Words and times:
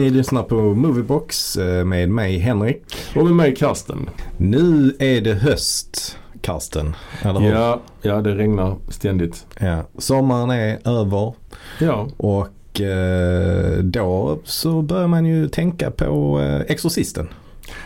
Ni 0.00 0.10
lyssnar 0.10 0.42
på 0.42 0.54
Moviebox 0.54 1.56
eh, 1.56 1.84
med 1.84 2.10
mig 2.10 2.38
Henrik. 2.38 2.82
Och 3.16 3.24
med 3.24 3.34
mig 3.34 3.54
Karsten. 3.56 4.10
Nu 4.36 4.96
är 4.98 5.20
det 5.20 5.34
höst, 5.34 6.18
Karsten. 6.40 6.96
Eller 7.22 7.40
hur? 7.40 7.50
Ja, 7.52 7.80
ja, 8.02 8.20
det 8.20 8.34
regnar 8.34 8.76
ständigt. 8.88 9.46
Ja. 9.58 9.82
Sommaren 9.98 10.50
är 10.50 10.88
över 10.88 11.34
Ja, 11.80 12.08
och 12.16 12.80
eh, 12.80 13.78
då 13.78 14.38
så 14.44 14.82
börjar 14.82 15.08
man 15.08 15.26
ju 15.26 15.48
tänka 15.48 15.90
på 15.90 16.40
eh, 16.40 16.60
Exorcisten. 16.60 17.28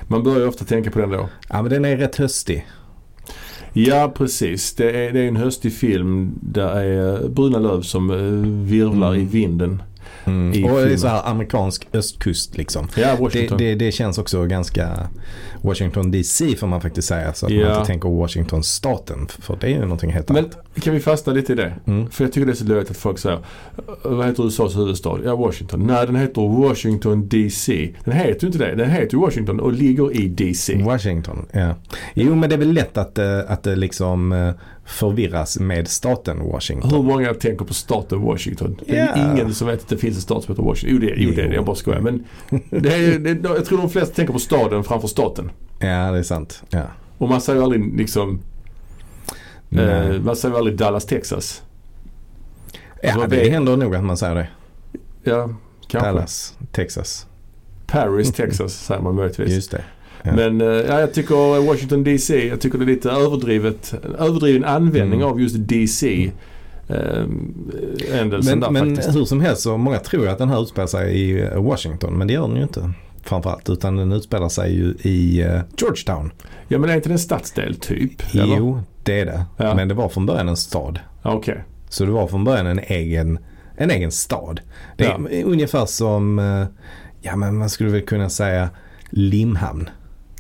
man 0.07 0.23
börjar 0.23 0.39
ju 0.41 0.47
ofta 0.49 0.65
tänka 0.65 0.91
på 0.91 0.99
den 0.99 1.11
då. 1.11 1.29
Ja 1.49 1.63
men 1.63 1.71
den 1.71 1.85
är 1.85 1.97
rätt 1.97 2.17
höstig. 2.17 2.67
Ja, 3.73 4.13
precis. 4.17 4.75
Det 4.75 4.91
är, 5.07 5.13
det 5.13 5.21
är 5.21 5.29
en 5.29 5.37
höstig 5.37 5.73
film 5.73 6.39
där 6.43 6.77
är 6.77 7.29
bruna 7.29 7.59
löv 7.59 7.81
som 7.83 8.11
eh, 8.11 8.17
virvlar 8.71 9.09
Mm. 9.15 9.21
i 9.23 9.25
vinden. 9.25 9.83
Mm. 10.25 10.65
Och 10.65 10.81
det 10.81 10.93
är 10.93 10.97
så 10.97 11.09
här 11.09 11.29
amerikansk 11.31 11.89
östkust 11.93 12.57
liksom. 12.57 12.89
Ja, 12.97 13.15
Det, 13.17 13.23
Washington. 13.23 13.59
det, 13.59 13.75
det 13.75 13.93
känns 13.93 14.19
också 14.19 14.45
ganska 14.47 15.09
Washington 15.63 16.11
DC 16.11 16.57
får 16.57 16.67
man 16.67 16.81
faktiskt 16.81 17.09
säga. 17.09 17.33
Så 17.35 17.47
att 17.47 17.53
man 17.53 17.61
Ja. 17.61 17.75
inte 17.79 17.87
tänker 17.87 18.09
Washington-staten. 18.09 19.27
För 19.29 19.57
det 19.61 19.67
är 19.67 19.71
ju 19.71 19.81
någonting 19.81 20.13
helt 20.13 20.29
Men 20.29 20.37
annat. 20.39 20.57
kan 20.83 20.95
vi 20.95 21.01
fastna 21.01 21.33
lite 21.33 21.53
i 21.53 21.57
det? 21.57 21.73
Mm. 21.87 22.11
För 22.11 22.25
jag 22.25 22.33
tycker 22.33 22.47
det 22.47 22.53
är 22.53 22.57
så 22.57 22.65
löjligt 22.65 22.91
att 22.91 22.97
folk 22.97 23.19
säger 23.19 23.37
"Eh, 23.37 24.11
Vad 24.11 24.27
heter 24.27 24.47
USAs 24.47 24.77
huvudstad? 24.77 25.19
Ja, 25.25 25.37
Washington. 25.37 25.87
Nej, 25.87 26.07
den 26.07 26.17
heter 26.17 26.63
Washington 26.69 27.29
DC. 27.29 27.95
Den 28.05 28.15
heter 28.15 28.41
ju 28.41 28.47
inte 28.47 28.59
det. 28.59 28.75
Den 28.75 28.91
heter 28.91 29.17
Washington 29.17 29.61
och 29.61 29.73
ligger 29.73 30.13
i 30.21 30.29
DC. 30.29 30.83
Washington, 30.83 31.47
ja. 31.53 31.75
Jo 32.15 32.35
men 32.35 32.49
det 32.49 32.55
är 32.57 32.59
väl 32.59 32.73
lätt 32.73 32.99
att, 32.99 33.19
eh, 33.19 33.39
att 33.49 33.63
det 33.63 33.77
liksom 33.77 34.33
eh, 34.33 34.51
förvirras 34.87 35.59
med 35.61 35.89
staten 35.89 36.43
Washington. 36.45 36.91
Hur 36.91 37.03
många 37.03 37.35
tänker 37.35 37.65
på 37.65 37.75
staten 37.75 38.21
Washington? 38.21 38.81
Det 38.87 38.97
är 38.99 39.07
Ja. 39.19 39.33
ingen 39.33 39.55
som 39.55 39.67
vet 39.67 39.81
att 39.83 39.89
det 39.89 39.97
finns 39.97 40.17
en 40.17 40.23
stat 40.23 40.45
som 40.45 40.53
heter 40.55 40.63
Washington. 40.63 41.01
Jo, 41.03 41.09
det, 41.09 41.15
jo, 41.23 41.31
det 41.37 41.43
är 41.43 41.49
det. 41.49 41.55
Jag 41.55 41.65
bara 41.65 41.77
skojar. 41.77 42.01
Men 42.01 42.25
det 42.71 42.95
är, 42.95 43.19
det, 43.19 43.49
jag 43.49 43.65
tror 43.65 43.79
de 43.79 43.91
flesta 43.91 44.15
tänker 44.15 44.33
på 44.33 44.39
staden 44.39 44.85
framför 44.85 45.09
staten. 45.09 45.51
Ja 45.79 46.11
det 46.13 46.19
är 46.19 46.23
sant. 46.23 46.63
Ja. 46.71 46.83
Och 47.19 47.29
man 47.29 47.41
säger 47.41 47.63
aldrig 47.63 47.97
liksom, 47.99 48.41
eh, 49.71 50.13
man 50.21 50.37
säger 50.37 50.55
aldrig 50.57 50.77
Dallas, 50.79 51.07
Texas. 51.07 51.63
ja 53.03 53.15
vad 53.17 53.31
det 53.31 53.37
vet- 53.37 53.53
händer 53.53 53.77
nog 53.77 53.95
att 53.95 54.05
man 54.05 54.17
säger 54.17 54.35
det. 54.35 54.49
Ja, 55.31 55.51
kanske. 55.87 56.09
Dallas, 56.11 56.55
Texas. 56.73 57.27
Paris, 57.87 58.33
Texas 58.37 58.73
säger 58.85 59.01
man 59.03 59.15
möjligtvis. 59.15 59.51
Just 59.51 59.71
det. 59.71 59.85
Ja. 60.27 60.33
Men 60.33 60.61
eh, 60.61 60.67
ja, 60.67 61.01
jag 61.01 61.13
tycker 61.15 61.67
Washington 61.67 62.05
DC, 62.05 62.47
jag 62.49 62.61
tycker 62.61 62.79
det 62.79 62.85
är 62.85 62.87
lite 62.87 63.11
överdrivet, 63.11 63.95
en 64.05 64.15
överdriven 64.15 64.65
användning 64.65 65.21
Mm. 65.21 65.33
av 65.33 65.41
just 65.41 65.57
DC. 65.59 66.31
Eh, 66.89 67.23
ändelsen 68.21 68.59
Men, 68.59 68.61
där 68.61 68.71
men 68.85 68.97
hur 69.15 69.25
som 69.25 69.41
helst 69.41 69.63
så 69.63 69.77
många 69.77 69.99
tror 69.99 70.29
att 70.29 70.39
den 70.39 70.49
här 70.49 70.63
utspelar 70.63 70.87
sig 70.87 71.21
i 71.21 71.43
eh, 71.43 71.63
Washington. 71.63 72.19
Men 72.19 72.27
det 72.27 72.33
gör 72.33 72.49
den 72.49 72.57
ju 72.57 72.63
inte. 72.63 72.93
Framförallt. 73.23 73.71
Utan 73.71 73.97
den 73.97 74.13
utspelar 74.13 74.49
sig 74.49 74.75
ju 74.75 74.95
i 75.11 75.41
eh, 75.43 75.61
Georgetown. 75.79 76.33
Ja 76.69 76.79
men 76.79 76.91
är 76.91 76.95
inte 76.95 77.09
det 77.09 77.13
en 77.15 77.19
stadsdel 77.19 77.75
typ? 77.75 78.35
eller? 78.35 78.57
Jo, 78.57 78.81
det 79.03 79.21
är 79.21 79.27
det. 79.27 79.45
Ja. 79.57 79.75
Men 79.75 79.89
det 79.89 79.95
var 79.95 80.09
från 80.09 80.27
början 80.27 80.49
en 80.49 80.57
stad. 80.57 80.99
Ja, 81.23 81.33
Okej. 81.33 81.65
Så 81.89 82.05
det 82.05 82.11
var 82.11 82.27
från 82.27 82.45
början 82.45 82.67
en 82.67 82.79
egen, 82.79 83.39
en 83.77 83.91
egen 83.91 84.13
stad. 84.13 84.61
Det 84.97 85.05
är 85.05 85.45
ungefär 85.45 85.87
som, 85.87 86.39
ja 87.23 87.37
men 87.37 87.57
man 87.59 87.71
skulle 87.71 87.91
väl 87.91 88.03
kunna 88.03 88.29
säga 88.31 88.69
Limhamn 89.11 89.89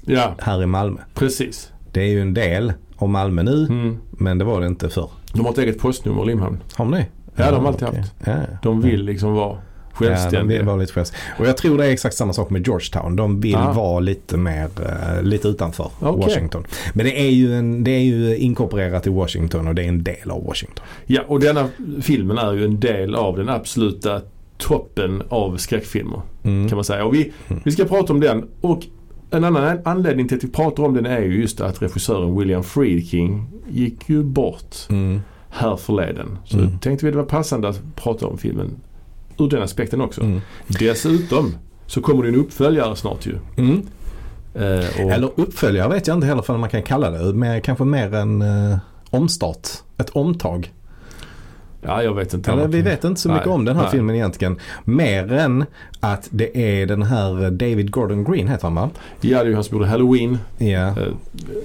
Ja, 0.06 0.34
här 0.38 0.62
i 0.62 0.66
Malmö. 0.66 1.00
precis. 1.14 1.72
Det 1.92 2.00
är 2.00 2.06
ju 2.08 2.20
en 2.20 2.34
del 2.34 2.72
av 2.96 3.08
Malmö 3.08 3.42
nu 3.42 3.66
Mm. 3.66 3.96
men 4.10 4.38
det 4.38 4.44
var 4.44 4.60
det 4.60 4.66
inte 4.66 4.88
förr. 4.88 5.10
De 5.32 5.44
har 5.44 5.52
ett 5.52 5.58
eget 5.58 5.78
postnummer 5.78 6.24
Limhamn. 6.24 6.58
Har 6.74 6.84
de 6.84 6.92
det? 6.92 7.06
Ja, 7.36 7.50
de 7.50 7.60
har 7.60 7.68
alltid 7.68 7.88
okej. 7.88 8.00
haft. 8.00 8.12
Ja, 8.26 8.32
ja. 8.32 8.58
De 8.62 8.80
vill 8.80 9.04
liksom 9.04 9.32
vara 9.34 9.56
Ja, 9.98 9.98
de 9.98 10.06
självständiga. 10.16 10.58
vill 10.58 10.66
vara 10.66 10.76
lite 10.76 10.92
självständiga. 10.92 11.34
Och 11.38 11.46
jag 11.46 11.56
tror 11.56 11.78
det 11.78 11.86
är 11.86 11.90
exakt 11.90 12.16
samma 12.16 12.32
sak 12.32 12.50
med 12.50 12.66
Georgetown. 12.66 13.16
De 13.16 13.40
vill 13.40 13.54
Ah. 13.56 13.72
vara 13.72 14.00
lite 14.00 14.36
mer, 14.36 14.68
eh, 14.82 15.22
lite 15.22 15.48
utanför 15.48 15.90
Okej. 16.00 16.20
Washington. 16.26 16.66
Men 16.94 17.06
det 17.06 17.20
är, 17.20 17.30
ju 17.30 17.54
en, 17.58 17.84
det 17.84 17.90
är 17.90 18.00
ju 18.00 18.36
inkorporerat 18.36 19.06
i 19.06 19.10
Washington 19.10 19.68
och 19.68 19.74
det 19.74 19.82
är 19.84 19.88
en 19.88 20.02
del 20.04 20.30
av 20.30 20.44
Washington. 20.44 20.84
Ja, 21.06 21.22
och 21.26 21.40
denna 21.40 21.68
filmen 22.02 22.38
är 22.38 22.52
ju 22.52 22.64
en 22.64 22.80
del 22.80 23.14
av 23.14 23.36
den 23.36 23.48
absoluta 23.48 24.20
toppen 24.58 25.22
av 25.28 25.56
skräckfilmer. 25.56 26.20
Mm. 26.42 26.68
Kan 26.68 26.76
man 26.76 26.84
säga. 26.84 27.04
Och 27.04 27.14
vi, 27.14 27.32
vi 27.64 27.70
ska 27.72 27.84
prata 27.84 28.12
om 28.12 28.20
den. 28.20 28.44
Och 28.60 28.86
en 29.34 29.44
annan 29.44 29.78
anledning 29.84 30.28
till 30.28 30.36
att 30.36 30.44
vi 30.44 30.48
pratar 30.48 30.82
om 30.82 30.94
den 30.94 31.06
är 31.06 31.20
ju 31.20 31.40
just 31.40 31.60
att 31.60 31.82
regissören 31.82 32.38
William 32.38 32.62
Friedkin 32.62 33.46
gick 33.70 34.08
ju 34.08 34.22
bort 34.22 34.76
Mm. 34.90 35.20
här 35.50 35.76
förleden. 35.76 36.38
Så 36.44 36.58
Mm. 36.58 36.78
tänkte 36.78 37.06
vi 37.06 37.10
det 37.12 37.18
var 37.18 37.24
passande 37.24 37.68
att 37.68 37.80
prata 37.96 38.26
om 38.26 38.38
filmen 38.38 38.70
ur 39.38 39.48
den 39.48 39.62
aspekten 39.62 40.00
också. 40.00 40.20
Mm. 40.20 40.40
Dessutom 40.68 41.54
så 41.86 42.00
kommer 42.00 42.22
det 42.22 42.28
en 42.28 42.34
uppföljare 42.36 42.96
snart 42.96 43.26
ju. 43.26 43.38
Mm. 43.56 43.82
Eh, 44.54 45.00
Eller 45.00 45.30
uppföljare 45.36 45.88
vet 45.88 46.06
jag 46.06 46.16
inte 46.16 46.26
heller 46.26 46.44
vad 46.48 46.60
man 46.60 46.70
kan 46.70 46.82
kalla 46.82 47.10
det. 47.10 47.32
Men 47.34 47.60
kanske 47.60 47.84
mer 47.84 48.14
en 48.14 48.42
eh, 48.42 48.78
omstart. 49.10 49.68
Ett 49.98 50.10
omtag. 50.10 50.72
Ja, 51.86 52.02
jag 52.02 52.14
vet 52.14 52.34
inte. 52.34 52.52
Eller, 52.52 52.68
vi 52.68 52.82
vet 52.82 53.04
inte 53.04 53.20
så 53.20 53.28
mycket 53.28 53.46
Nej, 53.46 53.54
om 53.54 53.64
den 53.64 53.76
här 53.76 53.82
nej. 53.82 53.92
filmen 53.92 54.14
egentligen. 54.16 54.58
Mer 54.84 55.32
än 55.32 55.64
att 56.00 56.28
det 56.30 56.58
är 56.82 56.86
den 56.86 57.02
här 57.02 57.50
David 57.50 57.90
Gordon 57.90 58.24
Green 58.24 58.48
heter 58.48 58.62
han 58.62 58.74
va? 58.74 58.90
Ja, 59.20 59.38
det 59.38 59.44
är 59.44 59.48
ju 59.48 59.54
han 59.54 59.64
som 59.64 59.76
gjorde 59.76 59.88
Halloween. 59.90 60.38
Ja. 60.58 60.66
Eh, 60.88 60.94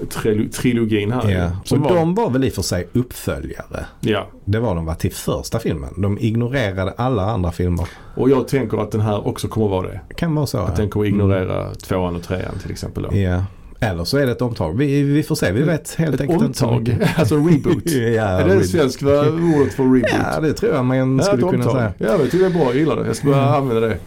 trilo- 0.09 0.49
trilogin 0.49 1.11
här. 1.11 1.29
ja. 1.31 1.51
Och 1.71 1.77
var, 1.77 1.95
de 1.95 2.15
var 2.15 2.29
väl 2.29 2.43
i 2.43 2.49
och 2.49 2.53
för 2.53 2.61
sig 2.61 2.87
uppföljare. 2.93 3.85
ja. 3.99 4.27
Det 4.45 4.59
var 4.59 4.75
de 4.75 4.85
va? 4.85 4.95
Till 4.95 5.11
första 5.13 5.59
filmen. 5.59 5.89
De 5.97 6.17
ignorerade 6.17 6.91
alla 6.97 7.23
andra 7.25 7.51
filmer. 7.51 7.87
Och 8.15 8.29
jag 8.29 8.47
tänker 8.47 8.77
att 8.77 8.91
den 8.91 9.01
här 9.01 9.27
också 9.27 9.47
kommer 9.47 9.67
vara 9.67 9.87
det. 9.87 9.99
Kan 10.15 10.35
vara 10.35 10.45
så. 10.45 10.57
Att 10.57 10.69
ja. 10.69 10.75
den 10.75 10.89
kommer 10.89 11.05
ignorera 11.05 11.73
tvåan 11.75 12.15
och 12.15 12.23
trean 12.23 12.59
till 12.61 12.71
exempel. 12.71 13.03
Då. 13.03 13.17
Ja. 13.17 13.43
Eller 13.81 14.03
så 14.03 14.17
är 14.17 14.25
det 14.25 14.31
ett 14.31 14.41
omtag. 14.41 14.77
Vi, 14.77 15.03
vi 15.03 15.23
får 15.23 15.35
se. 15.35 15.51
Vi 15.51 15.61
vet 15.61 15.95
helt 15.95 16.15
Ett 16.15 16.21
enkelt 16.21 16.41
inte 16.43 16.57
så 16.59 16.67
omtag? 16.67 17.07
alltså 17.17 17.35
reboot? 17.35 17.83
ja, 17.85 18.23
är 18.23 18.43
det 18.47 18.51
reboot. 18.53 18.65
svenska 18.69 19.05
ordet 19.29 19.73
för 19.73 19.83
reboot? 19.83 20.09
Ja, 20.33 20.39
det 20.41 20.53
tror 20.53 20.73
jag 20.73 20.85
man 20.85 21.21
skulle 21.23 21.35
ett 21.43 21.49
kunna 21.49 21.65
omtag. 21.65 21.71
säga. 21.75 21.93
Ja, 21.97 22.07
jag 22.07 22.21
tycker 22.31 22.39
det 22.39 22.45
är 22.45 22.49
bra. 22.49 22.63
Jag 22.63 22.75
gillar 22.75 22.95
det. 22.95 23.07
Jag 23.07 23.15
ska 23.15 23.27
börja 23.27 23.41
Mm. 23.43 23.53
använda 23.53 23.87
det. 23.87 23.97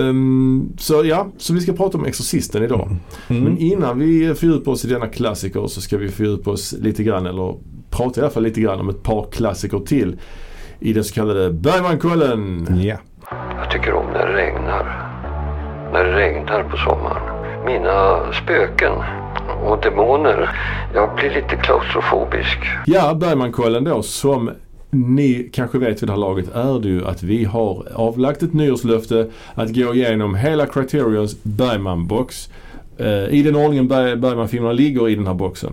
Ehm, 0.00 0.68
så 0.78 1.04
ja, 1.04 1.26
så 1.38 1.54
vi 1.54 1.60
ska 1.60 1.72
prata 1.72 1.98
om 1.98 2.04
Exorcisten 2.04 2.62
idag. 2.62 2.96
Mm. 3.28 3.44
Men 3.44 3.58
innan 3.58 3.98
vi 3.98 4.34
fördjupar 4.34 4.72
oss 4.72 4.84
i 4.84 4.88
denna 4.88 5.06
klassiker 5.06 5.66
så 5.66 5.80
ska 5.80 5.96
vi 5.98 6.08
fördjupa 6.08 6.50
oss 6.50 6.72
lite 6.80 7.02
grann, 7.02 7.26
eller 7.26 7.54
prata 7.90 8.20
i 8.20 8.24
alla 8.24 8.32
fall 8.32 8.42
lite 8.42 8.60
grann 8.60 8.80
om 8.80 8.88
ett 8.88 9.02
par 9.02 9.26
klassiker 9.32 9.78
till 9.78 10.16
i 10.80 10.92
den 10.92 11.04
så 11.04 11.14
kallade 11.14 11.50
Bergmankollen. 11.50 12.66
Ja. 12.82 12.96
Jag 13.56 13.70
tycker 13.70 13.92
om 13.94 14.06
när 14.12 14.26
det 14.26 14.32
regnar. 14.36 15.08
När 15.92 16.04
det 16.04 16.16
regnar 16.16 16.62
på 16.62 16.76
sommaren. 16.76 17.21
Mina 17.66 18.32
spöken 18.32 18.92
och 19.64 19.80
demoner. 19.82 20.50
Jag 20.94 21.14
blir 21.16 21.30
lite 21.30 21.56
klaustrofobisk. 21.56 22.58
Ja, 22.86 23.14
Bergmankollen 23.14 23.84
då 23.84 24.02
som 24.02 24.50
ni 24.90 25.50
kanske 25.52 25.78
vet 25.78 26.02
vid 26.02 26.08
det 26.08 26.12
här 26.12 26.20
laget 26.20 26.54
är 26.54 26.80
det 26.80 26.88
ju 26.88 27.06
att 27.06 27.22
vi 27.22 27.44
har 27.44 27.86
avlagt 27.94 28.42
ett 28.42 28.52
nyårslöfte 28.52 29.30
att 29.54 29.74
gå 29.74 29.94
igenom 29.94 30.34
hela 30.34 30.66
Criterions 30.66 31.36
Bergman-box. 31.42 32.50
Eh, 32.98 33.34
I 33.34 33.42
den 33.42 33.56
ordningen 33.56 33.88
Bergman-filmerna 33.88 34.72
ligger 34.72 35.08
i 35.08 35.14
den 35.14 35.26
här 35.26 35.34
boxen. 35.34 35.72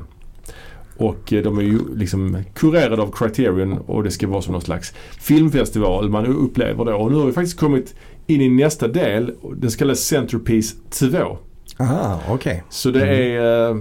Och 0.97 1.33
eh, 1.33 1.44
de 1.44 1.57
är 1.57 1.61
ju 1.61 1.79
liksom 1.95 2.44
kurerade 2.53 3.01
av 3.01 3.11
Criterion 3.11 3.77
och 3.77 4.03
det 4.03 4.11
ska 4.11 4.27
vara 4.27 4.41
som 4.41 4.51
någon 4.51 4.61
slags 4.61 4.94
filmfestival 5.19 6.09
man 6.09 6.25
upplever 6.25 6.85
då. 6.85 6.94
Och 6.94 7.11
nu 7.11 7.17
har 7.17 7.25
vi 7.25 7.33
faktiskt 7.33 7.59
kommit 7.59 7.95
in 8.27 8.41
i 8.41 8.50
nästa 8.50 8.88
del, 8.88 9.33
den 9.56 9.71
så 9.71 9.77
kallade 9.77 9.95
Centerpiece 9.95 10.75
2. 10.89 11.38
Aha, 11.79 12.19
okej. 12.30 12.63
Så 12.69 12.92
det 12.92 13.07
är, 13.07 13.69
eh, 13.69 13.77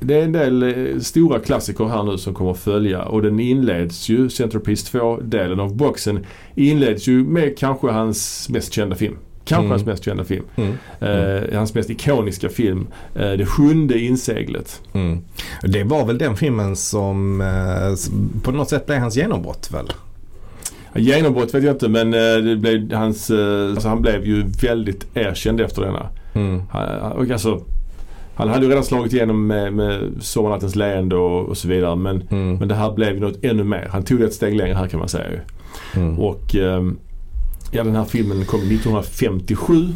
det 0.00 0.14
är 0.14 0.22
en 0.22 0.32
del 0.32 0.62
eh, 0.62 1.00
stora 1.00 1.38
klassiker 1.40 1.84
här 1.84 2.02
nu 2.02 2.18
som 2.18 2.34
kommer 2.34 2.50
att 2.50 2.58
följa 2.58 3.02
och 3.02 3.22
den 3.22 3.40
inleds 3.40 4.08
ju, 4.08 4.28
Centerpiece 4.28 4.92
2-delen 4.92 5.60
av 5.60 5.76
boxen, 5.76 6.26
inleds 6.54 7.06
ju 7.08 7.24
med 7.24 7.58
kanske 7.58 7.86
hans 7.88 8.48
mest 8.48 8.72
kända 8.72 8.96
film. 8.96 9.16
Kanske 9.44 9.60
Mm. 9.64 9.70
hans 9.70 9.84
mest 9.86 10.04
kända 10.04 10.24
film. 10.24 10.44
Mm. 10.56 10.72
Eh, 11.00 11.58
hans 11.58 11.74
mest 11.74 11.90
ikoniska 11.90 12.48
film. 12.48 12.86
Eh, 13.14 13.30
det 13.32 13.46
sjunde 13.46 13.98
inseglet. 13.98 14.82
Mm. 14.92 15.18
Det 15.62 15.84
var 15.84 16.06
väl 16.06 16.18
den 16.18 16.36
filmen 16.36 16.76
som 16.76 17.40
eh, 17.40 18.40
på 18.42 18.50
något 18.50 18.70
sätt 18.70 18.86
blev 18.86 18.98
hans 18.98 19.16
genombrott 19.16 19.70
väl? 19.72 19.92
Genombrott 20.94 21.54
vet 21.54 21.64
jag 21.64 21.74
inte 21.74 21.88
men 21.88 22.14
eh, 22.14 22.44
det 22.44 22.56
blev 22.56 22.92
hans, 22.92 23.30
alltså 23.30 23.88
han 23.88 24.02
blev 24.02 24.24
ju 24.26 24.44
väldigt 24.62 25.06
erkänd 25.14 25.60
efter 25.60 25.82
denna. 25.82 26.08
Mm. 26.36 26.62
Han, 26.70 27.32
alltså, 27.32 27.60
han 28.34 28.48
hade 28.48 28.64
ju 28.64 28.70
redan 28.70 28.84
slagit 28.84 29.12
igenom 29.12 29.46
med, 29.46 29.72
med 29.72 30.12
Sommarnattens 30.20 30.76
leende 30.76 31.16
och, 31.16 31.48
och 31.48 31.56
så 31.56 31.68
vidare 31.68 31.96
men 31.96 32.22
Mm. 32.30 32.56
Men 32.56 32.68
det 32.68 32.74
här 32.74 32.92
blev 32.92 33.14
ju 33.14 33.20
något 33.20 33.44
ännu 33.44 33.64
mer. 33.64 33.88
Han 33.90 34.02
tog 34.02 34.18
det 34.18 34.24
ett 34.24 34.34
steg 34.34 34.56
längre 34.56 34.74
här 34.74 34.86
kan 34.86 34.98
man 34.98 35.08
säga. 35.08 35.40
Mm. 35.94 36.18
Och 36.18 36.54
ehm, 36.54 36.98
ja 37.70 37.84
den 37.84 37.96
här 37.96 38.04
filmen 38.04 38.44
kom 38.44 38.60
1957 38.60 39.88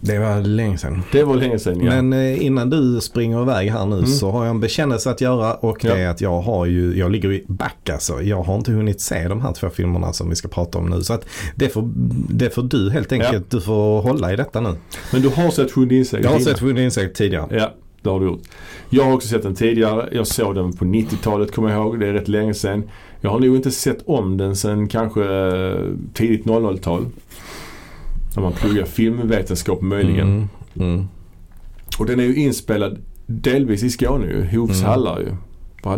Det 0.00 0.18
var 0.18 0.40
länge 0.40 0.78
sedan. 0.78 1.02
Det 1.12 1.22
var 1.24 1.36
länge 1.36 1.58
sedan 1.58 1.80
ja. 1.80 2.02
Men 2.02 2.12
eh, 2.12 2.44
innan 2.46 2.70
du 2.70 3.00
springer 3.00 3.42
iväg 3.42 3.70
här 3.70 3.86
nu 3.86 3.96
Mm. 3.96 4.06
så 4.06 4.30
har 4.30 4.44
jag 4.44 4.50
en 4.50 4.60
bekännelse 4.60 5.10
att 5.10 5.20
göra 5.20 5.54
och 5.54 5.78
det 5.82 5.88
Ja. 5.88 5.96
är 5.96 6.08
att 6.08 6.20
jag 6.20 6.40
har 6.40 6.66
ju, 6.66 6.98
jag 6.98 7.10
ligger 7.10 7.32
i 7.32 7.44
back 7.48 7.90
alltså. 7.92 8.22
Jag 8.22 8.42
har 8.42 8.56
inte 8.56 8.72
hunnit 8.72 9.00
se 9.00 9.28
de 9.28 9.40
här 9.40 9.52
två 9.52 9.68
filmerna 9.70 10.12
som 10.12 10.28
vi 10.30 10.36
ska 10.36 10.48
prata 10.48 10.78
om 10.78 10.86
nu. 10.90 11.02
Så 11.02 11.12
att 11.12 11.24
det 11.54 11.68
får, 11.68 11.90
det 12.30 12.50
får 12.54 12.62
du 12.62 12.90
helt 12.90 13.12
enkelt, 13.12 13.50
du 13.50 13.60
får 13.60 14.02
hålla 14.02 14.32
i 14.32 14.36
detta 14.36 14.60
nu. 14.60 14.74
Men 15.12 15.22
du 15.22 15.28
har 15.28 15.50
sett 15.50 15.72
Sjunde 15.72 15.94
inseglet 15.94 16.24
Jag 16.30 16.38
har 16.38 16.44
sett 16.44 16.60
Sjunde 16.60 16.82
inseglet 16.82 17.14
tidigare. 17.14 17.46
Ja, 17.50 17.70
det 18.02 18.08
har 18.10 18.20
du 18.20 18.26
gjort. 18.26 18.42
Jag 18.90 19.04
har 19.04 19.12
också 19.12 19.28
sett 19.28 19.42
den 19.42 19.54
tidigare. 19.54 20.08
Jag 20.12 20.26
såg 20.26 20.54
den 20.54 20.72
på 20.72 20.84
90-talet 20.84 21.52
kommer 21.54 21.70
jag 21.70 21.78
ihåg. 21.80 22.00
Det 22.00 22.06
är 22.08 22.12
rätt 22.12 22.28
länge 22.28 22.54
sedan. 22.54 22.82
Jag 23.20 23.30
har 23.30 23.40
nog 23.40 23.56
inte 23.56 23.70
sett 23.70 23.98
om 24.06 24.36
den 24.36 24.56
sedan 24.56 24.88
kanske 24.88 25.24
eh, 25.24 25.80
tidigt 26.14 26.44
00-tal. 26.44 27.06
När 28.36 28.42
man 28.42 28.52
pluggar 28.52 28.84
filmvetenskap 28.84 29.82
möjligen. 29.82 30.28
Mm, 30.28 30.48
mm, 30.92 31.08
Och 31.98 32.06
den 32.06 32.20
är 32.20 32.24
ju 32.24 32.36
inspelad 32.36 32.98
delvis 33.26 33.82
i 33.82 33.90
Skåne 33.90 34.26
ju. 34.26 34.58
Hovs 34.58 34.78
Mm. 34.78 34.90
hallar 34.90 35.18
ju. 35.18 35.36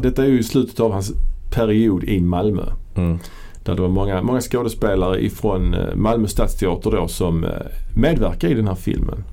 Detta 0.00 0.22
är 0.24 0.28
ju 0.28 0.42
slutet 0.42 0.80
av 0.80 0.92
hans 0.92 1.12
period 1.54 2.04
i 2.04 2.20
Malmö. 2.20 2.62
mm. 2.94 3.18
Där 3.64 3.74
det 3.74 3.82
var 3.82 3.88
många, 3.88 4.22
många 4.22 4.40
skådespelare 4.40 5.24
ifrån 5.24 5.74
eh, 5.74 5.94
Malmö 5.94 6.28
stadsteater 6.28 6.90
då 6.90 7.08
som 7.08 7.44
eh, 7.44 7.50
medverkar 7.96 8.48
i 8.48 8.54
den 8.54 8.68
här 8.68 8.74
filmen. 8.74 9.24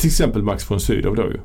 Till 0.00 0.06
exempel 0.06 0.42
Max 0.42 0.70
von 0.70 0.80
Sydow 0.80 1.16
då 1.16 1.22
ju. 1.22 1.38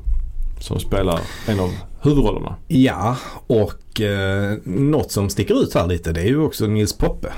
Som 0.60 0.78
spelar 0.78 1.20
en 1.48 1.60
av 1.60 1.70
huvudrollerna. 2.02 2.54
Ja, 2.68 3.16
och 3.46 4.00
eh, 4.00 4.56
något 4.64 5.10
som 5.12 5.30
sticker 5.30 5.62
ut 5.62 5.74
här 5.74 5.86
lite 5.86 6.12
det 6.12 6.20
är 6.20 6.26
ju 6.26 6.38
också 6.38 6.66
Nils 6.66 6.92
Poppe. 6.98 7.32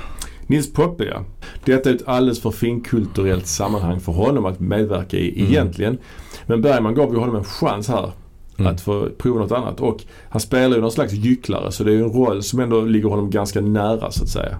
Nils 0.50 0.72
Poppe 0.72 1.04
ja. 1.04 1.24
Detta 1.64 1.90
är 1.90 1.94
ett 1.94 2.08
alldeles 2.08 2.40
för 2.40 2.50
finkulturellt 2.50 3.46
sammanhang 3.46 4.00
för 4.00 4.12
honom 4.12 4.44
att 4.46 4.60
medverka 4.60 5.16
i 5.16 5.34
Mm. 5.40 5.50
egentligen. 5.52 5.98
Men 6.46 6.62
Bergman 6.62 6.94
gav 6.94 7.12
ju 7.12 7.18
honom 7.18 7.36
en 7.36 7.44
chans 7.44 7.88
här 7.88 8.10
Mm. 8.58 8.72
att 8.74 8.80
få 8.80 9.08
prova 9.18 9.40
något 9.40 9.52
annat. 9.52 9.80
Och 9.80 10.04
han 10.30 10.40
spelar 10.40 10.76
ju 10.76 10.82
någon 10.82 10.90
slags 10.92 11.12
gycklare 11.12 11.72
så 11.72 11.84
det 11.84 11.90
är 11.90 11.94
ju 11.94 12.02
en 12.04 12.12
roll 12.12 12.42
som 12.42 12.60
ändå 12.60 12.80
ligger 12.80 13.08
honom 13.08 13.30
ganska 13.30 13.60
nära 13.60 14.10
så 14.10 14.22
att 14.22 14.28
säga. 14.28 14.58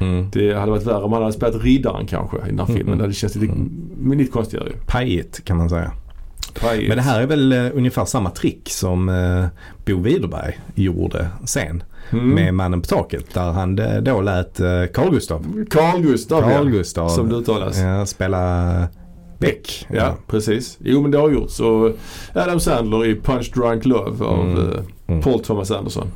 Mm. 0.00 0.30
Det 0.32 0.54
hade 0.54 0.70
varit 0.70 0.86
värre 0.86 1.02
om 1.02 1.12
han 1.12 1.22
hade 1.22 1.32
spelat 1.34 1.62
riddaren 1.62 2.06
kanske 2.06 2.36
i 2.36 2.40
den 2.50 2.58
här 2.58 2.66
filmen. 2.66 2.94
Mm. 2.94 3.08
Det 3.08 3.14
känts 3.14 3.36
lite, 3.36 3.54
men 3.98 4.18
lite 4.18 4.30
konstigare 4.32 4.68
ju. 4.68 4.74
Pajigt 4.86 5.44
kan 5.44 5.56
man 5.56 5.68
säga. 5.68 5.92
Pajigt. 6.60 6.88
Men 6.88 6.96
det 6.96 7.02
här 7.02 7.20
är 7.20 7.26
väl 7.26 7.52
eh, 7.52 7.66
ungefär 7.74 8.04
samma 8.04 8.30
trick 8.30 8.68
som 8.70 9.08
eh, 9.08 9.44
Bo 9.86 10.00
Widerberg 10.02 10.58
gjorde 10.74 11.28
sen 11.44 11.82
Mm. 12.12 12.28
med 12.34 12.54
Mannen 12.54 12.80
på 12.82 12.86
taket. 12.88 13.34
Där 13.34 13.52
han 13.52 13.78
eh, 13.78 13.96
då 13.96 14.20
lät 14.20 14.60
eh, 14.60 14.66
Carl 14.94 15.10
Gustav, 15.10 15.64
Carl 15.70 16.00
Gustav 16.00 16.40
Carl 16.42 16.52
ja. 16.52 16.62
Gustav 16.78 17.08
Som 17.08 17.28
det 17.28 17.34
uttalas. 17.34 17.78
eh, 17.78 18.04
spela 18.04 18.82
Beck. 19.38 19.86
Ja, 19.92 20.14
precis. 20.26 20.78
Jo 20.80 21.02
men 21.02 21.10
det 21.10 21.18
har 21.18 21.30
gjorts. 21.30 21.60
Och 21.60 21.90
Adam 22.34 22.60
Sandler 22.60 23.06
i 23.06 23.20
Punch 23.20 23.52
Drunk 23.54 23.84
Love 23.84 24.24
av 24.24 24.40
Mm. 24.40 24.58
eh, 24.58 24.78
Mm. 25.08 25.22
Paul 25.22 25.40
Thomas 25.40 25.70
Anderson. 25.70 26.06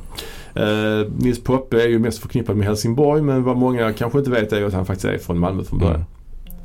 Uh, 0.59 1.07
Nils 1.17 1.43
Poppe 1.43 1.83
är 1.83 1.87
ju 1.87 1.99
mest 1.99 2.19
förknippad 2.19 2.55
med 2.55 2.67
Helsingborg 2.67 3.21
men 3.21 3.43
vad 3.43 3.57
många 3.57 3.93
kanske 3.93 4.19
inte 4.19 4.31
vet 4.31 4.53
är 4.53 4.59
ju 4.59 4.67
att 4.67 4.73
han 4.73 4.85
faktiskt 4.85 5.05
är 5.05 5.17
från 5.17 5.39
Malmö 5.39 5.63
från 5.63 5.79
början. 5.79 5.95
Mm. 5.95 6.07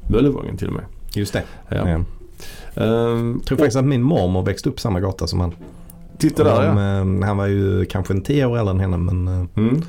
Möllevången 0.08 0.56
till 0.56 0.68
och 0.68 0.72
med. 0.74 0.84
Just 1.14 1.32
det. 1.32 1.42
Ja. 1.68 1.76
Ja. 1.88 2.00
Ehm, 2.82 3.34
Jag 3.38 3.46
tror 3.46 3.58
faktiskt 3.58 3.76
att 3.76 3.84
min 3.84 4.02
mormor 4.02 4.42
växte 4.42 4.68
upp 4.68 4.80
samma 4.80 5.00
gata 5.00 5.26
som 5.26 5.40
han. 5.40 5.52
Titta 6.18 6.44
där 6.44 6.62
ja. 6.64 6.68
De, 6.74 7.20
eh, 7.22 7.26
Han 7.28 7.36
var 7.36 7.46
ju 7.46 7.84
kanske 7.84 8.14
en 8.14 8.22
tio 8.22 8.46
år 8.46 8.58
äldre 8.58 8.74
än 8.74 8.80
henne 8.80 8.96
men, 8.96 9.28
eh, 9.28 9.46
Mm. 9.56 9.82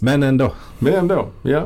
men 0.00 0.22
ändå. 0.22 0.52
Men 0.78 0.94
ändå, 0.94 1.28
ja. 1.42 1.64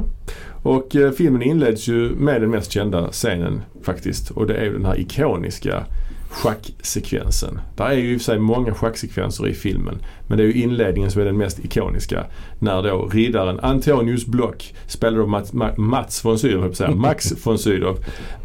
Och 0.62 0.96
eh, 0.96 1.10
filmen 1.10 1.42
inleds 1.42 1.88
ju 1.88 2.10
med 2.10 2.40
den 2.40 2.50
mest 2.50 2.72
kända 2.72 3.08
scenen 3.12 3.60
faktiskt. 3.82 4.30
Och 4.30 4.46
det 4.46 4.54
är 4.54 4.64
ju 4.64 4.72
den 4.72 4.84
här 4.84 5.00
ikoniska 5.00 5.84
schacksekvensen. 6.30 7.58
Där 7.76 7.84
är 7.86 7.92
ju 7.94 8.12
i 8.12 8.16
och 8.16 8.20
för 8.20 8.24
sig 8.24 8.38
många 8.38 8.74
schacksekvenser 8.74 9.48
i 9.48 9.54
filmen. 9.54 9.98
Men 10.28 10.38
det 10.38 10.44
är 10.44 10.46
ju 10.46 10.52
inledningen 10.62 11.10
som 11.10 11.20
är 11.22 11.26
den 11.26 11.36
mest 11.36 11.64
ikoniska. 11.64 12.24
När 12.58 12.82
då 12.82 13.08
riddaren 13.12 13.60
Antonius 13.60 14.26
Block, 14.26 14.74
spelad 14.86 15.20
av 15.20 15.28
Mats, 15.28 15.52
Ma- 15.52 15.78
Mats 15.78 16.24
von 16.24 16.38
Sydow, 16.38 16.72
säga, 16.72 16.90
Max 16.90 17.32
von 17.46 17.58
Sydow. 17.58 17.96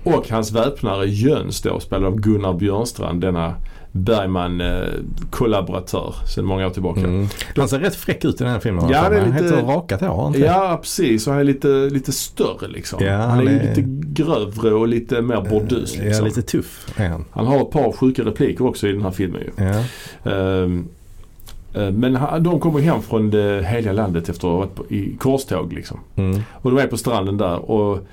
Och 0.03 0.29
hans 0.29 0.51
väpnare 0.51 1.05
Jöns 1.05 1.61
då, 1.61 1.79
spelad 1.79 2.05
av 2.05 2.19
Gunnar 2.19 2.53
Björnstrand, 2.53 3.21
denna 3.21 3.55
Bergman-kollaboratör 3.91 6.13
sedan 6.27 6.45
många 6.45 6.65
år 6.67 6.69
tillbaka. 6.69 6.99
Mm. 6.99 7.27
Han 7.57 7.69
ser 7.69 7.79
rätt 7.79 7.95
fräck 7.95 8.25
ut 8.25 8.41
i 8.41 8.43
den 8.43 8.53
här 8.53 8.59
filmen. 8.59 8.89
Ja, 8.89 9.09
det 9.09 9.15
är 9.15 9.19
Han 9.21 9.31
lite- 9.31 9.43
heter 9.45 9.61
rakat 9.61 10.01
hår, 10.01 10.07
har 10.07 10.23
han 10.23 10.35
inte? 10.35 10.47
Ja 10.47 10.79
precis 10.81 11.27
och 11.27 11.33
han 11.33 11.39
är 11.39 11.43
lite, 11.45 11.67
lite 11.67 12.11
större 12.11 12.67
liksom. 12.67 13.03
Ja, 13.05 13.15
han, 13.17 13.29
han 13.29 13.47
är, 13.47 13.51
är- 13.51 13.69
lite 13.69 13.83
grövre 14.23 14.73
och 14.73 14.87
lite 14.87 15.21
mer 15.21 15.41
burdus 15.41 15.97
liksom. 15.97 16.11
Ja, 16.13 16.21
lite 16.25 16.41
tuff 16.41 16.93
är 16.95 17.09
han. 17.09 17.25
Han 17.31 17.47
har 17.47 17.61
ett 17.61 17.71
par 17.71 17.91
sjuka 17.91 18.23
repliker 18.23 18.65
också 18.65 18.87
i 18.87 18.91
den 18.91 19.01
här 19.01 19.11
filmen 19.11 19.41
ju. 19.41 19.51
Ja. 19.65 19.83
Eh, 20.31 20.67
men 21.91 22.15
han, 22.15 22.43
de 22.43 22.59
kommer 22.59 22.79
hem 22.79 23.01
från 23.01 23.29
det 23.29 23.63
heliga 23.67 23.93
landet 23.93 24.29
efter 24.29 24.47
att 24.47 24.51
ha 24.51 24.57
varit 24.59 24.75
på, 24.75 24.85
i 24.89 25.15
korståg 25.19 25.73
liksom. 25.73 25.99
Mm. 26.15 26.41
Och 26.53 26.71
de 26.71 26.79
är 26.79 26.87
på 26.87 26.97
stranden 26.97 27.37
där 27.37 27.71
och 27.71 28.07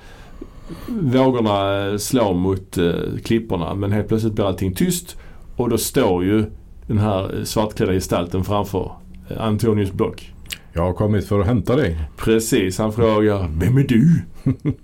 vågorna 0.87 1.85
eh, 1.87 1.97
slår 1.97 2.33
mot 2.33 2.77
eh, 2.77 2.91
klipporna 3.23 3.73
men 3.73 3.91
helt 3.91 4.07
plötsligt 4.07 4.33
blir 4.33 4.45
allting 4.45 4.73
tyst 4.73 5.17
och 5.59 5.69
då 5.69 5.77
står 5.77 6.23
ju 6.23 6.45
den 6.87 6.97
här 6.97 7.43
svartklädda 7.43 7.91
gestalten 7.93 8.43
framför 8.43 8.91
eh, 9.29 9.41
Antonius 9.41 9.91
Block. 9.91 10.33
Jag 10.73 10.81
har 10.81 10.93
kommit 10.93 11.25
för 11.27 11.39
att 11.39 11.45
hämta 11.45 11.75
dig. 11.75 11.97
Precis, 12.17 12.77
han 12.77 12.93
frågar 12.93 13.47
Vem 13.59 13.77
är 13.77 13.83
du? 13.87 14.21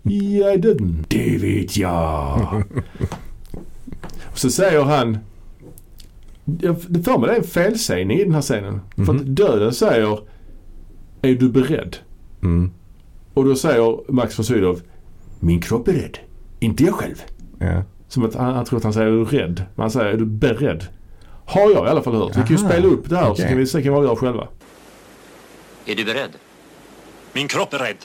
jag 0.39 0.53
är 0.53 0.57
den. 0.57 1.05
Det 1.07 1.37
vet 1.41 1.77
jag. 1.77 2.63
Och 4.31 4.37
så 4.39 4.49
säger 4.49 4.83
han 4.83 5.17
jag 6.61 6.75
det 6.87 7.03
för 7.03 7.17
mig 7.17 7.27
det 7.29 7.33
är 7.35 7.37
en 7.37 7.43
felsägning 7.43 8.17
i 8.19 8.23
den 8.23 8.33
här 8.33 8.41
scenen. 8.41 8.79
För 8.95 9.01
Mhm. 9.03 9.15
att 9.15 9.25
döden 9.25 9.73
säger 9.73 10.19
Är 11.21 11.35
du 11.35 11.49
beredd? 11.49 11.97
Mm. 12.43 12.71
Och 13.33 13.45
då 13.45 13.55
säger 13.55 14.11
Max 14.11 14.39
von 14.39 14.45
Sydow 14.45 14.79
Min 15.39 15.61
kropp 15.61 15.87
är 15.87 15.93
rädd. 15.93 16.17
Inte 16.59 16.83
jag 16.83 16.93
själv. 16.93 17.15
Ja. 17.59 17.83
Som 18.15 18.25
att 18.25 18.35
han, 18.35 18.55
han 18.55 18.65
tror 18.65 18.77
att 18.77 18.83
han 18.83 18.93
säger 18.93 19.07
är 19.07 19.11
du 19.11 19.25
rädd? 19.25 19.63
Men 19.75 19.81
han 19.83 19.91
säger 19.91 20.05
är 20.13 20.17
du 20.17 20.25
beredd? 20.25 20.85
Har 21.45 21.71
jag 21.71 21.85
i 21.85 21.89
alla 21.89 22.01
fall 22.01 22.15
hört. 22.15 22.29
Vi 22.29 22.33
kan 22.33 22.45
ju 22.47 22.55
Aha, 22.55 22.69
spela 22.69 22.87
upp 22.87 23.09
det 23.09 23.15
här 23.15 23.25
så 23.25 23.31
okej. 23.31 23.47
kan 23.47 23.57
vi 23.57 23.67
se 23.67 23.83
kan 23.83 23.91
vi 23.93 23.97
avgöra 23.97 24.15
själva. 24.15 24.47
Är 25.85 25.95
du 25.95 26.05
beredd? 26.05 26.29
Min 27.33 27.47
kropp 27.47 27.73
är 27.73 27.77
rädd. 27.77 27.95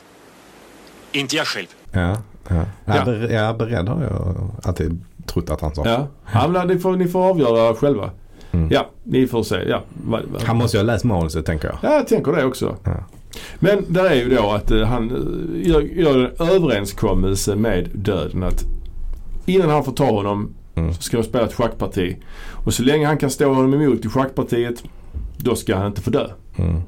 Inte 1.13 1.37
jag 1.37 1.47
själv. 1.47 1.67
Ja. 1.93 2.01
Ja. 2.01 2.17
Ja. 2.49 2.65
Ja. 2.85 3.05
Ber, 3.05 3.33
ja, 3.33 3.53
beredd 3.53 3.89
har 3.89 4.03
jag 4.03 4.51
alltid 4.63 5.05
trott 5.27 5.51
att 5.51 5.61
han 5.61 5.75
sa. 5.75 5.89
Ja, 5.89 6.07
ja 6.33 6.49
men 6.49 6.69
ni 6.69 6.79
får, 6.79 6.97
ni 6.97 7.09
får 7.09 7.25
avgöra 7.25 7.75
själva. 7.75 8.11
Mm. 8.51 8.69
Ja, 8.73 8.87
ni 9.05 9.27
får 9.27 9.43
se. 9.43 9.57
Ja, 9.69 9.83
Han 10.45 10.57
måste 10.57 10.77
ju 10.77 10.83
ha 10.83 10.87
läst 10.87 11.05
manuset 11.05 11.47
tänker 11.47 11.69
jag. 11.69 11.79
ja 11.83 11.97
jag 11.97 12.09
tänker 12.09 12.33
det 12.33 12.45
också. 12.45 12.77
Ja. 12.85 13.05
Men 13.59 13.85
där 13.89 14.05
är 14.05 14.15
ju 14.15 14.37
då 14.37 14.51
att 14.51 14.71
eh, 14.71 14.83
han 14.83 15.11
eh, 15.11 15.69
gör, 15.71 15.81
gör 15.81 16.19
en 16.19 16.49
överenskommelse 16.49 17.57
med 17.57 17.89
döden 17.95 18.43
att 18.43 18.65
innan 19.47 19.71
han 19.71 19.85
får 19.85 19.93
ta 19.93 20.05
honom 20.11 20.55
Mm. 20.75 20.95
så 20.95 21.03
ska 21.03 21.17
de 21.17 21.23
spela 21.23 21.45
ett 21.45 21.55
schackparti. 21.55 22.17
Och 22.65 22.75
så 22.75 22.83
länge 22.83 23.07
han 23.07 23.19
kan 23.19 23.31
stå 23.31 23.53
honom 23.55 23.75
emot 23.75 24.05
i 24.05 24.09
schackpartiet 24.09 24.83
då 25.37 25.55
ska 25.57 25.77
han 25.77 25.87
inte 25.87 26.01
få 26.03 26.11
dö. 26.11 26.27
Mm. 26.57 26.81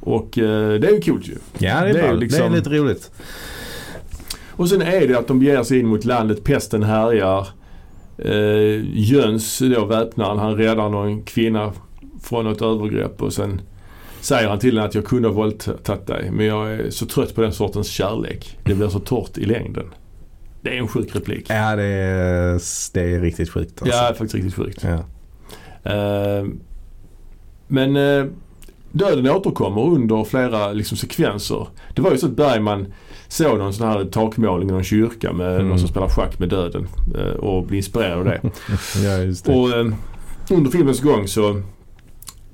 Och 0.00 0.38
eh, 0.38 0.80
det 0.80 0.88
är 0.88 0.92
ju 0.92 1.00
coolt 1.00 1.28
ju. 1.28 1.34
Ja, 1.58 1.80
det 1.80 1.90
är, 1.90 1.92
Det 1.94 2.00
är 2.00 2.14
liksom- 2.14 2.40
det 2.40 2.46
är 2.46 2.50
lite 2.56 2.70
roligt. 2.70 3.10
Och 4.50 4.68
sen 4.68 4.82
är 4.82 5.08
det 5.08 5.18
att 5.18 5.28
de 5.28 5.38
beger 5.40 5.62
sig 5.62 5.78
in 5.80 5.86
mot 5.86 6.04
landet, 6.04 6.44
pesten 6.44 6.82
härjar. 6.82 7.48
Eh, 8.18 8.80
Jöns, 8.94 9.58
då 9.58 9.84
väpnaren, 9.84 10.38
han 10.38 10.56
räddar 10.56 10.88
någon 10.88 11.22
kvinna 11.22 11.72
från 12.22 12.44
något 12.44 12.62
övergrepp 12.62 13.22
och 13.22 13.32
sen 13.32 13.60
säger 14.20 14.48
han 14.48 14.58
till 14.58 14.74
henne 14.76 14.88
att 14.88 14.94
jag 14.94 15.04
kunde 15.04 15.28
ha 15.28 15.34
våldtagit 15.34 16.06
dig 16.06 16.30
men 16.30 16.46
jag 16.46 16.72
är 16.72 16.90
så 16.90 17.06
trött 17.06 17.34
på 17.34 17.40
den 17.40 17.52
sortens 17.52 17.86
kärlek. 17.88 18.58
Det 18.64 18.74
blir 18.74 18.88
så 18.88 18.98
torrt 18.98 19.38
i 19.38 19.44
längden. 19.44 19.84
Det 20.62 20.70
är 20.70 20.78
en 20.78 20.88
sjuk 20.88 21.16
replik. 21.16 21.46
Ja, 21.48 21.76
det 21.76 21.82
är, 21.84 22.60
det 22.94 23.14
är 23.14 23.20
riktigt 23.20 23.50
sjukt. 23.50 23.82
Alltså. 23.82 23.96
Ja, 23.96 24.02
det 24.02 24.08
är 24.08 24.12
faktiskt 24.14 24.34
riktigt 24.34 24.54
sjukt. 24.54 24.84
Ja. 24.84 25.04
Eh, 25.92 26.46
men 27.68 27.96
eh, 27.96 28.24
döden 28.92 29.30
återkommer 29.30 29.82
under 29.82 30.24
flera 30.24 30.72
liksom, 30.72 30.96
sekvenser. 30.96 31.66
Det 31.94 32.02
var 32.02 32.10
ju 32.12 32.18
så 32.18 32.26
att 32.26 32.36
Bergman 32.36 32.86
såg 33.28 33.58
någon 33.58 33.74
sån 33.74 33.88
här 33.88 34.04
takmålning 34.04 34.68
i 34.68 34.72
någon 34.72 34.84
kyrka 34.84 35.32
med 35.32 35.54
Mm. 35.54 35.68
någon 35.68 35.78
som 35.78 35.88
spelar 35.88 36.08
schack 36.08 36.38
med 36.38 36.48
döden 36.48 36.88
eh, 37.18 37.24
och 37.34 37.66
blev 37.66 37.76
inspirerad 37.76 38.18
av 38.18 38.24
det. 38.24 38.40
ja, 39.04 39.16
just 39.18 39.44
det. 39.44 39.52
och 39.52 39.68
under 40.50 40.70
filmens 40.70 41.00
gång 41.00 41.28
så 41.28 41.62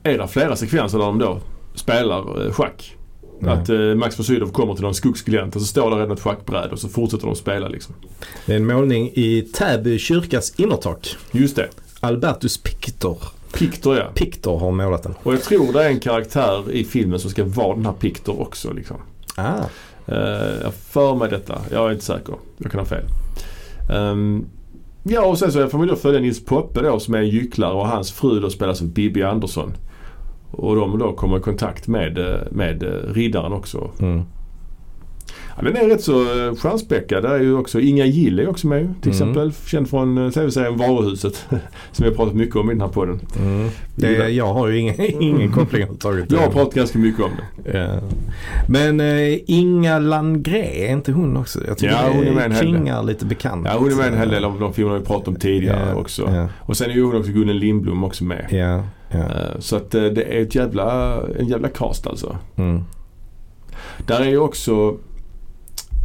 är 0.02 0.18
det 0.18 0.28
flera 0.28 0.56
sekvenser 0.56 0.98
där 0.98 1.06
de 1.06 1.18
då 1.18 1.40
spelar 1.74 2.50
schack. 2.52 2.96
Ja. 3.40 3.50
Att 3.50 3.68
eh, 3.68 3.78
Max 3.78 4.18
von 4.18 4.24
Sydow 4.24 4.48
kommer 4.48 4.74
till 4.74 4.82
någon 4.82 4.94
skogsglänta 4.94 5.58
och 5.58 5.62
så 5.62 5.68
står 5.68 5.90
där 5.90 5.96
redan 5.96 6.12
ett 6.12 6.20
schackbräde 6.20 6.68
och 6.68 6.78
så 6.78 6.88
fortsätter 6.88 7.26
de 7.26 7.34
spela 7.36 7.68
liksom. 7.68 7.94
Det 8.46 8.52
är 8.52 8.56
en 8.56 8.66
målning 8.66 9.10
i 9.14 9.42
Täby 9.42 9.98
kyrkas 9.98 10.52
innertak. 10.56 11.16
Just 11.32 11.56
det. 11.56 11.68
Albertus 12.00 12.58
Pictor. 12.58 13.18
Pictor 13.52 13.96
ja. 13.96 14.04
Pictor 14.14 14.58
har 14.58 14.70
målat 14.70 15.02
den. 15.02 15.14
Och 15.22 15.32
jag 15.32 15.42
tror 15.42 15.72
det 15.72 15.84
är 15.84 15.88
en 15.88 16.00
karaktär 16.00 16.70
i 16.70 16.84
filmen 16.84 17.18
som 17.18 17.30
ska 17.30 17.44
vara 17.44 17.74
den 17.74 17.86
här 17.86 17.92
Pictor 17.92 18.40
också 18.40 18.72
liksom. 18.72 18.96
Ah. 19.36 19.58
Eh, 20.06 20.62
jag 20.62 20.74
för 20.74 21.14
mig 21.14 21.28
detta. 21.30 21.58
Jag 21.70 21.88
är 21.88 21.92
inte 21.92 22.04
säker. 22.04 22.34
Jag 22.58 22.70
kan 22.70 22.80
ha 22.80 22.86
fel. 22.86 23.04
Ehm, 23.90 24.46
ja 25.02 25.24
och 25.24 25.38
sen 25.38 25.52
så 25.52 25.68
får 25.68 25.78
man 25.78 25.86
då 25.86 25.96
följa 25.96 26.20
Nils 26.20 26.44
Poppe 26.44 26.82
då 26.82 27.00
som 27.00 27.14
är 27.14 27.18
en 27.18 27.28
gycklare 27.28 27.72
och 27.72 27.88
hans 27.88 28.12
fru 28.12 28.40
då 28.40 28.50
spelas 28.50 28.82
av 28.82 28.88
Bibi 28.88 29.22
Andersson. 29.22 29.72
Och 30.50 30.76
de 30.76 30.98
då 30.98 31.12
kommer 31.12 31.38
i 31.38 31.40
kontakt 31.40 31.88
med, 31.88 32.18
eh, 32.18 32.40
med 32.50 32.82
eh, 32.82 33.12
riddaren 33.12 33.52
också. 33.52 33.90
Mm. 34.00 34.22
Ja, 35.58 35.64
den 35.70 35.76
är 35.76 35.88
rätt 35.88 36.00
så 36.02 36.20
eh, 36.48 36.54
stjärnspäckad. 36.54 37.22
Där 37.22 37.30
är 37.30 37.38
ju 37.40 37.56
också 37.56 37.80
Inga 37.80 38.04
Gill 38.04 38.38
är 38.38 38.48
också 38.48 38.66
med 38.66 38.80
till 39.02 39.12
Mm. 39.12 39.22
exempel. 39.30 39.52
Känd 39.66 39.88
från 39.90 40.18
eh, 40.18 40.30
tv-serien 40.30 40.76
Varuhuset. 40.76 41.34
som 41.92 42.04
vi 42.04 42.04
har 42.04 42.16
pratat 42.16 42.34
mycket 42.34 42.56
om 42.56 42.70
i 42.70 42.74
den 42.74 42.80
här 42.80 42.88
podden. 42.88 43.20
Mm. 43.38 43.68
Det, 43.96 44.28
jag 44.28 44.54
har 44.54 44.68
ju 44.68 44.78
ingen, 44.78 44.94
ingen 45.22 45.52
koppling 45.52 45.82
överhuvudtaget. 45.82 46.32
Jag 46.32 46.38
har 46.38 46.48
pratat 46.50 46.74
ganska 46.74 46.98
mycket 46.98 47.24
om 47.24 47.30
det. 47.64 47.78
Ja. 47.78 48.00
Men 48.68 49.00
eh, 49.00 49.38
Inga 49.46 49.98
Landgré, 49.98 50.86
är 50.88 50.92
inte 50.92 51.12
hon 51.12 51.36
också? 51.36 51.60
Jag 51.66 51.78
tycker 51.78 51.92
Ja, 51.94 52.10
hon 52.12 52.24
är 52.24 52.32
med 52.34 52.44
en 52.52 52.58
klingar 52.58 53.02
lite 53.02 53.24
bekant. 53.24 53.66
Ja, 53.70 53.76
hon 53.78 53.92
är 53.92 53.96
med 53.96 54.06
en 54.08 54.18
hel 54.18 54.28
del 54.28 54.44
av 54.44 54.60
de 54.60 54.72
filmerna 54.74 54.98
vi 54.98 55.04
pratat 55.04 55.28
om 55.28 55.36
tidigare 55.36 55.88
Ja, 55.94 56.00
också. 56.00 56.22
Ja, 56.34 56.48
Och 56.60 56.76
sen 56.76 56.90
är 56.90 56.94
ju 56.94 57.02
hon 57.04 57.16
också 57.16 57.32
Gunnel 57.32 57.56
Lindblom 57.56 58.04
också 58.04 58.24
med. 58.24 58.46
ja. 58.50 58.82
Eh, 59.10 59.58
Så 59.58 59.76
att 59.76 59.90
det 59.90 60.22
är 60.38 60.42
ett 60.42 60.54
jävla, 60.54 61.18
en 61.38 61.46
jävla 61.48 61.68
cast 61.68 62.06
alltså. 62.06 62.36
Mm. 62.56 62.82
Där 64.06 64.20
är 64.20 64.28
ju 64.28 64.38
också 64.38 64.96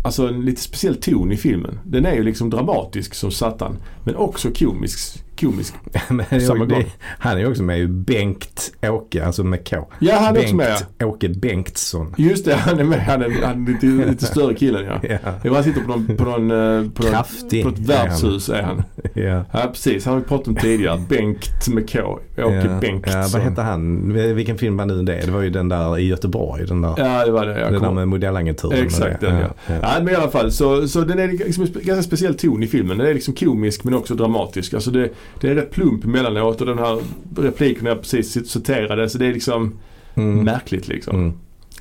Alltså 0.04 0.28
en 0.28 0.46
lite 0.46 0.62
speciell 0.62 0.96
ton 0.96 1.32
i 1.32 1.38
filmen. 1.38 1.80
Den 1.86 2.06
är 2.06 2.14
ju 2.14 2.24
liksom 2.24 2.50
dramatisk 2.50 3.14
som 3.14 3.32
satan. 3.32 3.78
Men 4.04 4.16
också 4.16 4.52
komisk 4.52 5.24
komisk. 5.44 5.74
Samma 6.48 6.66
det, 6.66 6.86
han 7.00 7.38
är 7.38 7.40
ju 7.40 7.48
också 7.48 7.64
med 7.64 7.80
i 7.80 7.88
Bengt 7.88 8.74
Åke, 8.82 9.26
alltså 9.26 9.44
med 9.44 9.70
K. 9.70 9.90
Ja, 10.00 10.16
han 10.16 10.36
är 10.36 10.42
också 10.42 10.56
Bengt 10.56 10.88
med. 11.00 11.08
Åke 11.10 11.30
Bengtsson. 11.30 12.14
Just 12.18 12.46
det, 12.46 12.56
han 12.56 12.80
är 12.80 12.84
med. 12.84 13.00
Han 13.00 13.22
är, 13.22 13.46
han 13.46 13.68
är 13.68 13.72
lite, 13.72 13.86
lite 13.86 14.26
större 14.26 14.54
killen 14.54 14.86
ja. 15.04 15.18
Ja, 15.24 15.34
Jo, 15.44 15.54
han 15.54 15.64
sitter 15.64 15.82
på 15.82 15.88
någon, 15.88 16.18
på 16.18 16.24
någon, 16.24 16.52
eh, 16.52 16.92
på 16.92 17.04
Kraftig 17.04 17.64
på 17.64 17.70
ett 17.70 17.80
värdshus 17.80 18.50
är 18.50 18.62
han. 18.62 18.84
ja. 19.14 19.46
Ja 19.52 19.68
precis, 19.68 20.06
han 20.06 20.14
har 20.14 20.22
vi 20.22 20.28
pratat 20.28 20.48
om 20.48 20.56
tidigare. 20.56 21.02
Bengt 21.10 21.68
med 21.68 21.92
K. 21.92 22.00
Åke 22.38 22.68
ja. 22.72 22.80
Bengtsson. 22.82 23.22
Ja, 23.22 23.28
vad 23.34 23.42
hette 23.42 23.62
han? 23.62 24.14
Vilken 24.36 24.58
film 24.58 24.78
var 24.78 24.86
nu 24.86 25.04
det? 25.04 25.22
Det 25.26 25.32
var 25.32 25.42
ju 25.42 25.50
den 25.50 25.70
där 25.70 25.98
i 25.98 26.08
Göteborg. 26.08 26.66
Den 26.66 26.82
där, 26.82 26.94
Ja 26.98 27.26
det 27.26 27.32
var 27.32 27.46
det. 27.46 27.60
Jag 27.60 27.74
den 27.74 27.82
där 27.82 27.92
med 27.92 28.08
modellagenturen. 28.08 28.80
och 28.80 28.86
Exakt 28.86 29.22
den 29.22 29.36
ja. 29.36 29.48
ja. 29.68 29.74
ja. 29.82 29.90
men 30.04 30.14
i 30.14 30.16
alla 30.16 30.30
fall 30.30 30.52
så, 30.52 30.88
så 30.88 31.02
den 31.02 31.20
är 31.20 31.28
liksom 31.28 31.64
en 31.64 31.72
ganska 31.74 32.04
speciell 32.04 32.36
ton 32.36 32.64
i 32.64 32.68
filmen. 32.68 32.98
Den 32.98 33.08
är 33.08 33.14
liksom 33.14 33.34
komisk 33.34 33.84
men 33.84 33.94
också 33.94 34.16
dramatisk. 34.16 34.74
Alltså 34.74 34.92
det, 34.92 35.10
det 35.42 35.50
är 35.50 35.56
rätt 35.56 35.72
plump 35.72 36.04
emellanåt 36.06 36.62
och 36.62 36.68
den 36.68 36.78
här 36.78 37.00
repliken 37.38 37.86
jag 37.86 38.02
precis 38.02 38.50
citerade 38.52 39.10
så 39.10 39.18
det 39.18 39.26
är 39.26 39.34
liksom 39.34 39.74
Mm. 40.16 40.44
märkligt 40.44 40.88
liksom. 40.88 41.16
Mm. 41.16 41.34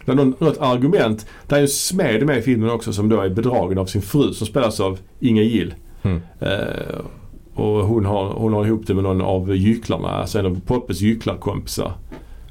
Det 0.04 0.12
är 0.12 0.16
något 0.16 0.59
argument. 0.61 1.26
Det 1.47 1.54
är 1.54 1.59
ju 1.59 1.62
en 1.62 1.68
smed 1.68 2.26
med 2.26 2.38
i 2.38 2.42
filmen 2.42 2.71
också 2.71 2.92
som 2.92 3.09
då 3.09 3.21
är 3.21 3.28
bedragen 3.28 3.78
av 3.78 3.87
sin 3.87 4.02
fru 4.02 4.32
som 4.32 4.47
spelas 4.47 4.80
av 4.80 4.99
Inga 5.21 5.42
Gill. 5.42 5.75
Mm. 6.02 6.21
Eh, 6.40 6.99
och 7.54 7.87
hon 7.87 8.04
har, 8.04 8.25
hon 8.30 8.52
har 8.52 8.66
ihop 8.66 8.87
det 8.87 8.94
med 8.94 9.04
någon 9.04 9.21
av 9.21 9.56
gycklarna, 9.56 10.09
alltså 10.09 10.38
en 10.38 10.47
av 10.47 10.61
Poppes 10.66 11.00
gycklarkompisar. 11.00 11.92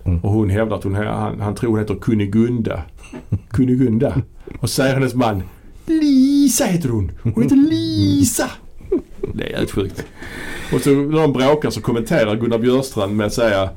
Mm. 0.05 0.19
Och 0.19 0.31
hon 0.31 0.49
hävdar 0.49 0.77
att 0.77 0.83
hon, 0.83 0.95
han, 0.95 1.39
han 1.41 1.55
tror 1.55 1.69
hon 1.69 1.79
heter 1.79 1.95
Kunigunda. 1.95 2.81
Kunigunda. 3.49 4.21
Och 4.59 4.69
säger 4.69 4.93
hennes 4.93 5.15
man 5.15 5.43
Lisa 5.85 6.65
heter 6.65 6.89
hon. 6.89 7.11
Hon 7.23 7.43
heter 7.43 7.55
Lisa. 7.55 8.49
Det 9.33 9.43
är 9.43 9.49
jävligt 9.49 9.71
sjukt. 9.71 10.05
Och 10.73 10.81
så 10.81 10.89
när 10.89 11.21
de 11.21 11.33
bråkar 11.33 11.69
så 11.69 11.81
kommenterar 11.81 12.35
Gunnar 12.35 12.57
Björstrand 12.57 13.15
med 13.15 13.25
att 13.25 13.33
säga 13.33 13.69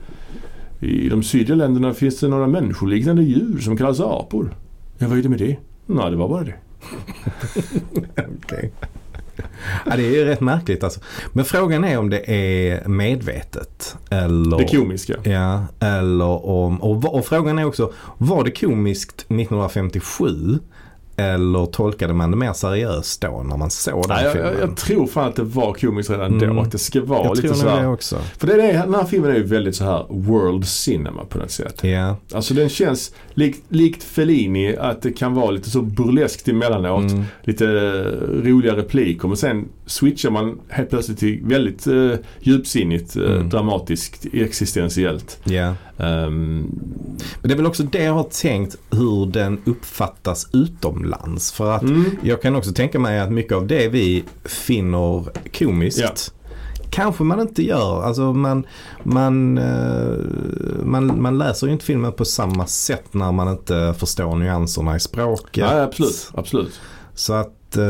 I 0.80 1.08
de 1.08 1.22
sydliga 1.22 1.56
länderna 1.56 1.94
finns 1.94 2.20
det 2.20 2.28
några 2.28 2.46
människoliknande 2.46 3.22
djur 3.22 3.58
som 3.60 3.76
kallas 3.76 4.00
apor. 4.00 4.54
Ja, 4.98 5.08
vad 5.08 5.18
är 5.18 5.22
det 5.22 5.28
med 5.28 5.38
det? 5.38 5.56
Nej, 5.86 6.10
det 6.10 6.16
var 6.16 6.28
bara 6.28 6.44
det. 6.44 6.54
Okej. 8.44 8.72
Ja, 9.86 9.96
det 9.96 10.02
är 10.06 10.10
ju 10.10 10.24
rätt 10.24 10.40
märkligt 10.40 10.84
alltså. 10.84 11.00
Men 11.32 11.44
frågan 11.44 11.84
är 11.84 11.98
om 11.98 12.10
det 12.10 12.30
är 12.30 12.88
medvetet. 12.88 13.96
Eller... 14.10 14.58
Det 14.58 14.76
komiska. 14.76 15.14
Ja, 15.22 15.66
eller 15.80 16.46
om... 16.46 16.82
Och, 16.82 17.14
och 17.14 17.26
frågan 17.26 17.58
är 17.58 17.64
också, 17.64 17.92
var 18.18 18.44
det 18.44 18.50
komiskt 18.50 19.20
1957? 19.20 20.58
Eller 21.16 21.66
tolkade 21.66 22.14
man 22.14 22.30
det 22.30 22.36
mer 22.36 22.52
seriöst 22.52 23.20
då 23.20 23.42
när 23.48 23.56
man 23.56 23.70
såg 23.70 24.08
den 24.08 24.22
jag, 24.24 24.32
filmen? 24.32 24.52
jag, 24.52 24.68
jag 24.68 24.76
tror 24.76 25.06
fan 25.06 25.28
att 25.28 25.36
det 25.36 25.42
var 25.42 25.72
komiskt 25.74 26.10
redan 26.10 26.38
då. 26.38 26.44
Mm. 26.44 26.58
Att 26.58 26.72
det 26.72 26.78
ska 26.78 27.02
vara 27.04 27.24
Jag 27.24 27.36
lite 27.36 27.48
tror 27.48 27.56
så 27.56 27.64
nog 27.66 27.74
det 27.74 27.80
här. 27.80 27.92
också. 27.92 28.16
För 28.38 28.46
det 28.46 28.52
är, 28.62 28.72
den 28.72 28.94
här 28.94 29.04
filmen 29.04 29.30
är 29.30 29.34
ju 29.34 29.42
väldigt 29.44 29.76
så 29.76 29.84
här 29.84 30.06
world 30.08 30.66
cinema 30.66 31.24
på 31.24 31.38
något 31.38 31.50
sätt. 31.50 31.84
Ja. 31.84 32.16
Alltså 32.34 32.54
den 32.54 32.68
känns 32.68 33.14
likt, 33.34 33.62
likt 33.68 34.02
Fellini 34.02 34.76
att 34.76 35.02
det 35.02 35.12
kan 35.12 35.34
vara 35.34 35.50
lite 35.50 35.70
så 35.70 35.82
burleskt 35.82 36.48
emellanåt. 36.48 37.10
Mm. 37.12 37.24
Lite 37.42 37.64
eh, 37.66 38.42
roliga 38.48 38.76
repliker 38.76 39.28
men 39.28 39.36
sen 39.36 39.68
switchar 39.86 40.30
man 40.30 40.58
helt 40.68 40.90
plötsligt 40.90 41.18
till 41.18 41.40
väldigt 41.44 41.86
uh, 41.86 42.14
djupsinnigt, 42.40 43.16
eh, 43.16 43.22
Mm. 43.24 43.48
dramatiskt, 43.48 44.26
existentiellt. 44.32 45.38
ja. 45.44 45.74
Ehm, 45.98 46.60
Men 47.40 47.48
det 47.48 47.52
är 47.52 47.56
väl 47.56 47.66
också 47.66 47.82
det 47.82 48.02
jag 48.02 48.12
har 48.12 48.22
tänkt 48.42 48.76
hur 48.90 49.26
den 49.26 49.60
uppfattas 49.64 50.48
utomlands. 51.04 51.52
För 51.52 51.70
att 51.72 51.82
mm, 51.82 52.04
jag 52.22 52.42
kan 52.42 52.56
också 52.56 52.72
tänka 52.72 52.98
mig 52.98 53.20
att 53.20 53.32
mycket 53.32 53.52
av 53.52 53.66
det 53.66 53.88
vi 53.88 54.24
finner 54.44 55.24
komiskt 55.58 56.00
Ja. 56.00 56.10
Kanske 56.90 57.24
man 57.24 57.40
inte 57.40 57.62
gör. 57.62 58.02
Alltså 58.02 58.32
man, 58.32 58.66
man, 59.02 59.58
eh, 59.58 60.16
man, 60.84 61.22
man 61.22 61.38
läser 61.38 61.66
ju 61.66 61.72
inte 61.72 61.84
filmen 61.84 62.12
på 62.12 62.24
samma 62.24 62.66
sätt 62.66 63.14
när 63.14 63.32
man 63.32 63.48
inte 63.48 63.94
förstår 63.98 64.36
nyanserna 64.36 64.96
i 64.96 65.00
språket. 65.00 65.64
ja, 65.70 65.82
absolut, 65.82 66.30
absolut. 66.34 66.80
Så 67.14 67.32
att 67.32 67.76
eh, 67.76 67.84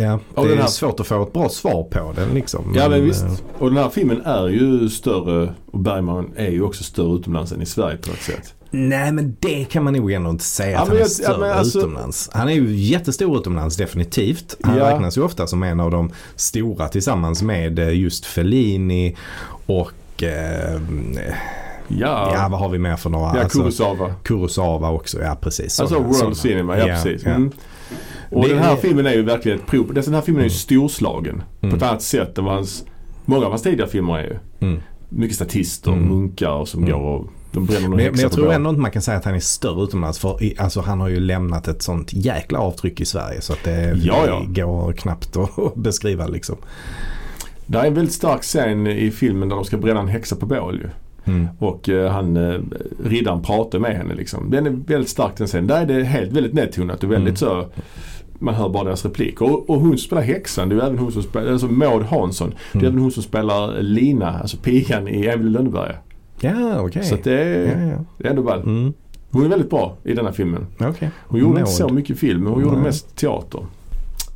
ja, 0.00 0.20
det 0.34 0.42
den 0.42 0.52
är 0.52 0.56
här- 0.56 0.66
svårt 0.66 1.00
att 1.00 1.06
få 1.06 1.22
ett 1.22 1.32
bra 1.32 1.48
svar 1.48 1.82
på 1.90 2.12
den 2.16 2.28
liksom. 2.34 2.72
Ja 2.76 2.88
men 2.88 2.98
eh, 2.98 3.04
visst. 3.04 3.24
Och 3.58 3.68
den 3.68 3.76
här 3.78 3.88
filmen 3.88 4.22
är 4.24 4.48
ju 4.48 4.88
större 4.88 5.54
och 5.70 5.78
Bergman 5.80 6.30
är 6.36 6.50
ju 6.50 6.62
också 6.62 6.84
större 6.84 7.16
utomlands 7.16 7.52
än 7.52 7.62
i 7.62 7.66
Sverige 7.66 7.96
på 7.96 8.10
något 8.10 8.20
sätt. 8.22 8.54
Nej 8.70 9.12
men 9.12 9.36
det 9.40 9.64
kan 9.64 9.84
man 9.84 9.92
nog 9.94 10.12
ändå 10.12 10.30
inte 10.30 10.44
säga 10.44 10.70
Ja, 10.72 10.78
att 10.82 10.88
han 10.88 10.96
är 10.96 11.00
jag- 11.00 11.06
ja, 11.06 11.08
större 11.10 11.38
men 11.38 11.50
alltså- 11.58 11.78
utomlands. 11.78 12.30
Han 12.32 12.48
är 12.48 12.52
ju 12.52 12.76
jättestor 12.76 13.38
utomlands 13.38 13.76
definitivt. 13.76 14.56
Han 14.62 14.76
Ja. 14.76 14.90
räknas 14.90 15.18
ju 15.18 15.22
ofta 15.22 15.46
som 15.46 15.62
en 15.62 15.80
av 15.80 15.90
de 15.90 16.10
stora 16.36 16.88
tillsammans 16.88 17.42
med 17.42 17.78
eh, 17.78 17.98
just 18.00 18.26
Fellini 18.26 19.16
och 19.66 20.22
eh, 20.22 20.80
Ja, 21.88 22.32
ja 22.34 22.48
vad 22.50 22.60
har 22.60 22.68
vi 22.68 22.78
mer 22.78 22.96
för 22.96 23.10
några? 23.10 23.36
ja 23.36 23.42
Alltså, 23.42 23.58
Kurosawa. 23.58 24.14
Kurosawa 24.22 24.90
också, 24.90 25.22
ja 25.22 25.36
precis. 25.40 25.80
Alltså 25.80 25.94
Såna- 25.96 26.06
World 26.06 26.16
såna. 26.18 26.34
Cinema, 26.34 26.78
ja, 26.78 26.88
Ja, 26.88 26.94
precis. 26.94 27.22
ja. 27.24 27.30
Mm. 27.30 27.50
Och 28.30 28.42
Det- 28.42 28.48
den 28.54 28.58
här 28.62 28.76
filmen 28.76 29.06
är 29.06 29.12
ju 29.14 29.22
verkligen 29.22 29.58
ett 29.58 29.66
prov. 29.66 29.94
Den 29.94 30.14
här 30.14 30.20
filmen 30.20 30.40
är 30.40 30.44
ju 30.46 30.50
storslagen 30.50 31.42
Mm. 31.60 31.70
på 31.70 31.76
ett 31.84 31.90
annat 31.90 32.02
sätt 32.02 32.38
än 32.38 32.44
vad 32.44 32.54
hans, 32.54 32.84
många 33.24 33.44
av 33.44 33.50
hans 33.50 33.62
tidigare 33.62 33.88
filmer 33.90 34.18
är 34.18 34.22
ju. 34.24 34.36
Mm. 34.68 34.80
Mycket 35.08 35.36
statister, 35.36 35.92
Mm. 35.92 36.04
munkar 36.08 36.64
som 36.64 36.84
Mm. 36.84 36.92
går 36.98 37.00
och 37.08 37.26
Men, 37.52 37.90
men 37.90 38.20
jag 38.20 38.32
tror 38.32 38.52
ändå 38.52 38.70
inte 38.70 38.80
man 38.82 38.90
kan 38.90 39.02
säga 39.02 39.18
att 39.18 39.24
han 39.24 39.34
är 39.34 39.38
större 39.40 39.82
utomlands. 39.84 40.18
För 40.18 40.42
i, 40.42 40.54
alltså, 40.58 40.80
han 40.80 41.00
har 41.00 41.08
ju 41.08 41.20
lämnat 41.20 41.68
ett 41.68 41.82
sånt 41.82 42.12
jäkla 42.12 42.58
avtryck 42.58 43.00
i 43.00 43.04
Sverige 43.04 43.40
så 43.40 43.52
att 43.52 43.64
det, 43.64 43.98
Ja, 44.02 44.26
ja. 44.26 44.42
går 44.64 44.92
knappt 44.92 45.36
att 45.36 45.50
beskriva 45.76 46.26
liksom. 46.26 46.56
Det 47.66 47.78
är 47.78 47.84
en 47.86 47.94
väldigt 47.94 48.14
stark 48.14 48.42
scen 48.42 48.86
i 48.86 49.10
filmen 49.10 49.48
där 49.48 49.56
de 49.56 49.64
ska 49.64 49.76
bränna 49.76 50.00
en 50.00 50.08
häxa 50.08 50.36
på 50.36 50.46
bål 50.46 50.80
ju. 50.82 50.88
Mm. 51.32 51.48
Och 51.58 51.88
eh, 51.88 52.10
han, 52.12 52.36
eh, 52.36 52.60
riddaren 53.04 53.42
pratar 53.42 53.78
med 53.78 53.96
henne 53.96 54.14
liksom. 54.14 54.50
Den 54.50 54.66
är 54.66 54.70
väldigt 54.70 55.10
stark 55.10 55.36
den 55.36 55.46
scenen. 55.46 55.66
Där 55.66 55.80
är 55.82 55.86
det 55.86 56.04
helt 56.04 56.32
väldigt 56.32 56.54
nedtonat 56.54 57.04
och 57.04 57.12
väldigt 57.12 57.42
Mm. 57.42 57.54
så 57.54 57.66
man 58.38 58.54
hör 58.54 58.68
bara 58.68 58.84
deras 58.84 59.04
repliker. 59.04 59.42
Och, 59.52 59.70
och 59.70 59.80
hon 59.80 59.98
spelar 59.98 60.22
häxan, 60.22 60.68
det 60.68 60.74
är 60.74 60.80
även 60.80 60.98
hon 60.98 61.12
som 61.12 61.22
spelar, 61.22 61.52
alltså 61.52 61.66
Maud 61.66 62.02
Hansson. 62.02 62.50
Det 62.72 62.78
är 62.78 62.80
Mm. 62.82 62.86
även 62.92 63.02
hon 63.02 63.10
som 63.12 63.22
spelar 63.22 63.82
Lina, 63.82 64.38
alltså 64.38 64.56
pigan 64.56 65.08
i 65.08 65.26
Emil 65.26 65.52
Lönneberga. 65.52 65.96
Ja, 66.40 66.80
okej. 66.80 67.04
Så 67.04 67.14
att 67.14 67.24
det 67.24 67.32
är, 67.40 67.80
Ja, 67.80 67.88
ja. 67.90 68.04
det 68.18 68.26
är 68.26 68.30
ändå 68.30 68.42
ball. 68.42 68.60
Mm. 68.62 68.92
Hon 69.30 69.44
är 69.44 69.48
väldigt 69.48 69.70
bra 69.70 69.96
i 70.04 70.14
denna 70.14 70.32
filmen. 70.32 70.66
Okej. 70.80 71.10
Hon 71.26 71.40
gjorde 71.40 71.60
inte 71.60 71.62
Maud. 71.62 71.68
så 71.74 71.88
mycket 71.88 72.18
film, 72.18 72.44
men 72.44 72.52
hon 72.52 72.62
gjorde 72.62 72.74
Nej. 72.76 72.84
mest 72.84 73.16
teater. 73.16 73.60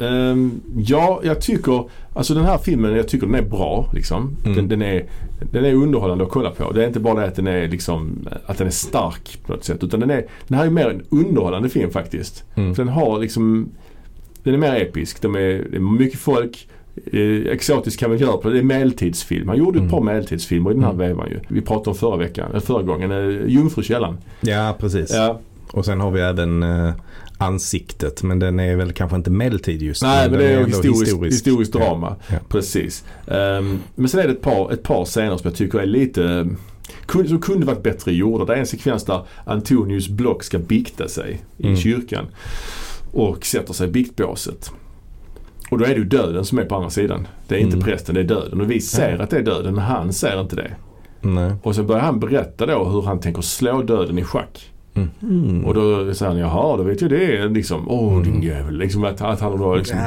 Ehm, 0.00 0.60
ja, 0.76 1.20
jag 1.24 1.40
tycker, 1.40 1.84
alltså 2.14 2.34
den 2.34 2.44
här 2.44 2.58
filmen, 2.58 2.96
jag 2.96 3.08
tycker 3.08 3.26
den 3.26 3.34
är 3.34 3.42
bra 3.42 3.90
liksom. 3.94 4.36
Mm. 4.44 4.56
Den, 4.56 4.68
den, 4.68 4.82
är, 4.82 5.04
den 5.52 5.64
är 5.64 5.74
underhållande 5.74 6.24
att 6.24 6.30
kolla 6.30 6.50
på. 6.50 6.72
Det 6.72 6.82
är 6.82 6.86
inte 6.86 7.00
bara 7.00 7.20
det 7.20 7.26
att 7.26 7.36
den 7.36 7.46
är 7.46 7.68
liksom, 7.68 8.28
att 8.46 8.58
den 8.58 8.66
är 8.66 8.70
stark 8.70 9.38
på 9.46 9.52
något 9.52 9.64
sätt. 9.64 9.84
Utan 9.84 10.00
den 10.00 10.10
är, 10.10 10.24
den 10.48 10.58
här 10.58 10.66
är 10.66 10.70
mer 10.70 10.90
en 10.90 11.02
underhållande 11.10 11.68
film 11.68 11.90
faktiskt. 11.90 12.44
Mm. 12.54 12.74
För 12.74 12.84
den 12.84 12.92
har 12.92 13.18
liksom, 13.18 13.68
den 14.42 14.54
är 14.54 14.58
mer 14.58 14.74
episk. 14.74 15.22
De 15.22 15.34
är, 15.34 15.66
det 15.70 15.76
är 15.76 15.80
mycket 15.80 16.20
folk. 16.20 16.68
Eh, 17.12 17.52
exotisk 17.52 17.98
på 18.42 18.48
det 18.50 18.58
är 18.58 18.62
medeltidsfilm. 18.62 19.48
Han 19.48 19.58
gjorde 19.58 19.78
ett 19.78 19.80
Mm. 19.82 19.90
par 19.90 20.00
medeltidsfilmer 20.00 20.70
i 20.70 20.74
den 20.74 20.82
här 20.82 20.90
Mm. 20.92 21.08
vevan 21.08 21.28
ju. 21.30 21.40
Vi 21.48 21.60
pratade 21.60 21.90
om 21.90 21.96
förra 21.96 22.16
veckan, 22.16 22.60
förra 22.60 22.82
gången, 22.82 23.10
eh, 23.12 23.46
Jungfrukällan. 23.48 24.18
Ja, 24.40 24.76
precis. 24.78 25.10
Ja, 25.14 25.40
Och 25.72 25.84
sen 25.84 26.00
har 26.00 26.10
vi 26.10 26.20
även 26.20 26.62
eh, 26.62 26.92
ansiktet. 27.38 28.22
Men 28.22 28.38
den 28.38 28.60
är 28.60 28.76
väl 28.76 28.92
kanske 28.92 29.16
inte 29.16 29.30
medeltid 29.30 29.82
just 29.82 30.02
Nej 30.02 30.30
men 30.30 30.38
den 30.38 30.40
det 30.40 30.54
är 30.54 30.56
ändå 30.56 30.66
historiskt, 30.82 31.22
historiskt 31.24 31.72
drama. 31.72 32.16
Ja. 32.28 32.36
Precis. 32.48 33.04
Ehm, 33.26 33.78
men 33.94 34.08
sen 34.08 34.20
är 34.20 34.24
det 34.24 34.32
ett 34.32 34.42
par, 34.42 34.72
ett 34.72 34.82
par 34.82 35.04
scener 35.04 35.36
som 35.36 35.48
jag 35.48 35.54
tycker 35.54 35.78
är 35.78 35.86
lite 35.86 36.48
som 37.28 37.40
kunde 37.40 37.66
varit 37.66 37.82
bättre 37.82 38.12
gjorda. 38.12 38.44
Det 38.44 38.54
är 38.54 38.56
en 38.58 38.66
sekvens 38.66 39.04
där 39.04 39.22
Antonius 39.44 40.08
Block 40.08 40.42
ska 40.44 40.58
bikta 40.58 41.08
sig 41.08 41.40
i 41.58 41.64
Mm. 41.66 41.76
kyrkan. 41.76 42.26
Och 43.12 43.46
sätter 43.46 43.72
sig 43.72 43.88
i 43.88 43.90
biktbåset. 43.90 44.70
Och 45.72 45.78
då 45.78 45.84
är 45.84 45.88
det 45.88 45.94
ju 45.94 46.04
döden 46.04 46.44
som 46.44 46.58
är 46.58 46.64
på 46.64 46.74
andra 46.76 46.90
sidan. 46.90 47.26
Det 47.48 47.54
är 47.54 47.58
inte 47.58 47.76
Mm. 47.76 47.84
prästen, 47.88 48.14
det 48.14 48.20
är 48.20 48.24
döden. 48.24 48.60
Och 48.60 48.70
vi 48.70 48.80
ser 48.80 49.18
att 49.18 49.30
det 49.30 49.36
är 49.38 49.42
döden 49.42 49.74
men 49.74 49.84
han 49.84 50.12
ser 50.12 50.40
inte 50.40 50.56
det. 50.56 50.70
Nej. 51.20 51.52
Och 51.62 51.74
så 51.74 51.82
börjar 51.82 52.02
han 52.02 52.20
berätta 52.20 52.66
då 52.66 52.84
hur 52.84 53.02
han 53.02 53.20
tänker 53.20 53.42
slå 53.42 53.82
döden 53.82 54.18
i 54.18 54.24
schack. 54.24 54.70
Mm. 55.22 55.64
Och 55.64 55.74
då 55.74 56.14
säger 56.14 56.30
han 56.32 56.40
jaha, 56.40 56.76
då 56.76 56.82
vet 56.82 57.00
jag 57.00 57.10
det. 57.10 57.48
Liksom, 57.48 57.88
åh 57.88 58.12
Mm. 58.12 58.24
din 58.32 58.42
jävel. 58.42 58.78
Liksom 58.78 59.04
att, 59.04 59.20
att 59.20 59.40
han 59.40 59.58
då 59.58 59.74
liksom. 59.74 59.98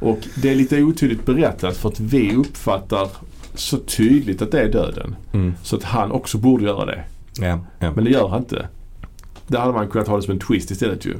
Och 0.00 0.18
det 0.42 0.50
är 0.50 0.54
lite 0.54 0.82
otydligt 0.82 1.26
berättat 1.26 1.76
för 1.76 1.88
att 1.88 2.00
vi 2.00 2.34
uppfattar 2.36 3.08
så 3.54 3.76
tydligt 3.76 4.42
att 4.42 4.50
det 4.50 4.60
är 4.60 4.72
döden. 4.72 5.16
Mm. 5.32 5.54
Så 5.62 5.76
att 5.76 5.84
han 5.84 6.12
också 6.12 6.38
borde 6.38 6.64
göra 6.64 6.86
det. 6.86 7.02
Ja, 7.40 7.58
ja. 7.78 7.92
Men 7.94 8.04
det 8.04 8.10
gör 8.10 8.28
han 8.28 8.38
inte. 8.38 8.66
Det 9.46 9.58
hade 9.58 9.72
man 9.72 9.88
kunnat 9.88 10.08
ha 10.08 10.16
det 10.16 10.22
som 10.22 10.32
en 10.32 10.38
twist 10.40 10.70
istället 10.70 11.06
ju. 11.06 11.14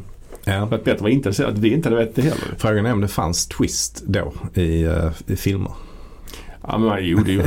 Ja. 0.52 0.60
Det 0.60 0.70
hade 0.70 0.84
bättre 0.84 1.02
var 1.02 1.08
att 1.44 1.58
vi 1.58 1.72
inte 1.72 1.88
hade 1.88 2.00
vetat 2.00 2.14
det 2.14 2.22
heller. 2.22 2.54
Frågan 2.58 2.86
är 2.86 2.92
om 2.92 3.00
det 3.00 3.08
fanns 3.08 3.46
twist 3.46 4.02
då 4.06 4.32
i, 4.54 4.82
eh, 4.82 5.10
i 5.26 5.36
filmer. 5.36 5.72
Ja 6.62 6.78
men 6.78 6.98
jo 7.00 7.18
det 7.18 7.30
är 7.30 7.34
ju... 7.34 7.42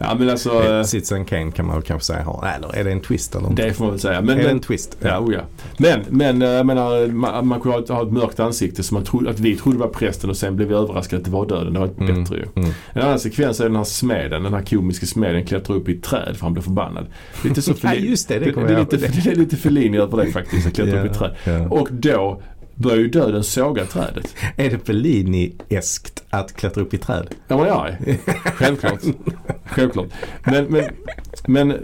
Ja 0.00 0.14
men 0.18 0.30
alltså. 0.30 0.62
eh, 0.64 0.82
Citizen 0.82 1.24
Kane 1.24 1.50
kan 1.50 1.66
man 1.66 1.74
väl 1.76 1.84
kanske 1.84 2.06
säga 2.06 2.22
har. 2.22 2.48
Eller 2.56 2.76
är 2.76 2.84
det 2.84 2.92
en 2.92 3.00
twist 3.00 3.34
eller 3.34 3.48
inte? 3.50 3.62
Det 3.66 3.72
får 3.74 3.84
man 3.84 3.92
väl 3.92 4.00
säga. 4.00 4.20
Men, 4.20 4.30
är 4.30 4.36
det 4.36 4.42
men, 4.42 4.50
en 4.56 4.60
twist? 4.60 4.96
Ja, 5.00 5.18
oh 5.18 5.34
ja. 5.34 5.40
Men, 5.76 6.00
men 6.08 6.42
eh, 6.42 6.48
jag 6.48 6.66
menar, 6.66 7.06
man, 7.06 7.46
man 7.46 7.60
kunde 7.60 7.78
ha, 7.78 7.94
ha 7.94 8.02
ett 8.06 8.12
mörkt 8.12 8.40
ansikte 8.40 8.82
som 8.82 8.94
man 8.94 9.04
trodde, 9.04 9.30
att 9.30 9.40
vi 9.40 9.56
trodde 9.56 9.78
var 9.78 9.88
prästen 9.88 10.30
och 10.30 10.36
sen 10.36 10.56
blev 10.56 10.68
vi 10.68 10.74
överraskade 10.74 11.18
att 11.20 11.24
det 11.24 11.30
var 11.30 11.46
döden. 11.46 11.72
Det 11.72 11.80
var 11.80 11.90
Mm, 11.98 12.22
bättre 12.24 12.36
ju. 12.36 12.44
mm. 12.62 12.70
En 12.92 13.02
annan 13.02 13.18
sekvens 13.18 13.60
är 13.60 13.64
den 13.64 13.76
här 13.76 13.84
smeden, 13.84 14.42
den 14.42 14.54
här 14.54 14.62
komiska 14.62 15.06
smeden 15.06 15.46
klättrar 15.46 15.76
upp 15.76 15.88
i 15.88 15.92
ett 15.96 16.02
träd 16.02 16.36
för 16.36 16.42
han 16.42 16.52
blir 16.52 16.62
förbannad. 16.62 17.06
Lite 17.44 17.62
så 17.62 17.72
Ja 17.82 17.94
just 17.94 18.28
det, 18.28 18.38
det 18.38 18.44
det, 18.44 18.52
det, 18.52 18.60
är 18.60 18.70
jag 18.70 18.80
lite, 18.80 18.96
det 18.96 19.30
är 19.30 19.34
lite 19.34 19.56
Fellini 19.56 19.98
över 19.98 20.24
det 20.24 20.30
faktiskt, 20.32 20.66
att 20.66 20.74
klättra 20.74 20.98
upp 21.00 21.06
i 21.06 21.08
ett 21.08 21.18
träd. 21.18 21.34
ja. 21.44 21.68
Och 21.68 21.88
då 21.92 22.42
börjar 22.74 22.98
ju 22.98 23.08
döden 23.08 23.44
såga 23.44 23.84
trädet. 23.84 24.34
Är 24.56 24.70
det 24.70 24.78
Fellini-eskt 24.78 26.22
att 26.30 26.56
klättra 26.56 26.82
upp 26.82 26.94
i 26.94 26.98
träd? 26.98 27.28
Ja 27.48 27.56
men 27.56 27.66
ja, 27.66 27.88
självklart. 28.54 29.00
Självklart. 29.64 30.08
Men, 30.44 30.64
men, 30.64 30.84
men 31.46 31.78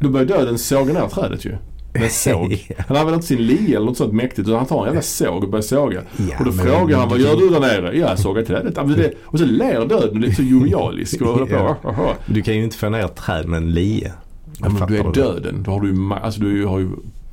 då 0.00 0.08
börjar 0.08 0.26
döden 0.26 0.58
såga 0.58 0.92
ner 0.92 1.08
trädet 1.08 1.44
ju. 1.44 1.56
Med 1.94 2.10
såg. 2.10 2.74
Han 2.88 2.96
använder 2.96 3.14
inte 3.14 3.26
sin 3.26 3.46
lie 3.46 3.76
eller 3.76 3.86
något 3.86 3.96
sånt 3.96 4.12
mäktigt 4.12 4.48
utan 4.48 4.54
han 4.54 4.66
tar 4.66 4.80
en 4.80 4.86
jävla 4.86 5.02
såg 5.02 5.44
och 5.44 5.50
börjar 5.50 5.62
såga. 5.62 6.02
Ja, 6.16 6.38
och 6.38 6.44
då 6.44 6.52
frågar 6.52 6.98
han 6.98 7.08
vad 7.08 7.20
gör 7.20 7.36
du 7.36 7.48
där 7.48 7.60
nere? 7.60 7.98
Ja, 7.98 8.08
jag 8.08 8.18
sågar 8.18 8.42
trädet. 8.42 8.74
Det, 8.74 9.12
och 9.24 9.38
så 9.38 9.44
ler 9.44 9.86
döden 9.86 10.22
och 10.22 10.28
är 10.28 10.32
så 10.32 10.42
jovialisk 10.42 11.20
och 11.20 11.28
håller 11.28 11.46
på. 11.46 11.76
Ja. 11.82 12.14
Du 12.26 12.42
kan 12.42 12.54
ju 12.54 12.64
inte 12.64 12.76
få 12.76 12.88
ner 12.88 13.04
ett 13.04 13.16
träd 13.16 13.48
med 13.48 13.56
en 13.56 13.70
lie. 13.70 14.12
Ja, 14.58 14.68
men 14.68 14.88
du 14.88 14.98
är 14.98 15.12
döden. 15.12 15.62
Då 15.62 15.70
har 15.70 15.80
du 15.80 16.14
alltså 16.14 16.40
du 16.40 16.66
har 16.66 16.78
ju, 16.78 16.88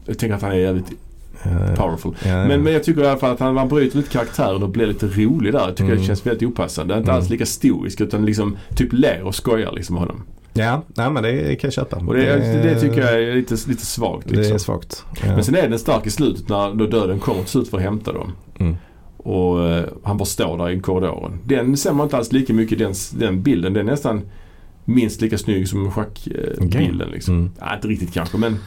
jag 0.06 0.20
tänker 0.20 0.36
att 0.36 0.42
han 0.42 0.52
är 0.52 0.56
jävligt 0.56 0.92
powerful. 1.76 2.16
ja, 2.26 2.46
Men, 2.48 2.64
men 2.64 2.74
jag 2.74 2.84
tycker 2.84 3.02
i 3.04 3.08
alla 3.08 3.20
fall 3.20 3.32
att 3.32 3.40
han, 3.40 3.54
man 3.54 3.68
bryter 3.68 3.98
lite 3.98 4.10
karaktären 4.10 4.64
och 4.64 4.70
blir 4.70 4.88
lite 4.88 5.08
rolig 5.08 5.54
där. 5.54 5.60
Jag 5.60 5.70
tycker 5.76 5.84
Mm. 5.84 5.98
det 5.98 6.04
känns 6.04 6.26
väldigt 6.26 6.50
opassande. 6.50 6.94
Det 6.94 6.96
är 6.96 7.00
inte 7.00 7.12
Mm. 7.12 7.22
alls 7.22 7.30
lika 7.30 7.46
stoisk 7.46 8.02
utan 8.02 8.26
liksom 8.26 8.58
typ 8.76 8.94
ler 8.94 9.24
och 9.24 9.36
skojar 9.36 9.72
liksom 9.72 9.94
med 9.96 10.02
honom. 10.02 10.24
ja, 10.54 10.84
nej, 10.96 11.10
men 11.12 11.24
det 11.24 11.56
kan 11.56 11.68
jag 11.68 11.74
köpa. 11.74 11.98
Och 11.98 12.14
det, 12.14 12.22
det, 12.26 12.62
det 12.64 12.80
tycker 12.82 13.02
jag 13.02 13.24
är 13.24 13.36
lite, 13.36 13.56
lite 13.68 13.86
svagt 13.86 14.28
Det 14.30 14.36
liksom. 14.36 14.54
är 14.56 14.60
svagt. 14.60 15.06
Ja. 15.26 15.36
Men 15.36 15.44
sen 15.44 15.56
är 15.56 15.70
den 15.70 15.80
stark 15.80 16.06
i 16.08 16.10
slutet 16.10 16.50
när 16.50 16.74
då 16.74 16.86
döden 16.88 17.20
kommer 17.20 17.40
till 17.42 17.50
slut 17.52 17.70
för 17.70 17.78
att 17.78 17.84
hämta 17.84 18.14
dem. 18.14 18.32
Mm. 18.60 18.76
Och 19.18 19.68
eh, 19.70 19.86
han 20.04 20.18
bara 20.18 20.26
står 20.26 20.58
där 20.58 20.70
i 20.70 20.80
korridoren. 20.80 21.40
Den 21.44 21.78
ser 21.78 21.94
man 21.94 22.04
inte 22.06 22.18
alls 22.18 22.32
lika 22.32 22.54
mycket 22.54 22.80
den, 22.80 22.94
den 23.14 23.44
bilden. 23.44 23.74
Den 23.74 23.88
är 23.88 23.92
nästan 23.92 24.22
minst 24.86 25.22
lika 25.22 25.38
snygg 25.38 25.68
som 25.70 25.92
schackbilden. 25.92 26.54
Eh, 26.60 26.66
Okej. 26.68 26.88
bilden, 26.88 27.10
liksom. 27.12 27.36
Mm. 27.36 27.52
ja, 27.60 27.76
inte 27.76 27.88
riktigt 27.88 28.14
kanske 28.14 28.38
men. 28.38 28.58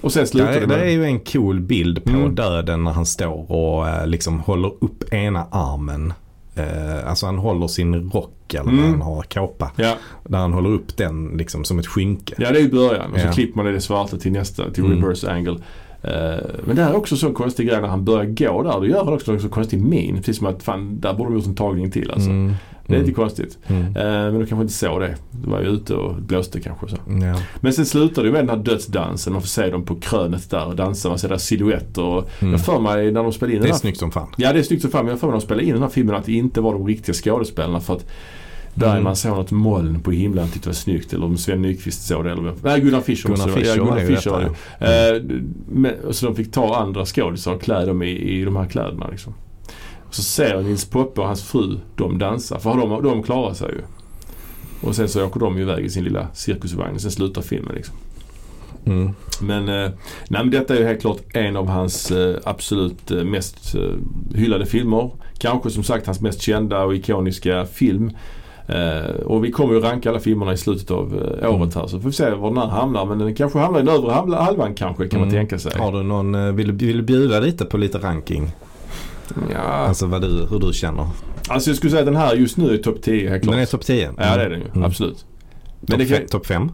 Och 0.00 0.12
sen 0.12 0.26
slutar 0.26 0.52
Där, 0.52 0.60
det 0.60 0.66
med... 0.66 0.80
är 0.80 0.90
ju 0.90 1.04
en 1.04 1.20
cool 1.20 1.60
bild 1.60 2.04
på 2.04 2.10
Mm. 2.10 2.34
döden 2.34 2.84
när 2.84 2.90
han 2.92 3.06
står 3.06 3.50
och 3.52 3.88
eh, 3.88 4.06
liksom 4.06 4.40
håller 4.40 4.72
upp 4.84 5.12
ena 5.14 5.46
armen. 5.50 6.12
Eh, 6.54 7.08
alltså 7.08 7.26
han 7.26 7.38
håller 7.38 7.66
sin 7.68 8.10
rock 8.10 8.54
eller 8.54 8.68
Mm. 8.70 8.90
han 8.90 9.02
har, 9.02 9.22
kåpa. 9.22 9.70
Ja, 9.76 9.94
Där 10.24 10.38
han 10.38 10.52
håller 10.52 10.70
upp 10.70 10.96
den 10.96 11.28
liksom 11.28 11.64
som 11.64 11.78
ett 11.78 11.86
skynke. 11.86 12.34
ja, 12.38 12.50
det 12.50 12.58
är 12.58 12.62
ju 12.62 12.70
början. 12.70 13.12
Och 13.12 13.20
så 13.20 13.26
Ja. 13.26 13.32
klipper 13.32 13.56
man 13.56 13.64
det 13.64 13.70
i 13.70 13.74
det 13.74 13.80
svarta 13.80 14.16
till 14.16 14.32
nästa, 14.32 14.70
till 14.70 14.84
Mm. 14.84 15.02
reverse 15.02 15.30
angle. 15.32 15.56
Eh, 16.02 16.44
men 16.64 16.76
det 16.76 16.82
här 16.82 16.90
är 16.90 16.96
också 16.96 17.16
så 17.16 17.32
konstig 17.32 17.68
grej 17.68 17.80
när 17.80 17.88
han 17.88 18.04
börjar 18.04 18.24
gå 18.24 18.62
där. 18.62 18.72
Då 18.80 18.86
gör 18.86 19.04
han 19.04 19.14
också 19.14 19.32
en 19.32 19.40
så 19.40 19.48
konstig 19.48 19.80
min. 19.80 20.16
Precis 20.16 20.36
som 20.38 20.46
att 20.46 20.62
fan, 20.62 21.00
där 21.00 21.14
borde 21.14 21.30
de 21.30 21.36
gjort 21.36 21.46
en 21.46 21.54
tagning 21.54 21.90
till 21.90 22.10
alltså. 22.10 22.30
Mm. 22.30 22.52
Det 22.90 22.96
är 22.96 22.98
Mm. 22.98 23.06
lite 23.06 23.16
konstigt. 23.20 23.58
Mm. 23.66 23.82
Eh, 23.86 23.92
men 24.04 24.32
de 24.40 24.46
kanske 24.46 24.62
inte 24.62 24.72
såg 24.74 25.00
det. 25.00 25.14
De 25.30 25.50
var 25.50 25.60
ju 25.60 25.66
ute 25.66 25.94
och 25.94 26.14
blåste 26.22 26.60
kanske. 26.60 26.88
Så. 26.88 26.96
Ja. 27.06 27.40
Men 27.60 27.72
sen 27.72 27.86
slutar 27.86 28.24
det 28.24 28.30
med 28.32 28.40
den 28.40 28.48
här 28.48 28.64
dödsdansen. 28.64 29.32
Man 29.32 29.42
får 29.42 29.48
se 29.48 29.70
dem 29.70 29.84
på 29.84 29.94
krönet 30.00 30.50
där 30.50 30.66
och 30.66 30.76
dansa. 30.76 31.08
Man 31.08 31.18
ser 31.18 31.28
deras 31.28 31.44
silhuetter. 31.44 32.02
Och 32.04 32.30
Mm. 32.40 32.52
Jag 32.52 32.64
för 32.64 32.80
mig 32.80 33.12
när 33.12 33.22
de 33.22 33.32
spelade 33.32 33.52
in 33.54 33.60
Det 33.60 33.66
den 33.66 33.70
är 33.70 33.74
här 33.74 33.80
snyggt 33.80 33.98
som 33.98 34.10
fan. 34.10 34.28
Ja 34.36 34.52
det 34.52 34.58
är 34.58 34.62
snyggt 34.62 34.82
som 34.82 34.90
fan 34.90 35.04
men 35.04 35.10
jag 35.12 35.20
får 35.20 35.26
mig 35.26 35.32
när 35.32 35.40
de 35.40 35.44
spelade 35.44 35.66
in 35.66 35.72
den 35.72 35.82
här 35.82 35.88
filmen 35.90 36.14
att 36.14 36.24
det 36.24 36.32
inte 36.32 36.60
var 36.60 36.72
de 36.72 36.86
riktiga 36.86 37.14
skådespelarna 37.14 37.80
för 37.80 37.94
att 37.94 38.06
där 38.74 38.90
Mm. 38.90 39.04
man 39.04 39.16
såg 39.16 39.36
något 39.36 39.50
moln 39.50 40.00
på 40.00 40.10
himlen 40.10 40.46
tyckte 40.48 40.60
det 40.60 40.68
var 40.68 40.74
snyggt 40.74 41.12
eller 41.12 41.26
om 41.26 41.36
Sven 41.38 41.62
Nykvist 41.62 42.06
såg 42.06 42.24
det 42.24 42.30
eller. 42.32 42.54
Nej 42.62 42.80
Gunnar 42.80 43.00
Fischer 43.00 43.28
Gunnar 43.28 43.46
det 43.46 43.52
vara. 43.52 43.60
Fischer 43.60 43.76
ja, 43.76 43.84
Gunnar 43.84 43.98
Fischer 44.16 44.30
var 44.30 44.40
detta. 44.40 44.54
det. 44.78 45.16
Eh, 45.16 45.22
men, 45.68 45.92
så 46.10 46.26
de 46.26 46.34
fick 46.36 46.52
ta 46.52 46.76
andra 46.76 47.04
skådisar 47.06 47.54
och 47.54 47.62
klä 47.62 47.84
dem 47.84 48.02
i, 48.02 48.10
i 48.10 48.44
de 48.44 48.56
här 48.56 48.66
kläderna 48.66 49.06
liksom. 49.10 49.34
Så 50.10 50.22
ser 50.22 50.60
Nils 50.62 50.84
Poppe 50.84 51.20
och 51.20 51.26
hans 51.26 51.42
fru 51.42 51.76
dem 51.96 52.18
dansa 52.18 52.58
för 52.58 52.76
de, 52.76 53.02
de 53.02 53.22
klarar 53.22 53.54
sig 53.54 53.68
ju. 53.68 53.80
Och 54.88 54.96
sen 54.96 55.08
så 55.08 55.26
åker 55.26 55.40
de 55.40 55.58
iväg 55.58 55.84
i 55.84 55.90
sin 55.90 56.04
lilla 56.04 56.26
cirkusvagn 56.34 56.94
och 56.94 57.00
sen 57.00 57.10
slutar 57.10 57.42
filmen 57.42 57.74
liksom. 57.74 57.94
Mm. 58.86 59.10
Men, 59.40 59.68
eh, 59.68 59.90
nej, 60.28 60.42
men 60.42 60.50
detta 60.50 60.74
är 60.74 60.78
ju 60.78 60.84
helt 60.86 61.00
klart 61.00 61.18
en 61.34 61.56
av 61.56 61.68
hans 61.68 62.10
eh, 62.10 62.36
absolut 62.44 63.10
eh, 63.10 63.24
mest 63.24 63.74
hyllade 64.34 64.66
filmer. 64.66 65.10
Kanske 65.38 65.70
som 65.70 65.82
sagt 65.82 66.06
hans 66.06 66.20
mest 66.20 66.40
kända 66.42 66.82
och 66.82 66.94
ikoniska 66.94 67.66
film. 67.66 68.10
Och 69.26 69.44
vi 69.44 69.50
kommer 69.52 69.74
ju 69.74 69.80
ranka 69.80 70.10
alla 70.10 70.20
filmerna 70.20 70.52
i 70.52 70.56
slutet 70.56 70.90
av 70.90 71.38
eh, 71.42 71.54
året 71.54 71.74
här 71.74 71.86
så 71.86 72.00
får 72.00 72.08
vi 72.08 72.12
se 72.12 72.30
var 72.30 72.48
den 72.48 72.58
här 72.58 72.66
hamnar. 72.66 73.04
Men 73.06 73.18
den 73.18 73.34
kanske 73.34 73.58
hamnar 73.58 73.80
i 73.80 73.82
den 73.82 73.94
övre 73.94 74.10
halva- 74.12 74.40
halvan 74.42 74.74
kanske 74.74 75.08
kan 75.08 75.20
man 75.20 75.28
Mm. 75.28 75.40
tänka 75.40 75.58
sig. 75.58 75.72
Har 75.78 75.92
du 75.92 76.02
någon, 76.02 76.56
vill, 76.56 76.72
vill 76.72 76.96
du 76.96 77.02
bjuda 77.02 77.40
lite 77.40 77.64
på 77.64 77.76
lite 77.78 77.98
ranking? 77.98 78.50
Ja, 79.52 79.58
Alltså 79.58 80.06
vad 80.06 80.22
du, 80.22 80.46
hur 80.50 80.58
du 80.58 80.72
känner. 80.72 81.06
alltså 81.48 81.70
jag 81.70 81.76
skulle 81.76 81.90
säga 81.90 82.00
att 82.00 82.06
den 82.06 82.16
här 82.16 82.34
just 82.34 82.56
nu 82.56 82.74
är 82.74 82.78
topp 82.78 83.02
10 83.02 83.30
helt 83.30 83.42
klart. 83.42 83.52
Den 83.54 83.62
är 83.62 83.66
topp 83.66 83.84
10? 83.84 84.10
Ja 84.18 84.36
det 84.36 84.42
är 84.44 84.50
den 84.50 84.60
ju, 84.60 84.66
Mm. 84.66 84.84
absolut. 84.84 85.18
Topp 85.86 85.98
det 85.98 86.06
kan- 86.06 86.16
fem? 86.16 86.26
Top 86.30 86.46
5? 86.46 86.70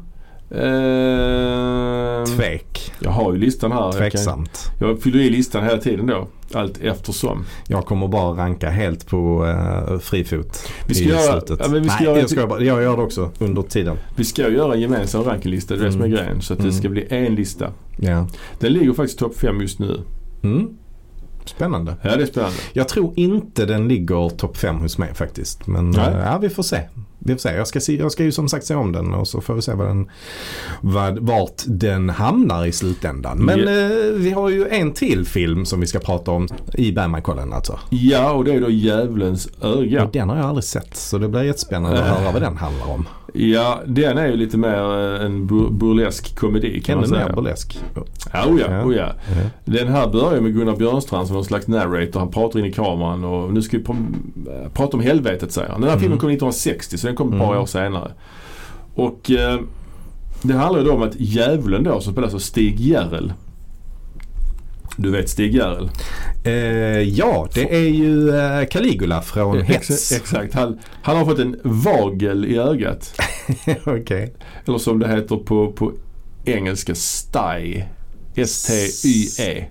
Eh, 0.51 2.25
Tvek. 2.25 2.93
jag 3.01 3.11
har 3.11 3.33
ju 3.33 3.39
listan 3.39 3.73
här. 3.73 3.81
Jag, 3.85 3.93
kan, 3.93 4.01
Tveksamt. 4.01 4.71
jag 4.81 5.03
fyller 5.03 5.19
i 5.21 5.31
listan 5.31 5.65
hela 5.65 5.79
tiden 5.79 6.07
då. 6.07 6.29
Allt 6.55 6.79
eftersom. 6.83 7.45
Jag 7.69 7.87
kommer 7.87 8.09
bara 8.09 8.43
ranka 8.43 8.71
helt 8.71 9.07
på 9.07 9.45
uh, 9.45 9.99
fri 9.99 10.25
fot 10.25 10.69
Vi 10.89 10.95
ska 10.95 11.05
i 11.05 11.09
göra- 11.09 11.21
slutet. 11.41 11.59
ja, 11.63 11.69
men 11.71 11.83
vi 11.83 11.89
ska 11.89 11.97
Nej, 11.99 12.09
göra- 12.09 12.19
jag, 12.21 12.31
ska 12.31 12.47
bara, 12.47 12.61
jag 12.63 12.83
gör 12.83 12.97
det 12.97 13.03
också 13.03 13.31
under 13.39 13.63
tiden. 13.63 13.97
Vi 14.17 14.25
ska 14.25 14.49
ju 14.49 14.57
göra 14.57 14.75
en 14.75 14.81
gemensam 14.81 15.23
rankinglista, 15.25 15.75
det 15.75 15.81
är 15.81 15.85
det 15.85 15.93
som 15.93 16.01
är 16.01 16.07
Mm. 16.07 16.17
grejen. 16.19 16.41
Så 16.43 16.53
att 16.53 16.59
Mm. 16.59 16.71
det 16.71 16.77
ska 16.79 16.89
bli 16.89 17.07
en 17.11 17.35
lista. 17.35 17.71
Ja. 17.99 18.27
Den 18.59 18.73
ligger 18.73 18.93
faktiskt 18.93 19.19
topp 19.19 19.37
5 19.37 19.61
just 19.61 19.79
nu. 19.79 20.01
Mm. 20.43 20.69
Spännande. 21.49 21.97
Ja 22.03 22.17
det 22.17 22.23
är 22.23 22.27
spännande. 22.27 22.57
Jag 22.73 22.89
tror 22.89 23.13
inte 23.17 23.67
den 23.67 23.89
ligger 23.89 24.29
topp 24.29 24.57
5 24.57 24.77
hos 24.77 24.99
mig 24.99 25.15
faktiskt. 25.15 25.67
Men 25.67 25.95
eh, 25.99 26.19
ja, 26.25 26.39
vi 26.39 26.49
får 26.49 26.63
se. 26.63 26.81
Vi 27.27 27.33
får 27.35 27.39
se. 27.41 27.53
Jag, 27.57 27.67
ska 27.67 27.81
se. 27.81 27.97
jag 27.97 28.13
ska 28.13 28.25
ju 28.25 28.33
som 28.33 28.49
sagt 28.49 28.67
se 28.67 28.75
om 28.75 28.93
den 28.93 29.15
och 29.15 29.29
så 29.29 29.41
får 29.41 29.55
vi 29.55 29.63
se 29.63 29.73
vad 29.75 29.87
den, 29.87 30.11
vad, 30.81 31.19
vart 31.19 31.63
den 31.67 32.11
hamnar 32.11 32.67
i 32.67 32.73
slutändan. 32.73 33.39
Men 33.39 33.61
eh, 33.69 33.89
vi 34.15 34.31
har 34.31 34.49
ju 34.49 34.69
en 34.69 34.93
till 34.93 35.25
film 35.27 35.65
som 35.65 35.81
vi 35.81 35.87
ska 35.87 35.99
prata 35.99 36.31
om 36.31 36.49
i 36.75 36.93
Bergmankollen 36.93 37.53
alltså. 37.53 37.79
Ja 37.91 38.33
och 38.33 38.45
det 38.45 38.53
är 38.55 38.61
då 38.61 38.71
Djävulens 38.71 39.49
öga. 39.63 40.05
Och 40.05 40.11
den 40.13 40.29
har 40.29 40.37
jag 40.37 40.47
aldrig 40.47 40.65
sett 40.65 40.97
så 40.97 41.19
det 41.19 41.29
blir 41.29 41.43
jättespännande 41.43 41.99
att 42.03 42.07
Eh. 42.07 42.15
höra 42.23 42.33
vad 42.33 42.43
den 42.43 42.57
handlar 42.57 42.91
om. 42.91 43.07
Ja 43.35 43.81
den 43.87 44.19
är 44.19 44.27
ju 44.27 44.37
lite 44.37 44.59
mer 44.59 45.15
eh, 45.19 45.25
en 45.27 45.47
bur- 45.47 45.71
burlesk 45.71 46.37
komedi 46.39 46.81
kan 46.81 46.93
Ännu 46.93 47.01
man 47.01 47.09
säga. 47.19 47.27
mer 47.29 47.35
burlesk. 47.35 47.79
Ja, 48.33 48.47
oh 48.47 48.61
ja, 48.61 48.85
oh 48.85 48.97
ja. 48.97 49.13
Den 49.65 49.89
här 49.89 50.09
börjar 50.09 50.41
med 50.41 50.55
Gunnar 50.55 50.77
Björnstrand 50.77 51.27
som 51.27 51.35
någon 51.37 51.45
slags 51.45 51.67
narrator. 51.69 52.21
Han 52.21 52.31
pratar 52.31 52.59
in 52.61 52.65
i 52.67 52.73
kameran 52.73 53.25
och 53.25 53.53
nu 53.53 53.63
ska 53.63 53.79
vi 53.79 53.85
pr- 53.85 54.69
prata 54.75 54.97
om 54.97 55.03
helvetet 55.03 55.53
säger 55.53 55.69
han. 55.69 55.81
Den 55.81 55.91
här 55.91 55.97
Mm. 55.97 56.01
filmen 56.03 56.19
kom 56.19 56.31
1960 56.31 56.99
så 56.99 57.07
den 57.07 57.16
kom 57.17 57.33
ett 57.33 57.39
par 57.39 57.47
Mm. 57.49 57.63
år 57.63 57.67
senare. 57.67 58.13
Och 58.95 59.31
eh, 59.31 59.61
det 60.43 60.55
handlar 60.55 60.81
ju 60.81 60.87
då 60.87 60.93
om 60.95 61.03
att 61.03 61.15
djävulen 61.21 61.85
då 61.85 62.01
som 62.01 62.13
spelas 62.13 62.35
av 62.35 62.39
Stig 62.39 62.81
Järrel. 62.81 63.33
Du 64.97 65.11
vet 65.11 65.29
Stig 65.29 65.55
Järrel? 65.55 65.91
Eh, 66.45 66.53
ja, 67.03 67.49
det 67.55 67.75
är 67.77 67.89
ju 67.89 68.31
eh, 68.37 68.67
Caligula 68.67 69.23
från 69.23 69.61
Hets. 69.63 69.91
Ex- 69.91 70.13
Exakt. 70.13 70.55
Han, 70.55 70.79
han 71.03 71.17
har 71.17 71.25
fått 71.25 71.39
en 71.39 71.57
vagel 71.65 72.45
i 72.45 72.59
ögat. 72.59 73.21
Okej. 73.87 74.35
Eller 74.67 74.79
som 74.79 74.99
det 74.99 75.09
heter 75.09 75.37
på, 75.37 75.73
på 75.73 75.93
engelska 76.45 76.95
sty. 76.95 77.83
S-T-Y-E. 78.35 79.65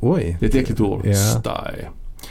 Oj. 0.00 0.36
Det 0.40 0.46
är 0.46 0.50
ett 0.50 0.54
äckligt 0.54 0.80
ord. 0.80 1.06
Ja. 1.06 1.14
Sty. 1.14 1.82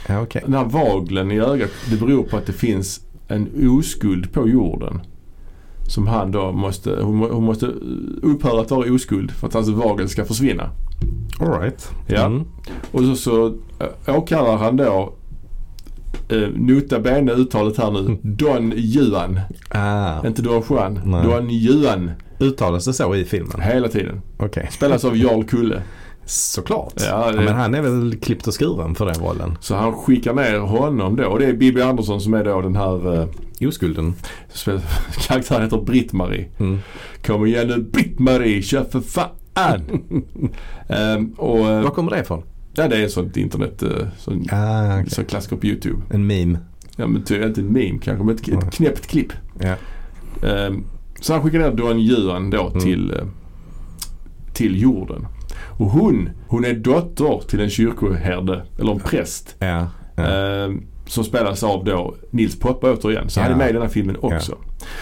Ja, 0.08 0.20
okej. 0.22 0.42
Den 0.44 0.54
här 0.54 0.64
vaglen 0.64 1.30
i 1.32 1.40
ögat 1.40 1.70
det 1.90 1.96
beror 1.96 2.22
på 2.24 2.36
att 2.36 2.46
det 2.46 2.52
finns 2.52 3.00
en 3.28 3.68
oskuld 3.78 4.32
på 4.32 4.48
jorden. 4.48 5.00
Som 5.88 6.06
han 6.06 6.32
då 6.32 6.52
måste, 6.52 7.02
hon, 7.02 7.16
må- 7.16 7.32
hon 7.32 7.44
måste 7.44 7.66
upphöra 8.22 8.60
att 8.60 8.70
vara 8.70 8.92
oskuld 8.92 9.30
för 9.30 9.46
att 9.46 9.54
hans 9.54 9.68
vagel 9.68 10.08
ska 10.08 10.24
försvinna. 10.24 10.70
All 11.40 11.60
right. 11.60 11.90
Ja. 12.06 12.26
Mm. 12.26 12.44
Och 12.92 13.00
så, 13.00 13.16
så 13.16 13.46
äh, 14.06 14.18
åkallar 14.18 14.56
han 14.56 14.76
då 14.76 15.12
uh, 16.32 16.48
nota 16.56 17.00
bene 17.00 17.32
uttalet 17.32 17.76
här 17.78 17.90
nu. 17.90 18.16
Don 18.22 18.72
Juan. 18.76 19.40
Ah, 19.68 20.26
Inte 20.26 20.42
Don 20.42 20.62
Juan. 20.70 21.00
Nej. 21.04 21.24
Don 21.26 21.50
Juan. 21.50 22.10
uttalas 22.40 22.84
det 22.84 22.92
så 22.92 23.14
i 23.14 23.24
filmen? 23.24 23.60
Hela 23.60 23.88
tiden. 23.88 24.20
Okej. 24.38 24.68
Spelas 24.70 25.04
av 25.04 25.16
Jarl 25.16 25.44
Kulle. 25.44 25.82
Såklart. 26.30 26.92
Ja, 26.96 27.32
det- 27.32 27.40
men 27.40 27.54
han 27.54 27.74
är 27.74 27.80
väl 27.82 28.16
klippt 28.20 28.46
och 28.46 28.54
skuren 28.60 28.94
för 28.94 29.06
den 29.06 29.14
rollen. 29.14 29.56
Så 29.60 29.74
han 29.74 29.92
skickar 29.94 30.34
ner 30.34 30.58
honom 30.58 31.16
då. 31.16 31.24
Och 31.26 31.38
det 31.38 31.46
är 31.46 31.52
Bibi 31.52 31.82
Andersson 31.82 32.20
som 32.20 32.34
är 32.34 32.44
då 32.44 32.60
den 32.60 32.76
här 32.76 33.20
uh, 33.20 33.68
Oskulden. 33.68 34.14
karaktären 35.28 35.62
heter 35.62 35.76
Britt-Marie. 35.80 36.46
Mm. 36.58 36.78
Kom 37.26 37.46
igen 37.46 37.66
nu 37.68 37.82
Britt-Marie, 37.92 38.62
kör 38.62 38.84
för 38.84 39.00
fan! 39.00 39.30
Ehm, 40.88 41.32
och 41.36 41.58
eh, 41.58 41.82
Var 41.82 41.90
kommer 41.90 42.10
det 42.10 42.20
ifrån? 42.20 42.42
ja, 42.74 42.88
det 42.88 42.96
är 42.96 43.04
ett 43.04 43.12
sånt 43.12 43.36
internet, 43.36 43.82
uh, 43.82 43.90
sån, 44.18 44.44
Ah, 44.52 44.94
okej. 45.00 45.10
sån 45.10 45.24
klassiker 45.24 45.56
på 45.56 45.66
YouTube. 45.66 45.96
En 46.10 46.26
meme. 46.26 46.58
Ja 46.96 47.06
men 47.06 47.22
ty, 47.24 47.42
inte 47.44 47.60
en 47.60 47.66
meme 47.72 47.98
kanske, 48.02 48.24
men 48.24 48.34
ett, 48.34 48.48
ett 48.48 48.72
knäppt 48.74 49.06
klipp. 49.06 49.32
Ja. 49.60 49.74
Ehm, 50.48 50.84
så 51.20 51.32
han 51.32 51.42
skickar 51.42 51.58
ner 51.58 51.70
Don 51.72 52.00
Juan 52.00 52.50
då 52.50 52.66
Mm. 52.68 52.80
till, 52.80 53.10
eh, 53.10 53.26
till 54.54 54.82
jorden. 54.82 55.26
Och 55.78 55.86
hon, 55.86 56.30
hon 56.48 56.64
är 56.64 56.74
dotter 56.74 57.40
till 57.48 57.60
en 57.60 57.70
kyrkoherde, 57.70 58.62
eller 58.78 58.92
en 58.92 59.00
präst. 59.00 59.56
Ja. 59.58 59.86
ja. 60.16 60.22
Ehm, 60.22 60.82
som 61.06 61.24
spelas 61.24 61.62
av 61.62 61.84
då 61.84 62.14
Nils 62.30 62.58
Poppe 62.58 62.86
återigen. 62.92 63.28
Så 63.30 63.40
han 63.40 63.48
är 63.48 63.52
Ja. 63.52 63.58
med 63.58 63.70
i 63.70 63.72
den 63.72 63.82
här 63.82 63.88
filmen 63.88 64.16
också. 64.20 64.56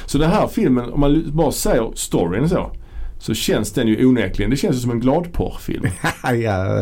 Så 0.06 0.18
den 0.18 0.30
här 0.30 0.46
filmen, 0.46 0.92
om 0.92 1.00
man 1.00 1.30
bara 1.32 1.52
säger 1.52 1.90
storyn 1.94 2.48
så. 2.48 2.70
Så 3.18 3.34
känns 3.34 3.72
den 3.72 3.88
ju 3.88 4.06
onekligen, 4.06 4.50
det 4.50 4.56
känns 4.56 4.76
ju 4.76 4.80
som 4.80 4.90
en 4.90 5.00
gladporrfilm. 5.00 5.86
ja, 6.22 6.30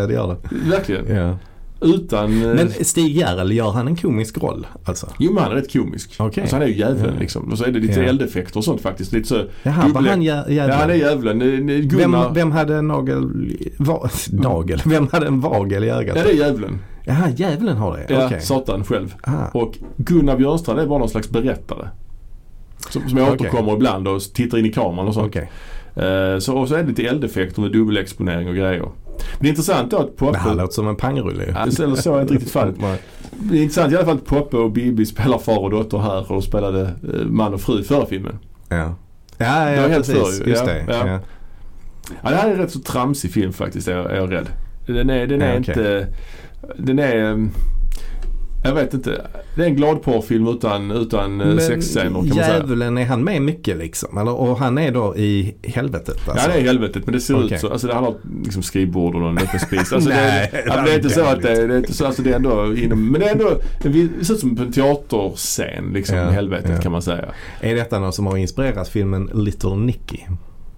det 0.07 0.13
gör 0.15 0.27
det. 0.29 0.71
Verkligen. 0.71 1.37
Utan... 1.85 2.43
eh, 2.43 2.55
Men 2.55 2.71
Stig 2.71 3.17
Järrel, 3.17 3.53
gör 3.53 3.71
han 3.71 3.87
en 3.89 3.97
komisk 3.97 4.39
roll? 4.43 4.67
Alltså? 4.85 5.09
Jo 5.19 5.33
men 5.33 5.43
han 5.43 5.53
är 5.53 5.57
rätt 5.57 5.73
komisk. 5.73 6.15
Okej. 6.19 6.41
Alltså 6.43 6.57
han 6.57 6.63
är 6.63 6.67
ju 6.67 6.75
djävulen 6.75 7.15
Ja. 7.15 7.21
liksom. 7.21 7.53
Och 7.53 7.59
så 7.59 7.65
är 7.65 7.71
det 7.73 7.79
lite 7.81 8.01
Ja. 8.01 8.07
eldeffekter 8.09 8.59
och 8.59 8.65
sånt 8.65 8.81
faktiskt. 8.81 9.13
Lite 9.13 9.29
så 9.29 9.45
Jaha, 9.63 9.89
var 9.89 10.03
han 10.03 10.23
jä- 10.23 10.51
Ja 10.51 10.75
han 10.75 10.91
är 10.91 10.95
djävulen? 10.95 11.41
djävulen. 11.41 11.89
Gunnar. 11.89 12.25
Vem, 12.25 12.35
vem 12.35 12.53
hade 12.53 12.77
en 12.77 12.89
nagel... 12.89 13.31
Va, 13.79 14.09
nagel? 14.33 14.83
Vem 14.87 15.09
hade 15.13 15.27
en 15.27 15.41
vagel 15.41 15.85
i 15.85 15.91
ögat? 15.91 16.17
Ja 16.17 16.23
det 16.25 16.31
är 16.31 16.35
djävulen. 16.37 16.79
Jaha, 17.07 17.29
djävulen 17.37 17.77
har 17.77 17.97
det? 17.97 18.15
Ja, 18.15 18.27
Okej. 18.27 18.41
Satan 18.41 18.85
själv. 18.85 19.15
Ah. 19.23 19.47
Och 19.53 19.79
Gunnar 19.97 20.37
Björnstrand 20.37 20.81
är 20.81 20.87
bara 20.87 20.99
någon 20.99 21.09
slags 21.09 21.31
berättare. 21.31 21.89
Som, 22.91 23.09
som 23.09 23.19
Okej. 23.19 23.33
återkommer 23.33 23.73
ibland 23.75 24.09
och 24.09 24.21
tittar 24.35 24.59
in 24.59 24.67
i 24.67 24.73
kameran 24.73 25.09
och 25.09 25.15
sånt. 25.15 25.27
Okej. 25.37 25.51
Eh, 25.97 26.39
så, 26.39 26.57
och 26.59 26.69
så 26.69 26.75
är 26.75 26.83
det 26.83 26.89
lite 26.89 27.03
eldeffekter 27.03 27.63
med 27.63 27.73
dubbelexponering 27.73 28.49
och 28.49 28.55
grejer. 28.55 28.89
Men 29.19 29.39
det 29.41 29.47
är 29.47 29.51
intressant 29.51 29.91
då 29.91 29.97
att 29.97 30.19
Det 30.19 30.25
här 30.25 30.33
Poppe... 30.33 30.55
låter 30.55 30.73
som 30.75 30.89
en 30.89 30.97
pangrulle 30.97 31.45
ju. 31.45 31.51
Eller 31.51 31.95
så 31.97 32.17
är 32.17 32.21
inte 32.23 32.35
riktigt 32.35 32.53
fallet. 32.53 32.75
Det 33.39 33.59
är 33.59 33.63
intressant 33.63 33.93
i 33.93 33.97
alla 33.97 34.05
fall 34.05 34.17
att 34.17 34.25
Poppe 34.25 34.57
och 34.57 34.71
Bibi 34.73 35.07
spelar 35.07 35.39
far 35.39 35.59
och 35.59 35.71
dotter 35.71 35.99
här 35.99 36.19
och 36.21 36.29
de 36.29 36.43
spelade 36.43 36.81
eh, 36.83 37.27
man 37.27 37.55
och 37.55 37.61
fru 37.61 37.81
i 37.81 37.85
förra 37.85 38.07
filmen. 38.07 38.39
Ja. 38.69 38.95
Ja, 39.39 39.71
ja 39.71 39.89
precis. 39.89 40.15
förr 40.15 40.45
ju. 40.47 40.51
Just 40.51 40.67
Ja, 40.67 40.73
det. 40.73 40.85
ja. 40.89 41.09
Ja. 41.09 41.21
Ja, 42.23 42.31
det 42.31 42.37
här 42.37 42.49
är 42.49 42.53
en 42.53 42.59
rätt 42.59 42.71
så 42.71 42.81
tramsig 42.81 43.33
film 43.33 43.53
faktiskt 43.53 43.89
är 43.89 43.97
jag, 43.97 44.11
är 44.11 44.17
jag 44.17 44.33
rädd. 44.33 44.47
Den 44.87 45.11
är, 45.11 45.27
den 45.27 45.43
är 45.43 45.55
Ja, 45.55 45.61
okej. 45.61 45.75
inte... 45.75 46.07
Den 46.77 46.99
är... 46.99 47.49
Jag 48.67 48.75
vet 48.75 48.95
inte. 48.95 49.27
Det 49.57 49.63
är 49.63 49.67
en 49.67 49.75
gladporrfilm 49.77 50.49
utan, 50.49 50.91
utan 50.91 51.41
eh, 51.41 51.57
sexscener 51.59 52.05
kan 52.05 52.13
man 52.13 52.29
säga. 52.29 52.49
djävulen, 52.57 52.99
är 52.99 53.05
han 53.05 53.25
med 53.25 53.43
mycket 53.43 53.77
liksom? 53.77 54.19
Eller, 54.19 54.33
och 54.35 54.59
han 54.59 54.79
är 54.79 54.91
då 54.93 55.17
i 55.17 55.55
helvetet 55.63 56.29
alltså? 56.29 56.49
Ja 56.49 56.55
det 56.55 56.61
är 56.61 56.65
helvetet 56.65 57.07
men 57.07 57.13
det 57.15 57.21
ser 57.21 57.35
Okej. 57.45 57.55
ut 57.55 57.61
så. 57.61 57.69
Alltså 57.73 57.87
det 57.87 57.95
handlar 57.95 58.13
om 58.13 58.43
liksom 58.45 58.63
skrivbord 58.63 59.15
och 59.15 59.21
någon 59.21 59.39
öppen 59.39 59.61
spis. 59.61 59.93
Alltså 59.93 60.09
det, 60.11 60.15
Nej, 60.17 60.51
är, 60.53 60.63
ja, 60.67 60.75
men 60.77 60.85
det 60.85 60.91
är 60.93 60.97
inte 60.97 61.11
så 61.11 61.25
att 61.25 61.43
det, 61.43 61.51
är- 61.53 61.69
det 61.69 61.75
är 61.75 61.79
inte 61.79 61.95
så. 61.95 62.07
Alltså 62.07 62.23
det 62.23 62.31
är 62.31 62.37
ändå 62.37 62.75
inom, 62.77 63.11
men 63.13 63.21
det 63.21 63.27
är 63.27 63.33
ändå, 63.33 63.51
det 63.83 64.25
ser 64.25 64.35
ut 64.35 64.41
som 64.41 64.59
en 64.59 64.73
teaterscen 64.73 65.91
liksom. 65.93 66.17
Ja, 66.17 66.31
helvetet 66.31 66.71
ja. 66.75 66.81
kan 66.81 66.93
man 66.93 67.03
säga. 67.03 67.25
Är 67.61 67.75
detta 67.75 67.99
något 67.99 68.15
som 68.15 68.27
har 68.27 68.37
inspirerat 68.37 68.89
filmen 68.89 69.31
Little 69.35 69.77
Nicky? 69.77 70.19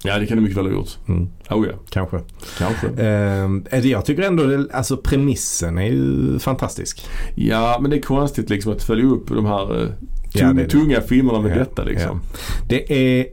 Ja 0.02 0.18
det 0.18 0.26
kan 0.26 0.36
det 0.36 0.42
mycket 0.42 0.58
väl 0.58 0.64
ha 0.66 0.72
gjort. 0.72 0.98
Mm, 1.08 1.28
Oh 1.50 1.66
ja, 1.66 1.72
kanske. 1.90 2.20
kanske. 2.58 2.86
Är 2.96 3.82
det- 3.82 3.88
jag 3.88 4.04
tycker 4.04 4.22
ändå 4.22 4.44
det, 4.44 4.66
alltså 4.72 4.96
premissen 4.96 5.78
är 5.78 5.86
ju 5.86 6.38
fantastisk. 6.38 7.06
Ja 7.34 7.78
men 7.80 7.90
det 7.90 7.96
är 7.96 8.02
konstigt 8.02 8.50
liksom 8.50 8.72
att 8.72 8.82
följa 8.82 9.04
upp 9.04 9.28
de 9.28 9.46
här 9.46 9.82
eh, 9.82 9.88
Ja, 10.32 10.52
det 10.52 10.68
tunga 10.68 11.00
filmerna 11.00 11.40
med 11.40 11.50
Ja, 11.50 11.58
detta 11.58 11.84
liksom. 11.84 12.20
Det 12.68 12.92
är 13.18 13.26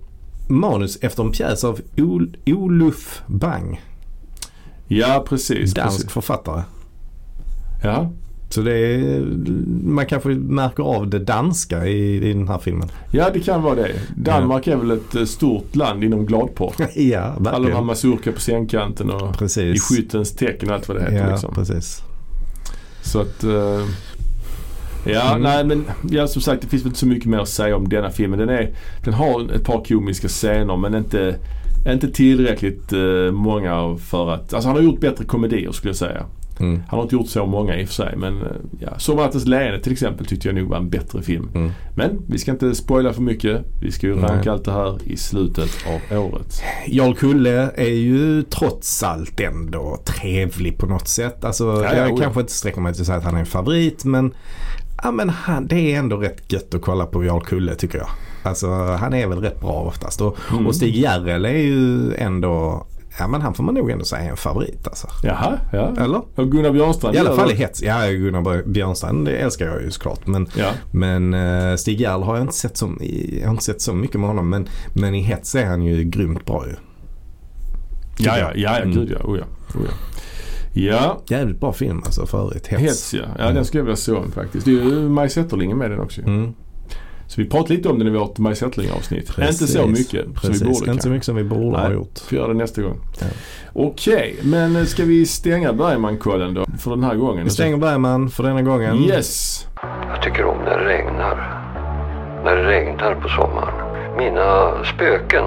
manus 0.49 0.97
efter 1.01 1.23
en 1.23 1.31
pjäs 1.31 1.63
av 1.63 1.79
Ol- 1.97 2.35
Olof 2.45 3.21
Bang, 3.27 3.81
Ja, 4.87 5.25
precis. 5.29 5.73
dansk 5.73 5.97
precis. 5.97 6.11
författare. 6.11 6.63
Ja. 7.83 8.11
Så 8.53 8.61
det 8.61 8.77
är, 8.77 9.19
man 9.85 10.05
kanske 10.05 10.29
märker 10.29 10.83
av 10.83 11.09
det 11.09 11.19
danska 11.19 11.85
i, 11.87 12.29
i 12.29 12.33
den 12.33 12.47
här 12.47 12.57
filmen. 12.57 12.89
ja, 13.11 13.29
det 13.33 13.39
kan 13.39 13.61
vara 13.63 13.75
det. 13.75 13.91
Danmark 14.15 14.67
är 14.67 14.75
väl 14.75 14.91
ett 14.91 15.15
eh, 15.15 15.23
stort 15.25 15.75
land 15.75 16.03
inom 16.03 16.25
gladporr. 16.25 16.73
ja, 16.95 17.19
Alla 17.21 17.39
de 17.39 17.49
här 17.49 17.59
verkligen. 17.59 17.85
mazurka 17.85 18.31
på 18.31 18.39
sängkanten 18.39 19.09
och 19.09 19.35
i 19.35 19.37
Precis. 19.37 19.83
skyttens 19.83 20.35
tecken 20.35 20.69
och 20.69 20.75
allt 20.75 20.87
vad 20.87 20.97
det 20.97 21.03
heter. 21.03 21.17
Ja, 21.25 21.31
liksom. 21.31 21.53
precis. 21.53 22.01
Så 23.01 23.19
att... 23.21 23.43
eh, 23.43 23.85
ja, 25.05 25.29
Mm. 25.31 25.41
nej 25.41 25.63
men 25.65 25.85
ja, 26.09 26.27
som 26.27 26.41
sagt 26.41 26.61
det 26.61 26.67
finns 26.67 26.83
väl 26.83 26.87
inte 26.87 26.99
så 26.99 27.07
mycket 27.07 27.25
mer 27.25 27.39
att 27.39 27.49
säga 27.49 27.75
om 27.75 27.89
denna 27.89 28.09
filmen. 28.09 28.39
Den, 28.39 28.49
är, 28.49 28.73
den 29.03 29.13
har 29.13 29.51
ett 29.55 29.63
par 29.63 29.83
komiska 29.85 30.27
scener 30.27 30.77
men 30.77 30.95
inte, 30.95 31.35
inte 31.87 32.11
tillräckligt 32.11 32.93
eh, 32.93 33.31
många 33.31 33.97
för 33.97 34.31
att... 34.31 34.53
Alltså 34.53 34.69
han 34.69 34.75
har 34.77 34.83
gjort 34.83 34.99
bättre 34.99 35.25
komedier 35.25 35.71
skulle 35.71 35.89
jag 35.89 35.95
säga. 35.97 36.25
Mm. 36.59 36.83
Han 36.87 36.97
har 36.97 37.03
inte 37.03 37.15
gjort 37.15 37.27
så 37.27 37.45
många 37.45 37.79
i 37.79 37.83
och 37.83 37.87
för 37.87 37.93
sig 37.95 38.13
men 38.17 38.41
eh, 38.41 38.47
ja, 38.79 38.99
Sommarnattens 38.99 39.45
leende 39.47 39.79
till 39.79 39.91
exempel 39.91 40.25
tyckte 40.25 40.47
jag 40.47 40.55
nog 40.55 40.69
var 40.69 40.77
en 40.77 40.89
bättre 40.89 41.21
film. 41.21 41.49
Mm. 41.55 41.71
Men 41.95 42.21
vi 42.27 42.37
ska 42.37 42.51
inte 42.51 42.75
spoila 42.75 43.13
för 43.13 43.21
mycket. 43.21 43.61
Vi 43.81 43.91
ska 43.91 44.07
ju 44.07 44.15
Nej. 44.15 44.23
ranka 44.23 44.51
allt 44.51 44.65
det 44.65 44.71
här 44.71 44.97
i 45.03 45.17
slutet 45.17 45.69
av 46.11 46.17
året. 46.19 46.61
Jarl 46.87 47.13
Kulle 47.15 47.71
är 47.75 47.93
ju 47.93 48.43
trots 48.43 49.03
allt 49.03 49.39
ändå 49.39 49.97
trevlig 50.05 50.77
på 50.77 50.85
något 50.85 51.07
sätt. 51.07 51.43
Alltså, 51.45 51.63
Ja, 51.65 51.83
ja, 51.83 51.95
jag 51.95 52.05
oh 52.11 52.17
ja. 52.17 52.23
kanske 52.23 52.39
inte 52.41 52.53
sträcker 52.53 52.81
mig 52.81 52.93
till 52.93 53.01
att 53.01 53.05
säga 53.07 53.17
att 53.17 53.23
han 53.23 53.35
är 53.35 53.39
en 53.39 53.45
favorit 53.45 54.05
men, 54.05 54.33
ja, 55.03 55.11
men 55.11 55.29
han, 55.29 55.67
det 55.67 55.75
är 55.93 55.99
ändå 55.99 56.17
rätt 56.17 56.51
gött 56.53 56.73
att 56.73 56.81
kolla 56.81 57.05
på 57.05 57.23
Jarl 57.23 57.41
Kulle 57.43 57.75
tycker 57.75 57.97
jag. 57.97 58.07
Alltså 58.43 58.67
han 58.99 59.13
är 59.13 59.27
väl 59.27 59.39
rätt 59.41 59.59
bra 59.61 59.71
oftast. 59.73 60.21
Och, 60.21 60.37
Mm. 60.51 60.67
och 60.67 60.75
Stig 60.75 60.95
Järrel 60.95 61.45
är 61.45 61.57
ju 61.57 62.13
ändå, 62.15 62.85
ja 63.19 63.27
men 63.27 63.41
han 63.41 63.53
får 63.53 63.63
man 63.63 63.75
nog 63.75 63.91
ändå 63.91 64.05
säga 64.05 64.21
är 64.21 64.29
en 64.29 64.37
favorit 64.37 64.87
alltså. 64.87 65.07
Jaha, 65.23 65.59
ja. 65.71 65.93
Eller? 65.97 66.21
Och 66.35 66.51
Gunnar 66.51 66.71
Björnstrand 66.71 67.15
I 67.15 67.19
alla 67.19 67.35
fall 67.35 67.51
i 67.51 67.55
hets. 67.55 67.81
Ja, 67.83 68.07
Gunnar 68.11 68.63
Björnstrand 68.67 69.25
det 69.25 69.31
älskar 69.37 69.65
jag 69.65 69.81
ju 69.81 69.91
såklart. 69.91 70.27
Men, 70.27 70.47
Ja. 70.57 70.71
men 70.91 71.33
eh, 71.33 71.75
Stig 71.75 72.01
Järrel 72.01 72.23
har 72.23 72.35
jag 72.35 72.43
inte 72.43 72.53
sett 72.55 72.77
så, 72.77 72.93
jag 73.39 73.45
har 73.47 73.51
inte 73.51 73.63
sett 73.63 73.81
så 73.81 73.93
mycket 73.93 74.19
med 74.19 74.29
honom. 74.29 74.49
Men, 74.49 74.67
men 74.93 75.15
i 75.15 75.21
hets 75.21 75.55
är 75.55 75.65
han 75.65 75.81
ju 75.83 76.03
grymt 76.03 76.45
bra 76.45 76.65
ju. 76.67 76.73
Ja, 78.17 78.37
ja, 78.37 78.51
ja, 78.55 78.71
ja, 78.77 78.77
Mm. 78.77 78.91
gud 78.95 79.09
ja. 79.19 79.25
Oh, 79.27 79.37
ja. 79.37 79.45
Oh, 79.79 79.81
ja. 79.85 79.91
Ja, 80.75 81.21
Jävligt 81.27 81.59
bra 81.59 81.73
film 81.73 82.01
alltså 82.05 82.25
för 82.25 82.41
övrigt. 82.45 82.67
Hets. 82.67 82.81
Hets 82.83 83.13
ja. 83.13 83.23
Ja 83.37 83.43
Mm. 83.43 83.55
den 83.55 83.65
skulle 83.65 83.79
jag 83.79 83.85
vilja 83.85 83.95
se 83.95 84.11
om 84.11 84.31
faktiskt. 84.31 84.65
Det 84.65 84.71
är 84.71 84.75
ju 84.83 85.09
Maj 85.09 85.29
Zetterling 85.29 85.77
med 85.77 85.91
den 85.91 85.99
också. 85.99 86.21
Mm. 86.21 86.53
Så 87.33 87.41
vi 87.41 87.49
pratade 87.49 87.73
lite 87.73 87.89
om 87.89 87.99
den 87.99 88.07
i 88.07 88.11
vårt 88.11 88.37
Maj 88.37 88.55
Zetterling 88.55 88.91
avsnitt. 88.91 89.35
Precis. 89.35 89.61
Inte 89.61 89.73
så 89.73 89.87
mycket 89.87 90.33
Precis. 90.35 90.59
som 90.59 90.67
vi 90.67 90.73
borde 90.73 90.91
Inte 90.91 91.03
så 91.03 91.09
mycket 91.09 91.25
som 91.25 91.35
vi 91.35 91.43
borde 91.43 91.77
ha 91.77 91.91
gjort. 91.91 92.19
Får 92.19 92.37
göra 92.37 92.47
det 92.47 92.53
nästa 92.53 92.81
gång. 92.81 92.99
Ja. 93.19 93.25
Okej, 93.73 94.35
men 94.41 94.85
ska 94.85 95.03
vi 95.03 95.25
stänga 95.25 95.73
Bergman-kollen 95.73 96.53
då 96.53 96.65
för 96.79 96.91
den 96.91 97.03
här 97.03 97.15
gången? 97.15 97.43
Vi 97.43 97.49
stänger 97.49 97.77
Bergman 97.77 98.29
för 98.29 98.43
denna 98.43 98.61
gången. 98.61 99.03
Yes! 99.03 99.67
Jag 100.09 100.23
tycker 100.23 100.45
om 100.45 100.57
när 100.57 100.77
det 100.77 100.85
regnar. 100.85 101.63
När 102.43 102.55
det 102.55 102.63
regnar 102.63 103.15
på 103.15 103.29
sommaren. 103.29 103.73
Mina 104.17 104.71
spöken 104.95 105.45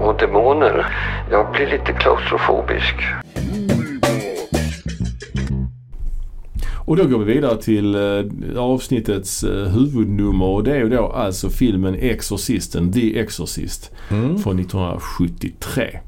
och 0.00 0.16
demoner. 0.18 0.86
Jag 1.30 1.52
blir 1.52 1.66
lite 1.66 1.92
klaustrofobisk. 1.92 2.94
Och 6.88 6.96
då 6.96 7.04
går 7.06 7.18
vi 7.18 7.34
vidare 7.34 7.62
till 7.62 7.94
eh, 7.94 8.62
avsnittets 8.62 9.44
eh, 9.44 9.66
huvudnummer 9.68 10.44
och 10.44 10.64
det 10.64 10.70
är 10.72 10.76
ju 10.78 10.88
då 10.88 11.06
alltså 11.06 11.50
filmen 11.50 11.94
Exorcisten, 11.94 12.92
The 12.92 13.18
Exorcist 13.18 13.90
Mm. 14.10 14.38
från 14.38 14.58
1973. 14.58 15.98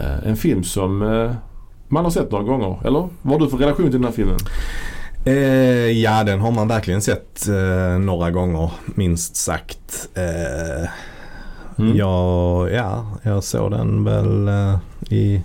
Eh, 0.00 0.28
en 0.28 0.36
film 0.36 0.64
som 0.64 0.98
man 1.88 2.04
har 2.04 2.10
sett 2.10 2.30
några 2.30 2.44
gånger, 2.44 2.78
eller? 2.86 3.08
Vad 3.22 3.32
har 3.32 3.46
du 3.46 3.50
för 3.50 3.56
relation 3.58 3.84
till 3.84 3.92
den 3.92 4.04
här 4.04 4.12
filmen? 4.12 4.36
Eh, 5.24 5.34
ja, 6.02 6.24
den 6.24 6.40
har 6.40 6.50
man 6.50 6.68
verkligen 6.68 7.00
sett 7.02 7.48
eh, 7.48 7.98
några 7.98 8.30
gånger 8.30 8.70
minst 8.94 9.36
sagt. 9.36 10.08
Eh, 10.14 10.88
Mm. 11.78 11.96
jag, 11.96 12.72
ja, 12.72 13.06
jag 13.22 13.44
såg 13.44 13.70
den 13.70 14.04
väl 14.04 14.48
i 15.10 15.42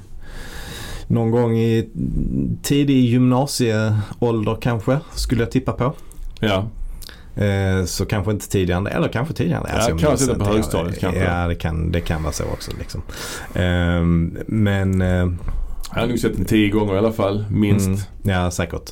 någon 1.10 1.32
gång 1.32 1.58
i 1.58 1.90
tidig 2.64 3.06
gymnasieålder 3.06 4.58
kanske 4.62 5.00
skulle 5.14 5.42
jag 5.42 5.52
tippa 5.52 5.72
på. 5.72 5.94
Ja, 6.40 6.68
Eh, 7.36 7.86
så 7.86 8.06
kanske 8.06 8.32
inte 8.32 8.50
tidigare 8.50 8.90
eller 8.90 9.08
kanske 9.08 9.34
tidigare. 9.34 9.64
Ja, 9.68 9.90
jag 9.90 10.00
kan 10.00 10.10
minns 10.10 10.20
sitta 10.22 10.34
på 10.36 10.40
inte. 10.42 10.54
högstadiet 10.54 11.00
kanske. 11.00 11.24
Ja, 11.24 11.48
det 11.48 11.56
kan, 11.56 11.92
det 11.92 12.02
kan 12.02 12.24
vara 12.24 12.34
så 12.34 12.44
också. 12.44 12.72
Liksom. 12.80 13.02
Eh, 13.54 14.02
men... 14.48 15.02
Eh, 15.02 15.32
jag 15.94 16.02
har 16.02 16.08
nog 16.08 16.20
sett 16.20 16.36
den 16.38 16.46
tio 16.46 16.70
gånger 16.70 16.96
i 16.96 16.98
alla 16.98 17.12
fall, 17.12 17.46
minst. 17.50 17.88
mm, 17.88 18.00
ja, 18.24 18.52
säkert. 18.52 18.92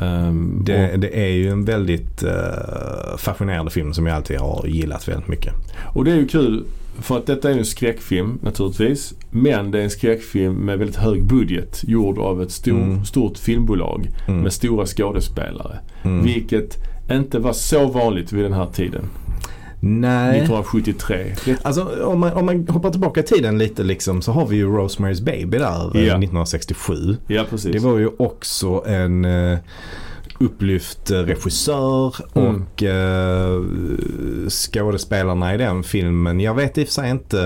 Ehm, 0.00 0.60
Det, 0.64 0.96
det 0.96 1.20
är 1.24 1.32
ju 1.32 1.48
en 1.50 1.64
väldigt 1.64 2.22
uh, 2.22 3.16
fascinerande 3.18 3.70
film 3.70 3.94
som 3.94 4.06
jag 4.06 4.16
alltid 4.16 4.38
har 4.38 4.66
gillat 4.66 5.08
väldigt 5.08 5.28
mycket. 5.28 5.54
och 5.94 6.04
det 6.04 6.10
är 6.12 6.16
ju 6.16 6.26
kul 6.28 6.64
för 7.00 7.16
att 7.18 7.26
detta 7.26 7.50
är 7.50 7.58
en 7.58 7.64
skräckfilm 7.64 8.38
naturligtvis. 8.42 9.14
Men 9.30 9.70
det 9.70 9.78
är 9.78 9.82
en 9.82 9.90
skräckfilm 9.90 10.54
med 10.54 10.78
väldigt 10.78 10.96
hög 10.96 11.24
budget 11.24 11.80
gjord 11.86 12.18
av 12.18 12.42
ett 12.42 12.50
stor, 12.50 12.72
Mm. 12.82 13.04
stort 13.04 13.38
filmbolag 13.38 14.08
Mm. 14.28 14.40
med 14.40 14.52
stora 14.52 14.86
skådespelare. 14.86 15.78
Mm. 16.02 16.24
Vilket 16.24 16.76
inte 17.10 17.38
var 17.38 17.52
så 17.52 17.86
vanligt 17.86 18.32
vid 18.32 18.44
den 18.44 18.52
här 18.52 18.66
tiden. 18.66 19.02
Nej. 19.84 20.36
1973. 20.40 21.34
Det, 21.44 21.64
Alltså 21.64 22.02
om 22.04 22.20
man, 22.20 22.32
om 22.32 22.46
man 22.46 22.68
hoppar 22.68 22.90
tillbaka 22.90 23.20
i 23.20 23.22
tiden 23.22 23.58
lite 23.58 23.82
liksom 23.82 24.22
så 24.22 24.32
har 24.32 24.46
vi 24.46 24.56
ju 24.56 24.66
Rosemary's 24.66 25.24
Baby 25.24 25.58
där 25.58 25.96
eh, 25.96 26.02
Ja. 26.04 26.14
1967. 26.14 27.16
ja 27.26 27.44
precis. 27.50 27.72
Det 27.72 27.78
var 27.78 27.98
ju 27.98 28.08
också 28.18 28.84
en 28.86 29.24
uh, 29.24 29.58
upplyft 30.44 31.10
eh, 31.10 31.18
regissör 31.18 32.14
Mm. 32.34 32.54
och 32.54 32.82
uh, 32.82 34.48
skådespelarna 34.48 35.54
i 35.54 35.58
den 35.58 35.82
filmen. 35.82 36.40
Jag 36.40 36.54
vet 36.54 36.78
i 36.78 36.82
och 36.82 36.86
för 36.86 36.92
sig 36.94 37.10
inte 37.10 37.42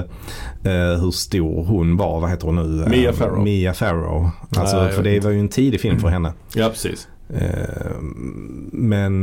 eh, 0.64 1.00
hur 1.02 1.10
stor 1.10 1.64
hon 1.64 1.96
var. 1.96 2.20
Vad 2.20 2.30
heter 2.30 2.46
hon 2.46 2.56
nu? 2.56 2.86
Mia 2.90 3.12
Farrow. 3.12 3.44
Mia 3.44 3.74
Farrow. 3.74 4.30
Alltså, 4.56 4.82
Nej, 4.82 4.92
för 4.92 5.02
det 5.02 5.14
inte. 5.14 5.26
var 5.26 5.32
ju 5.34 5.40
en 5.40 5.48
tidig 5.48 5.80
film 5.80 5.98
för 6.00 6.08
henne. 6.08 6.32
Ja 6.54 6.68
precis. 6.68 7.08
Men 8.72 9.22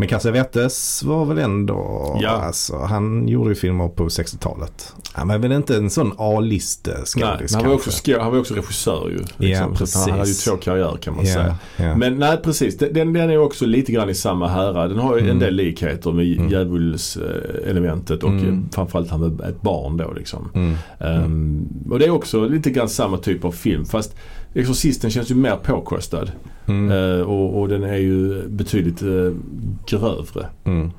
men 0.00 0.08
Cassavetes 0.08 1.02
var 1.02 1.24
väl 1.24 1.38
ändå, 1.38 1.76
Ja. 2.22 2.28
alltså, 2.30 2.76
han 2.78 3.28
gjorde 3.28 3.48
ju 3.50 3.54
filmer 3.54 3.88
på 3.88 4.08
60-talet. 4.08 4.92
Han 5.12 5.28
var 5.28 5.38
väl 5.38 5.52
inte 5.52 5.76
en 5.76 5.90
sån 5.90 6.12
A-liste 6.18 6.90
Nej, 6.90 7.04
skådis 7.06 7.52
men 7.52 7.60
han, 7.60 7.70
var 7.70 7.76
också, 7.76 8.20
han 8.20 8.32
var 8.32 8.38
också 8.38 8.54
regissör 8.54 9.08
ju. 9.10 9.48
Ja, 9.48 9.74
Så 9.76 9.84
att 9.84 9.94
han 9.94 10.02
hade 10.02 10.16
ju 10.16 10.20
precis. 10.22 10.44
två 10.44 10.56
karriärer 10.56 10.96
kan 10.96 11.16
man 11.16 11.26
säga. 11.26 11.56
Ja, 11.76 11.84
ja. 11.84 11.96
Men 11.96 12.18
nej 12.18 12.36
precis, 12.44 12.78
den, 12.78 12.92
den 13.12 13.16
är 13.16 13.38
också 13.38 13.66
lite 13.66 13.92
grann 13.92 14.10
i 14.10 14.14
samma 14.14 14.48
härad. 14.48 14.90
Den 14.90 14.98
har 14.98 15.14
ju 15.16 15.20
en 15.20 15.26
Mm. 15.26 15.38
del 15.38 15.54
likheter 15.54 16.12
med 16.12 16.26
Mm. 16.38 16.48
djävulselementet 16.48 18.22
och 18.22 18.30
Mm. 18.30 18.68
framförallt 18.72 19.10
han 19.10 19.20
med 19.20 19.48
ett 19.48 19.62
barn 19.62 19.96
då 19.96 20.12
liksom. 20.12 20.48
Mm. 20.54 20.74
Ehm, 21.00 21.68
och 21.90 21.98
det 21.98 22.04
är 22.06 22.10
också 22.10 22.44
lite 22.48 22.70
grann 22.70 22.88
samma 22.88 23.16
typ 23.16 23.44
av 23.44 23.52
film 23.52 23.84
fast 23.84 24.16
Exorcisten 24.54 25.10
känns 25.10 25.30
ju 25.30 25.34
mer 25.34 25.56
påkostad. 25.56 26.30
Mm. 26.66 26.90
Eh, 26.90 27.20
och, 27.20 27.60
och 27.60 27.68
den 27.68 27.84
är 27.84 27.96
ju 27.96 28.48
betydligt 28.48 29.02
uh, 29.02 29.34
grövre. 29.86 30.46
Mm. 30.64 30.90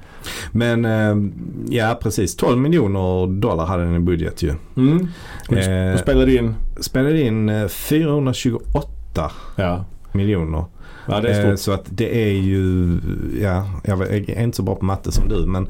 Men 0.52 0.86
eh, 0.86 1.32
ja 1.70 2.00
precis 2.02 2.36
12 2.36 2.58
miljoner 2.58 3.28
dollar 3.42 3.66
hade 3.66 3.84
den 3.84 3.96
i 3.96 4.00
budget 4.00 4.44
ju. 4.44 4.54
Mm. 4.78 5.08
Och 5.50 5.58
Eh. 5.58 5.98
spelade 5.98 6.36
in, 6.36 6.56
Spelade 6.80 7.22
in 7.22 7.50
eh, 7.50 7.68
428 7.68 9.32
ja. 9.56 9.86
miljoner. 10.12 10.66
Ja 11.08 11.20
det 11.22 11.30
är 11.30 11.46
Eh, 11.50 11.56
stort. 11.56 11.60
så 11.60 11.72
att 11.72 11.86
det 11.90 12.24
är 12.24 12.32
ju, 12.34 12.88
ja 13.42 13.70
jag 13.84 14.02
är 14.02 14.42
inte 14.44 14.56
så 14.58 14.64
bra 14.64 14.76
på 14.76 14.86
matte 14.86 15.12
som 15.12 15.30
du 15.30 15.46
men, 15.46 15.68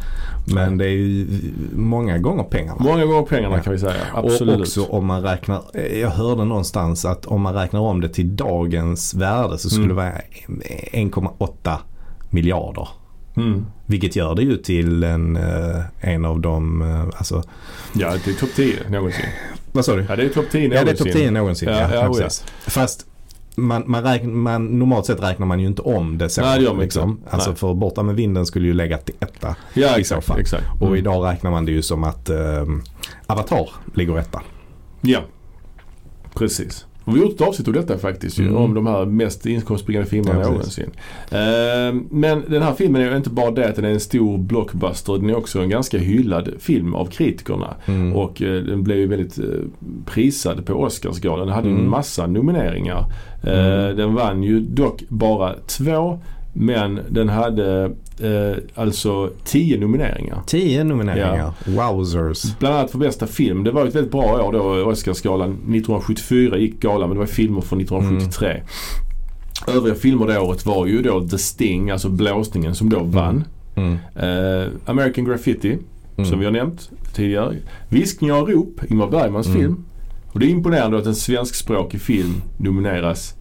men 0.53 0.77
det 0.77 0.85
är 0.85 0.89
ju 0.89 1.27
många 1.73 2.17
gånger 2.17 2.43
pengarna. 2.43 2.77
Många 2.83 3.05
gånger 3.05 3.23
pengarna 3.25 3.55
Ja. 3.57 3.63
kan 3.63 3.73
vi 3.73 3.79
säga. 3.79 3.93
Absolut. 4.13 4.55
Och 4.55 4.61
också 4.61 4.83
om 4.85 5.05
man 5.05 5.21
räknar, 5.23 5.61
eh, 5.73 5.99
jag 5.99 6.09
hörde 6.09 6.45
någonstans 6.45 7.05
att 7.05 7.25
om 7.25 7.41
man 7.41 7.53
räknar 7.53 7.79
om 7.79 8.01
det 8.01 8.09
till 8.09 8.35
dagens 8.35 9.13
värde 9.13 9.57
så 9.57 9.69
skulle 9.69 9.83
Mm. 9.85 9.95
det 9.95 10.01
vara 10.03 10.11
1,8 10.91 11.77
miljarder. 12.29 12.87
Mm. 13.37 13.65
Vilket 13.85 14.15
gör 14.15 14.35
det 14.35 14.41
ju 14.43 14.57
till 14.57 15.03
en, 15.03 15.35
eh, 15.35 15.79
en 16.01 16.25
av 16.25 16.39
de, 16.39 16.81
alltså, 17.17 17.43
Ja, 17.93 18.13
det 18.25 18.31
är 18.31 18.35
topp 18.35 18.49
10 18.55 18.89
någonsin. 18.89 19.25
vad 19.71 19.85
sa 19.85 19.95
du? 19.95 20.05
Ja, 20.09 20.15
det 20.15 20.23
är 20.23 20.29
topp 20.29 20.45
10 20.51 20.61
Ja 20.63 20.67
någonsin. 20.69 20.85
det 20.85 20.91
är 20.91 20.95
topp 21.13 21.21
10 21.21 21.31
någonsin. 21.31 21.69
Ja, 21.69 21.75
Ja, 21.75 21.87
ja, 21.93 22.11
ja, 22.13 22.19
ja. 22.21 22.27
Fast 22.67 23.05
man, 23.59 23.83
man, 23.87 24.03
räknar, 24.03 24.29
man, 24.29 24.65
normalt 24.79 25.05
sett 25.05 25.23
räknar 25.23 25.45
man 25.45 25.59
ju 25.59 25.67
inte 25.67 25.81
om 25.81 26.17
det 26.17 26.29
så. 26.29 26.41
Nej, 26.41 26.59
det 26.59 26.73
liksom. 26.73 27.09
inte. 27.09 27.29
Alltså 27.31 27.49
Nej. 27.49 27.57
för 27.57 27.73
Borta 27.73 28.03
med 28.03 28.15
vinden 28.15 28.45
skulle 28.45 28.67
ju 28.67 28.73
lägga 28.73 28.97
till 28.97 29.15
etta. 29.19 29.55
Ja, 29.73 29.97
exakt. 29.97 30.25
fall. 30.25 30.39
exakt. 30.39 30.63
Och 30.79 30.87
Mm. 30.87 30.99
idag 30.99 31.25
räknar 31.31 31.51
man 31.51 31.65
det 31.65 31.71
ju 31.71 31.81
som 31.81 32.03
att 32.03 32.29
eh, 32.29 32.65
Avatar 33.27 33.69
ligger 33.93 34.17
etta. 34.19 34.41
Ja, 35.01 35.19
precis. 36.33 36.85
Och 37.09 37.15
vi 37.15 37.19
har 37.19 37.27
gjort 37.27 37.41
ett 37.41 37.47
avsnitt 37.47 37.67
av 37.67 37.73
detta 37.73 37.97
faktiskt 37.97 38.39
ju, 38.39 38.43
Mm. 38.43 38.55
om 38.57 38.73
de 38.73 38.87
här 38.87 39.05
mest 39.05 39.45
inkomstbringande 39.45 40.09
filmerna 40.09 40.39
Ja, 40.41 40.47
någonsin. 40.47 40.89
Eh, 41.31 42.01
men 42.09 42.43
den 42.47 42.61
här 42.63 42.73
filmen 42.73 43.01
är 43.01 43.11
ju 43.11 43.17
inte 43.17 43.29
bara 43.29 43.51
det 43.51 43.69
att 43.69 43.75
den 43.75 43.85
är 43.85 43.89
en 43.89 43.99
stor 43.99 44.37
blockbuster. 44.37 45.13
Den 45.13 45.29
är 45.29 45.37
också 45.37 45.59
en 45.61 45.69
ganska 45.69 45.97
hyllad 45.97 46.49
film 46.59 46.93
av 46.93 47.05
kritikerna. 47.05 47.75
Mm. 47.85 48.15
Och 48.15 48.41
eh, 48.41 48.63
den 48.63 48.83
blev 48.83 48.97
ju 48.97 49.07
väldigt 49.07 49.39
eh, 49.39 49.45
prisad 50.05 50.65
på 50.65 50.73
Oscarsgalan. 50.73 51.45
Den 51.47 51.55
hade 51.55 51.67
ju 51.67 51.73
en 51.73 51.79
Mm. 51.79 51.91
massa 51.91 52.27
nomineringar. 52.27 53.05
Eh, 53.43 53.59
Mm. 53.79 53.97
Den 53.97 54.13
vann 54.15 54.43
ju 54.43 54.59
dock 54.59 55.03
bara 55.09 55.55
två. 55.67 56.19
Men 56.53 56.99
den 57.09 57.29
hade 57.29 57.83
eh, 58.19 58.57
alltså 58.75 59.29
tio 59.43 59.79
nomineringar. 59.79 60.41
10 60.45 60.83
nomineringar. 60.83 61.53
Wowzers. 61.65 62.57
Bland 62.59 62.75
annat 62.75 62.91
för 62.91 62.97
bästa 62.97 63.27
film. 63.27 63.63
Det 63.63 63.71
var 63.71 63.85
ett 63.85 63.95
väldigt 63.95 64.11
bra 64.11 64.47
år 64.47 64.51
då. 64.53 64.59
Oscarsgalan 64.91 65.49
1974 65.49 66.57
gick 66.57 66.79
galan 66.81 67.09
men 67.09 67.15
det 67.15 67.19
var 67.19 67.25
filmer 67.25 67.61
från 67.61 67.81
1973. 67.81 68.61
Övriga 69.67 69.95
filmer 69.95 70.27
det 70.27 70.39
året 70.39 70.65
var 70.65 70.85
ju 70.85 71.01
då 71.01 71.27
The 71.27 71.37
Sting, 71.37 71.89
alltså 71.91 72.09
blåsningen 72.09 72.75
som 72.75 72.89
då 72.89 72.99
vann. 73.03 73.43
Mm. 73.75 73.93
Eh, 74.15 74.67
American 74.85 75.25
Graffiti 75.25 75.77
Mm. 76.17 76.29
som 76.29 76.39
vi 76.39 76.45
har 76.45 76.51
nämnt 76.51 76.89
tidigare. 77.13 77.55
Viskningar 77.89 78.41
och 78.41 78.49
rop, 78.49 78.81
Ingmar 78.89 79.07
Bergmans 79.07 79.47
Mm. 79.47 79.59
film. 79.59 79.85
Och 80.27 80.39
det 80.39 80.45
är 80.45 80.49
imponerande 80.49 80.97
att 80.97 81.05
en 81.05 81.15
svenskspråkig 81.15 82.01
film 82.01 82.41
nomineras 82.57 83.35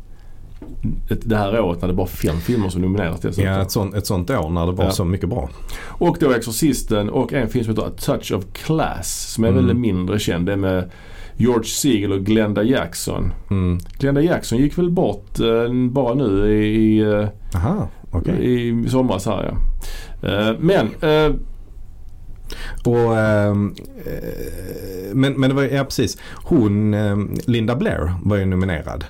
det 1.09 1.37
här 1.37 1.61
året 1.61 1.81
när 1.81 1.89
det 1.89 1.95
bara 1.95 2.07
fem 2.07 2.37
filmer 2.41 2.69
som 2.69 2.83
nomineras 2.83 3.21
dessutom. 3.21 3.53
Ja, 3.53 3.63
ett 3.63 3.71
sånt, 3.71 3.95
ett 3.95 4.07
sånt 4.07 4.31
år 4.31 4.51
när 4.51 4.67
det 4.67 4.73
var 4.73 4.85
Ja. 4.85 4.91
så 4.91 5.05
mycket 5.05 5.29
bra. 5.29 5.51
Och 5.87 6.17
då 6.21 6.31
Exorcisten 6.33 7.11
och 7.11 7.33
en 7.33 7.49
film 7.49 7.65
som 7.65 7.75
heter 7.75 7.87
A 7.89 7.91
Touch 7.99 8.33
of 8.33 8.45
Class 8.53 9.33
som 9.35 9.45
är 9.45 9.49
Mm. 9.49 9.57
väldigt 9.67 9.81
mindre 9.81 10.19
känd. 10.19 10.47
Det 10.47 10.53
är 10.53 10.57
med 10.57 10.91
George 11.37 11.65
Siegel 11.69 12.13
och 12.13 12.21
Glenda 12.21 12.63
Jackson. 12.63 13.33
Mm. 13.51 13.79
Glenda 13.99 14.21
Jackson 14.21 14.59
gick 14.59 14.79
väl 14.79 14.91
bort 14.91 15.41
eh, 15.41 15.73
bara 15.91 16.15
nu 16.15 16.53
i, 16.53 16.77
i, 16.77 17.01
eh, 17.01 17.29
Aha, 17.55 17.89
okej. 18.11 18.35
i 18.41 18.89
somras 18.89 19.27
här 19.27 19.55
ja. 20.23 20.29
Eh, 20.29 20.57
men 20.61 20.87
eh, 21.01 21.35
Och, 22.85 23.17
ehm, 23.19 23.75
eh, 24.07 25.15
men, 25.15 25.33
men 25.41 25.51
det 25.51 25.57
var 25.57 25.63
ja 25.63 25.85
precis. 25.85 26.19
Hon, 26.45 26.95
ehm, 26.95 27.35
Linda 27.47 27.77
Blair 27.77 28.13
var 28.23 28.37
ju 28.37 28.45
nominerad. 28.45 29.05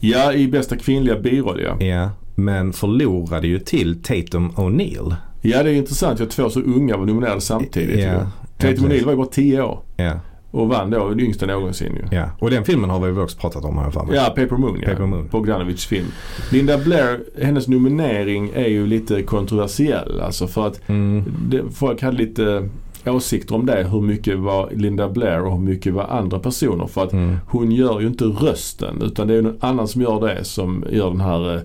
Ja 0.00 0.32
i 0.32 0.48
bästa 0.48 0.76
kvinnliga 0.76 1.18
biroll 1.20 1.60
ja. 1.62 1.86
Ja. 1.86 2.10
Men 2.34 2.72
förlorade 2.72 3.46
ju 3.46 3.58
till 3.58 4.02
Tatum 4.02 4.50
O'Neill. 4.50 5.14
Ja 5.42 5.62
det 5.62 5.70
är 5.70 5.74
intressant. 5.74 6.20
Jag 6.20 6.30
två 6.30 6.50
så 6.50 6.60
unga 6.60 6.96
var 6.96 7.06
nominerade 7.06 7.40
samtidigt. 7.40 8.04
Ja. 8.04 8.26
Tatum 8.58 8.84
O'Neill 8.84 9.04
var 9.04 9.12
ju 9.12 9.16
bara 9.16 9.26
10 9.26 9.62
år 9.62 9.78
Ja, 9.96 10.12
och 10.50 10.68
vann 10.68 10.90
då 10.90 11.08
den 11.08 11.20
yngsta 11.20 11.46
någonsin 11.46 11.92
ju. 12.10 12.16
ja. 12.16 12.30
Och 12.38 12.50
den 12.50 12.64
filmen 12.64 12.90
har 12.90 13.00
vi 13.00 13.10
väl 13.12 13.24
också 13.24 13.38
pratat 13.38 13.64
om 13.64 13.76
jag 13.78 13.92
för 13.92 14.04
mig. 14.04 14.16
Ja, 14.16 14.24
Paper 14.24 14.56
Moon 14.56 14.78
ja. 14.82 14.88
Paper 14.90 15.06
Moon. 15.06 15.28
Bogdanovich 15.30 15.86
film. 15.86 16.06
Linda 16.52 16.78
Blair, 16.78 17.20
hennes 17.42 17.68
nominering 17.68 18.50
är 18.54 18.68
ju 18.68 18.86
lite 18.86 19.22
kontroversiell. 19.22 20.20
Alltså 20.20 20.46
för 20.46 20.66
att 20.66 20.88
Mm. 20.88 21.24
det, 21.48 21.62
folk 21.74 22.02
hade 22.02 22.16
lite 22.16 22.68
åsikter 23.06 23.54
om 23.54 23.66
det. 23.66 23.86
Hur 23.90 24.00
mycket 24.00 24.38
var 24.38 24.70
Linda 24.74 25.08
Blair 25.08 25.44
och 25.44 25.52
hur 25.52 25.58
mycket 25.64 25.94
var 25.94 26.04
andra 26.04 26.38
personer. 26.38 26.86
För 26.86 27.04
att 27.04 27.12
Mm. 27.12 27.36
hon 27.48 27.72
gör 27.72 28.00
ju 28.00 28.06
inte 28.06 28.24
rösten 28.24 29.02
utan 29.02 29.26
det 29.28 29.34
är 29.34 29.42
någon 29.42 29.56
annan 29.60 29.88
som 29.88 30.02
gör 30.02 30.20
det 30.20 30.44
som 30.44 30.84
gör 30.90 31.10
den 31.10 31.20
här 31.20 31.54
eh, 31.54 31.60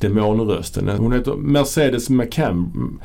demonrösten. 0.00 0.88
Hon 0.88 1.12
heter 1.12 1.34
Mercedes 1.34 2.10
McCam 2.10 2.98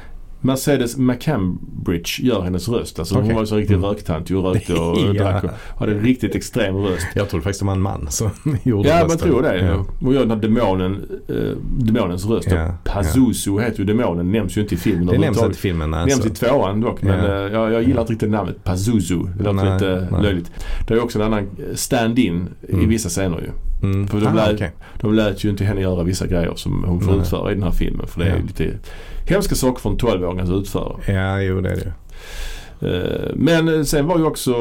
Mercedes 0.48 0.98
McCambridge 0.98 2.10
gör 2.22 2.42
hennes 2.42 2.70
röst. 2.70 3.00
Alltså 3.00 3.16
Okej. 3.16 3.26
hon 3.26 3.34
var 3.36 3.42
ju 3.42 3.48
så 3.48 3.56
riktig 3.56 3.74
Mm. 3.76 3.90
röktant 3.90 4.32
och 4.32 4.44
rökte 4.54 4.74
och 4.74 4.98
Ja. 5.16 5.24
drack 5.24 5.44
och 5.44 5.80
hade 5.80 5.92
en 5.92 6.00
riktigt 6.02 6.36
extrem 6.36 6.76
röst. 6.76 7.08
Jag 7.16 7.30
trodde 7.30 7.44
faktiskt 7.44 7.60
det 7.60 7.66
var 7.66 7.74
en 7.74 7.82
man 7.82 8.08
som 8.10 8.30
gjorde 8.64 8.90
Ja, 8.90 9.06
man 9.08 9.18
tror 9.18 9.42
det. 9.42 9.58
Ja. 9.66 9.86
Och 10.08 10.14
gör 10.14 10.20
den 10.20 10.32
här 10.32 10.38
demonen, 10.38 11.06
eh, 11.30 11.36
demonens 11.80 12.26
röst. 12.26 12.48
Ja, 12.52 12.74
Pazuzu 12.84 13.60
heter 13.60 13.80
ju 13.80 13.86
demonen, 13.86 14.32
nämns 14.32 14.58
ju 14.58 14.62
inte 14.62 14.76
i 14.76 14.78
filmen 14.78 15.06
Det 15.08 15.18
nämns 15.18 15.38
inte 15.38 15.52
i 15.52 15.54
filmen. 15.54 15.92
Nämns 15.92 16.14
Alltså. 16.14 16.30
i 16.30 16.32
tvåan 16.50 16.82
dock 16.82 17.02
men 17.02 17.20
Ja. 17.20 17.26
eh, 17.46 17.54
jag, 17.54 17.72
jag 17.74 17.84
gillar 17.84 18.02
inte 18.02 18.14
riktigt 18.14 18.30
namnet 18.30 18.64
Pazuzu. 18.64 19.16
Det 19.38 19.44
låter 19.44 19.54
Nej, 19.54 19.74
lite 19.74 20.08
nej. 20.12 20.24
löjligt. 20.24 20.52
Det 20.88 20.94
är 20.94 21.04
också 21.04 21.20
en 21.20 21.26
annan 21.26 21.48
stand-in 21.76 22.48
i 22.70 22.74
Mm. 22.74 22.90
vissa 22.90 23.10
scener 23.10 23.38
ju. 23.38 23.50
Mm. 23.84 24.08
För 24.08 24.20
de 24.20 24.28
Ah, 24.28 24.34
lär- 24.34 24.54
okej. 24.56 24.72
De 25.02 25.14
lät 25.14 25.44
ju 25.44 25.50
inte 25.50 25.64
henne 25.64 25.82
göra 25.82 26.04
vissa 26.04 26.28
grejer 26.28 26.54
som 26.56 26.84
hon 26.84 27.02
får 27.02 27.12
Nej. 27.12 27.20
utföra 27.22 27.52
i 27.52 27.54
den 27.54 27.64
här 27.64 27.72
filmen. 27.72 28.08
För 28.08 28.20
det 28.20 28.26
är 28.26 28.36
Ja. 28.36 28.42
lite 28.48 28.78
hemska 29.26 29.56
saker 29.56 29.82
för 29.82 29.90
en 29.90 29.98
12-åring 29.98 30.40
att 30.40 30.50
utföra. 30.50 30.96
Ja, 31.08 31.42
jo 31.42 31.62
det 31.62 31.70
är 31.70 31.76
det 31.76 31.94
Eh, 32.82 33.32
Men 33.36 33.68
eh, 33.76 33.84
sen 33.84 34.08
var 34.08 34.18
ju 34.18 34.24
också 34.26 34.52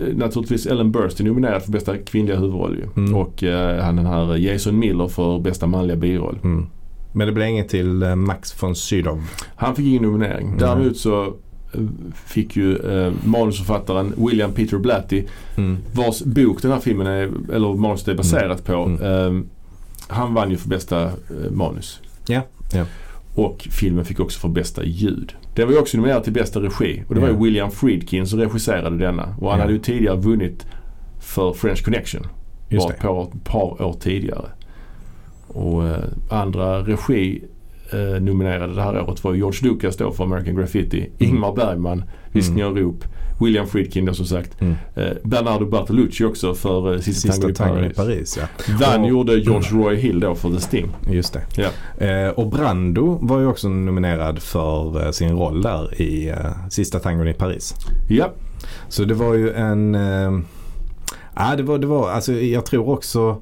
eh, 0.00 0.16
naturligtvis 0.16 0.66
Ellen 0.66 0.92
Burstyn 0.92 1.26
nominerad 1.26 1.62
för 1.62 1.72
bästa 1.72 1.96
kvinnliga 1.98 2.36
huvudroll. 2.36 2.84
Mm. 2.96 3.14
Och 3.14 3.42
han 3.82 3.96
den 3.96 4.06
här 4.06 4.36
Jason 4.36 4.78
Miller 4.78 5.08
för 5.08 5.38
bästa 5.38 5.66
manliga 5.66 5.96
biroll. 5.96 6.38
mm. 6.44 6.66
Men 7.12 7.26
det 7.26 7.32
blev 7.32 7.48
inget 7.48 7.68
till 7.68 7.86
Max 8.16 8.62
von 8.62 8.74
Sydow. 8.74 9.22
Han 9.56 9.74
fick 9.76 9.86
ingen 9.86 10.02
nominering. 10.02 10.48
Nej. 10.50 10.56
Däremot 10.58 10.96
så 10.96 11.34
fick 12.26 12.56
ju 12.56 12.76
eh, 12.76 13.12
manusförfattaren 13.24 14.14
William 14.16 14.52
Peter 14.52 14.78
Blatty 14.78 15.24
Mm. 15.56 15.78
vars 15.92 16.22
bok 16.22 16.62
den 16.62 16.70
här 16.70 16.80
filmen 16.80 17.06
är, 17.06 17.30
eller 17.52 17.74
manuset 17.74 18.08
är 18.08 18.14
baserat 18.14 18.64
på. 18.64 18.72
Mm. 18.74 19.02
Eh, 19.36 19.44
han 20.08 20.34
vann 20.34 20.50
ju 20.50 20.56
för 20.56 20.68
bästa 20.68 21.02
eh, 21.04 21.10
manus. 21.50 22.00
Ja, 22.26 22.40
ja. 22.72 22.84
Och 23.34 23.68
filmen 23.70 24.04
fick 24.04 24.20
också 24.20 24.40
för 24.40 24.48
bästa 24.48 24.84
ljud. 24.84 25.34
Den 25.54 25.66
var 25.66 25.72
ju 25.74 25.78
också 25.80 25.96
nominerad 25.96 26.24
till 26.24 26.32
bästa 26.32 26.60
regi. 26.60 27.02
Och 27.08 27.14
det 27.14 27.20
var 27.20 27.28
ju 27.28 27.34
Ja. 27.34 27.40
William 27.40 27.70
Friedkin 27.70 28.26
som 28.26 28.38
regisserade 28.38 28.98
denna. 28.98 29.22
Och 29.40 29.50
han 29.50 29.58
Ja. 29.58 29.62
hade 29.64 29.72
ju 29.72 29.78
tidigare 29.78 30.16
vunnit 30.16 30.66
för 31.20 31.52
French 31.52 31.84
Connection. 31.84 32.26
Just 32.68 32.86
bara 32.86 32.94
ett 32.94 33.00
par, 33.00 33.26
par 33.44 33.82
år 33.82 33.96
tidigare. 34.00 34.44
Och 35.48 35.86
eh, 35.88 36.04
andra 36.30 36.78
regi 36.82 37.44
eh, 37.94 38.20
nominerade 38.22 38.74
det 38.74 38.82
här 38.82 39.00
året 39.00 39.24
var 39.24 39.34
George 39.34 39.68
Lucas 39.68 39.96
då 39.96 40.12
för 40.12 40.24
American 40.24 40.56
Graffiti. 40.56 41.10
Ingmar 41.18 41.52
Bergman, 41.52 42.04
Viskningar 42.32 42.66
och 42.66 42.76
rop. 42.76 43.04
William 43.40 43.66
Friedkin 43.66 44.04
då 44.04 44.14
som 44.14 44.26
sagt. 44.26 44.60
Mm. 44.60 44.74
Eh, 44.94 45.12
Bernardo 45.24 45.66
Bertolucci 45.66 46.24
också 46.24 46.54
för 46.54 46.92
eh, 46.94 47.00
Sista, 47.00 47.32
Sista 47.32 47.48
tangon 47.64 47.84
i 47.84 47.86
i 47.86 47.90
Paris. 47.90 47.96
Paris 47.96 48.38
ja. 48.68 48.76
Vann 48.86 49.00
Och- 49.02 49.08
gjorde 49.08 49.34
George 49.36 49.68
Roy 49.70 49.96
Hill 49.96 50.20
då 50.20 50.34
för 50.34 50.50
The 50.50 50.60
Sting. 50.60 50.88
Just 51.10 51.32
det. 51.32 51.42
Ja. 51.56 52.06
Eh, 52.06 52.28
och 52.30 52.50
Brando 52.50 53.18
var 53.22 53.38
ju 53.40 53.46
också 53.46 53.68
nominerad 53.68 54.38
för 54.42 55.04
eh, 55.04 55.10
sin 55.10 55.30
roll 55.36 55.62
där 55.62 56.02
i 56.02 56.28
eh, 56.28 56.68
Sista 56.70 56.98
tangon 56.98 57.28
i 57.28 57.34
Paris. 57.34 57.74
Ja, 58.08 58.32
Så 58.88 59.04
det 59.04 59.14
var 59.14 59.34
ju 59.34 59.52
en... 59.52 59.94
Eh, 59.94 60.38
ja, 61.36 61.56
det 61.56 61.62
var, 61.62 61.78
det 61.78 61.86
var, 61.86 62.10
alltså 62.10 62.32
jag 62.32 62.66
tror 62.66 62.88
också... 62.88 63.40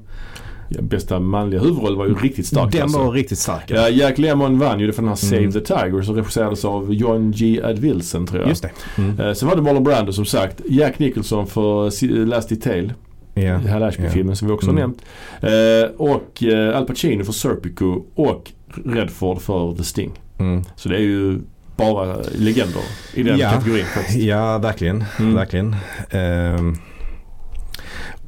bästa 0.81 1.19
manliga 1.19 1.61
huvudroll 1.61 1.95
var 1.95 2.05
ju 2.07 2.13
riktigt 2.15 2.47
stark 2.47 2.71
den 2.71 2.81
alltså. 2.81 2.97
var 2.99 3.11
riktigt 3.11 3.39
stark. 3.39 3.63
Ja, 3.67 3.89
Jack 3.89 4.17
Lemmon 4.17 4.59
vann 4.59 4.79
ju 4.79 4.91
för 4.91 5.01
den 5.01 5.09
här 5.09 5.15
Save 5.15 5.37
Mm. 5.37 5.51
the 5.51 5.59
Tiger 5.59 6.01
som 6.01 6.15
regisserades 6.15 6.65
av 6.65 6.93
John 6.93 7.31
G. 7.31 7.61
Advilson 7.63 8.27
tror 8.27 8.41
jag. 8.41 8.49
Just 8.49 8.61
det. 8.63 8.71
Mm. 8.97 9.19
Eh, 9.19 9.33
Sen 9.33 9.49
var 9.49 9.55
det 9.55 9.61
Marlon 9.61 9.83
Brando 9.83 10.13
som 10.13 10.25
sagt. 10.25 10.61
Jack 10.69 10.99
Nicholson 10.99 11.47
för 11.47 12.25
Last 12.25 12.49
Detail. 12.49 12.93
Ja. 13.33 13.57
Hal 13.57 13.83
Ashby-filmen 13.83 14.35
som 14.35 14.47
vi 14.47 14.53
också 14.53 14.67
har 14.67 14.77
Mm. 14.77 14.81
nämnt. 14.81 15.01
Eh, 15.41 15.95
och 16.01 16.43
eh, 16.43 16.77
Al 16.77 16.85
Pacino 16.85 17.23
för 17.23 17.33
Serpico 17.33 18.03
och 18.15 18.51
Redford 18.85 19.41
för 19.41 19.75
The 19.75 19.83
Sting. 19.83 20.11
Mm. 20.39 20.63
Så 20.75 20.89
det 20.89 20.95
är 20.95 20.99
ju 21.01 21.39
bara 21.77 22.15
legender 22.37 22.81
i 23.13 23.23
den 23.23 23.37
Ja. 23.39 23.51
kategorin 23.51 23.85
faktiskt. 23.85 24.17
Ja, 24.19 24.57
verkligen. 24.57 25.03
Mm. 25.19 25.35
verkligen. 25.35 25.75
Ehm, 26.09 26.75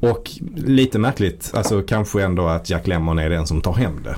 och 0.00 0.30
lite 0.56 0.98
märkligt, 0.98 1.52
alltså 1.54 1.82
kanske 1.82 2.22
ändå 2.22 2.46
att 2.46 2.70
Jack 2.70 2.86
Lemmon 2.86 3.18
är 3.18 3.30
den 3.30 3.46
som 3.46 3.60
tar 3.60 3.72
hem 3.72 3.92
det. 4.04 4.16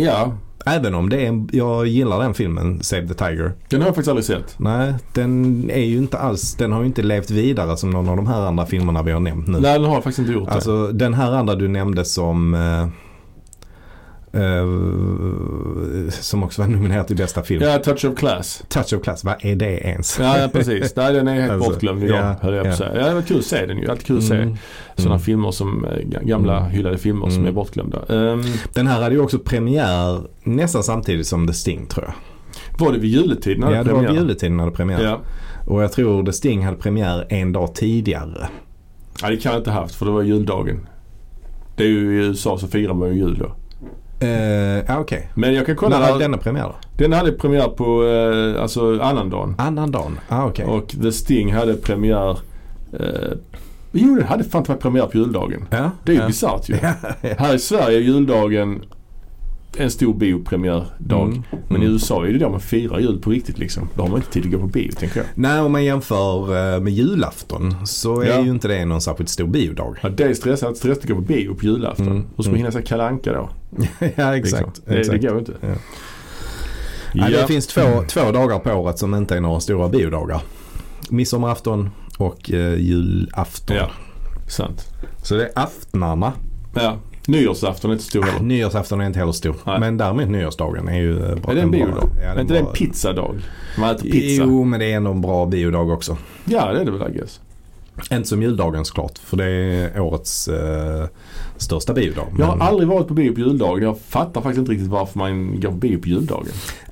Ja, 0.00 0.36
Även 0.66 0.94
om 0.94 1.08
det 1.08 1.16
är, 1.20 1.26
en- 1.28 1.48
jag 1.52 1.86
gillar 1.86 2.18
den 2.20 2.34
filmen, 2.34 2.82
Save 2.82 3.08
the 3.08 3.14
Tiger. 3.14 3.52
den 3.68 3.80
har 3.80 3.88
jag 3.88 3.94
faktiskt 3.94 4.08
aldrig 4.08 4.24
sett. 4.24 4.54
Nej, 4.58 4.94
den 5.12 5.70
är 5.70 5.80
ju 5.84 5.96
inte 5.98 6.18
alls, 6.18 6.54
den 6.54 6.72
har 6.72 6.80
ju 6.80 6.86
inte 6.86 7.02
levt 7.02 7.30
vidare 7.30 7.76
som 7.76 7.90
någon 7.90 8.08
av 8.08 8.16
de 8.16 8.26
här 8.26 8.40
andra 8.40 8.66
filmerna 8.66 9.02
vi 9.02 9.12
har 9.12 9.20
nämnt 9.20 9.46
nu. 9.46 9.60
Nej, 9.60 9.78
den 9.78 9.88
har 9.90 9.94
faktiskt 9.96 10.18
inte 10.18 10.32
gjort 10.32 10.48
det. 10.48 10.54
Alltså 10.54 10.88
den 10.92 11.14
här 11.14 11.32
andra 11.32 11.54
du 11.54 11.68
nämnde 11.68 12.04
som 12.04 12.54
eh, 14.34 16.10
som 16.10 16.42
också 16.42 16.62
var 16.62 16.68
nominerad 16.68 17.06
till 17.06 17.16
bästa 17.16 17.42
film. 17.42 17.62
Ja, 17.62 17.78
Touch 17.78 18.04
of 18.04 18.18
Class. 18.18 18.64
Touch 18.68 18.92
of 18.94 19.02
Class, 19.02 19.24
vad 19.24 19.34
är 19.44 19.56
det 19.56 19.78
ens? 19.78 20.18
Ja, 20.20 20.48
precis. 20.52 20.96
Nej, 20.96 21.12
den 21.12 21.28
är 21.28 21.34
helt 21.40 21.52
Alltså, 21.52 21.70
bortglömd 21.70 22.04
idag, 22.04 22.18
ja, 22.18 22.36
höll 22.42 22.54
jag 22.54 22.64
på 22.64 22.70
ja. 22.70 22.76
säga. 22.76 22.92
Ja, 23.00 23.08
det 23.08 23.14
var 23.14 23.22
kul 23.22 23.38
att 23.38 23.44
se 23.44 23.66
den 23.66 23.78
ju. 23.78 23.90
Alltid 23.90 24.06
kul 24.06 24.18
att 24.18 24.24
se 24.24 24.34
Mm. 24.34 24.56
sådana 24.96 25.14
Mm. 25.14 25.24
filmer 25.24 25.50
som, 25.50 25.84
eh, 25.84 25.88
ga- 25.90 26.24
gamla 26.26 26.58
Mm. 26.58 26.70
hyllade 26.70 26.98
filmer 26.98 27.26
som 27.28 27.34
Mm. 27.36 27.46
är 27.48 27.52
bortglömda. 27.52 27.98
Ehm, 28.08 28.42
Den 28.74 28.86
här 28.86 29.02
hade 29.02 29.14
ju 29.14 29.20
också 29.20 29.38
premiär 29.38 30.20
nästan 30.42 30.82
samtidigt 30.82 31.26
som 31.26 31.46
The 31.46 31.52
Sting 31.54 31.86
tror 31.86 32.04
jag. 32.04 32.14
var 32.86 32.92
det 32.92 32.98
vid 32.98 33.10
juletid 33.10 33.58
när 33.58 33.66
Ja, 33.66 33.84
det 33.84 33.92
var 33.92 33.98
premiär? 33.98 34.08
vid 34.12 34.20
juletiden 34.20 34.56
när 34.56 34.64
det 34.66 34.72
premiär. 34.72 35.02
Ja. 35.04 35.20
Och 35.66 35.82
jag 35.82 35.92
tror 35.92 36.24
The 36.26 36.32
Sting 36.32 36.64
hade 36.64 36.76
premiär 36.76 37.26
en 37.28 37.52
dag 37.52 37.74
tidigare. 37.74 38.48
ja, 39.22 39.30
det 39.30 39.36
kan 39.36 39.52
jag 39.52 39.60
inte 39.60 39.70
haft 39.70 39.94
för 39.94 40.06
det 40.06 40.12
var 40.12 40.22
juldagen. 40.22 40.86
Det 41.76 41.84
är 41.84 41.88
ju 41.88 42.22
i 42.22 42.26
USA 42.26 42.58
så 42.58 42.66
firar 42.68 42.94
man 42.94 43.08
ju 43.08 43.14
jul 43.14 43.38
då. 43.38 43.52
Ja 44.88 44.98
okej. 44.98 45.28
Men 45.34 45.54
jag 45.54 45.66
kan 45.66 45.72
När 45.74 45.80
kolla. 45.80 45.96
hade 45.96 46.12
här- 46.12 46.18
denna 46.18 46.36
premiär 46.36 46.62
då? 46.64 46.74
Den 46.96 47.12
hade 47.12 47.32
premiär 47.32 47.68
på 47.68 48.04
eh, 48.04 48.62
alltså 48.62 49.00
annandagen. 49.02 49.54
Annan 49.58 49.90
dagen? 49.90 50.20
Ah, 50.28 50.44
okej. 50.46 50.64
Och 50.64 50.88
The 51.02 51.12
Sting 51.12 51.52
hade 51.54 51.74
premiär 51.74 52.38
eh, 52.92 53.32
Jo, 53.92 54.14
den 54.14 54.24
hade 54.26 54.44
fan 54.44 54.62
varit 54.68 54.80
premiär 54.80 55.06
på 55.06 55.16
juldagen. 55.18 55.64
Ja, 55.70 55.90
Det 56.04 56.12
är 56.12 56.16
ju 56.16 56.20
ja. 56.20 56.26
bisarrt 56.26 56.68
ju. 56.68 56.76
Ja, 56.82 56.92
Här 57.38 57.54
i 57.54 57.58
Sverige 57.58 57.96
är 57.98 58.02
juldagen 58.02 58.82
en 59.78 59.90
stor 59.90 60.14
biopremiärdag. 60.14 61.22
Mm. 61.28 61.42
Men 61.68 61.82
i 61.82 61.84
Mm. 61.84 61.92
USA 61.92 62.26
är 62.26 62.32
det 62.32 62.38
då 62.38 62.48
man 62.50 62.60
firar 62.60 62.98
jul 62.98 63.20
på 63.20 63.30
riktigt 63.30 63.58
liksom. 63.58 63.88
Då 63.94 64.02
har 64.02 64.08
man 64.08 64.16
inte 64.18 64.30
tid 64.32 64.44
att 64.44 64.50
gå 64.52 64.58
på 64.58 64.66
bio 64.66 64.92
tänker 64.92 65.16
jag. 65.20 65.26
Nej, 65.34 65.60
om 65.60 65.72
man 65.72 65.84
jämför 65.84 66.74
eh, 66.74 66.80
med 66.80 66.92
julafton 66.92 67.86
så 67.86 68.20
är 68.20 68.26
Ja. 68.28 68.40
ju 68.40 68.50
inte 68.50 68.68
det 68.68 68.84
någon 68.84 69.00
särskilt 69.00 69.28
stor 69.30 69.46
biodag. 69.46 69.96
Ja, 70.02 70.08
det 70.08 70.24
är 70.24 70.34
stressat, 70.34 70.76
stressat 70.76 71.02
att 71.04 71.08
gå 71.10 71.14
på 71.14 71.20
bio 71.20 71.54
på 71.54 71.64
julafton. 71.66 72.06
Mm. 72.08 72.24
Hur 72.36 72.42
ska 72.42 72.50
man 72.52 72.60
Mm. 72.60 72.72
hinna 72.72 72.86
se 72.86 72.94
Anka 73.00 73.32
då? 73.32 73.48
ja, 74.16 74.30
liksom? 74.32 74.58
exakt. 74.58 74.80
Det, 74.86 74.94
exakt. 74.98 75.22
det 75.22 75.28
går 75.28 75.38
inte. 75.38 75.52
Ja. 75.60 75.68
Ja, 77.14 77.28
det 77.28 77.46
finns 77.46 77.66
två, 77.66 77.80
två 78.08 78.30
dagar 78.32 78.58
på 78.58 78.70
året 78.72 78.98
som 78.98 79.14
inte 79.14 79.36
är 79.36 79.40
några 79.40 79.60
stora 79.60 79.88
biodagar. 79.88 80.40
Midsommarafton 81.10 81.90
och 82.18 82.50
eh, 82.52 82.74
julafton. 82.80 83.76
Ja, 83.76 83.90
sant. 84.48 84.84
Så 85.22 85.34
det 85.34 85.44
är 85.44 85.50
aftnarna. 85.54 86.32
Ja. 86.74 86.96
Nyårsafton 87.28 87.90
är 87.90 87.94
inte 87.94 88.04
stor 88.04 88.22
heller. 88.22 88.40
nyårsafton 88.44 89.00
är 89.00 89.06
inte 89.06 89.18
heller 89.18 89.32
stor. 89.32 89.56
Nej. 89.66 89.80
Men 89.80 89.96
däremot 89.96 90.28
nyårsdagen 90.28 90.88
är 90.88 90.96
ju 91.00 91.12
eh, 91.24 91.34
bra. 91.36 91.50
Är 91.50 91.54
det 91.54 91.60
en 91.62 91.70
bra- 91.70 91.84
biodag? 91.86 92.08
Ja, 92.22 92.28
är 92.28 92.40
inte 92.40 92.54
det 92.54 92.60
en 92.60 92.66
pizzadag? 92.66 93.34
Man 93.78 93.90
äter 93.94 94.02
pizza? 94.10 94.42
Jo, 94.44 94.64
men 94.64 94.80
det 94.80 94.92
är 94.92 94.96
ändå 94.96 95.10
en 95.10 95.20
bra 95.20 95.46
biodag 95.46 95.90
också. 95.90 96.16
Ja, 96.44 96.72
det 96.72 96.80
är 96.80 96.84
det 96.84 96.90
väl 96.90 97.10
I 97.14 97.18
guess. 97.18 97.40
Inte 98.12 98.28
som 98.28 98.42
juldagen 98.42 98.84
såklart, 98.84 99.18
för 99.18 99.36
det 99.36 99.44
är 99.44 100.00
årets 100.00 100.48
eh, 100.48 101.04
största 101.56 101.92
biodag. 101.92 102.26
Jag 102.38 102.46
har 102.46 102.56
Men- 102.56 102.66
aldrig 102.66 102.88
varit 102.88 103.08
på 103.08 103.14
bio 103.14 103.34
på 103.34 103.40
juldagen. 103.40 103.82
Jag 103.82 103.98
fattar 104.00 104.40
faktiskt 104.40 104.58
inte 104.58 104.72
riktigt 104.72 104.88
varför 104.90 105.18
man 105.18 105.60
går 105.60 105.68
på 105.70 105.76
bio 105.76 105.98
på 106.00 106.08
juldagen. 106.08 106.46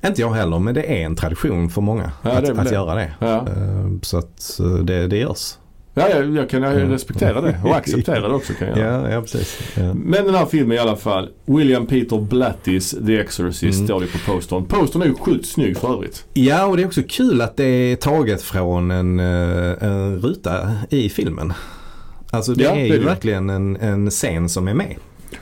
Inte 0.05 0.21
jag 0.21 0.29
heller, 0.31 0.59
men 0.59 0.73
det 0.73 0.83
är 1.01 1.05
en 1.05 1.15
tradition 1.15 1.69
för 1.69 1.81
många 1.81 2.11
Ja, 2.21 2.31
att, 2.31 2.49
att 2.59 2.71
göra 2.71 2.95
det. 2.95 3.11
Ja, 3.19 3.35
Eh, 3.47 3.87
Så 4.01 4.17
att 4.17 4.59
eh, 4.59 4.65
det, 4.75 5.07
det 5.07 5.17
görs. 5.17 5.53
Ja 5.93 6.09
jag, 6.09 6.35
jag 6.35 6.49
kan 6.49 6.63
Mm. 6.63 6.89
respektera 6.91 7.41
det 7.41 7.57
och 7.63 7.75
acceptera 7.75 8.27
det 8.27 8.33
också 8.33 8.53
kan 8.53 8.67
jag. 8.67 8.77
Ja, 8.77 9.09
ja 9.11 9.21
precis. 9.21 9.59
Ja. 9.75 9.93
Men 9.93 10.25
den 10.25 10.35
här 10.35 10.45
filmen 10.45 10.77
i 10.77 10.79
alla 10.79 10.95
fall. 10.95 11.29
William 11.45 11.85
Peter 11.87 12.17
Blattis 12.21 12.95
The 13.05 13.17
Exorcist 13.19 13.75
Mm. 13.75 13.87
står 13.87 14.01
det 14.01 14.07
på 14.07 14.31
postern. 14.33 14.65
Postern 14.65 15.01
är 15.01 15.05
ju 15.05 15.13
sjukt 15.15 15.45
snygg 15.45 15.77
för 15.77 15.93
övrigt. 15.93 16.25
ja, 16.33 16.65
och 16.65 16.77
det 16.77 16.83
är 16.83 16.87
också 16.87 17.01
kul 17.09 17.41
att 17.41 17.57
det 17.57 17.63
är 17.65 17.95
taget 17.95 18.41
från 18.41 18.91
en, 18.91 19.19
eh, 19.19 19.83
en 19.83 20.19
ruta 20.19 20.71
i 20.89 21.09
filmen. 21.09 21.53
Alltså 22.29 22.53
det 22.53 22.63
Ja, 22.63 22.69
är 22.71 22.75
det 22.75 22.81
är 22.81 22.85
ju 22.93 22.99
det. 22.99 23.05
verkligen 23.05 23.49
en, 23.49 23.75
en 23.75 24.09
scen 24.09 24.49
som 24.49 24.67
är 24.67 24.73
med. 24.73 24.95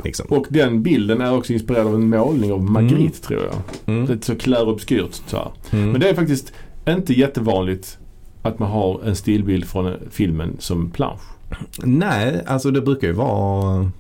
Liksom. 0.04 0.26
Och 0.30 0.46
den 0.50 0.84
bilden 0.84 1.22
är 1.22 1.34
också 1.38 1.54
inspirerad 1.54 1.88
av 1.88 1.96
en 1.96 2.10
målning 2.10 2.52
av 2.54 2.64
Magritte 2.64 3.22
tror 3.28 3.42
jag. 3.44 3.56
Mm. 3.96 4.06
Lite 4.08 4.26
så 4.26 4.36
klärobskyrt 4.36 5.22
så 5.28 5.38
här. 5.38 5.52
Mm. 5.72 5.92
Men 5.92 6.02
det 6.02 6.10
är 6.10 6.14
faktiskt 6.14 6.54
inte 6.88 7.14
jättevanligt 7.14 7.98
att 8.42 8.60
man 8.60 8.72
har 8.72 9.02
en 9.06 9.16
stillbild 9.16 9.66
från 9.66 9.94
filmen 10.12 10.56
som 10.60 10.90
plansch. 10.92 11.22
Nej, 11.84 12.44
alltså 12.48 12.72
det 12.72 12.82
brukar 12.82 13.08
ju 13.08 13.14
vara 13.14 13.92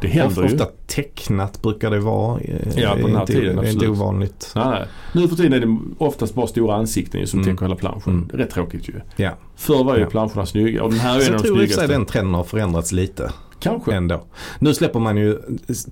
Det 0.00 0.08
händer 0.08 0.42
ju. 0.42 0.52
ofta 0.54 0.66
tecknat 0.86 1.62
brukar 1.62 1.90
det 1.90 2.00
vara. 2.00 2.40
Eh, 2.40 2.56
Ja, 2.76 2.90
på 3.00 3.06
den 3.06 3.16
här 3.16 3.20
inte, 3.20 3.32
tiden, 3.32 3.56
Det 3.56 3.68
är 3.68 3.72
inte 3.72 3.88
ovanligt. 3.88 4.52
Nej, 4.54 4.64
nej. 4.68 4.82
Nu 5.14 5.28
för 5.28 5.36
tiden 5.36 5.52
är 5.52 5.60
det 5.66 5.78
oftast 5.98 6.34
bara 6.34 6.46
stora 6.46 6.74
ansikten 6.76 7.20
ju 7.20 7.26
som 7.26 7.40
Mm. 7.40 7.54
täcker 7.54 7.64
hela 7.66 7.76
planschen. 7.76 8.12
Mm. 8.12 8.28
Rätt 8.32 8.50
tråkigt 8.50 8.88
ju. 8.88 8.92
Ja. 9.16 9.30
Förr 9.56 9.84
var 9.84 9.96
ju 9.96 10.02
Ja. 10.02 10.08
planscherna 10.10 10.46
snygga 10.46 10.82
och 10.82 10.90
den 10.90 11.00
här 11.00 11.16
är 11.16 11.20
en 11.20 11.26
jag 11.26 11.34
av 11.34 11.42
de 11.42 11.48
tror 11.48 11.62
i 11.62 11.64
och 11.64 11.68
för 11.68 11.74
sig 11.74 11.74
snyggaste. 11.74 11.92
den 11.94 12.06
trenden 12.06 12.34
har 12.34 12.44
förändrats 12.44 12.92
lite. 12.92 13.30
Kanske. 13.62 13.94
ändå. 13.94 14.24
Nu 14.58 14.74
släpper 14.74 15.00
man 15.00 15.16
ju, 15.16 15.38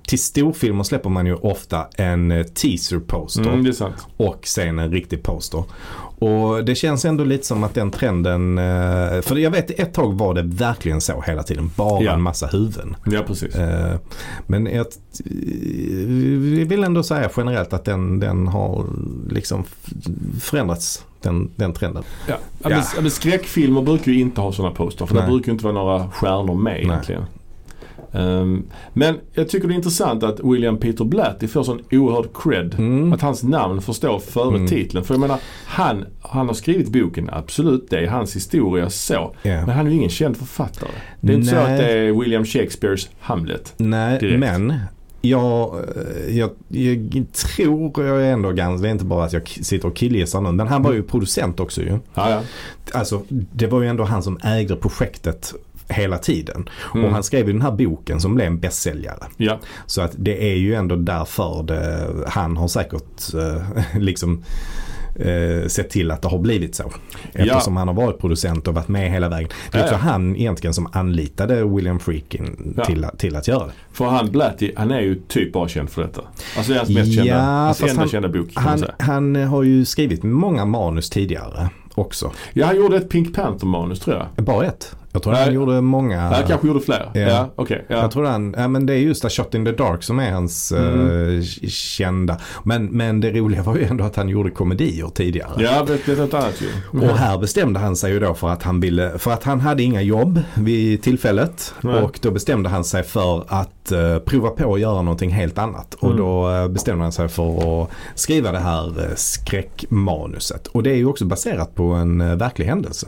till 0.08 0.18
storfilmer 0.18 0.82
släpper 0.84 1.10
man 1.10 1.26
ju 1.26 1.34
ofta 1.34 1.86
en 1.96 2.30
eh, 2.30 2.42
teaser 2.46 2.98
poster 2.98 3.40
Mm, 3.52 3.72
och 4.16 4.46
sen 4.46 4.78
en 4.78 4.90
riktig 4.92 5.22
poster. 5.22 5.64
Och 6.18 6.64
det 6.64 6.74
känns 6.74 7.04
ändå 7.04 7.24
lite 7.24 7.46
som 7.46 7.64
att 7.64 7.74
den 7.74 7.90
trenden, 7.90 8.58
eh, 8.58 9.20
för 9.22 9.36
jag 9.36 9.50
vet 9.50 9.80
ett 9.80 9.94
tag 9.94 10.18
var 10.18 10.34
det 10.34 10.42
verkligen 10.42 11.00
så 11.00 11.20
hela 11.26 11.42
tiden. 11.42 11.70
Bara 11.76 12.02
Ja. 12.02 12.12
en 12.12 12.22
massa 12.22 12.46
huvuden. 12.46 12.96
Ja, 13.06 13.22
precis. 13.26 13.54
Eh, 13.54 13.96
Men 14.46 14.66
jag, 14.66 14.86
vi 16.06 16.64
vill 16.64 16.84
ändå 16.84 17.02
säga 17.02 17.30
generellt 17.36 17.72
att 17.72 17.84
den, 17.84 18.20
den 18.20 18.48
har 18.48 18.84
liksom 19.30 19.64
förändrats. 20.40 21.04
Den, 21.22 21.50
den 21.56 21.72
trenden. 21.72 22.02
Ja. 22.28 22.34
Ja. 22.68 22.82
Men 23.00 23.10
skräckfilmer 23.10 23.82
brukar 23.82 24.12
ju 24.12 24.20
inte 24.20 24.40
ha 24.40 24.52
sådana 24.52 24.74
poster 24.74 25.06
för 25.06 25.14
Nej. 25.14 25.22
det 25.24 25.28
brukar 25.30 25.46
ju 25.46 25.52
inte 25.52 25.64
vara 25.64 25.74
några 25.74 26.10
stjärnor 26.10 26.54
med 26.54 26.72
Nej. 26.72 26.82
egentligen. 26.84 27.24
Ehm, 28.12 28.62
men 28.92 29.14
jag 29.32 29.48
tycker 29.48 29.68
det 29.68 29.74
är 29.74 29.76
intressant 29.76 30.22
att 30.22 30.40
William 30.44 30.76
Peter 30.78 31.04
Blatty 31.04 31.48
får 31.48 31.62
sån 31.62 31.80
oerhörd 31.92 32.26
cred. 32.34 32.74
Mm. 32.78 33.12
Att 33.12 33.20
hans 33.20 33.42
namn 33.42 33.80
får 33.80 33.92
stå 33.92 34.18
före 34.18 34.56
Mm. 34.56 34.66
titeln. 34.68 35.04
För 35.04 35.14
jag 35.14 35.20
menar, 35.20 35.38
han, 35.66 36.04
han 36.20 36.46
har 36.46 36.54
skrivit 36.54 36.88
boken, 36.92 37.30
absolut. 37.32 37.90
Det 37.90 37.98
är 37.98 38.06
hans 38.08 38.36
historia 38.36 38.90
så. 38.90 39.34
Ja. 39.42 39.66
Men 39.66 39.70
han 39.70 39.86
är 39.86 39.90
ju 39.90 39.96
ingen 39.96 40.10
känd 40.10 40.36
författare. 40.36 40.90
Det 41.20 41.32
är 41.32 41.36
inte 41.36 41.48
så 41.50 41.56
att 41.56 41.66
det 41.78 41.92
är 41.92 42.12
William 42.12 42.44
Shakespeares 42.44 43.08
Hamlet. 43.20 43.74
Nej, 43.76 44.18
direkt. 44.20 44.40
men 44.40 44.74
jag, 45.22 45.74
eh, 46.28 46.36
jag, 46.38 46.50
jag 46.68 47.26
tror 47.32 48.06
jag 48.06 48.22
är 48.26 48.32
ändå 48.32 48.52
ganska, 48.52 48.82
det 48.82 48.88
är 48.88 48.92
inte 48.92 49.04
bara 49.04 49.24
att 49.24 49.32
jag 49.32 49.48
sitter 49.48 49.88
och 49.88 49.96
killgissar 49.96 50.40
nu, 50.40 50.52
men 50.52 50.68
han 50.68 50.82
var 50.82 50.92
ju 50.92 51.02
producent 51.02 51.60
också 51.60 51.82
ju. 51.82 51.98
Ja, 52.14 52.30
ja. 52.30 52.40
Alltså 52.92 53.22
det 53.28 53.66
var 53.66 53.82
ju 53.82 53.88
ändå 53.88 54.04
han 54.04 54.22
som 54.22 54.38
ägde 54.42 54.76
projektet 54.76 55.54
hela 55.90 56.18
tiden. 56.18 56.68
Mm. 56.94 57.04
Och 57.06 57.12
han 57.12 57.22
skrev 57.22 57.46
ju 57.46 57.52
den 57.52 57.62
här 57.62 57.72
boken 57.72 58.20
som 58.20 58.34
blev 58.34 58.46
en 58.46 58.60
bästsäljare. 58.60 59.24
Ja, 59.36 59.58
Så 59.86 60.00
att 60.02 60.12
det 60.16 60.52
är 60.52 60.56
ju 60.56 60.74
ändå 60.74 60.96
därför 60.96 61.62
det, 61.62 62.08
han 62.28 62.56
har 62.56 62.68
säkert 62.68 63.34
eh, 63.34 63.62
liksom 64.00 64.42
eh, 65.16 65.66
sett 65.68 65.90
till 65.90 66.10
att 66.10 66.22
det 66.22 66.28
har 66.28 66.38
blivit 66.38 66.74
så. 66.74 66.92
Eftersom 67.32 67.76
han 67.76 67.88
har 67.88 67.94
varit 67.94 68.18
producent 68.18 68.68
och 68.68 68.74
varit 68.74 68.88
med 68.88 69.10
hela 69.10 69.28
vägen. 69.28 69.48
Det 69.72 69.78
är 69.78 69.80
Ja, 69.82 69.84
också 69.84 69.94
ja. 69.94 70.10
han 70.10 70.36
egentligen 70.36 70.74
som 70.74 70.88
anlitade 70.92 71.64
William 71.64 72.00
Friedkin 72.00 72.74
Ja. 72.76 72.84
till, 72.84 73.06
till 73.18 73.36
att 73.36 73.48
göra 73.48 73.66
det. 73.66 73.72
för 73.92 74.04
han 74.04 74.30
Blatty, 74.30 74.72
han 74.76 74.90
är 74.90 75.00
ju 75.00 75.14
typ 75.28 75.52
bara 75.52 75.68
känd 75.68 75.90
för 75.90 76.02
detta. 76.02 76.22
Alltså 76.56 76.72
det 76.72 76.76
är 76.78 76.78
hans 76.78 76.90
mest 76.90 77.14
kända, 77.14 77.40
hans 77.40 77.80
enda 77.82 77.94
han, 77.94 78.08
kända 78.08 78.28
bok 78.28 78.52
kan 78.54 78.62
man 78.62 78.70
Han, 78.70 78.78
säga. 78.78 78.94
han 78.98 79.36
har 79.36 79.62
ju 79.62 79.84
skrivit 79.84 80.22
många 80.22 80.64
manus 80.64 81.10
tidigare 81.10 81.68
också. 81.94 82.32
Ja, 82.52 82.66
han 82.66 82.76
gjorde 82.76 82.96
ett 82.96 83.08
Pink 83.10 83.34
Panther-manus 83.36 84.00
tror 84.00 84.16
jag. 84.36 84.44
Bara 84.44 84.66
ett. 84.66 84.96
Jag 85.12 85.22
tror 85.22 85.32
Nej. 85.32 85.44
han 85.44 85.54
gjorde 85.54 85.80
många. 85.80 86.20
Han 86.20 86.44
kanske 86.48 86.66
gjorde 86.66 86.80
fler. 86.80 87.10
Ja. 87.14 87.20
Ja, 87.20 87.50
okej. 87.56 87.84
ja. 87.88 87.96
Jag 87.96 88.10
tror 88.10 88.24
han, 88.24 88.54
ja 88.58 88.68
men 88.68 88.86
det 88.86 88.92
är 88.94 88.98
just 88.98 89.24
A 89.24 89.28
Shot 89.30 89.54
in 89.54 89.64
the 89.64 89.72
Dark 89.72 90.02
som 90.02 90.18
är 90.18 90.30
hans 90.32 90.72
Mm. 90.72 91.38
eh, 91.38 91.44
kända. 91.68 92.36
Men, 92.64 92.86
men 92.86 93.20
det 93.20 93.30
roliga 93.30 93.62
var 93.62 93.76
ju 93.76 93.84
ändå 93.84 94.04
att 94.04 94.16
han 94.16 94.28
gjorde 94.28 94.50
komedier 94.50 95.06
tidigare. 95.14 95.50
Ja, 95.58 95.84
det 95.86 95.98
det 96.06 96.12
är 96.12 96.16
något 96.16 96.34
annat 96.34 96.62
ju. 96.62 96.98
Och 97.00 97.16
här 97.18 97.38
bestämde 97.38 97.80
han 97.80 97.96
sig 97.96 98.12
ju 98.12 98.20
då 98.20 98.34
för 98.34 98.48
att 98.48 98.62
han 98.62 98.80
ville, 98.80 99.18
för 99.18 99.30
att 99.30 99.44
han 99.44 99.60
hade 99.60 99.82
inga 99.82 100.02
jobb 100.02 100.40
vid 100.54 101.02
tillfället. 101.02 101.74
Nej. 101.80 102.02
Och 102.02 102.18
då 102.22 102.30
bestämde 102.30 102.68
han 102.68 102.84
sig 102.84 103.02
för 103.02 103.44
att 103.48 103.92
eh, 103.92 104.18
prova 104.18 104.48
på 104.50 104.74
att 104.74 104.80
göra 104.80 105.02
någonting 105.02 105.30
helt 105.30 105.58
annat. 105.58 105.94
Och 105.94 106.10
Mm. 106.10 106.18
då 106.18 106.50
eh, 106.50 106.68
bestämde 106.68 107.02
han 107.04 107.12
sig 107.12 107.28
för 107.28 107.82
att 107.82 107.90
skriva 108.14 108.52
det 108.52 108.58
här 108.58 108.86
eh, 108.98 109.14
skräckmanuset. 109.16 110.66
Och 110.66 110.82
det 110.82 110.90
är 110.90 110.96
ju 110.96 111.06
också 111.06 111.24
baserat 111.24 111.74
på 111.74 111.82
en 111.92 112.20
eh, 112.20 112.36
verklig 112.36 112.66
händelse. 112.66 113.06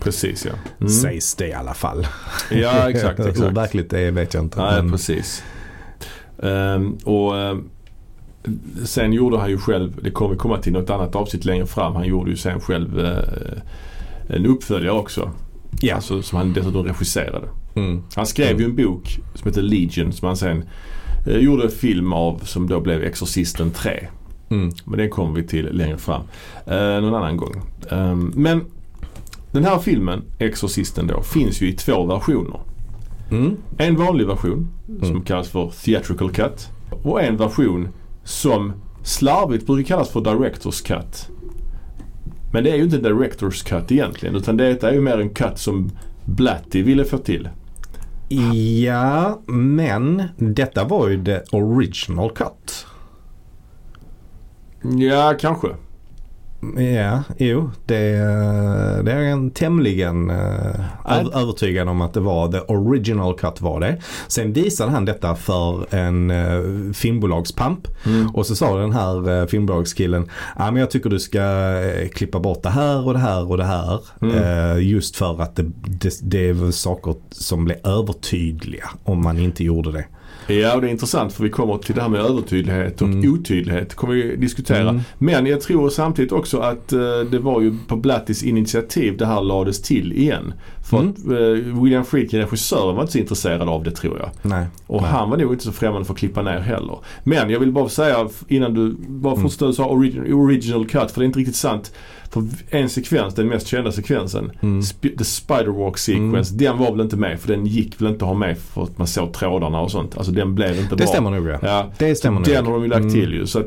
Precis 0.00 0.44
ja. 0.46 0.52
Mm. 0.80 0.88
Sägs 0.92 1.34
det 1.34 1.48
i 1.48 1.52
alla 1.52 1.74
fall. 1.74 2.06
Ja, 2.50 2.90
exakt. 2.90 3.18
Hur 3.18 3.28
exakt. 3.28 3.56
verkligt 3.56 3.90
det 3.90 4.00
är 4.00 4.10
vet 4.10 4.34
jag 4.34 4.42
inte. 4.44 4.58
Nej, 4.62 4.82
men- 4.82 4.92
precis. 4.92 5.42
Ehm, 6.42 6.92
och 7.04 7.38
ehm, 7.38 7.64
sen 8.84 9.12
gjorde 9.12 9.38
han 9.38 9.50
ju 9.50 9.58
själv, 9.58 10.00
det 10.02 10.10
kommer 10.10 10.30
vi 10.30 10.36
komma 10.38 10.58
till 10.58 10.72
något 10.72 10.90
annat 10.90 11.14
avsnitt 11.14 11.44
längre 11.44 11.66
fram, 11.66 11.94
han 11.94 12.06
gjorde 12.06 12.30
ju 12.30 12.36
sen 12.36 12.60
själv 12.60 13.00
eh, 13.00 14.36
en 14.36 14.46
uppföljare 14.46 14.92
också. 14.92 15.30
Ja. 15.80 15.94
Alltså, 15.94 16.22
som 16.22 16.38
han 16.38 16.52
dessutom 16.52 16.84
regisserade. 16.84 17.48
Mm. 17.74 18.02
Han 18.14 18.26
skrev 18.26 18.58
ju 18.60 18.64
en 18.64 18.76
bok 18.76 19.18
som 19.34 19.48
heter 19.48 19.62
Legion 19.62 20.12
som 20.12 20.26
han 20.26 20.36
sen 20.36 20.64
eh, 21.26 21.36
gjorde 21.36 21.64
en 21.64 21.70
film 21.70 22.12
av 22.12 22.38
som 22.44 22.68
då 22.68 22.80
blev 22.80 23.02
Exorcisten 23.02 23.70
3. 23.70 24.06
Mm. 24.50 24.70
Men 24.84 24.98
den 24.98 25.10
kommer 25.10 25.34
vi 25.40 25.46
till 25.46 25.68
längre 25.76 25.98
fram. 25.98 26.22
Eh, 26.66 26.76
någon 27.00 27.14
annan 27.14 27.36
gång. 27.36 27.62
Ehm, 27.90 28.32
men 28.36 28.64
den 29.52 29.64
här 29.64 29.78
filmen, 29.78 30.22
Exorcisten 30.38 31.06
då, 31.06 31.22
finns 31.22 31.60
ju 31.62 31.68
i 31.68 31.72
två 31.72 32.06
versioner. 32.06 32.60
Mm. 33.30 33.56
En 33.78 33.96
vanlig 33.96 34.26
version 34.26 34.68
som 35.00 35.08
Mm. 35.10 35.22
kallas 35.22 35.48
för 35.48 35.72
Theatrical 35.84 36.30
Cut. 36.30 36.68
Och 37.02 37.22
en 37.22 37.36
version 37.36 37.88
som 38.24 38.72
slarvigt 39.02 39.66
brukar 39.66 39.88
kallas 39.88 40.08
för 40.10 40.20
Director's 40.20 40.86
Cut. 40.86 41.28
Men 42.52 42.64
det 42.64 42.70
är 42.70 42.76
ju 42.76 42.82
inte 42.82 42.98
Director's 42.98 43.68
Cut 43.68 43.92
egentligen 43.92 44.36
utan 44.36 44.56
det 44.56 44.82
är 44.84 44.92
ju 44.92 45.00
mer 45.00 45.18
en 45.20 45.30
cut 45.30 45.58
som 45.58 45.90
Blatty 46.24 46.82
ville 46.82 47.04
få 47.04 47.18
till. 47.18 47.48
Ja, 48.82 49.40
men 49.46 50.22
detta 50.36 50.84
var 50.84 51.08
ju 51.08 51.24
the 51.24 51.40
original 51.56 52.30
cut. 52.30 52.86
Ja, 54.98 55.34
kanske. 55.40 55.68
Ja, 56.96 57.22
jo, 57.38 57.70
det, 57.86 57.96
det 59.04 59.12
är 59.12 59.22
en 59.22 59.50
tämligen 59.50 60.30
uh, 60.30 60.36
Nej. 61.08 61.26
övertygad 61.34 61.88
om 61.88 62.00
att 62.00 62.14
det 62.14 62.20
var 62.20 62.52
the 62.52 62.58
original 62.58 63.38
cut 63.38 63.60
var 63.60 63.80
det. 63.80 64.02
Sen 64.28 64.52
visade 64.52 64.90
han 64.90 65.04
detta 65.04 65.34
för 65.34 65.94
en 65.94 66.30
uh, 66.30 66.92
filmbolagspamp 66.92 67.86
Mm. 68.06 68.30
och 68.34 68.46
så 68.46 68.56
sa 68.56 68.78
den 68.78 68.92
här 68.92 69.28
uh, 69.30 69.46
filmbolagskillen, 69.46 70.28
ja 70.58 70.70
men 70.70 70.76
jag 70.80 70.90
tycker 70.90 71.10
du 71.10 71.18
ska 71.18 71.40
eh, 71.40 72.08
klippa 72.08 72.40
bort 72.40 72.62
det 72.62 72.70
här 72.70 73.06
och 73.06 73.12
det 73.12 73.18
här 73.18 73.50
och 73.50 73.56
det 73.56 73.64
här. 73.64 74.00
Mm. 74.22 74.36
Eh, 74.36 74.88
just 74.88 75.16
för 75.16 75.42
att 75.42 75.56
det, 75.56 75.62
det, 75.84 76.18
det 76.22 76.48
är 76.48 76.70
saker 76.70 77.14
som 77.30 77.64
blir 77.64 77.86
övertydliga 77.86 78.90
om 79.04 79.22
man 79.22 79.38
inte 79.38 79.64
gjorde 79.64 79.92
det. 79.92 80.04
Ja, 80.54 80.74
och 80.74 80.80
det 80.80 80.86
är 80.88 80.90
intressant 80.90 81.32
för 81.32 81.42
vi 81.44 81.50
kommer 81.50 81.78
till 81.78 81.94
det 81.94 82.00
här 82.02 82.08
med 82.08 82.20
övertydlighet 82.20 83.02
och 83.02 83.08
Mm. 83.08 83.32
otydlighet. 83.32 83.94
kommer 83.94 84.14
vi 84.14 84.36
diskutera. 84.36 84.88
Mm. 84.88 85.00
Men 85.18 85.46
jag 85.46 85.60
tror 85.60 85.88
samtidigt 85.90 86.32
också 86.32 86.58
att 86.58 86.92
eh, 86.92 86.98
det 87.30 87.38
var 87.38 87.60
ju 87.60 87.74
på 87.86 87.96
Blattys 87.96 88.42
initiativ 88.42 89.16
det 89.16 89.26
här 89.26 89.42
lades 89.42 89.82
till 89.82 90.12
igen. 90.12 90.54
För 90.90 90.98
Mm. 90.98 91.10
att 91.10 91.18
eh, 91.26 91.82
William 91.82 92.04
Friedkin, 92.04 92.40
regissören, 92.40 92.94
var 92.94 93.02
inte 93.02 93.12
så 93.12 93.18
intresserad 93.18 93.68
av 93.68 93.82
det 93.84 93.90
tror 93.90 94.18
jag. 94.18 94.30
Nej. 94.42 94.66
Och 94.86 95.02
Nej. 95.02 95.10
han 95.10 95.30
var 95.30 95.36
nog 95.36 95.52
inte 95.52 95.64
så 95.64 95.72
främmande 95.72 96.04
för 96.04 96.12
att 96.12 96.18
klippa 96.18 96.42
ner 96.42 96.58
heller. 96.60 96.98
Men 97.24 97.50
jag 97.50 97.60
vill 97.60 97.72
bara 97.72 97.88
säga 97.88 98.28
innan 98.48 98.74
du, 98.74 98.96
bara 99.08 99.34
för 99.34 99.40
Mm. 99.40 99.46
att 99.46 99.58
du 99.58 99.72
sa 99.72 99.86
origin, 99.86 100.32
original 100.32 100.86
cut, 100.88 101.10
för 101.10 101.20
det 101.20 101.24
är 101.24 101.26
inte 101.26 101.38
riktigt 101.38 101.56
sant. 101.56 101.92
För 102.30 102.44
en 102.70 102.88
sekvens, 102.88 103.34
den 103.34 103.48
mest 103.48 103.66
kända 103.66 103.92
sekvensen, 103.92 104.50
Mm. 104.60 104.80
Sp- 104.80 105.18
The 105.18 105.24
Spiderwalk 105.24 105.98
sequence, 105.98 106.54
den 106.54 106.78
var 106.78 106.90
väl 106.92 107.00
inte 107.00 107.16
med 107.16 107.40
för 107.40 107.48
den 107.48 107.66
gick 107.66 108.00
väl 108.00 108.08
inte 108.08 108.24
att 108.24 108.28
ha 108.28 108.34
med 108.34 108.58
för 108.58 108.82
att 108.82 108.98
man 108.98 109.06
såg 109.06 109.32
trådarna 109.32 109.80
och 109.80 109.90
sånt. 109.90 110.16
Alltså 110.16 110.32
den 110.32 110.54
blev 110.54 110.70
inte 110.78 110.90
Det 110.90 110.96
bra. 110.96 111.06
stämmer 111.06 111.30
nog 111.30 111.48
ja. 111.48 111.58
Ja, 111.62 111.90
Det 111.98 112.14
stämmer 112.14 112.38
nog. 112.40 112.48
den 112.48 112.66
har 112.66 112.72
de 112.72 112.82
ju 112.82 112.88
lagt 112.88 113.00
Mm. 113.00 113.12
till 113.12 113.32
ju. 113.32 113.46
Så 113.46 113.58
att, 113.58 113.66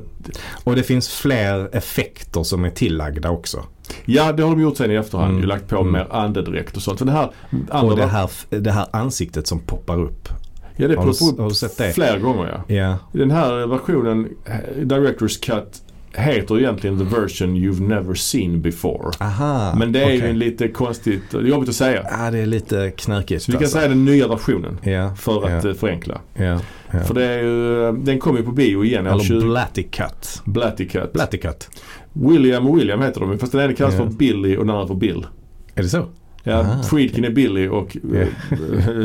Och 0.64 0.76
det 0.76 0.84
finns 0.84 1.09
fler 1.09 1.76
effekter 1.76 2.43
som 2.43 2.66
är 2.66 2.70
tillagda 2.70 3.30
också. 3.30 3.64
ja, 4.05 4.32
det 4.32 4.43
har 4.43 4.49
de 4.49 4.61
gjort 4.61 4.78
sen 4.78 4.91
i 4.91 4.95
efterhand. 4.95 5.30
Mm. 5.30 5.41
Ju 5.41 5.47
lagt 5.47 5.68
på 5.68 5.78
Mm. 5.78 5.91
mer 5.91 6.07
andedräkt 6.11 6.76
och 6.78 6.82
sånt. 6.84 6.99
För 6.99 7.05
det 7.05 7.11
här 7.11 7.32
andra 7.70 7.91
Och 7.93 7.97
det 7.97 8.05
här, 8.07 8.30
det 8.49 8.72
här 8.72 8.88
ansiktet 8.93 9.47
som 9.47 9.59
poppar 9.59 9.99
upp. 10.01 10.30
ja, 10.76 10.88
det 10.88 10.95
på, 10.95 11.03
du, 11.36 11.41
har 11.41 11.49
du 11.49 11.55
sett 11.55 11.78
det? 11.78 11.91
flera 11.93 12.20
gånger 12.20 12.64
ja. 12.68 12.76
Ja. 12.76 12.97
Den 13.11 13.32
här 13.32 13.68
versionen, 13.68 14.30
eh, 14.45 14.82
Director's 14.82 15.43
Cut, 15.45 15.82
heter 16.14 16.59
egentligen 16.59 16.97
The 16.97 17.03
Version 17.03 17.55
You've 17.57 17.88
Never 17.88 18.14
Seen 18.14 18.61
Before. 18.61 19.11
Aha. 19.20 19.76
Men 19.78 19.91
det 19.91 20.03
är 20.03 20.09
ju 20.09 20.18
okej. 20.18 20.30
en 20.30 20.39
lite 20.39 20.68
konstigt, 20.68 21.24
jobbigt 21.34 21.70
att 21.70 21.76
säga. 21.76 22.05
Ja, 22.09 22.32
det 22.32 22.38
är 22.39 22.45
lite 22.45 22.91
knökigt. 22.97 23.43
Så 23.43 23.51
vi 23.51 23.57
kan 23.57 23.64
alltså. 23.64 23.78
säga 23.78 23.89
den 23.89 24.05
nya 24.05 24.28
versionen 24.28 24.78
Ja, 24.84 25.16
för 25.16 25.47
att 25.47 25.66
eh, 25.66 25.74
förenkla. 25.74 26.22
ja, 26.34 26.59
ja. 26.91 26.99
För 26.99 27.14
det 27.14 27.26
är 27.26 27.41
ju, 27.43 27.91
den 27.91 28.20
kommer 28.20 28.39
ju 28.39 28.45
på 28.45 28.51
bio 28.51 28.86
igen. 28.86 29.07
Eller 29.07 29.24
20 29.24 29.41
Blatty 29.41 29.84
Cut. 29.84 30.41
Blatty 30.45 30.88
Cut. 30.88 31.14
Blatty 31.14 31.38
Cut. 31.38 31.70
William 32.14 32.68
och 32.68 32.78
William 32.80 33.01
heter 33.01 33.22
de 33.22 33.39
fast 33.39 33.51
den 33.51 33.61
ena 33.61 33.74
kallas 33.74 33.95
för 33.95 34.05
Billy 34.05 34.57
och 34.57 34.66
den 34.66 34.76
andra 34.76 34.88
för 34.88 34.95
Bill. 34.95 35.26
Är 35.76 35.84
det 35.84 35.89
så? 35.89 36.05
Ja, 36.43 36.53
Aha, 36.53 36.84
Friedkin 36.84 37.26
är 37.26 37.30
Billy 37.30 37.68
och 37.68 37.97
eh, 38.16 38.28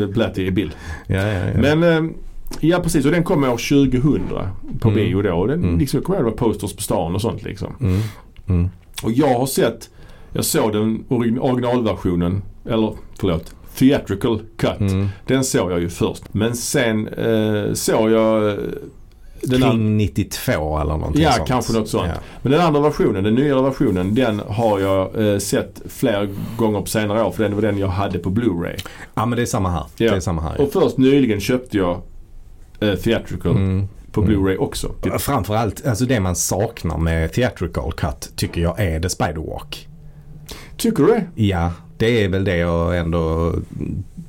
Blatty 0.13 0.47
är 0.47 0.51
Bill. 0.51 0.71
Ja, 1.07 1.15
ja, 1.27 1.45
ja. 1.53 1.61
Men 1.61 1.83
eh, 1.83 2.11
ja 2.59 2.79
precis 2.79 3.05
och 3.05 3.11
den 3.11 3.23
kom 3.23 3.43
år 3.43 3.57
2000 3.57 4.21
på 4.79 4.87
Mm. 4.89 4.95
bio 4.95 5.21
då. 5.21 5.45
Den, 5.45 5.63
Mm. 5.63 5.79
liksom, 5.79 5.97
jag 5.97 6.05
kommer 6.05 6.19
ihåg 6.19 6.27
det 6.27 6.31
var 6.31 6.37
posters 6.51 6.73
på 6.75 6.81
stan 6.81 7.15
och 7.15 7.21
sånt 7.21 7.43
liksom. 7.43 7.73
Mm. 7.81 7.99
Mm. 8.47 8.69
Och 9.03 9.11
jag 9.11 9.39
har 9.39 9.45
sett, 9.45 9.89
jag 10.33 10.45
såg 10.45 10.71
den 10.73 11.03
origin- 11.09 11.39
originalversionen, 11.39 12.41
eller 12.65 12.93
förlåt, 13.19 13.53
theatrical 13.77 14.39
cut. 14.57 14.79
Mm. 14.79 15.07
Den 15.27 15.43
såg 15.43 15.71
jag 15.71 15.79
ju 15.79 15.89
först. 15.89 16.23
Men 16.33 16.55
sen 16.55 17.07
eh, 17.07 17.73
såg 17.73 18.11
jag 18.11 18.49
eh, 18.49 18.55
den 19.41 19.61
Kring 19.61 19.97
92 19.97 20.51
eller 20.79 20.97
någonting 20.97 21.21
Ja, 21.21 21.31
sånt. 21.31 21.47
kanske 21.47 21.73
något 21.73 21.89
sånt. 21.89 22.07
Ja. 22.15 22.21
Men 22.41 22.51
den 22.51 22.61
andra 22.61 22.81
versionen, 22.81 23.23
den 23.23 23.35
nyare 23.35 23.61
versionen, 23.61 24.15
den 24.15 24.41
har 24.47 24.79
jag 24.79 25.27
eh, 25.33 25.37
sett 25.39 25.81
flera 25.85 26.27
gånger 26.57 26.79
på 26.81 26.85
senare 26.87 27.23
år 27.23 27.31
för 27.31 27.43
den 27.43 27.55
var 27.55 27.61
den 27.61 27.77
jag 27.77 27.87
hade 27.87 28.19
på 28.19 28.29
Blu-ray. 28.29 28.79
ja, 29.13 29.25
men 29.25 29.35
det 29.35 29.41
är 29.41 29.45
samma 29.45 29.69
här. 29.69 29.83
Ja. 29.97 30.11
Det 30.11 30.15
är 30.17 30.19
samma 30.19 30.41
här. 30.41 30.61
Och 30.61 30.71
först 30.73 30.97
nyligen 30.97 31.39
köpte 31.39 31.77
jag 31.77 32.01
eh, 32.81 32.93
theatrical 32.95 33.51
Mm. 33.55 33.87
på 34.11 34.21
Mm. 34.21 34.33
Blu-ray 34.33 34.57
också. 34.57 34.93
Framförallt, 35.19 35.85
alltså 35.87 36.05
det 36.05 36.19
man 36.19 36.35
saknar 36.35 36.97
med 36.97 37.33
theatrical 37.33 37.91
cut 37.93 38.31
tycker 38.35 38.61
jag 38.61 38.79
är 38.79 38.99
the 38.99 39.09
spiderwalk. 39.09 39.87
Tycker 40.77 41.03
du 41.03 41.09
det? 41.11 41.23
Ja, 41.43 41.71
det 41.97 42.23
är 42.23 42.29
väl 42.29 42.43
det 42.43 42.57
jag 42.57 42.97
ändå 42.97 43.53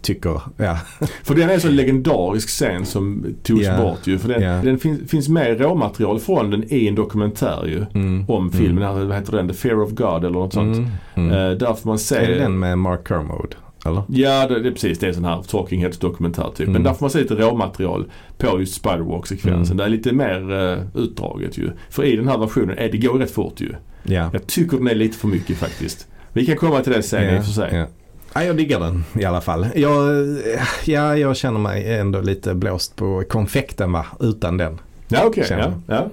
tycker. 0.03 0.41
Ja. 0.57 0.79
För 1.25 1.35
den 1.35 1.51
är 1.51 1.55
en 1.55 1.61
så 1.61 1.69
legendarisk 1.69 2.49
scen 2.49 2.87
som 2.87 3.27
togs 3.43 3.67
Ja. 3.67 3.77
bort 3.77 4.07
ju. 4.07 4.19
För 4.19 4.29
den, 4.29 4.43
Ja. 4.43 4.63
den 4.65 4.79
fin, 4.79 5.07
finns 5.09 5.29
med 5.29 5.61
råmaterial 5.61 6.21
från 6.21 6.51
den 6.51 6.65
i 6.73 6.89
en 6.89 6.95
dokumentär 6.95 7.65
ju. 7.67 8.01
Mm. 8.01 8.25
Om 8.29 8.53
filmen, 8.53 8.85
här, 8.85 9.05
vad 9.05 9.17
heter 9.17 9.33
den? 9.33 9.49
The 9.49 9.55
Fear 9.55 9.83
of 9.83 9.91
God 9.91 10.25
eller 10.25 10.31
något 10.39 10.53
sånt. 10.53 10.77
Mm. 10.77 10.91
Mm. 11.15 11.31
Eh, 11.31 11.51
där 11.59 11.75
får 11.75 11.89
man 11.89 11.99
se... 11.99 12.17
Är 12.17 12.29
det 12.29 12.39
den 12.39 12.59
med 12.59 12.79
Mark 12.79 13.09
Kermode? 13.09 13.57
Eller? 13.85 14.03
Ja, 14.09 14.47
det, 14.49 14.61
det 14.61 14.69
är 14.69 14.73
precis. 14.73 14.99
Det 14.99 15.07
är 15.07 15.09
en 15.09 15.15
sån 15.15 15.25
här 15.25 15.43
Talking 15.43 15.81
Heads 15.83 15.99
dokumentär 15.99 16.51
typ. 16.57 16.67
Men 16.67 16.69
Mm. 16.77 16.83
där 16.83 16.93
får 16.93 17.01
man 17.05 17.11
se 17.11 17.19
lite 17.21 17.35
råmaterial 17.35 18.11
på 18.39 18.61
just 18.61 18.75
Spiderwalk-sekvensen. 18.75 19.67
Mm. 19.67 19.77
Det 19.77 19.85
är 19.85 19.89
lite 19.89 20.13
mer 20.13 20.53
uh, 20.53 20.79
utdraget 20.95 21.59
ju. 21.59 21.71
För 21.91 22.05
i 22.05 22.17
den 22.17 22.29
här 22.29 22.39
versionen, 22.39 22.79
är 22.79 22.89
det 22.93 22.99
går 22.99 23.19
rätt 23.19 23.31
fort 23.31 23.61
ju. 23.61 23.73
Ja. 24.03 24.31
Jag 24.33 24.47
tycker 24.47 24.77
den 24.77 24.87
är 24.89 24.95
lite 24.95 25.19
för 25.19 25.29
mycket 25.29 25.57
faktiskt. 25.57 26.07
Vi 26.33 26.47
kan 26.47 26.57
komma 26.57 26.81
till 26.81 26.93
det 26.93 27.03
sen 27.03 27.37
i 27.37 27.41
och 27.41 27.45
för 27.45 27.53
sig. 27.53 27.75
Ja. 27.77 27.87
Ja, 28.35 28.43
jag 28.45 28.57
diggar 28.57 28.81
den 28.81 29.05
i 29.19 29.25
alla 29.25 29.41
fall. 29.41 29.67
Jag, 29.75 29.93
ja, 30.85 31.17
jag 31.17 31.37
känner 31.37 31.59
mig 31.59 31.95
ändå 31.99 32.21
lite 32.21 32.55
blåst 32.55 32.97
på 32.97 33.25
konfekten 33.29 33.93
va, 33.93 34.07
utan 34.21 34.57
den. 34.57 34.79
Ja, 35.09 35.21
okej. 35.27 35.45
Känner 35.49 35.63
ja, 35.87 35.95
ja. 35.95 36.09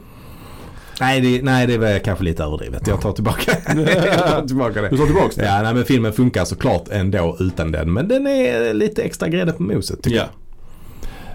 Nej 1.00 1.22
det, 1.22 1.44
nej, 1.44 1.68
det 1.68 1.78
var 1.78 2.00
kanske 2.00 2.24
lite 2.24 2.44
överdrivet. 2.44 2.88
Jag 2.88 3.02
tar 3.02 3.12
tillbaka, 3.12 3.52
jag 3.76 4.28
tar 4.28 4.48
tillbaka 4.48 4.82
det. 4.82 4.90
Du 4.90 4.98
tar 4.98 5.06
tillbaks 5.06 5.36
det? 5.36 5.46
Ja, 5.46 5.62
nej, 5.64 5.74
men 5.74 5.84
filmen 5.86 6.14
funkar 6.14 6.46
såklart 6.46 6.88
ändå 6.92 7.38
utan 7.40 7.72
den. 7.72 7.94
Men 7.94 8.08
den 8.08 8.28
är 8.28 8.74
lite 8.74 9.02
extra 9.04 9.28
grädde 9.30 9.52
på 9.52 9.64
moset 9.64 10.04
tycker 10.04 10.18
Ja. 10.18 10.24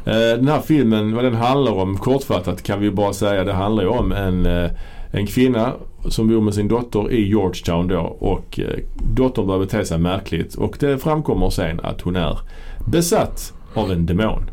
Eh, 0.05 0.37
Den 0.37 0.49
här 0.49 0.61
filmen, 0.61 1.15
vad 1.15 1.25
den 1.25 1.35
handlar 1.35 1.73
om 1.73 1.99
kortfattat 1.99 2.63
kan 2.63 2.81
vi 2.81 2.91
bara 2.91 3.13
säga. 3.13 3.45
Det 3.45 3.53
handlar 3.53 3.83
ju 3.83 3.89
om 3.89 4.13
en, 4.13 4.47
eh, 4.47 4.71
en 5.13 5.27
kvinna 5.27 5.73
som 6.09 6.29
bor 6.29 6.41
med 6.41 6.55
sin 6.55 6.69
dotter 6.69 7.11
i 7.13 7.29
Georgetown 7.29 7.89
då 7.89 8.01
och 8.01 8.61
eh, 8.61 8.79
dottern 9.15 9.47
börjar 9.47 9.61
bete 9.61 9.85
sig 9.85 9.99
märkligt 9.99 10.55
och 10.55 10.77
det 10.81 10.99
framkommer 10.99 11.51
sen 11.51 11.81
att 11.81 12.01
hon 12.01 12.17
är 12.17 12.39
besatt 12.87 13.53
av 13.75 13.93
en 13.93 14.07
demon. 14.07 14.51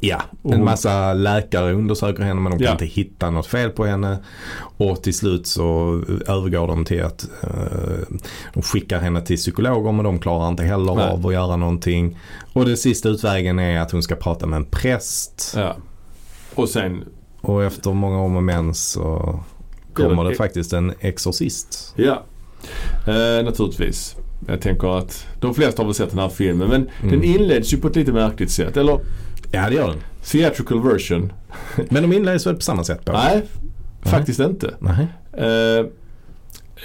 Ja, 0.00 0.22
en 0.42 0.64
massa 0.64 1.14
läkare 1.14 1.72
undersöker 1.72 2.22
henne 2.22 2.40
men 2.40 2.52
de 2.52 2.58
kan 2.58 2.64
Ja. 2.66 2.72
inte 2.72 2.84
hitta 2.86 3.30
något 3.30 3.46
fel 3.46 3.70
på 3.70 3.84
henne. 3.84 4.18
Och 4.76 5.02
till 5.02 5.14
slut 5.14 5.46
så 5.46 6.02
övergår 6.26 6.66
de 6.68 6.84
till 6.84 7.02
att 7.04 7.28
eh, 7.42 8.16
de 8.54 8.62
skickar 8.62 8.98
henne 9.00 9.20
till 9.20 9.36
psykologer 9.36 9.92
men 9.92 10.04
de 10.04 10.18
klarar 10.18 10.48
inte 10.48 10.62
heller 10.62 10.94
Nej. 10.94 11.08
av 11.10 11.26
att 11.26 11.32
göra 11.32 11.56
någonting. 11.56 12.18
Och 12.52 12.64
den 12.64 12.76
sista 12.76 13.08
utvägen 13.08 13.58
är 13.58 13.80
att 13.80 13.90
hon 13.90 14.02
ska 14.02 14.14
prata 14.16 14.46
med 14.46 14.56
en 14.56 14.64
präst. 14.64 15.52
Ja. 15.56 15.76
Och 16.54 16.68
sen, 16.68 17.04
Och 17.40 17.64
efter 17.64 17.90
många 17.92 18.18
om 18.20 18.36
och 18.36 18.42
men 18.42 18.74
så 18.74 19.38
kommer 19.92 20.24
det- 20.24 20.34
faktiskt 20.34 20.72
en 20.72 20.92
exorcist. 21.00 21.92
ja. 21.96 22.22
Eh, 23.06 23.44
naturligtvis. 23.44 24.16
Jag 24.48 24.60
tänker 24.60 24.98
att 24.98 25.26
de 25.40 25.54
flesta 25.54 25.82
har 25.82 25.86
väl 25.86 25.94
sett 25.94 26.10
den 26.10 26.18
här 26.18 26.28
filmen 26.28 26.68
men 26.68 27.10
den 27.10 27.24
inleds 27.24 27.72
ju 27.72 27.76
på 27.76 27.88
ett 27.88 27.96
lite 27.96 28.12
märkligt 28.12 28.50
sätt. 28.50 28.76
Eller 28.76 29.00
Ja 29.54 29.68
det 29.68 29.74
gör 29.74 29.88
den. 29.88 29.96
theatrical 30.24 30.82
version. 30.82 31.32
Men 31.90 32.02
de 32.02 32.12
inleds 32.16 32.46
väl 32.46 32.54
på 32.54 32.60
samma 32.60 32.84
sätt? 32.84 33.04
På? 33.04 33.12
Nej, 33.12 33.42
faktiskt 34.02 34.40
inte. 34.40 34.74
Nej. 34.78 35.06
Eh, 35.32 35.86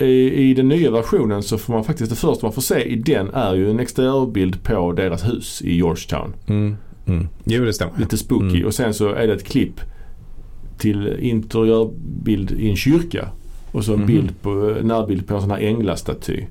i, 0.07 0.33
I 0.49 0.53
den 0.53 0.67
nya 0.67 0.91
versionen 0.91 1.43
så 1.43 1.57
får 1.57 1.73
man 1.73 1.83
faktiskt, 1.83 2.09
det 2.09 2.15
första 2.15 2.45
man 2.45 2.53
får 2.53 2.61
se 2.61 2.83
i 2.83 2.95
den 2.95 3.29
är 3.33 3.53
ju 3.55 3.69
en 3.69 3.79
exteriörbild 3.79 4.63
på 4.63 4.91
deras 4.91 5.25
hus 5.27 5.61
i 5.61 5.75
Georgetown. 5.75 6.33
Mm. 6.47 6.75
Mm. 7.07 7.27
Jo 7.43 7.65
det 7.65 7.73
stämmer. 7.73 7.93
Lite 7.99 8.17
spooky. 8.17 8.55
Mm. 8.55 8.65
Och 8.65 8.73
sen 8.73 8.93
så 8.93 9.09
är 9.13 9.27
det 9.27 9.33
ett 9.33 9.45
klipp 9.45 9.79
till 10.77 11.15
interiörbild 11.19 12.51
i 12.51 12.69
en 12.69 12.75
kyrka. 12.75 13.29
Och 13.71 13.85
så 13.85 13.93
en 13.93 13.99
Mhm. 13.99 14.07
bild 14.07 14.41
på, 14.41 14.49
närbild 14.81 15.27
på 15.27 15.35
en 15.35 15.41
sån 15.41 15.51
här 15.51 15.59
änglastaty. 15.59 16.43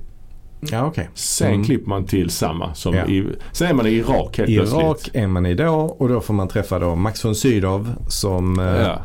Ja 0.61 0.85
okej. 0.85 1.09
Sen 1.13 1.47
Mm. 1.53 1.63
klipper 1.65 1.89
man 1.89 2.05
till 2.05 2.29
samma 2.29 2.73
som 2.73 2.93
Ja. 2.95 3.05
i, 3.07 3.25
sen 3.51 3.67
är 3.67 3.73
man 3.73 3.87
i 3.87 3.89
Irak 3.89 4.37
helt 4.37 4.49
I 4.49 4.55
plötsligt. 4.55 4.81
Irak 4.81 5.09
är 5.13 5.27
man 5.27 5.45
idag 5.45 6.01
och 6.01 6.09
då 6.09 6.21
får 6.21 6.33
man 6.33 6.47
träffa 6.47 6.79
då 6.79 6.95
Max 6.95 7.25
von 7.25 7.35
Sydow 7.35 7.87
som 8.07 8.59
eh, 8.59 8.65
Ja. 8.65 9.01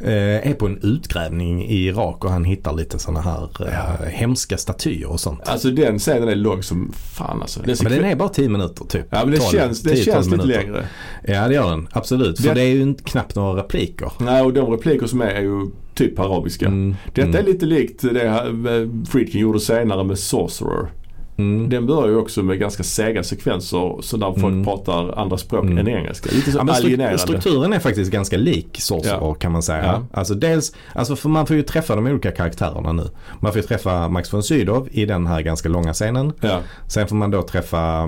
eh, 0.00 0.50
är 0.50 0.54
på 0.54 0.66
en 0.66 0.78
utgrävning 0.82 1.64
i 1.66 1.86
Irak 1.86 2.24
och 2.24 2.30
han 2.30 2.44
hittar 2.44 2.72
lite 2.72 2.98
sådana 2.98 3.20
här 3.20 3.48
eh, 3.66 4.08
hemska 4.10 4.56
statyer 4.56 5.10
och 5.10 5.20
sånt. 5.20 5.40
Alltså 5.48 5.70
den 5.70 5.98
scenen 5.98 6.28
är 6.28 6.34
lång 6.34 6.62
som 6.62 6.92
fan 6.94 7.42
alltså. 7.42 7.60
Den 7.62 7.76
Men 7.82 7.92
den 7.92 8.04
är 8.04 8.16
bara 8.16 8.28
10 8.28 8.48
minuter 8.48 8.84
typ. 8.84 9.06
ja 9.10 9.18
men 9.24 9.30
det 9.30 9.36
12, 9.38 9.50
känns, 9.50 9.82
det 9.82 9.90
10-12 9.94 10.04
känns 10.04 10.26
lite 10.26 10.36
minuter. 10.46 10.62
längre. 10.62 10.86
Ja 11.26 11.48
det 11.48 11.54
gör 11.54 11.70
den, 11.70 11.88
absolut. 11.92 12.40
För 12.40 12.48
Det- 12.48 12.54
det 12.54 12.62
är 12.62 12.74
ju 12.74 12.94
knappt 12.94 13.34
några 13.34 13.60
repliker. 13.62 14.12
Nej 14.18 14.42
och 14.42 14.52
de 14.52 14.70
repliker 14.70 15.06
som 15.06 15.20
är 15.20 15.26
är 15.26 15.40
ju 15.40 15.66
typ 15.96 16.18
arabiska. 16.18 16.66
Mm, 16.66 16.94
Detta 17.14 17.28
mm, 17.28 17.36
är 17.36 17.42
lite 17.42 17.66
likt 17.66 18.02
det 18.02 18.26
eh, 18.26 19.04
Friedkin 19.08 19.40
gjorde 19.40 19.60
senare 19.60 20.04
med 20.04 20.18
Sorcerer. 20.18 20.88
Mm. 21.36 21.68
Den 21.68 21.86
börjar 21.86 22.08
ju 22.08 22.16
också 22.16 22.42
med 22.42 22.58
ganska 22.58 22.82
sega 22.82 23.22
sekvenser 23.22 24.02
så 24.02 24.16
där 24.16 24.26
folk 24.32 24.44
Mm. 24.52 24.64
pratar 24.64 25.18
andra 25.18 25.38
språk 25.38 25.64
Mm. 25.64 25.78
än 25.78 25.88
engelska. 25.88 26.30
Lite 26.32 26.52
så 26.52 26.58
Ja, 26.66 26.74
alienerande. 26.74 27.18
strukturen 27.18 27.72
är 27.72 27.78
faktiskt 27.78 28.10
ganska 28.10 28.36
lik 28.36 28.76
Sorcerer 28.80 29.18
Ja. 29.20 29.34
kan 29.34 29.52
man 29.52 29.62
säga. 29.62 29.84
Ja. 29.84 30.06
Alltså 30.12 30.34
dels, 30.34 30.72
alltså 30.94 31.16
för 31.16 31.28
man 31.28 31.46
får 31.46 31.56
ju 31.56 31.62
träffa 31.62 31.96
de 31.96 32.06
olika 32.06 32.30
karaktärerna 32.32 32.92
nu. 32.92 33.08
Man 33.40 33.52
får 33.52 33.60
ju 33.62 33.66
träffa 33.68 34.08
Max 34.08 34.32
von 34.32 34.42
Sydow 34.42 34.88
i 34.90 35.06
den 35.06 35.26
här 35.26 35.40
ganska 35.42 35.68
långa 35.68 35.92
scenen. 35.92 36.32
Ja. 36.40 36.60
Sen 36.88 37.08
får 37.08 37.16
man 37.16 37.30
då 37.30 37.42
träffa 37.42 38.02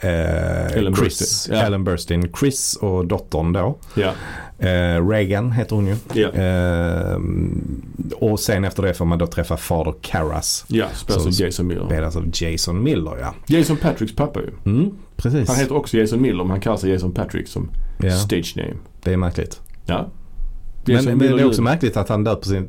eh, 0.00 0.72
Ellen 0.76 0.94
Chris, 0.96 1.18
Burstyn, 1.18 1.54
ja. 1.56 1.62
Ellen 1.62 1.84
Burstyn, 1.84 2.32
Chris 2.40 2.76
och 2.80 3.06
dottern 3.06 3.52
då. 3.52 3.78
Ja. 3.94 4.12
Eh, 4.66 5.08
Reagan 5.08 5.52
heter 5.52 5.76
hon 5.76 5.86
ju. 5.86 5.96
Ja. 6.12 6.28
Eh, 6.28 7.18
och 8.20 8.40
sen 8.40 8.64
efter 8.64 8.82
det 8.82 8.94
får 8.94 9.04
man 9.04 9.18
då 9.18 9.26
träffa 9.26 9.56
fader 9.56 9.94
Karras. 10.02 10.64
Ja, 10.68 10.86
spelas 10.94 11.26
av 11.26 11.32
Jason 11.32 11.66
Miller. 11.66 11.86
Spelas 11.86 12.16
av 12.16 12.24
Jason 12.34 12.67
Miller 12.72 13.16
ja. 13.20 13.34
Jason 13.58 13.76
Patricks 13.76 14.16
pappa 14.16 14.40
ju. 14.40 14.50
Mm, 14.72 14.90
precis. 15.16 15.48
Han 15.48 15.56
heter 15.58 15.76
också 15.76 15.96
Jason 15.96 16.22
Miller 16.22 16.44
men 16.44 16.50
han 16.50 16.60
kallar 16.60 16.76
sig 16.76 16.90
Jason 16.90 17.12
Patrick 17.12 17.48
som 17.48 17.70
ja, 18.02 18.10
stage 18.10 18.54
name. 18.56 18.74
det 19.02 19.12
är 19.12 19.16
märkligt. 19.16 19.60
Ja. 19.86 20.08
Men, 20.84 20.94
Jason 20.96 21.06
men 21.10 21.18
Miller 21.18 21.36
det 21.36 21.42
är 21.42 21.46
också 21.46 21.62
märkligt 21.62 21.96
att 21.96 22.08
han 22.08 22.24
döper, 22.24 22.46
sin, 22.48 22.68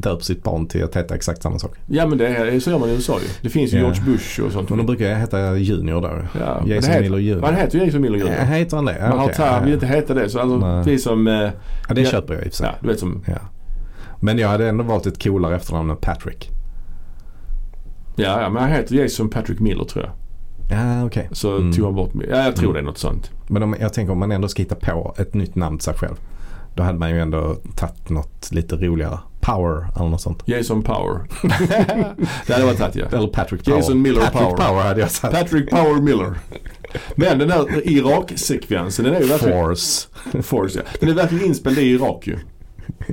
döper 0.00 0.24
sitt 0.24 0.42
barn 0.42 0.66
till 0.66 0.84
att 0.84 0.96
heta 0.96 1.14
exakt 1.14 1.42
samma 1.42 1.58
sak. 1.58 1.74
Ja 1.86 2.06
men 2.06 2.18
det 2.18 2.26
är, 2.28 2.60
så 2.60 2.70
gör 2.70 2.78
man 2.78 2.88
i 2.88 2.92
USA 2.92 3.18
ju. 3.22 3.28
Det 3.42 3.48
finns 3.48 3.72
ju 3.72 3.76
Ja. 3.76 3.82
George 3.82 4.02
Bush 4.04 4.40
och 4.40 4.52
sånt. 4.52 4.68
Men 4.68 4.78
de 4.78 4.86
brukar 4.86 5.14
heta 5.14 5.56
Junior 5.58 6.00
då. 6.00 6.08
ja. 6.08 6.56
men 6.60 6.68
det 6.68 6.74
Jason 6.74 6.90
heter, 6.92 7.02
Miller 7.10 7.18
Jr. 7.18 7.42
Han 7.42 7.54
heter 7.54 7.78
ju 7.78 7.84
Jason 7.84 8.00
Miller 8.00 8.18
Ja, 8.18 8.24
Jr. 8.26 8.32
heter 8.44 8.76
han 8.76 8.84
det? 8.84 8.98
Ja, 8.98 9.08
Men 9.08 9.18
okej. 9.18 9.34
tar, 9.34 9.46
han 9.46 9.64
vill 9.64 9.74
inte 9.74 9.86
heta 9.86 10.14
det. 10.14 10.28
Så 10.28 10.38
alltså, 10.40 10.56
Nej. 10.58 10.82
vi 10.86 10.98
som, 10.98 11.26
eh, 11.26 11.34
ja, 11.88 11.94
det 11.94 12.00
Ja. 12.00 12.10
köper 12.10 12.34
jag 12.34 12.42
i 12.44 12.48
och 12.48 12.52
för 12.52 12.56
sig. 12.56 12.66
ja 12.66 12.74
du 12.80 12.88
vet 12.88 12.98
som, 13.00 13.22
Ja. 13.26 13.34
Men 14.20 14.38
jag 14.38 14.48
hade 14.48 14.68
ändå 14.68 14.84
valt 14.84 15.06
ett 15.06 15.22
coolare 15.22 15.56
efternamn 15.56 15.90
än 15.90 15.96
Patrick. 15.96 16.50
Ja, 18.16 18.42
ja 18.42 18.48
men 18.48 18.62
han 18.62 18.72
heter 18.72 18.94
Jason 18.96 19.28
Patrick 19.30 19.60
Miller 19.60 19.84
tror 19.84 20.04
jag. 20.04 20.12
Ja, 20.78 21.04
okej. 21.06 21.28
Så 21.32 21.56
Mm. 21.56 21.72
tog 21.72 21.84
han 21.84 21.94
bort, 21.94 22.10
ja 22.30 22.44
jag 22.44 22.56
tror 22.56 22.64
Mm. 22.70 22.74
det 22.74 22.80
är 22.80 22.84
något 22.84 22.98
sånt. 22.98 23.30
Men 23.48 23.62
om, 23.62 23.76
jag 23.80 23.92
tänker 23.92 24.12
om 24.12 24.18
man 24.18 24.32
ändå 24.32 24.48
ska 24.48 24.62
hitta 24.62 24.74
på 24.74 25.14
ett 25.18 25.34
nytt 25.34 25.54
namn 25.54 25.78
till 25.78 25.84
sig 25.84 25.94
själv. 25.94 26.16
Då 26.74 26.82
hade 26.82 26.98
man 26.98 27.10
ju 27.10 27.20
ändå 27.20 27.56
tagit 27.76 28.08
något 28.08 28.52
lite 28.52 28.76
roligare. 28.76 29.18
Power 29.40 29.86
eller 29.96 30.08
något 30.08 30.20
sånt. 30.20 30.42
Jason 30.44 30.82
Power. 30.82 31.20
det 32.46 32.52
hade 32.52 32.64
varit 32.64 32.78
tagit 32.78 32.96
ja. 32.96 33.04
Eller 33.12 33.26
Patrick 33.28 33.64
Power. 33.64 33.76
Jason 33.78 34.02
Miller 34.02 34.20
Patrick 34.20 34.42
Power. 34.42 34.56
Power 34.68 34.82
hade 34.82 35.00
jag 35.00 35.10
sagt. 35.10 35.34
Patrick 35.34 35.70
Power 35.70 36.00
Miller. 36.00 36.34
Men 37.16 37.38
den 37.38 37.48
där 37.48 37.88
Irak-sekvensen 37.88 39.04
den 39.04 39.14
är 39.14 39.20
ju 39.20 39.26
verkligen, 39.26 39.60
Force. 39.64 40.08
Force, 40.42 40.78
ja. 40.78 40.90
den 41.00 41.08
är 41.08 41.14
verkligen 41.14 41.44
inspelad 41.44 41.78
i 41.78 41.90
Irak 41.90 42.26
ju. 42.26 42.36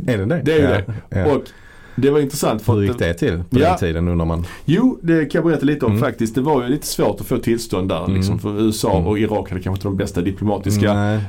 Är 0.07 0.17
det 0.17 0.25
det? 0.25 0.41
Det 0.43 0.53
är 0.53 0.57
ju 0.57 0.63
ja. 0.63 0.69
det. 1.09 1.19
Ja. 1.19 1.25
Och 1.35 1.43
det 2.01 2.11
var 2.11 2.19
intressant 2.19 2.61
för 2.61 2.73
Hur 2.73 2.81
gick 2.83 2.97
det 2.99 3.13
till 3.13 3.43
på 3.49 3.59
Ja. 3.59 3.69
den 3.69 3.77
tiden 3.77 4.07
undrar 4.07 4.25
man? 4.25 4.45
Jo, 4.65 4.99
det 5.01 5.25
kan 5.25 5.39
jag 5.41 5.45
berätta 5.51 5.65
lite 5.65 5.85
om 5.85 5.91
Mm. 5.91 6.03
faktiskt. 6.03 6.35
Det 6.35 6.41
var 6.41 6.63
ju 6.63 6.69
lite 6.69 6.87
svårt 6.87 7.21
att 7.21 7.27
få 7.27 7.37
tillstånd 7.37 7.89
där 7.89 8.03
Mm. 8.03 8.15
liksom. 8.15 8.39
För 8.39 8.61
USA 8.61 8.91
Mm. 8.95 9.07
och 9.07 9.19
Irak 9.19 9.49
hade 9.49 9.61
kanske 9.61 9.69
inte 9.77 9.87
de 9.87 9.97
bästa 9.97 10.21
diplomatiska 10.21 10.91
eh, 11.13 11.19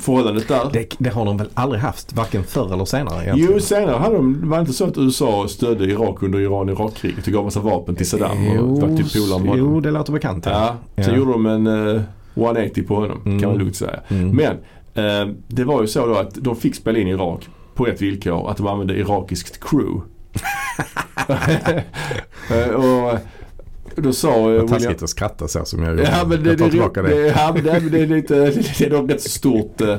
förhållandet 0.00 0.48
där. 0.48 0.60
Det, 0.72 0.86
det 0.98 1.10
har 1.10 1.24
de 1.24 1.36
väl 1.36 1.48
aldrig 1.54 1.82
haft, 1.82 2.12
varken 2.16 2.44
förr 2.44 2.72
eller 2.74 2.84
senare 2.84 3.22
egentligen? 3.24 3.50
Jo, 3.52 3.60
senare 3.60 3.96
hade 3.96 4.16
de, 4.16 4.48
var 4.50 4.56
det 4.56 4.60
inte 4.60 4.72
så 4.72 4.84
att 4.84 4.98
USA 4.98 5.46
stödde 5.48 5.84
Irak 5.84 6.22
under 6.22 6.38
Iran-Irak-kriget 6.40 7.26
och 7.26 7.32
gav 7.32 7.44
massa 7.44 7.60
vapen 7.60 7.94
till 7.96 8.08
Saddam 8.08 8.58
och 8.58 8.80
var 8.80 8.96
typ 8.96 9.06
jo, 9.14 9.22
honom? 9.32 9.82
det 9.82 9.90
låter 9.90 10.12
bekant. 10.12 10.46
Ja, 10.46 10.76
sen 10.96 11.04
Ja. 11.04 11.16
gjorde 11.16 11.32
de 11.32 11.46
en 11.46 11.66
eh, 11.96 12.00
180 12.34 12.82
på 12.82 12.94
honom 12.94 13.18
Mm. 13.26 13.40
kan 13.40 13.48
man 13.50 13.58
lugnt 13.58 13.76
säga. 13.76 14.00
Mm. 14.08 14.36
Men 14.36 14.52
eh, 15.04 15.34
det 15.48 15.64
var 15.64 15.80
ju 15.82 15.86
så 15.88 16.06
då 16.06 16.14
att 16.14 16.34
de 16.34 16.56
fick 16.56 16.74
spela 16.74 16.98
in 16.98 17.08
Irak 17.08 17.48
på 17.76 17.86
ett 17.86 18.02
villkor 18.02 18.50
att 18.50 18.56
de 18.56 18.66
använde 18.66 18.94
irakiskt 18.98 19.60
crew. 19.64 20.00
Eh, 22.50 22.68
och 22.74 23.18
då 23.96 24.12
sa 24.12 24.28
eh, 24.28 24.42
Vad 24.42 24.50
William, 24.52 24.68
taskigt 24.68 25.02
att 25.02 25.10
skratta 25.10 25.48
så 25.48 25.64
som 25.64 25.82
jag 25.82 25.90
gjorde. 25.90 26.02
Ja 26.02 26.26
men 26.28 26.42
det, 26.42 26.48
jag 26.50 26.58
tar 26.58 26.64
det, 26.64 26.70
tillbaka 26.70 27.02
det, 27.02 27.08
det. 27.08 27.26
ja, 27.26 27.52
men 27.54 27.64
det, 27.64 27.70
är 28.00 28.06
lite, 28.06 28.34
det 28.50 28.80
är 28.80 28.90
nog 28.90 29.12
rätt 29.12 29.22
stort 29.22 29.80
eh, 29.80 29.96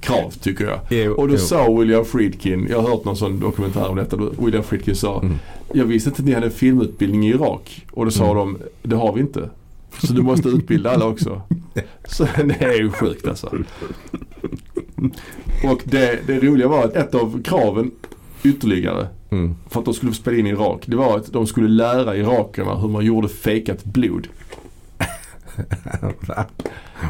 krav 0.00 0.30
tycker 0.30 0.64
jag. 0.64 0.80
Jo, 0.90 1.12
Och 1.12 1.28
då 1.28 1.34
jo. 1.34 1.38
sa 1.40 1.72
William 1.72 2.04
Friedkin, 2.04 2.66
jag 2.70 2.80
har 2.82 2.88
hört 2.88 3.04
någon 3.04 3.16
sån 3.16 3.40
dokumentär 3.40 3.88
om 3.88 3.96
detta, 3.96 4.16
William 4.38 4.62
Friedkin 4.62 4.96
sa 4.96 5.20
Mm. 5.20 5.38
Jag 5.72 5.84
visste 5.84 6.10
inte 6.10 6.22
att 6.22 6.26
ni 6.26 6.32
hade 6.34 6.50
filmutbildning 6.50 7.26
i 7.26 7.30
Irak. 7.30 7.86
Och 7.92 8.04
då 8.04 8.10
sa 8.10 8.24
Mm. 8.24 8.36
de, 8.36 8.58
det 8.88 8.96
har 8.96 9.12
vi 9.12 9.20
inte. 9.20 9.50
Så 10.02 10.12
du 10.12 10.22
måste 10.22 10.48
utbilda 10.48 10.90
alla 10.90 11.06
också. 11.06 11.42
Så 12.08 12.24
det 12.44 12.62
är 12.64 12.78
ju 12.78 12.90
sjukt 12.90 13.28
alltså. 13.28 13.52
Och 15.64 15.80
det, 15.84 16.26
det 16.26 16.40
roliga 16.40 16.68
var 16.68 16.84
att 16.84 16.96
ett 16.96 17.14
av 17.14 17.42
kraven 17.42 17.90
ytterligare 18.42 19.06
Mm. 19.30 19.56
för 19.70 19.78
att 19.80 19.84
de 19.84 19.94
skulle 19.94 20.12
spela 20.12 20.36
in 20.36 20.46
i 20.46 20.50
Irak. 20.50 20.82
Det 20.86 20.96
var 20.96 21.16
att 21.16 21.32
de 21.32 21.46
skulle 21.46 21.68
lära 21.68 22.16
irakerna 22.16 22.74
hur 22.74 22.88
man 22.88 23.04
gjorde 23.04 23.28
fejkat 23.28 23.84
blod. 23.84 24.28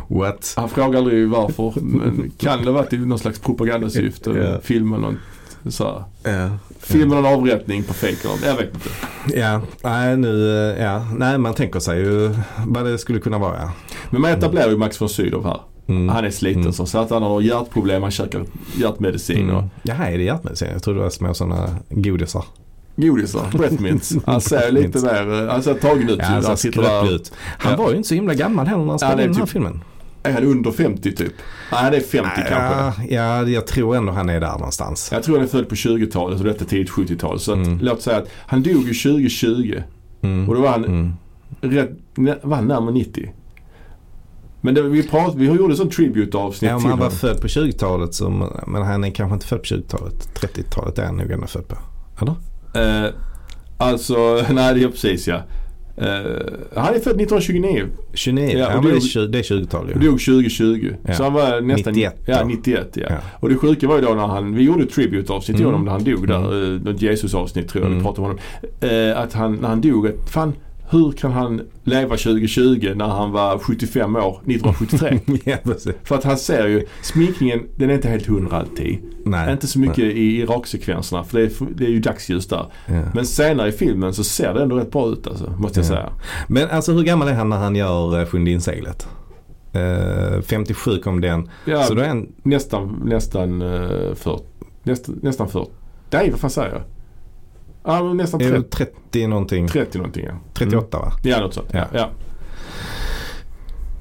What? 0.08 0.52
Han 0.56 0.68
frågade 0.68 0.98
aldrig 0.98 1.28
varför. 1.28 1.72
Men 1.80 2.32
kan 2.38 2.58
det 2.58 2.64
ha 2.64 2.72
varit 2.72 2.92
i 2.92 2.98
någon 2.98 3.18
slags 3.18 3.38
propagandasyfte? 3.38 4.30
Ja. 4.30 4.60
Filma 4.62 4.98
någon 4.98 5.18
så 5.68 5.84
här. 5.84 6.04
Ja. 6.32 6.50
Filma 6.80 7.14
någon 7.14 7.26
avrättning 7.26 7.82
på 7.82 7.94
fejk 7.94 8.18
Jag 8.44 8.56
vet 8.56 8.74
inte. 8.74 8.88
Ja, 9.38 9.60
nej 9.84 10.16
nu, 10.16 10.38
ja, 10.80 11.06
nej 11.16 11.38
man 11.38 11.54
tänker 11.54 11.80
sig 11.80 12.00
ju 12.00 12.34
vad 12.66 12.84
det 12.84 12.98
skulle 12.98 13.20
kunna 13.20 13.38
vara. 13.38 13.70
Men 14.10 14.20
man 14.20 14.30
etablerar 14.30 14.70
ju 14.70 14.76
Max 14.76 15.00
von 15.00 15.08
Sydow 15.08 15.44
här. 15.44 15.60
Mm. 15.88 16.08
Han 16.08 16.24
är 16.24 16.30
sliten 16.30 16.60
Mm. 16.62 16.72
så, 16.72 16.86
så 16.86 16.98
att 16.98 17.10
han 17.10 17.22
har 17.22 17.40
hjärtproblem, 17.40 18.02
han 18.02 18.10
käkar 18.10 18.44
hjärtmedicin 18.80 19.50
och 19.50 19.58
Mm. 19.58 19.70
Jaha, 19.82 20.10
är 20.10 20.18
det 20.18 20.24
hjärtmedicin? 20.24 20.68
Jag 20.72 20.82
trodde 20.82 20.98
det 20.98 21.02
var 21.02 21.10
små 21.10 21.34
sådana 21.34 21.68
godisar. 21.90 22.44
godisar, 22.96 23.50
breath 23.58 23.82
mints. 23.82 24.14
Han 24.26 24.40
ser 24.40 24.72
lite 24.72 24.98
mer, 25.00 25.42
eh, 25.42 25.48
han 25.52 25.62
ser 25.62 25.74
tagen 25.74 26.08
ut. 26.10 26.18
Ja, 26.18 26.24
han 26.24 26.34
Han 26.44 27.08
ut. 27.14 27.32
Han 27.58 27.72
Ja. 27.72 27.78
var 27.78 27.90
ju 27.90 27.96
inte 27.96 28.08
så 28.08 28.14
himla 28.14 28.34
gammal 28.34 28.66
heller 28.66 28.84
när 28.84 28.86
han 28.90 28.94
Ja, 28.94 28.98
spelade 28.98 29.22
in 29.22 29.28
den 29.28 29.36
här 29.36 29.44
typ- 29.46 29.52
filmen. 29.52 29.80
Är 30.22 30.32
han 30.32 30.44
under 30.44 30.70
50 30.70 31.12
typ? 31.12 31.32
Nej, 31.72 31.80
han 31.82 31.94
är 31.94 32.00
50 32.00 32.30
kanske. 32.36 32.54
Ja, 33.14 33.42
ja, 33.42 33.48
jag 33.48 33.66
tror 33.66 33.96
ändå 33.96 34.12
han 34.12 34.28
är 34.28 34.40
där 34.40 34.52
någonstans. 34.52 35.08
Jag 35.12 35.22
tror 35.22 35.36
han 35.36 35.44
är 35.44 35.48
född 35.50 35.68
på 35.68 35.74
20-talet 35.74 36.38
och 36.38 36.44
detta 36.44 36.64
tidigt 36.64 36.90
70-tal. 36.90 37.40
Så 37.40 37.52
att, 37.52 37.58
Mm. 37.66 37.78
låt 37.82 38.02
säga 38.02 38.16
att 38.18 38.28
han 38.46 38.62
dog 38.62 38.88
ju 38.88 38.94
2020. 38.94 39.82
Mm. 40.22 40.48
Och 40.48 40.54
då 40.54 40.60
var 40.60 40.68
han, 40.70 40.84
Mm. 40.84 41.12
rätt, 41.60 41.90
var 42.42 42.56
han 42.56 42.66
närmare 42.66 42.92
90. 42.94 43.30
Men 44.68 44.74
det, 44.74 44.82
vi, 44.82 45.02
prat, 45.02 45.34
vi 45.34 45.46
gjorde 45.46 45.76
sån 45.76 45.90
tribute-avsnitt 45.90 46.68
Ja, 46.70 46.74
om 46.76 46.80
till 46.82 46.90
han 46.90 46.98
var 46.98 47.06
honom. 47.06 47.18
född 47.18 47.40
på 47.40 47.46
20-talet 47.46 48.14
så, 48.14 48.30
men 48.66 48.82
han 48.82 49.04
är 49.04 49.10
kanske 49.10 49.34
inte 49.34 49.46
född 49.46 49.58
på 49.58 49.64
20-talet. 49.64 50.28
30-talet 50.40 50.98
är 50.98 51.04
han 51.04 51.16
nog 51.16 51.30
ändå 51.30 51.46
född 51.46 51.64
på. 51.68 51.76
Eller? 52.20 53.04
Eh, 53.04 53.10
alltså, 53.78 54.44
nej 54.52 54.74
det 54.74 54.82
är 54.82 54.88
precis 54.88 55.28
ja. 55.28 55.36
Eh, 55.96 56.04
han 56.76 56.94
är 56.94 56.98
född 56.98 57.20
1929 57.20 57.86
29? 58.14 58.58
Ja, 58.58 58.76
och 58.78 58.82
det, 58.84 58.90
är, 58.90 58.94
tju- 58.94 59.26
det 59.28 59.38
är 59.38 59.42
20-tal 59.42 59.88
ju. 59.88 59.94
dog 59.94 60.20
2020. 60.20 60.94
Ja. 61.06 61.14
Så 61.14 61.22
han 61.22 61.32
var 61.32 61.60
nästan 61.60 61.92
91 61.92 62.14
Ja, 62.26 62.40
då. 62.42 62.48
91 62.48 62.88
ja. 62.94 63.06
Ja. 63.10 63.16
Och 63.40 63.48
det 63.48 63.56
sjuka 63.56 63.88
var 63.88 63.96
ju 63.96 64.02
då 64.02 64.14
när 64.14 64.26
han, 64.26 64.54
vi 64.54 64.62
gjorde 64.62 64.82
ett 64.82 64.90
tribute-avsnitt 64.92 65.56
till 65.56 65.66
Mm. 65.66 65.72
honom 65.72 65.84
när 65.84 65.92
han 65.92 66.04
dog 66.04 66.28
där. 66.28 66.74
eh, 66.74 66.80
Något 66.80 67.02
Jesus-avsnitt 67.02 67.68
tror 67.68 67.84
jag 67.84 67.88
vi 67.90 67.94
Mm. 67.94 68.04
pratade 68.04 68.28
om 68.28 68.38
honom. 68.80 69.08
Eh, 69.10 69.18
att 69.22 69.32
han, 69.32 69.54
när 69.56 69.68
han 69.68 69.80
dog, 69.80 70.06
att 70.06 70.30
fan 70.30 70.52
hur 70.90 71.12
kan 71.12 71.32
han 71.32 71.60
leva 71.84 72.16
2020 72.16 72.92
när 72.96 73.08
han 73.08 73.32
var 73.32 73.58
75 73.58 74.16
år 74.16 74.40
1973? 74.46 75.20
ja. 75.44 75.56
För 76.04 76.14
att 76.14 76.24
han 76.24 76.38
ser 76.38 76.66
ju, 76.68 76.86
sminkningen 77.02 77.60
den 77.76 77.90
är 77.90 77.94
inte 77.94 78.08
helt 78.08 78.26
hundra 78.26 78.56
alltid. 78.56 78.98
Nej. 79.24 79.52
Inte 79.52 79.66
så 79.66 79.78
mycket 79.78 79.98
i, 79.98 80.40
i 80.40 80.46
raksekvenserna 80.46 81.24
för 81.24 81.38
det 81.38 81.44
är, 81.44 81.50
det 81.76 81.84
är 81.84 81.88
ju 81.90 82.00
dagsljus 82.00 82.48
där. 82.48 82.66
Ja. 82.86 83.02
Men 83.14 83.26
senare 83.26 83.68
i 83.68 83.72
filmen 83.72 84.14
så 84.14 84.24
ser 84.24 84.54
det 84.54 84.62
ändå 84.62 84.76
rätt 84.76 84.90
bra 84.92 85.08
ut 85.08 85.26
alltså, 85.26 85.54
måste 85.58 85.80
jag 85.80 85.84
Ja. 85.84 85.88
säga. 85.88 86.12
Men 86.48 86.70
alltså 86.70 86.92
hur 86.92 87.02
gammal 87.02 87.28
är 87.28 87.32
han 87.34 87.48
när 87.48 87.56
han 87.56 87.76
gör 87.76 88.26
Sjunde 88.26 88.50
inseglet? 88.50 89.08
Uh, 89.76 90.40
57 90.42 90.98
kom 90.98 91.20
den. 91.20 91.48
Ja, 91.64 91.82
Så 91.82 91.94
då 91.94 92.02
är 92.02 92.08
han, 92.08 92.26
nästan, 92.42 93.02
nästan 93.04 93.62
uh, 93.62 94.14
40. 94.14 94.42
Nästan, 94.82 95.18
nästan 95.22 95.48
40. 95.48 95.70
Nej, 96.10 96.30
vad 96.30 96.40
fan 96.40 96.50
säger 96.50 96.68
jag? 96.72 96.82
Ja, 97.88 98.12
nästan 98.12 98.40
är 98.40 98.44
30, 98.44 98.52
väl 98.52 98.64
30 98.64 99.26
någonting. 99.26 99.68
30 99.68 99.98
någonting 99.98 100.24
ja. 100.26 100.32
38 100.54 100.98
va? 100.98 101.12
Ja, 101.22 101.40
något 101.40 101.54
sånt. 101.54 101.68
Ja. 101.72 101.84
Ja. 101.92 102.10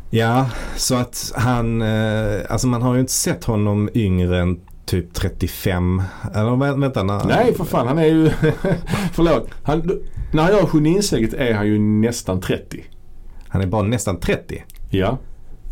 Ja. 0.10 0.50
Så 0.76 0.96
att 0.96 1.32
han, 1.36 1.82
eh, 1.82 2.40
alltså 2.50 2.68
man 2.68 2.82
har 2.82 2.94
ju 2.94 3.00
inte 3.00 3.12
sett 3.14 3.44
honom 3.44 3.90
yngre 3.94 4.40
än 4.40 4.60
typ 4.86 5.14
35. 5.14 6.02
Eller 6.36 6.50
vä- 6.52 6.80
vänta, 6.82 7.04
när, 7.04 7.26
Nej, 7.26 7.54
för 7.56 7.64
fan. 7.64 7.88
Han 7.88 7.98
är 7.98 8.06
ju... 8.06 8.30
förlåt. 9.14 9.50
Han, 9.64 9.92
när 10.34 10.44
han 10.44 10.52
gör 10.52 10.66
Sjunde 10.66 10.90
inseglet 10.90 11.34
är 11.34 11.54
han 11.54 11.68
ju 11.68 11.80
nästan 11.80 12.42
30. 12.42 12.84
Han 13.48 13.62
är 13.62 13.68
bara 13.68 13.82
nästan 13.84 14.20
30. 14.20 14.64
Ja. 14.90 15.18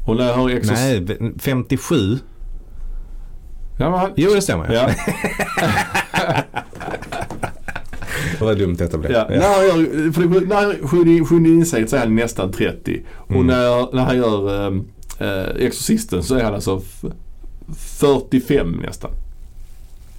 Och 0.06 0.16
när 0.16 0.28
jag 0.28 0.36
hör 0.36 0.50
Exos... 0.50 0.72
Nej, 0.72 1.00
v- 1.00 1.32
57. 1.40 1.96
Ja, 3.78 3.98
han... 3.98 4.12
Jo, 4.16 4.34
det 4.36 4.42
stämmer. 4.42 4.74
Ja. 4.74 4.90
Vad 8.40 8.58
dumt 8.58 8.76
detta 8.78 8.98
blev. 8.98 9.12
Ja, 9.12 9.26
när 9.30 9.56
han 9.56 9.66
gör, 9.66 10.12
för 10.12 10.22
det, 10.22 10.40
när 10.48 10.88
sjunde, 10.88 11.26
sjunde 11.26 11.50
inseglet 11.50 11.90
så 11.90 11.96
är 11.96 12.00
han 12.00 12.16
nästan 12.16 12.52
30. 12.52 13.02
Och 13.18 13.32
Mm. 13.32 13.48
när, 13.48 13.96
när 13.96 14.04
han 14.04 14.18
gör 14.18 14.68
äh, 15.20 15.66
Exorcisten 15.66 16.24
så 16.24 16.36
är 16.36 16.44
han 16.44 16.54
alltså 16.54 16.82
f- 17.04 17.12
45 18.00 18.72
nästan. 18.72 19.12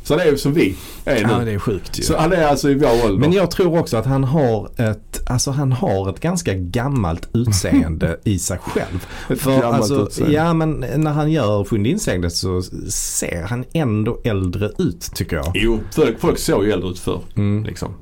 Så 0.02 0.14
han 0.14 0.20
är 0.26 0.30
ju 0.30 0.36
som 0.38 0.52
vi 0.54 0.74
är 1.04 1.20
Ja, 1.22 1.38
nu. 1.38 1.44
det 1.44 1.50
är 1.52 1.58
sjukt 1.58 1.98
ju. 1.98 2.02
Så 2.02 2.16
han 2.16 2.32
är 2.32 2.46
alltså 2.46 2.70
i 2.70 2.74
vår 2.74 3.04
ålder. 3.04 3.18
Men 3.18 3.32
jag 3.32 3.50
tror 3.50 3.78
också 3.78 3.96
att 3.96 4.06
han 4.06 4.24
har 4.24 4.70
ett, 4.90 5.22
alltså 5.30 5.50
han 5.50 5.72
har 5.72 6.10
ett 6.10 6.20
ganska 6.20 6.54
gammalt 6.54 7.28
utseende 7.34 8.20
i 8.24 8.38
sig 8.38 8.58
själv. 8.58 9.06
Ett 9.30 9.40
För 9.40 9.50
gammalt 9.50 9.74
alltså, 9.74 10.02
utseende. 10.06 10.34
ja 10.34 10.54
men 10.54 10.84
när 10.96 11.12
han 11.12 11.30
gör 11.32 11.64
Sjunde 11.64 11.88
inseglet 11.88 12.32
så 12.32 12.62
ser 12.90 13.42
han 13.42 13.64
ändå 13.72 14.20
äldre 14.24 14.70
ut 14.78 15.10
tycker 15.14 15.36
jag. 15.36 15.52
Jo, 15.54 15.80
folk, 15.94 16.20
folk 16.20 16.38
såg 16.38 16.64
ju 16.64 16.72
äldre 16.72 16.90
ut 16.90 16.98
förr. 16.98 17.20
Mm. 17.36 17.64
Liksom. 17.64 17.94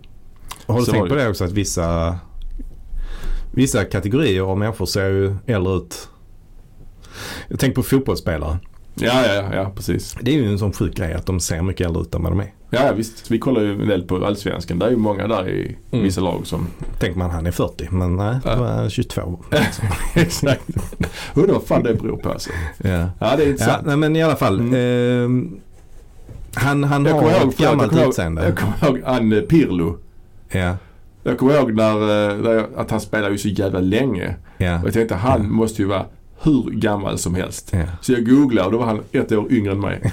Har 0.66 0.78
du 0.78 0.84
Så 0.84 0.92
tänkt 0.92 1.08
på 1.08 1.14
det. 1.14 1.22
det 1.24 1.28
också 1.30 1.44
att 1.44 1.52
vissa, 1.52 2.18
vissa 3.52 3.84
kategorier 3.84 4.42
av 4.42 4.58
människor 4.58 4.86
ser 4.86 5.08
ju 5.10 5.36
äldre 5.46 5.72
ut. 5.74 6.08
Jag 7.48 7.60
tänker 7.60 7.74
på 7.74 7.82
fotbollsspelare. 7.82 8.58
Ja, 8.94 9.26
ja, 9.26 9.34
ja, 9.34 9.54
ja, 9.54 9.72
precis. 9.76 10.16
Det 10.20 10.30
är 10.30 10.34
ju 10.34 10.48
en 10.48 10.58
sån 10.58 10.72
sjuk 10.72 10.96
grej 10.96 11.12
att 11.14 11.26
de 11.26 11.40
ser 11.40 11.62
mycket 11.62 11.86
äldre 11.86 12.02
ut 12.02 12.14
än 12.14 12.22
vad 12.22 12.32
de 12.32 12.40
är. 12.40 12.52
Ja, 12.70 12.86
ja, 12.86 12.92
visst. 12.92 13.30
Vi 13.30 13.38
kollar 13.38 13.60
ju 13.60 13.72
en 13.82 13.88
del 13.88 14.02
på 14.02 14.26
Allsvenskan. 14.26 14.78
Det 14.78 14.86
är 14.86 14.90
ju 14.90 14.96
många 14.96 15.26
där 15.28 15.48
i 15.48 15.76
Mm. 15.92 16.04
vissa 16.04 16.20
lag 16.20 16.46
som... 16.46 16.66
Tänker 16.98 17.18
man 17.18 17.30
han 17.30 17.46
är 17.46 17.50
40 17.50 17.88
men 17.90 18.16
nej, 18.16 18.36
det 18.44 18.50
Ja. 18.50 18.56
var 18.56 18.88
22. 18.88 19.40
Exakt. 20.14 20.62
Undrar 21.34 21.52
vad 21.54 21.62
fan 21.66 21.82
det 21.82 21.94
beror 21.94 22.16
på 22.16 22.28
alltså. 22.30 22.50
ja. 22.78 22.90
Ja, 22.90 23.36
det 23.36 23.42
är 23.42 23.46
Ja, 23.46 23.50
intressant. 23.50 23.86
nej, 23.86 23.96
men 23.96 24.16
i 24.16 24.22
alla 24.22 24.36
fall. 24.36 24.60
ehm, 24.74 25.60
han 26.54 26.84
han 26.84 27.04
jag 27.04 27.14
har 27.14 27.22
ihåg, 27.22 27.48
ett 27.52 27.60
jag 27.60 27.70
gammalt 27.70 27.92
ihåg, 27.92 28.08
utseende. 28.08 28.44
jag 28.44 28.56
kommer 28.58 28.74
ihåg 28.86 29.02
Anne 29.06 29.40
Pirlo. 29.40 29.98
Ja, 30.55 30.76
Jag 31.22 31.38
kommer 31.38 31.55
ihåg 31.55 31.72
när, 31.74 31.92
eh, 32.30 32.36
när 32.36 32.50
jag, 32.52 32.66
att 32.76 32.90
han 32.90 33.00
spelade 33.00 33.32
ju 33.32 33.38
så 33.38 33.48
jävla 33.48 33.80
länge. 33.80 34.34
ja, 34.59 34.78
Och 34.80 34.86
jag 34.86 34.94
tänkte 34.94 35.14
han 35.14 35.42
Ja. 35.42 35.48
måste 35.48 35.82
ju 35.82 35.88
vara 35.88 36.07
hur 36.42 36.70
gammal 36.70 37.18
som 37.18 37.34
helst. 37.34 37.72
Så 38.00 38.12
jag 38.12 38.26
googlade 38.26 38.66
och 38.66 38.72
då 38.72 38.78
var 38.78 38.86
han 38.86 39.00
ett 39.12 39.32
år 39.32 39.52
yngre 39.52 39.72
än 39.72 39.80
mig. 39.80 40.12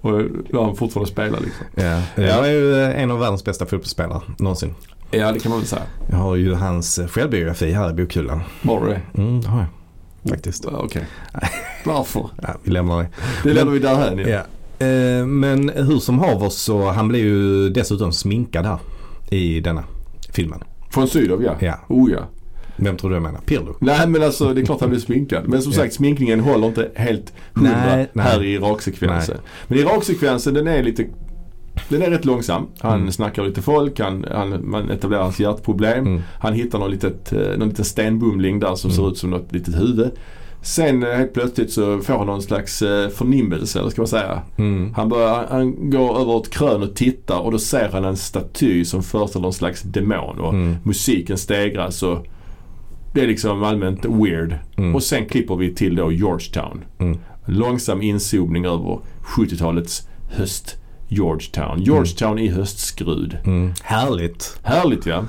Och 0.00 0.22
då 0.50 0.58
har 0.58 0.64
han 0.64 0.76
fortfarande 0.76 1.10
spelat 1.12 1.40
liksom. 1.40 1.66
ja. 1.74 2.00
Jag 2.22 2.48
är 2.48 2.52
ju 2.52 2.74
eh, 2.82 3.02
en 3.02 3.10
av 3.10 3.18
världens 3.18 3.44
bästa 3.44 3.66
fotbollsspelare 3.66 4.20
någonsin. 4.38 4.74
Ja, 5.10 5.32
det 5.32 5.38
kan 5.40 5.50
man 5.50 5.58
väl 5.58 5.68
säga. 5.68 5.82
Jag 6.10 6.16
har 6.16 6.36
ju 6.36 6.54
hans 6.54 7.00
självbiografi 7.08 7.72
här 7.72 7.90
i 7.90 7.92
bokhyllan. 7.92 8.40
Har 8.64 8.80
du 8.80 8.88
det? 8.88 9.00
Mm, 9.14 9.40
det 9.40 9.48
har 9.48 9.58
jag. 9.58 10.30
Faktiskt. 10.30 10.64
Ja, 10.72 10.78
Okej. 10.84 11.06
Varför? 11.84 12.28
Ja, 12.42 12.48
vi 12.62 12.70
lämnar 12.70 13.02
det. 13.02 13.08
Det 13.42 13.52
lämnar 13.54 13.72
vi 13.72 13.78
därhän. 13.78 14.18
Ja. 14.18 14.40
Eh, 14.82 15.26
men 15.26 15.68
hur 15.68 15.98
som 15.98 16.18
haver 16.18 16.48
så 16.48 16.90
han 16.90 17.08
blir 17.08 17.20
ju 17.20 17.68
dessutom 17.70 18.12
sminkad 18.12 18.66
här 18.66 18.78
i 19.30 19.60
denna 19.60 19.84
filmen. 20.32 20.58
Från 20.90 21.08
Sydow 21.08 21.42
ja. 21.44 21.54
Ja. 21.60 21.74
Oh 21.88 22.10
ja. 22.12 22.18
Vem 22.76 22.96
tror 22.96 23.10
du 23.10 23.16
jag 23.16 23.22
menar? 23.22 23.40
Pirlo? 23.40 23.76
Nej 23.80 24.06
men 24.08 24.22
alltså 24.22 24.54
det 24.54 24.60
är 24.60 24.64
klart 24.64 24.80
han 24.80 24.90
blir 24.90 25.00
sminkad. 25.00 25.48
Men 25.48 25.62
som 25.62 25.72
sagt 25.72 25.94
sminkningen 25.94 26.40
håller 26.40 26.66
inte 26.66 26.90
helt 26.94 27.32
hundra 27.54 27.72
Nej, 27.86 28.10
nej. 28.12 28.24
här 28.26 28.42
i 28.44 28.58
raksekvensen. 28.58 29.36
Men 29.68 29.78
i 29.78 29.82
raksekvensen 29.82 30.54
den 30.54 30.66
är 30.68 30.82
lite 30.82 31.06
den 31.88 32.02
är 32.02 32.10
rätt 32.10 32.24
långsam. 32.24 32.66
Han 32.78 33.00
Mm. 33.00 33.12
snackar 33.12 33.44
lite 33.44 33.62
folk, 33.62 34.00
han, 34.00 34.26
han, 34.32 34.70
man 34.70 34.90
etablerar 34.90 35.22
hans 35.22 35.40
hjärtproblem. 35.40 36.06
Mm. 36.06 36.22
Han 36.38 36.52
hittar 36.54 36.78
någon, 36.78 36.90
litet, 36.90 37.32
eh, 37.32 37.58
någon 37.58 37.68
liten 37.68 37.84
stenbumling 37.84 38.60
där 38.60 38.74
som 38.74 38.90
Mm. 38.90 38.96
ser 38.96 39.10
ut 39.10 39.18
som 39.18 39.30
något 39.30 39.52
litet 39.52 39.80
huvud. 39.80 40.10
Sen 40.62 41.02
eh, 41.02 41.08
helt 41.08 41.32
plötsligt 41.34 41.72
så 41.72 41.98
får 41.98 42.14
han 42.18 42.26
någon 42.26 42.42
slags 42.42 42.82
eh, 42.82 43.08
förnimmelse 43.08 43.78
eller 43.80 43.90
ska 43.90 44.00
man 44.00 44.08
säga. 44.08 44.42
Mm. 44.56 44.94
Han, 44.94 45.08
börjar, 45.08 45.46
han 45.50 45.90
går 45.90 46.20
över 46.20 46.40
ett 46.40 46.50
krön 46.50 46.82
och 46.82 46.94
tittar 46.94 47.38
och 47.38 47.52
då 47.52 47.58
ser 47.58 47.88
han 47.92 48.04
en 48.04 48.16
staty 48.16 48.84
som 48.84 49.02
föreställer 49.02 49.42
någon 49.42 49.52
slags 49.52 49.82
demon. 49.82 50.38
Och 50.40 50.52
Mm. 50.54 50.76
musiken 50.82 51.38
stegras 51.38 52.02
och 52.02 52.26
det 53.14 53.20
är 53.20 53.26
liksom 53.26 53.62
allmänt 53.62 54.04
weird. 54.04 54.54
Mm. 54.76 54.94
Och 54.94 55.02
sen 55.02 55.26
klipper 55.26 55.56
vi 55.56 55.74
till 55.74 55.96
då 55.96 56.12
Georgetown. 56.12 56.84
Mm. 56.98 57.18
Långsam 57.46 58.02
inzoomning 58.02 58.64
över 58.64 58.98
70-talets 59.22 60.08
höst 60.30 60.76
Georgetown. 61.12 61.82
Georgetown 61.82 62.38
i 62.38 62.48
höstskrud. 62.48 63.38
Mm. 63.44 63.72
Härligt. 63.82 64.58
Härligt 64.62 65.06
ja. 65.06 65.24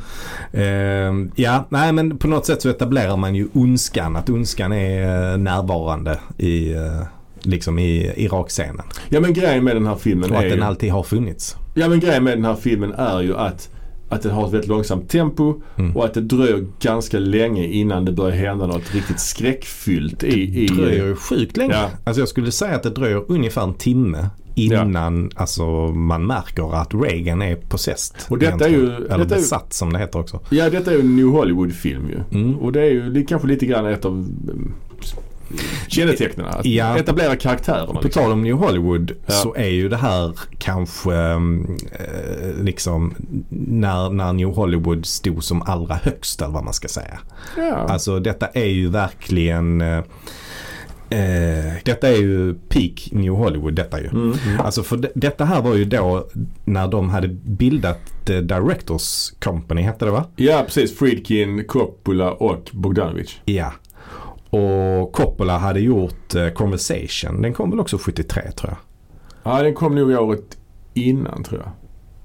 Ehm, 0.54 1.32
ja, 1.36 1.66
nej 1.70 1.92
men 1.92 2.18
på 2.18 2.28
något 2.28 2.46
sätt 2.46 2.62
så 2.62 2.70
etablerar 2.70 3.18
man 3.18 3.36
ju 3.36 3.48
ondskan. 3.54 4.16
Att 4.16 4.30
ondskan 4.30 4.74
är 4.74 5.32
eh, 5.32 5.38
närvarande 5.38 6.20
i, 6.38 6.74
eh, 6.74 7.02
liksom 7.42 7.80
i 7.80 8.14
Irak-scenen. 8.16 8.86
Ja 9.10 9.20
men 9.20 9.34
grejen 9.34 9.64
med 9.64 9.76
den 9.76 9.88
här 9.88 9.96
filmen 9.96 10.32
Och 10.32 10.38
är 10.38 10.46
att 10.46 10.52
den 10.52 10.64
alltid 10.64 10.92
har 10.92 11.04
funnits. 11.04 11.56
Ja 11.74 11.90
men 11.90 12.00
grejen 12.00 12.24
med 12.24 12.38
den 12.38 12.46
här 12.46 12.56
filmen 12.56 12.94
är 12.94 13.22
ju 13.22 13.38
att 13.38 13.70
att 14.14 14.22
den 14.22 14.32
har 14.32 14.48
ett 14.48 14.54
väldigt 14.54 14.70
långsamt 14.70 15.10
tempo 15.10 15.62
Mm. 15.78 15.98
och 15.98 16.06
att 16.06 16.14
det 16.14 16.22
dröjer 16.22 16.66
ganska 16.80 17.20
länge 17.20 17.68
innan 17.68 18.06
det 18.06 18.12
börjar 18.12 18.36
hända 18.38 18.68
något 18.68 18.94
riktigt 18.96 19.20
skräckfyllt 19.20 20.24
i... 20.24 20.64
i 20.64 20.68
Det 20.68 20.74
dröjer 20.76 21.06
ju 21.06 21.16
sjukt 21.16 21.58
länge. 21.58 21.74
Ja. 21.74 21.90
Alltså 22.04 22.22
jag 22.22 22.28
skulle 22.30 22.52
säga 22.52 22.76
att 22.76 22.84
det 22.84 22.90
dröjer 22.90 23.24
ungefär 23.28 23.64
en 23.64 23.74
timme 23.74 24.30
innan 24.56 25.30
alltså, 25.36 25.64
man 25.88 26.26
märker 26.28 26.76
att 26.76 26.94
Reagan 26.94 27.42
är 27.42 27.56
possessed. 27.56 28.18
Och 28.30 28.38
detta 28.38 28.66
är 28.66 28.70
ju-. 28.70 28.86
Eller 28.96 29.00
detta 29.02 29.14
är 29.16 29.20
ju- 29.20 29.26
besatt 29.28 29.74
som 29.74 29.94
det 29.94 30.00
heter 30.00 30.20
också. 30.20 30.40
Ja 30.50 30.70
detta 30.70 30.92
är 30.92 30.96
ju 30.96 31.02
en 31.02 31.16
New 31.16 31.26
Hollywood-film 31.28 32.10
ju. 32.10 32.40
Mm. 32.40 32.56
Och 32.60 32.72
det 32.72 32.82
är 32.82 32.90
ju 32.92 33.10
det 33.10 33.20
är 33.20 33.26
kanske 33.26 33.48
lite 33.48 33.66
grann 33.66 33.86
ett 33.86 34.06
av 34.06 34.12
mm, 34.14 34.74
kännetecknen. 35.88 36.46
Att 36.46 36.66
Ja. 36.66 36.98
etablera 36.98 37.36
karaktärerna. 37.36 37.94
På 37.94 38.02
Liksom. 38.04 38.24
tal 38.24 38.32
om 38.32 38.42
New 38.44 38.54
Hollywood 38.56 39.12
Ja. 39.26 39.32
så 39.34 39.56
är 39.56 39.68
ju 39.70 39.90
det 39.90 39.98
här 39.98 40.38
kanske 40.58 41.14
mm, 41.16 41.78
eh, 41.92 42.64
liksom 42.64 43.14
när, 43.50 44.10
när 44.10 44.34
New 44.34 44.48
Hollywood 44.50 45.06
stod 45.06 45.44
som 45.44 45.62
allra 45.62 45.96
högst 45.96 46.42
eller 46.42 46.52
vad 46.54 46.64
man 46.64 46.74
ska 46.74 46.88
säga. 46.88 47.20
Ja. 47.58 47.76
Alltså 47.76 48.20
detta 48.20 48.48
är 48.48 48.66
ju 48.66 48.90
verkligen 48.90 49.82
eh, 49.82 49.98
eh, 51.10 51.74
Detta 51.84 52.08
är 52.10 52.16
ju 52.18 52.54
peak 52.54 53.10
New 53.12 53.34
Hollywood 53.34 53.74
detta 53.74 54.02
ju. 54.02 54.08
Mm. 54.10 54.34
Alltså 54.60 54.84
för 54.84 54.98
de, 54.98 55.08
detta 55.16 55.46
här 55.46 55.62
var 55.62 55.76
ju 55.76 55.86
då 55.86 56.28
när 56.66 56.88
de 56.88 57.10
hade 57.10 57.28
bildat 57.28 58.00
The 58.26 58.42
Directors 58.42 59.32
Company 59.40 59.82
hette 59.82 60.06
det 60.06 60.12
va? 60.12 60.26
ja 60.36 60.64
precis. 60.66 60.98
Friedkin, 60.98 61.66
Coppola 61.68 62.32
och 62.32 62.70
Bogdanovich. 62.74 63.38
Ja. 63.46 63.74
Och 64.60 65.12
Coppola 65.12 65.58
hade 65.58 65.80
gjort 65.80 66.36
eh, 66.36 66.48
Conversation. 66.50 67.42
Den 67.42 67.54
kom 67.54 67.70
väl 67.70 67.80
också 67.80 67.98
73 67.98 68.52
tror 68.52 68.72
jag. 68.72 68.78
Ja, 69.54 69.64
den 69.64 69.74
kom 69.74 69.96
nog 69.96 70.12
året 70.12 70.58
innan 70.94 71.44
tror 71.44 71.62
jag. 71.62 71.72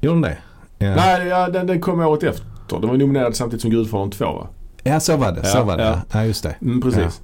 Gjorde 0.00 0.14
den 0.16 0.22
det? 0.22 0.38
Ja. 0.86 0.94
Nej, 0.94 1.26
ja, 1.28 1.48
den, 1.48 1.66
den 1.66 1.80
kom 1.80 2.00
året 2.00 2.22
efter. 2.22 2.46
Den 2.68 2.88
var 2.88 2.96
nominerad 2.96 3.36
samtidigt 3.36 3.62
som 3.62 3.70
Gudfadern 3.70 4.10
2 4.10 4.24
va? 4.24 4.48
Ja, 4.82 5.00
så 5.00 5.16
var 5.16 5.32
det. 5.32 5.44
Så 5.44 5.58
Ja, 5.58 5.64
var 5.64 5.76
det. 5.76 5.82
ja. 5.84 6.00
Ja, 6.12 6.24
just 6.24 6.42
det. 6.42 6.54
Mm, 6.62 6.80
precis. 6.80 7.20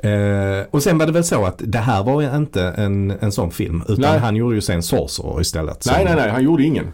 Eh, 0.00 0.66
och 0.70 0.82
sen 0.82 0.98
var 0.98 1.06
det 1.06 1.12
väl 1.12 1.24
så 1.24 1.44
att 1.44 1.62
det 1.66 1.78
här 1.78 2.04
var 2.04 2.36
inte 2.36 2.62
en, 2.62 3.10
en 3.20 3.32
sån 3.32 3.50
film. 3.50 3.82
Utan 3.88 4.00
Nej. 4.10 4.18
han 4.18 4.36
gjorde 4.36 4.54
ju 4.54 4.60
sen 4.60 4.82
Sorcerer 4.82 5.40
istället. 5.40 5.84
Nej, 5.86 6.04
nej, 6.04 6.16
nej. 6.16 6.30
Han 6.30 6.44
gjorde 6.44 6.62
ingen. 6.62 6.86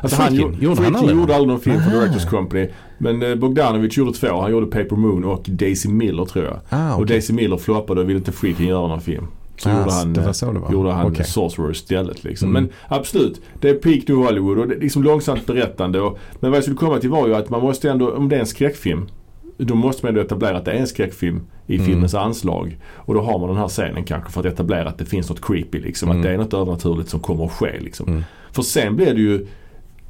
Alltså, 0.00 0.16
han 0.22 0.28
Friedkin, 0.28 0.40
gjorde, 0.40 0.64
gjorde 0.64 0.66
han 0.68 0.76
Friedkin 0.76 0.96
aldrig? 0.96 1.16
gjorde 1.18 1.34
aldrig 1.34 1.48
någon 1.48 1.60
film 1.60 1.82
för. 1.82 1.90
Directors 1.90 2.24
Company. 2.24 2.68
Men 2.98 3.22
eh, 3.22 3.34
Bogdanovich 3.34 3.98
gjorde 3.98 4.12
två. 4.12 4.40
Han 4.40 4.50
gjorde 4.50 4.66
Paper 4.66 4.96
Moon 4.96 5.24
och 5.24 5.42
Daisy 5.48 5.88
Miller 5.88 6.24
tror 6.24 6.44
jag. 6.44 6.58
Ah, 6.68 6.88
Och 6.94 7.02
okej. 7.02 7.06
Daisy 7.06 7.32
Miller 7.32 7.56
floppade 7.56 8.00
och 8.00 8.08
ville 8.08 8.18
inte 8.18 8.32
Friedkin 8.32 8.66
göra 8.66 8.88
någon 8.88 9.00
film. 9.00 9.26
Så 9.58 9.68
Ah, 9.70 9.78
gjorde 9.78 9.92
han, 9.92 10.12
det 10.12 10.20
eh, 10.20 10.32
så 10.32 10.52
det 10.52 10.72
gjorde 10.72 10.92
han 10.92 11.06
Okej. 11.12 11.24
Sorcerer 11.24 11.70
istället. 11.70 12.24
Liksom. 12.24 12.50
Mm. 12.50 12.62
Men 12.62 12.72
absolut, 12.98 13.40
det 13.60 13.68
är 13.70 13.74
peak 13.74 14.08
New 14.08 14.16
Hollywood 14.16 14.58
och 14.58 14.68
det 14.68 14.74
är 14.74 14.80
liksom 14.80 15.02
långsamt 15.02 15.46
berättande. 15.46 16.00
Och, 16.00 16.18
men 16.40 16.50
vad 16.50 16.56
jag 16.56 16.64
skulle 16.64 16.76
komma 16.76 16.98
till 16.98 17.10
var 17.10 17.26
ju 17.28 17.34
att 17.34 17.50
man 17.50 17.60
måste 17.62 17.90
ändå, 17.90 18.10
om 18.12 18.28
det 18.28 18.36
är 18.36 18.40
en 18.40 18.46
skräckfilm, 18.46 19.06
då 19.58 19.74
måste 19.74 20.04
man 20.06 20.08
ändå 20.10 20.20
etablera 20.20 20.56
att 20.58 20.64
det 20.64 20.72
är 20.72 20.76
en 20.78 20.86
skräckfilm 20.86 21.40
i 21.66 21.74
Mm. 21.74 21.86
filmens 21.86 22.14
anslag. 22.14 22.78
Och 22.94 23.14
då 23.14 23.20
har 23.20 23.38
man 23.38 23.48
den 23.48 23.58
här 23.58 23.68
scenen 23.68 24.04
kanske 24.04 24.30
för 24.32 24.40
att 24.40 24.46
etablera 24.46 24.88
att 24.88 24.98
det 24.98 25.04
finns 25.04 25.28
något 25.30 25.40
creepy 25.44 25.80
liksom. 25.80 26.08
Mm. 26.10 26.20
Att 26.20 26.26
det 26.26 26.32
är 26.32 26.38
något 26.38 26.54
övernaturligt 26.54 27.08
som 27.10 27.20
kommer 27.20 27.44
att 27.44 27.52
ske 27.52 27.80
liksom. 27.80 28.08
Mm. 28.08 28.24
För 28.52 28.62
sen 28.62 28.96
blir 28.96 29.14
det 29.14 29.20
ju 29.20 29.46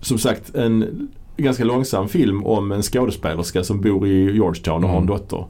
som 0.01 0.18
sagt 0.18 0.55
en 0.55 1.09
ganska 1.36 1.64
långsam 1.64 2.09
film 2.09 2.47
om 2.47 2.72
en 2.72 2.82
skådespelerska 2.82 3.64
som 3.64 3.80
bor 3.80 4.07
i 4.07 4.32
Georgetown 4.34 4.84
och 4.84 4.90
har 4.90 4.97
en 4.97 5.03
Mm. 5.03 5.16
dotter. 5.16 5.44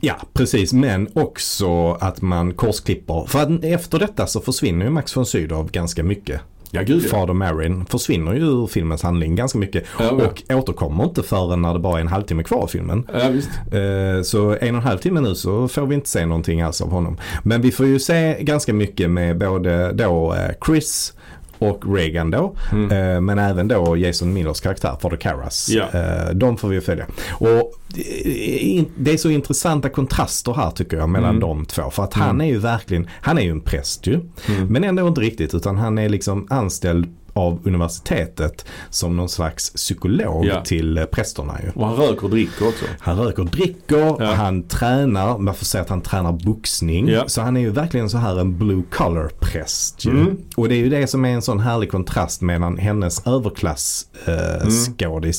Ja, 0.00 0.14
precis. 0.32 0.72
Men 0.72 1.08
också 1.12 1.92
att 2.00 2.22
man 2.22 2.52
korsklipper. 2.54 3.24
För 3.28 3.64
efter 3.64 3.98
detta 3.98 4.26
så 4.26 4.40
försvinner 4.40 4.84
ju 4.84 4.90
Max 4.90 5.16
von 5.16 5.26
Sydow 5.26 5.68
ganska 5.72 6.02
mycket. 6.02 6.40
Ja 6.74 6.82
gud 6.82 7.02
ja. 7.04 7.08
Fader 7.08 7.34
Marin 7.34 7.86
försvinner 7.86 8.34
ju 8.34 8.40
ur 8.40 8.66
filmens 8.66 9.02
handling 9.02 9.34
ganska 9.36 9.58
mycket. 9.58 9.84
Ja, 9.98 10.04
ja. 10.18 10.26
Och 10.26 10.42
återkommer 10.58 11.04
inte 11.04 11.22
förrän 11.22 11.62
när 11.62 11.72
det 11.72 11.78
bara 11.80 11.96
är 11.96 12.00
en 12.00 12.08
halvtimme 12.08 12.42
kvar 12.42 12.58
av 12.62 12.66
filmen. 12.66 13.06
Ja, 13.12 13.28
visst. 13.28 13.48
Eh, 13.72 14.22
Så 14.22 14.50
en 14.50 14.56
och 14.56 14.62
en 14.62 14.74
halv 14.74 14.98
timme 14.98 15.20
nu 15.20 15.34
så 15.34 15.68
får 15.68 15.86
vi 15.86 15.94
inte 15.94 16.08
se 16.08 16.26
någonting 16.26 16.62
alls 16.62 16.80
av 16.80 16.90
honom. 16.90 17.16
Men 17.42 17.62
vi 17.62 17.72
får 17.72 17.86
ju 17.86 17.98
se 17.98 18.36
ganska 18.40 18.72
mycket 18.72 19.10
med 19.10 19.38
både 19.38 19.92
då 19.92 20.34
eh, 20.34 20.50
Chris 20.66 21.12
och 21.58 21.94
Reagan 21.96 22.30
då. 22.30 22.54
Mm. 22.72 23.14
Eh, 23.14 23.20
Men 23.20 23.38
även 23.38 23.68
då 23.68 23.96
Jason 23.96 24.32
Millers 24.32 24.60
karaktär, 24.60 24.96
Father 25.00 25.16
Karras. 25.16 25.68
Ja. 25.70 25.84
Eh, 25.92 26.30
De 26.34 26.56
får 26.56 26.68
vi 26.68 26.80
följa. 26.80 27.06
Och 27.32 27.72
eh, 27.96 28.84
det 28.96 29.12
är 29.12 29.16
så 29.16 29.30
intressanta 29.30 29.88
kontraster 29.88 30.52
här 30.54 30.70
tycker 30.70 30.96
jag 30.96 31.08
mellan 31.08 31.30
Mm. 31.30 31.40
de 31.40 31.64
två. 31.66 31.90
För 31.90 32.04
att 32.04 32.14
han 32.14 32.30
Mm. 32.30 32.40
är 32.40 32.44
ju 32.52 32.58
verkligen, 32.58 33.08
han 33.20 33.38
är 33.38 33.42
ju 33.42 33.50
en 33.50 33.60
präst 33.60 34.06
ju. 34.06 34.14
Mm. 34.48 34.66
Men 34.68 34.84
ändå 34.84 35.08
inte 35.08 35.20
riktigt 35.20 35.54
utan 35.54 35.76
han 35.78 35.98
är 35.98 36.08
liksom 36.08 36.46
anställd 36.50 37.06
av 37.36 37.60
universitetet 37.64 38.64
som 38.90 39.16
någon 39.16 39.28
slags 39.28 39.70
psykolog 39.72 40.44
Ja. 40.46 40.60
till 40.64 40.98
eh, 40.98 41.04
prästerna 41.04 41.60
ju. 41.64 41.70
Och 41.74 41.86
han 41.86 41.96
röker 41.96 42.24
och 42.24 42.30
dricker 42.30 42.68
också. 42.68 42.84
Han 43.00 43.18
röker 43.18 43.42
och 43.42 43.48
dricker, 43.48 44.16
Ja. 44.20 44.32
han 44.34 44.62
tränar, 44.68 45.38
man 45.38 45.54
får 45.54 45.64
säga 45.64 45.82
att 45.82 45.88
han 45.88 46.00
tränar 46.00 46.32
boxning. 46.32 47.08
Ja. 47.08 47.24
Så 47.26 47.40
han 47.42 47.56
är 47.56 47.60
ju 47.60 47.70
verkligen 47.70 48.10
så 48.10 48.18
här 48.18 48.40
en 48.40 48.58
blue 48.58 48.82
collar 48.90 49.30
präst. 49.40 50.04
Mm. 50.04 50.36
Och 50.56 50.68
det 50.68 50.74
är 50.74 50.78
ju 50.78 50.88
det 50.88 51.06
som 51.06 51.24
är 51.24 51.28
en 51.28 51.42
sån 51.42 51.60
härlig 51.60 51.90
kontrast 51.90 52.42
mellan 52.42 52.78
hennes 52.78 53.26
överklass 53.26 54.06
eh, 54.26 54.34
Mm. 54.34 55.32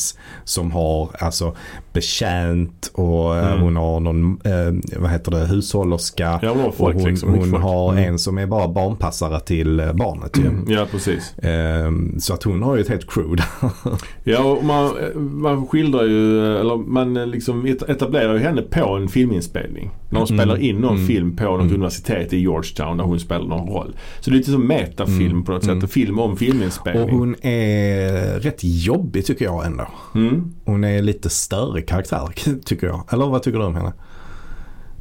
som 0.44 0.72
har 0.72 1.10
alltså 1.20 1.56
betjänt 1.96 2.92
och 2.94 3.36
eh, 3.38 3.46
Mm. 3.48 3.62
hon 3.62 3.76
har 3.76 4.00
någon, 4.00 4.32
eh, 4.44 5.00
vad 5.02 5.12
heter 5.12 5.32
det, 5.32 5.46
hushållerska. 5.46 6.40
Ja, 6.42 6.50
hon 6.50 6.60
har 6.60 6.68
och 6.68 6.76
folk 6.76 6.96
hon, 6.96 7.10
liksom. 7.10 7.30
hon 7.34 7.50
folk. 7.52 7.64
har 7.64 7.92
Mm. 7.92 8.04
en 8.14 8.20
som 8.20 8.38
är 8.38 8.46
bara 8.48 8.68
barnpassare 8.68 9.40
till 9.40 9.80
eh, 9.80 9.94
barnet 9.94 10.38
ju. 10.38 10.42
Mm. 10.48 10.66
Ja, 10.68 10.86
precis. 10.92 11.34
Ehm, 11.44 12.20
så 12.20 12.34
att 12.34 12.44
hon 12.44 12.64
har 12.64 12.76
ju 12.76 12.82
ett 12.82 12.90
helt 12.90 13.10
crew 13.14 13.36
där. 13.36 13.70
Ja, 14.24 14.44
och 14.44 14.64
man, 14.66 14.92
man 15.16 15.68
skildrar 15.68 16.04
ju, 16.04 16.56
eller 16.58 16.78
man 16.78 17.14
liksom 17.32 17.66
et- 17.66 17.90
etablerar 17.90 18.34
ju 18.34 18.40
henne 18.40 18.62
på 18.62 18.90
en 18.90 19.08
filminspelning. 19.08 19.92
När 20.10 20.20
de 20.20 20.34
Mm. 20.34 20.40
spelar 20.40 20.58
in 20.62 20.76
någon 20.78 20.96
Mm. 20.96 21.08
film 21.08 21.36
på 21.36 21.44
något 21.44 21.62
Mm. 21.62 21.74
universitet 21.74 22.34
i 22.34 22.38
Georgetown 22.40 22.98
där 22.98 23.04
hon 23.04 23.20
spelar 23.20 23.46
någon 23.48 23.68
roll. 23.70 23.96
Så 24.20 24.30
det 24.30 24.36
är 24.36 24.38
lite 24.38 24.52
som 24.52 24.68
metafilm 24.68 25.44
på 25.44 25.52
något 25.52 25.64
sätt. 25.64 25.92
Film 25.92 26.20
om 26.20 26.32
Och 26.32 26.40
filminspelning. 26.40 27.10
hon 27.18 27.36
är 27.42 28.40
rätt 28.40 28.60
jobbig 28.64 29.26
tycker 29.26 29.46
jag 29.46 29.66
ändå. 29.66 29.88
Hon 30.66 30.84
är 30.84 31.02
lite 31.02 31.30
störig 31.30 31.85
karaktär 31.88 32.30
tycker 32.66 32.88
jag. 32.88 33.04
Eller 33.12 33.26
vad 33.26 33.44
tycker 33.44 33.60
du 33.60 33.66
om 33.66 33.76
henne? 33.76 33.94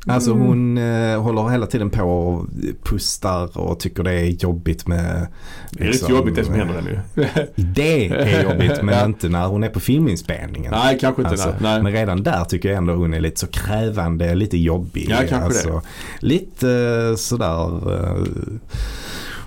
Alltså 0.06 0.30
Mm. 0.30 0.46
hon 0.46 0.78
eh, 0.78 1.22
håller 1.22 1.48
hela 1.48 1.66
tiden 1.66 1.90
på 1.90 2.02
och 2.02 2.46
pustar 2.82 3.58
och 3.58 3.80
tycker 3.80 4.02
det 4.02 4.12
är 4.12 4.24
jobbigt 4.24 4.86
med... 4.86 5.26
Det 5.70 5.80
är 5.82 5.86
rätt 5.86 5.94
liksom, 5.94 6.14
jobbigt 6.14 6.34
det 6.34 6.44
som 6.44 6.54
händer 6.54 6.74
henne 6.74 6.90
ju. 6.90 7.26
Det 7.74 8.08
är 8.08 8.42
jobbigt 8.42 8.82
men 8.82 8.94
Ja. 8.98 9.04
inte 9.04 9.28
när 9.28 9.46
hon 9.46 9.64
är 9.64 9.68
på 9.68 9.80
filminspelningen. 9.80 10.72
Nej, 10.72 10.98
kanske 11.00 11.22
inte. 11.22 11.30
Alltså, 11.30 11.54
nej. 11.60 11.82
Men 11.82 11.92
redan 11.92 12.22
där 12.22 12.44
tycker 12.44 12.68
jag 12.68 12.78
ändå 12.78 12.94
hon 12.94 13.14
är 13.14 13.20
lite 13.20 13.40
så 13.40 13.46
krävande, 13.46 14.34
lite 14.34 14.58
jobbig. 14.58 15.06
Ja, 15.10 15.16
kanske 15.16 15.36
alltså, 15.36 15.82
Lite 16.20 16.70
eh, 17.10 17.16
sådär 17.16 17.90
uh, 17.92 18.24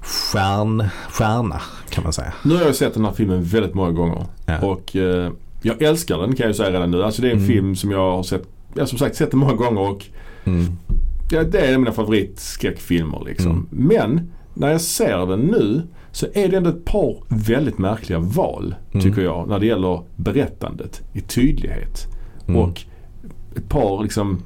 stjärn, 0.02 0.84
stjärna 1.10 1.62
kan 1.90 2.04
man 2.04 2.14
säga. 2.14 2.34
Nu 2.44 2.56
har 2.56 2.62
jag 2.62 2.76
sett 2.76 2.94
den 2.94 3.06
här 3.06 3.12
filmen 3.12 3.44
väldigt 3.44 3.74
många 3.74 3.92
gånger. 3.92 4.26
Ja. 4.46 4.60
Och 4.60 4.96
eh, 4.96 5.32
jag 5.62 5.82
älskar 5.82 6.18
den 6.18 6.36
kan 6.36 6.45
jag 6.47 6.55
säga 6.55 6.72
redan 6.72 6.91
nu. 6.91 7.03
Alltså 7.03 7.22
det 7.22 7.28
är 7.28 7.32
en 7.32 7.38
Mm. 7.38 7.47
film 7.49 7.76
som 7.76 7.91
jag 7.91 8.12
har 8.12 8.24
sett, 8.24 8.43
jag 8.74 8.82
har 8.82 8.88
som 8.88 8.97
sagt 8.97 9.16
sett 9.16 9.32
den 9.32 9.39
många 9.39 9.53
gånger 9.53 9.82
och 9.82 10.05
Mm. 10.45 10.66
ja, 11.32 11.43
det 11.43 11.60
är 11.60 11.78
mina 11.78 11.91
favoritskräckfilmer 11.91 13.24
liksom. 13.26 13.51
Mm. 13.51 13.68
Men 13.72 14.32
när 14.53 14.72
jag 14.72 14.82
ser 14.82 15.26
den 15.26 15.39
nu 15.39 15.82
så 16.12 16.26
är 16.34 16.47
det 16.47 16.58
ändå 16.58 16.70
ett 16.70 16.86
par 16.86 17.18
väldigt 17.30 17.78
märkliga 17.78 18.20
val 18.20 18.76
Mm. 18.91 19.03
tycker 19.03 19.22
jag 19.22 19.47
när 19.47 19.60
det 19.60 19.66
gäller 19.66 20.01
berättandet 20.16 21.01
i 21.14 21.22
tydlighet. 21.22 22.08
Mm. 22.47 22.62
Och 22.62 22.82
ett 23.55 23.70
par 23.70 24.03
liksom 24.03 24.39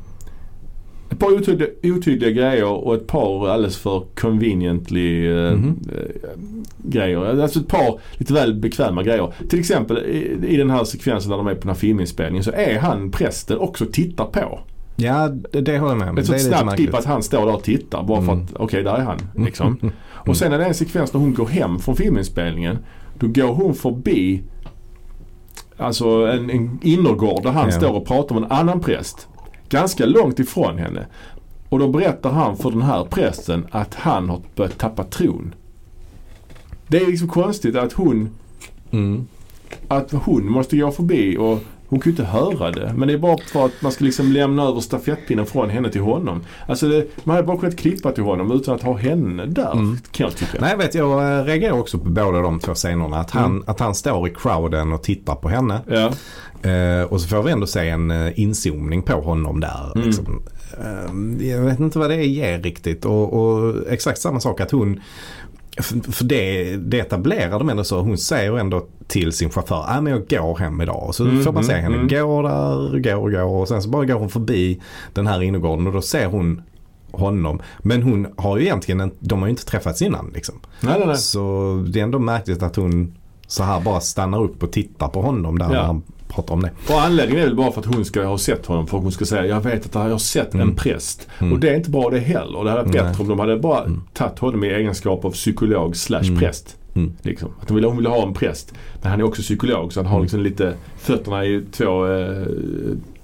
ett 1.11 1.19
par 1.19 1.33
otydliga, 1.33 1.69
otydliga 1.83 2.31
grejer 2.31 2.65
och 2.65 2.95
ett 2.95 3.07
par 3.07 3.47
alldeles 3.49 3.77
för 3.77 4.03
conveniently 4.15 5.31
eh, 5.31 5.51
Mhm. 5.53 5.79
eh, 5.95 6.29
grejer. 6.77 7.41
Alltså 7.41 7.59
ett 7.59 7.67
par 7.67 7.99
lite 8.17 8.33
väl 8.33 8.53
bekväma 8.53 9.03
grejer. 9.03 9.33
Till 9.49 9.59
exempel 9.59 9.97
i, 9.97 10.37
i 10.47 10.57
den 10.57 10.69
här 10.69 10.83
sekvensen 10.83 11.29
när 11.29 11.37
de 11.37 11.47
är 11.47 11.53
på 11.53 11.59
den 11.61 11.69
här 11.69 11.75
filminspelningen 11.75 12.43
så 12.43 12.51
är 12.51 12.79
han 12.79 13.11
prästen 13.11 13.57
också 13.57 13.85
tittar 13.91 14.25
på. 14.25 14.59
Ja, 14.95 15.27
det, 15.51 15.61
det 15.61 15.77
håller 15.79 15.91
jag 15.91 15.99
med 15.99 16.09
om. 16.09 16.17
Ett 16.17 16.27
Det 16.29 16.35
är 16.35 16.39
snabbt 16.39 16.75
klipp 16.75 16.93
att 16.93 17.05
han 17.05 17.23
står 17.23 17.45
där 17.45 17.55
och 17.55 17.63
tittar 17.63 18.03
bara 18.03 18.21
för 18.21 18.31
Mm. 18.31 18.43
att 18.45 18.53
okej 18.55 18.83
där 18.83 18.93
är 18.95 19.01
han. 19.01 19.17
Liksom. 19.45 19.91
Och 20.27 20.37
sen 20.37 20.53
är 20.53 20.57
det 20.57 20.65
en 20.65 20.73
sekvens 20.73 21.13
när 21.13 21.19
hon 21.21 21.33
går 21.33 21.47
hem 21.47 21.79
från 21.79 21.95
filminspelningen. 21.95 22.77
Då 23.19 23.27
går 23.27 23.53
hon 23.53 23.73
förbi 23.73 24.41
Alltså 25.77 26.07
en, 26.09 26.49
en 26.49 26.79
innergård 26.83 27.43
där 27.43 27.51
han 27.51 27.65
Ja. 27.65 27.77
står 27.77 27.91
och 27.93 28.05
pratar 28.07 28.35
med 28.35 28.43
en 28.43 28.51
annan 28.51 28.79
präst. 28.79 29.27
Ganska 29.71 30.05
långt 30.05 30.39
ifrån 30.39 30.77
henne. 30.77 31.05
Och 31.69 31.79
då 31.79 31.87
berättar 31.87 32.31
han 32.31 32.57
för 32.57 32.71
den 32.71 32.81
här 32.81 33.03
prästen 33.03 33.67
att 33.71 33.93
han 33.95 34.29
har 34.29 34.41
börjat 34.55 34.77
tappa 34.77 35.03
tron. 35.03 35.55
Det 36.87 36.97
är 36.97 37.07
liksom 37.07 37.27
konstigt 37.27 37.75
att 37.75 37.93
hon, 37.93 38.29
Mm. 38.91 39.27
att 39.87 40.11
hon 40.11 40.51
måste 40.51 40.77
gå 40.77 40.91
förbi 40.91 41.37
och 41.37 41.59
hon 41.91 42.01
ju 42.05 42.11
inte 42.11 42.23
höra 42.23 42.71
det. 42.71 42.93
Men 42.97 43.07
det 43.07 43.13
är 43.13 43.17
bara 43.17 43.37
för 43.37 43.65
att 43.65 43.81
man 43.81 43.91
ska 43.91 44.03
liksom 44.05 44.31
lämna 44.31 44.63
över 44.63 44.79
stafettpinnen 44.79 45.45
från 45.45 45.69
henne 45.69 45.89
till 45.89 46.01
honom. 46.01 46.41
Alltså 46.67 46.87
det, 46.89 47.07
man 47.23 47.35
hade 47.35 47.47
bara 47.47 47.57
kunnat 47.57 47.77
klippa 47.77 48.11
till 48.11 48.23
honom 48.23 48.51
utan 48.51 48.75
att 48.75 48.81
ha 48.83 48.97
henne 48.97 49.45
där 49.45 49.71
Mm. 49.71 49.97
kan 50.11 50.23
jag 50.27 50.35
tycka. 50.35 50.57
Nej, 50.61 50.69
jag 50.71 50.77
vet 50.77 50.95
jag 50.95 51.39
eh, 51.39 51.43
reagerar 51.45 51.79
också 51.79 51.97
på 51.97 52.09
båda 52.09 52.39
de 52.41 52.59
två 52.59 52.73
scenerna. 52.73 53.17
Att 53.17 53.31
han, 53.31 53.45
Mm. 53.51 53.63
att 53.67 53.79
han 53.79 53.95
står 53.95 54.27
i 54.27 54.33
crowden 54.33 54.93
och 54.93 55.03
tittar 55.03 55.35
på 55.35 55.49
henne. 55.49 55.79
Ja. 55.87 56.11
Eh, 56.69 57.03
och 57.03 57.21
så 57.21 57.27
får 57.27 57.43
vi 57.43 57.51
ändå 57.51 57.67
se 57.67 57.89
en 57.89 58.11
eh, 58.11 58.39
inzoomning 58.39 59.01
på 59.01 59.21
honom 59.21 59.59
där. 59.59 59.91
Mm. 59.95 60.07
Liksom. 60.07 60.41
Eh, 60.83 61.47
jag 61.47 61.61
vet 61.61 61.79
inte 61.79 61.99
vad 61.99 62.09
det 62.09 62.25
ger 62.25 62.59
riktigt. 62.59 63.05
Och, 63.05 63.33
och 63.33 63.75
exakt 63.89 64.19
samma 64.21 64.39
sak 64.39 64.61
att 64.61 64.71
hon 64.71 65.01
för 65.77 66.11
för 66.11 66.25
det, 66.25 66.75
det 66.77 66.99
etablerar 66.99 67.59
de 67.59 67.69
ändå 67.69 67.83
så. 67.83 68.01
Hon 68.01 68.17
säger 68.17 68.57
ändå 68.57 68.85
till 69.07 69.31
sin 69.31 69.49
chaufför, 69.49 69.85
äh, 69.95 70.01
men 70.01 70.13
jag 70.13 70.27
går 70.27 70.57
hem 70.57 70.81
idag. 70.81 71.03
Och 71.07 71.15
så 71.15 71.23
Mm, 71.23 71.43
får 71.43 71.51
man 71.53 71.63
se 71.63 71.71
mm, 71.73 71.83
henne 71.83 71.95
mm. 71.95 72.07
gå 72.07 72.41
där, 72.41 72.99
går 72.99 73.15
och 73.23 73.31
går. 73.31 73.43
Och 73.61 73.67
sen 73.67 73.81
så 73.81 73.89
bara 73.89 74.05
går 74.05 74.15
hon 74.15 74.29
förbi 74.29 74.81
den 75.13 75.27
här 75.27 75.41
innergården 75.41 75.87
och 75.87 75.93
då 75.93 76.01
ser 76.01 76.25
hon 76.25 76.61
honom. 77.11 77.61
Men 77.79 78.03
hon 78.03 78.27
har 78.37 78.57
ju 78.57 78.63
egentligen, 78.63 79.01
en, 79.01 79.11
de 79.19 79.39
har 79.39 79.47
ju 79.47 79.49
inte 79.51 79.65
träffats 79.65 80.01
innan 80.01 80.31
liksom. 80.33 80.55
Nej, 80.81 80.95
nej, 80.97 81.07
nej. 81.07 81.17
Så 81.17 81.85
det 81.89 81.99
är 81.99 82.03
ändå 82.03 82.19
märkligt 82.19 82.63
att 82.63 82.75
hon 82.75 83.13
så 83.47 83.63
här 83.63 83.81
bara 83.81 83.99
stannar 83.99 84.43
upp 84.43 84.63
och 84.63 84.71
tittar 84.71 85.07
på 85.07 85.21
honom 85.21 85.59
där 85.59 85.73
Ja. 85.73 85.81
han 85.83 86.01
pratar 86.33 86.53
om 86.53 86.61
det. 86.61 86.71
Och 86.93 87.01
anledningen 87.01 87.41
är 87.43 87.47
väl 87.47 87.55
bara 87.55 87.71
för 87.71 87.79
att 87.79 87.85
hon 87.95 88.05
ska 88.05 88.23
ha 88.23 88.37
sett 88.37 88.65
honom. 88.65 88.87
För 88.87 88.97
att 88.97 89.03
hon 89.03 89.11
ska 89.11 89.25
säga 89.25 89.45
jag 89.45 89.61
vet 89.61 89.85
att 89.85 89.93
jag 89.95 90.01
har 90.11 90.17
sett 90.17 90.53
Mm. 90.53 90.69
en 90.69 90.75
präst. 90.75 91.27
Mm. 91.39 91.53
Och 91.53 91.59
det 91.59 91.69
är 91.69 91.75
inte 91.75 91.89
bra 91.89 92.09
det 92.09 92.19
heller. 92.19 92.63
Det 92.63 92.69
hade 92.69 92.83
varit 92.83 92.93
Nej. 92.93 93.03
bättre 93.03 93.21
om 93.23 93.29
de 93.29 93.39
hade 93.39 93.57
bara 93.57 93.83
Mm. 93.83 94.01
tagit 94.13 94.39
honom 94.39 94.63
i 94.63 94.67
egenskap 94.67 95.25
av 95.25 95.31
psykolog 95.31 95.95
slash 95.95 96.21
Mm. 96.27 96.39
präst. 96.39 96.77
Mm. 96.95 97.13
Liksom. 97.21 97.49
Att 97.61 97.67
de 97.67 97.75
ville, 97.75 97.87
hon 97.87 97.97
ville 97.97 98.09
ha 98.09 98.27
en 98.27 98.33
präst. 98.33 98.73
Men 99.01 99.11
han 99.11 99.19
är 99.19 99.23
också 99.23 99.41
psykolog 99.41 99.93
så 99.93 99.99
han 99.99 100.05
har 100.07 100.15
Mm. 100.15 100.23
liksom 100.23 100.39
lite 100.41 100.73
fötterna 100.97 101.45
i 101.45 101.63
två, 101.71 102.07
eh, 102.07 102.43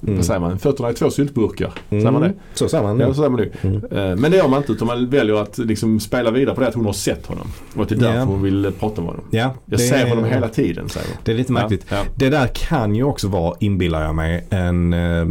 Mm. 0.03 0.15
vad 0.15 0.25
säger 0.25 0.39
man, 0.39 0.59
fötterna 0.59 0.89
i 0.89 0.93
två 0.93 1.09
syltburkar. 1.09 1.71
Säger 1.89 2.11
man 2.11 2.21
det? 2.21 2.33
Så 2.53 2.69
säger 2.69 2.83
man. 2.83 2.99
Ja, 2.99 3.07
så 3.07 3.13
säger 3.13 3.29
man 3.29 3.39
nu. 3.39 3.51
Mm. 3.61 3.75
Eh, 4.11 4.15
Men 4.15 4.31
det 4.31 4.37
gör 4.37 4.47
man 4.47 4.57
inte 4.59 4.71
utan 4.71 4.87
man 4.87 5.09
väljer 5.09 5.35
att 5.41 5.57
liksom 5.57 5.99
spela 5.99 6.31
vidare 6.31 6.55
på 6.55 6.61
det 6.61 6.67
att 6.67 6.73
hon 6.75 6.85
har 6.85 6.93
sett 6.93 7.25
honom. 7.25 7.47
Och 7.75 7.81
att 7.83 7.89
det 7.89 7.95
är 7.95 7.99
därför 7.99 8.17
Ja. 8.19 8.23
hon 8.23 8.41
vill 8.41 8.65
eh, 8.65 8.71
prata 8.71 9.01
med 9.01 9.09
honom. 9.09 9.25
Ja, 9.31 9.39
Jag 9.39 9.53
det 9.65 9.77
ser 9.77 9.95
är- 10.05 10.09
honom 10.09 10.25
hela 10.25 10.47
tiden 10.49 10.89
säger 10.89 11.07
hon. 11.07 11.17
Det 11.23 11.31
är 11.31 11.35
lite 11.35 11.51
märkligt. 11.51 11.85
Ja, 11.89 11.95
ja. 11.97 12.03
Det 12.15 12.29
där 12.29 12.47
kan 12.53 12.95
ju 12.95 13.03
också 13.03 13.27
vara, 13.27 13.55
inbillar 13.59 14.03
jag 14.03 14.15
mig, 14.15 14.45
en, 14.49 14.93
eh, 14.93 15.25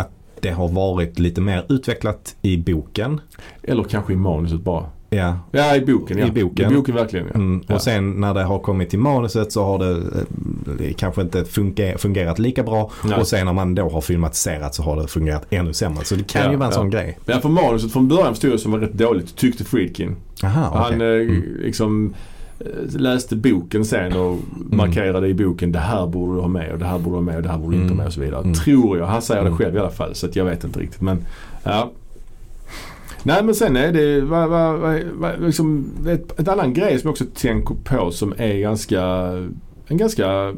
att 0.00 0.10
det 0.40 0.50
har 0.50 0.68
varit 0.68 1.18
lite 1.18 1.40
mer 1.40 1.64
utvecklat 1.68 2.36
i 2.42 2.56
boken. 2.56 3.20
Eller 3.62 3.82
kanske 3.84 4.12
i 4.12 4.16
manuset 4.16 4.60
bara. 4.60 4.84
Ja. 5.12 5.38
Ja, 5.50 5.76
i 5.76 5.80
boken 5.80 6.18
ja. 6.18 6.26
I 6.26 6.30
boken. 6.30 6.72
I 6.72 6.74
boken 6.74 6.94
verkligen 6.94 7.26
ja. 7.26 7.34
Mm. 7.34 7.62
Ja. 7.66 7.74
Och 7.74 7.82
sen 7.82 8.10
när 8.20 8.34
det 8.34 8.42
har 8.42 8.58
kommit 8.58 8.90
till 8.90 8.98
manuset 8.98 9.52
så 9.52 9.64
har 9.64 9.78
det, 9.78 9.90
eh, 10.86 10.94
kanske 10.96 11.22
inte 11.22 11.42
funge- 11.44 11.96
fungerat 11.98 12.38
lika 12.38 12.62
bra. 12.62 12.90
Nej. 13.04 13.20
Och 13.20 13.26
sen 13.26 13.46
när 13.46 13.52
man 13.52 13.74
då 13.74 13.88
har 13.88 14.00
filmatiserat 14.00 14.74
så 14.74 14.82
har 14.82 14.96
det 14.96 15.08
fungerat 15.08 15.46
ännu 15.50 15.72
sämre. 15.72 16.04
Så 16.04 16.14
det 16.14 16.24
kan 16.32 16.44
Ja, 16.44 16.50
ju 16.50 16.56
vara 16.56 16.66
en 16.66 16.72
ja. 16.72 16.78
sån 16.78 16.90
grej. 16.90 17.18
Men 17.24 17.40
för 17.40 17.48
manuset 17.48 17.92
från 17.92 18.08
början 18.08 18.28
förstod 18.34 18.50
jag 18.52 18.60
som 18.60 18.72
var 18.72 18.78
rätt 18.78 18.92
dåligt, 18.92 19.36
tyckte 19.36 19.64
Friedkin. 19.64 20.16
Aha, 20.44 20.68
okej. 20.70 20.82
Han 20.82 21.00
eh, 21.00 21.06
Mm. 21.06 21.42
liksom 21.62 22.14
eh, 22.60 23.00
läste 23.00 23.36
boken 23.36 23.84
sen 23.84 24.12
och 24.12 24.38
markerade 24.70 25.28
i 25.28 25.34
boken 25.34 25.72
det 25.72 25.78
här 25.78 26.06
borde 26.06 26.34
du 26.34 26.40
ha 26.40 26.48
med 26.48 26.72
och 26.72 26.78
det 26.78 26.84
här 26.86 26.98
borde 26.98 27.10
du 27.10 27.16
ha 27.16 27.22
med 27.22 27.36
och 27.36 27.42
det 27.42 27.48
här 27.48 27.58
borde 27.58 27.76
du 27.76 27.82
inte 27.82 27.92
ha 27.94 27.98
med 27.98 28.06
och 28.06 28.12
så 28.12 28.20
vidare. 28.20 28.40
Mm. 28.42 28.54
Tror 28.54 28.98
jag. 28.98 29.06
Han 29.06 29.22
säger 29.22 29.40
det 29.42 29.46
Mm. 29.46 29.58
själv 29.58 29.76
i 29.76 29.78
alla 29.78 29.90
fall 29.90 30.14
så 30.14 30.26
att 30.26 30.36
jag 30.36 30.44
vet 30.44 30.64
inte 30.64 30.80
riktigt. 30.80 31.00
Men 31.00 31.24
ja. 31.64 31.90
Nej 33.24 33.44
men 33.44 33.54
sen 33.54 33.76
är 33.76 33.92
det 33.92 34.20
vad, 34.20 34.48
vad, 34.48 34.78
vad, 35.14 35.40
liksom, 35.42 35.86
ett, 36.08 36.40
ett 36.40 36.48
annan 36.48 36.74
grej 36.74 36.98
som 36.98 37.08
jag 37.08 37.12
också 37.12 37.24
tänker 37.34 37.74
på 37.84 38.10
som 38.10 38.34
är 38.36 38.58
ganska, 38.58 39.02
en 39.86 39.96
ganska 39.96 40.54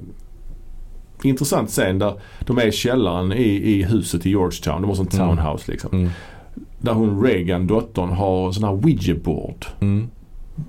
intressant 1.23 1.71
scen 1.71 1.99
där 1.99 2.15
de 2.41 2.59
är 2.59 2.67
i 2.67 2.73
källaren 2.73 3.33
i, 3.33 3.43
i 3.47 3.83
huset 3.83 4.27
i 4.27 4.29
Georgetown. 4.31 4.83
De 4.83 4.89
har 4.89 4.95
sånt 4.95 5.15
Mm. 5.15 5.27
townhouse 5.29 5.73
liksom. 5.73 5.91
Mm. 5.93 6.11
Där 6.79 6.93
hon 6.93 7.23
Reagan, 7.25 7.67
dottern, 7.67 8.09
har 8.11 8.53
sån 8.53 8.65
här 8.65 8.73
ouija 8.73 9.15
board. 9.25 9.67
Mm. 9.81 10.09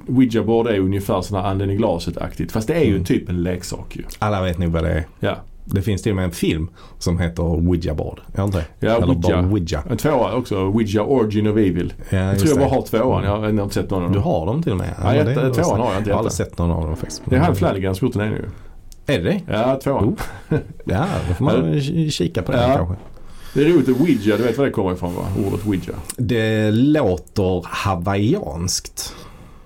Ouija 0.08 0.44
board 0.44 0.68
är 0.68 0.80
ungefär 0.80 1.22
sån 1.22 1.40
här 1.42 1.50
anden 1.50 1.70
i 1.72 1.76
glaset-aktigt. 1.78 2.52
Fast 2.52 2.68
det 2.68 2.74
är 2.74 2.84
ju 2.86 2.92
Mm. 2.92 3.04
typ 3.06 3.30
en 3.30 3.44
leksak 3.44 3.96
ju. 3.96 4.04
Alla 4.20 4.42
vet 4.44 4.58
nog 4.58 4.70
vad 4.72 4.84
det 4.84 4.90
är. 4.92 5.04
Ja. 5.20 5.36
Det 5.66 5.82
finns 5.82 6.02
till 6.02 6.12
och 6.12 6.16
med 6.16 6.26
en 6.26 6.32
film 6.32 6.70
som 7.00 7.20
heter 7.20 7.44
Ouija 7.44 7.94
board. 7.94 8.20
Det? 8.36 8.66
Ja, 8.80 8.90
Eller 8.96 9.10
Ouija. 9.10 9.40
Ouija. 9.52 9.84
En 9.90 9.98
tvåa 9.98 10.34
också. 10.36 10.58
Ouija 10.58 11.04
Origin 11.04 11.48
of 11.48 11.58
Evil. 11.58 11.94
Ja, 12.10 12.18
Jag 12.18 12.40
tror 12.40 12.50
jag 12.50 12.58
bara 12.60 12.70
har 12.70 12.82
tvåan. 12.82 13.24
Jag 13.24 13.38
har 13.40 13.50
inte 13.50 13.74
sett 13.74 13.90
någon 13.90 14.04
av 14.04 14.10
Du 14.10 14.16
dem. 14.16 14.24
har 14.24 14.46
dem 14.46 14.64
till 14.64 14.72
och 14.72 14.78
med? 14.78 14.90
Ja, 15.02 15.04
men 15.14 15.28
ett- 15.28 15.54
tvåan 15.54 15.80
har 15.80 15.92
jag 15.92 15.98
inte, 16.00 16.10
Jag 16.10 16.16
har 16.16 16.20
aldrig 16.20 16.34
sett 16.34 16.58
någon 16.58 16.72
av 16.72 16.84
dem 16.88 16.96
faktiskt. 16.96 17.22
Det 17.26 17.36
är 17.36 17.40
han 17.40 17.56
Flanagan 17.56 17.96
som 17.96 18.08
gjort 18.08 18.16
den 18.18 18.32
ju. 18.32 18.46
Är 19.08 19.24
det? 19.24 19.42
Ja, 19.52 19.80
tvåan. 19.84 20.04
Oh. 20.50 20.58
Ja, 20.86 21.06
då 21.28 21.34
får 21.34 21.46
man 21.46 21.74
ki- 21.74 22.10
kika 22.10 22.42
på 22.42 22.52
den 22.52 22.62
Ja. 22.70 22.76
kanske. 22.78 22.96
Det 23.54 23.62
är 23.66 23.70
roligt. 23.70 23.90
Ouija, 24.02 24.38
du 24.38 24.44
vet 24.44 24.58
var 24.58 24.66
det 24.66 24.72
kommer 24.72 24.94
ifrån 24.94 25.16
va? 25.16 25.22
Ordet 25.48 25.68
Ouija. 25.68 25.94
Det 26.18 26.72
låter 26.72 27.62
hawaiianskt. 27.66 29.14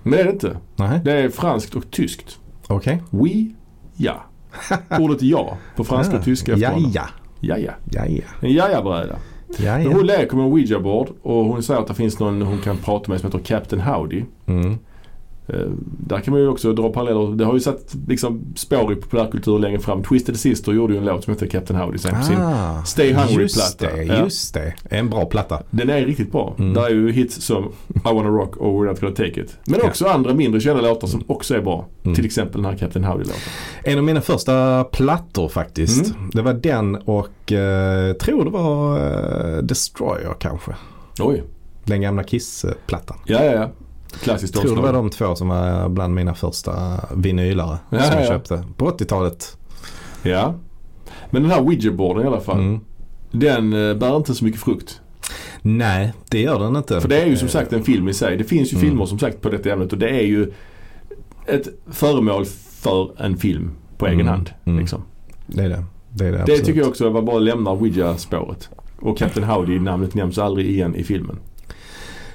Men 0.04 0.12
det 0.12 0.20
är 0.20 0.24
det 0.24 0.32
inte. 0.32 0.58
Nej, 0.76 1.00
Det 1.04 1.12
är 1.12 1.30
franskt 1.30 1.76
och 1.76 1.91
tyskt. 1.91 2.38
okej. 2.68 3.04
Oui, 3.12 3.52
ja. 3.97 4.24
Ordet 4.99 5.22
ja 5.22 5.57
på 5.76 5.84
franska 5.84 6.18
och 6.18 6.24
tyska 6.24 6.53
efter 6.53 6.68
honom. 6.72 6.91
Ja, 6.93 7.05
Ja, 7.39 7.57
ja. 7.57 7.72
ja, 7.91 8.05
ja. 8.05 8.24
En 8.41 8.53
ja-ja-bräda. 8.53 9.16
ja, 9.57 9.78
Men 9.78 9.84
ja. 9.84 9.91
Hon 9.91 10.05
leker 10.05 10.36
med 10.38 10.45
en 10.45 10.51
ouija-board 10.51 11.07
och 11.22 11.45
hon 11.45 11.64
säger 11.64 11.80
att 11.80 11.88
det 11.88 11.93
finns 11.93 12.20
någon 12.20 12.41
hon 12.41 12.57
kan 12.57 12.78
prata 12.78 13.12
med 13.12 13.20
som 13.22 13.32
heter 13.32 13.45
Captain 13.45 13.82
Howdy. 13.82 14.24
Mm. 14.45 14.78
Eh, 15.54 15.72
där 16.08 16.20
kan 16.20 16.32
man 16.32 16.41
ju 16.41 16.47
också 16.47 16.74
dra 16.74 16.89
paralleller. 16.89 17.36
Det 17.36 17.45
har 17.45 17.54
ju 17.54 17.60
satt 17.60 17.95
liksom, 18.08 18.41
spår 18.56 18.93
i 18.93 18.95
populärkultur 18.95 19.60
längre 19.60 19.80
fram. 19.80 20.04
Twisted 20.04 20.39
Sister 20.39 20.72
gjorde 20.72 20.93
ju 20.93 21.00
en 21.00 21.06
låt 21.06 21.24
som 21.24 21.34
heter 21.34 21.47
Captain 21.47 21.80
Howdy 21.80 21.97
sen 21.97 22.16
på 22.16 22.24
sin 22.24 22.38
Ah, 22.41 22.84
Stay 22.84 23.08
just 23.10 23.20
Hungry-platta. 23.30 23.95
det, 23.95 24.04
Ja. 24.04 24.24
just 24.24 24.54
det. 24.54 24.74
En 24.89 25.10
bra 25.10 25.26
platta. 25.26 25.62
Den 25.72 25.89
är 25.89 26.06
riktigt 26.06 26.32
bra. 26.32 26.56
Mm. 26.60 26.74
Där 26.74 26.84
är 26.86 26.89
ju 26.89 27.12
hits 27.12 27.41
som 27.45 27.64
I 27.95 28.00
wanna 28.04 28.30
rock 28.30 28.58
och 28.58 28.74
We're 28.74 28.86
not 28.88 29.00
gonna 29.02 29.16
take 29.16 29.41
it. 29.41 29.58
Men 29.66 29.82
också 29.82 30.06
andra 30.08 30.34
mindre 30.34 30.62
kända 30.62 30.82
låtar 30.82 31.08
som 31.08 31.24
också 31.28 31.56
är 31.56 31.62
bra. 31.62 31.86
Mm. 32.04 32.16
Till 32.16 32.26
exempel 32.26 32.62
den 32.62 32.72
här 32.72 32.78
Captain 32.78 33.06
Howdy-låten. 33.06 33.41
En 33.84 33.97
av 33.97 34.04
mina 34.04 34.22
första 34.22 34.84
plattor 34.84 35.50
faktiskt. 35.50 36.16
Mm. 36.16 36.30
Det 36.34 36.41
var 36.41 36.54
den 36.54 36.95
och 36.95 37.52
eh, 37.52 38.14
tror 38.14 38.43
det 38.45 38.50
var 38.52 38.97
eh, 38.97 39.58
Destroyer 39.64 40.34
kanske. 40.39 40.72
Oj. 41.20 41.43
Den 41.86 42.02
gamla 42.02 42.24
Kiss-plattan. 42.24 43.18
Ja, 43.26 43.43
ja, 43.45 43.52
ja. 43.52 43.70
Klassiskt 44.14 44.55
Jag 44.55 44.64
tror 44.64 44.76
det 44.76 44.82
var 44.82 44.93
de 44.93 45.10
två 45.10 45.36
som 45.36 45.47
var 45.49 45.89
bland 45.89 46.16
mina 46.16 46.34
första 46.36 46.99
vinylare 47.16 47.78
Ja, 47.89 47.99
som 48.01 48.14
jag 48.14 48.24
ja. 48.24 48.28
köpte. 48.28 48.64
På 48.78 48.89
80-talet. 48.91 49.57
Ja. 50.24 50.55
Men 51.32 51.41
den 51.41 51.51
här 51.51 51.62
ouija-boarden 51.62 52.24
i 52.24 52.28
alla 52.28 52.39
fall. 52.39 52.60
Mm. 52.60 52.80
Den 53.32 53.89
eh, 53.89 53.95
bär 53.97 54.16
inte 54.18 54.36
så 54.36 54.45
mycket 54.45 54.62
frukt. 54.62 55.01
Nej, 55.62 56.14
det 56.30 56.41
gör 56.41 56.60
den 56.60 56.76
inte. 56.76 57.01
För 57.01 57.10
det 57.10 57.22
är 57.22 57.26
ju 57.26 57.38
som 57.38 57.47
sagt 57.49 57.74
en 57.74 57.84
film 57.84 58.07
i 58.10 58.14
sig. 58.14 58.38
Det 58.38 58.43
finns 58.43 58.74
ju 58.74 58.78
Mm. 58.78 58.89
filmer 58.89 59.05
som 59.05 59.20
sagt 59.20 59.41
på 59.41 59.49
detta 59.49 59.72
ämnet 59.72 59.91
och 59.93 59.99
det 59.99 60.10
är 60.10 60.26
ju 60.26 60.51
ett 61.47 61.68
föremål 61.91 62.45
för 62.82 63.12
en 63.22 63.38
film 63.38 63.72
på 63.97 64.07
egen 64.07 64.20
Mm. 64.20 64.28
hand. 64.34 64.49
Mm. 64.66 64.80
Liksom. 64.80 65.01
Det 65.47 65.64
är 65.64 65.70
det. 65.70 65.84
Det, 66.14 66.26
är 66.28 66.32
det, 66.32 66.43
Det 66.45 66.57
tycker 66.57 66.80
jag 66.80 66.89
också 66.89 67.10
var 67.10 67.22
bara 67.22 67.39
lämnar 67.39 67.72
Ouija-spåret. 67.72 68.70
Och 69.01 69.18
Captain 69.18 69.47
Howdy, 69.47 69.80
namnet 69.80 70.16
nämns 70.16 70.38
aldrig 70.38 70.70
igen 70.70 70.95
i 70.95 71.03
filmen. 71.03 71.39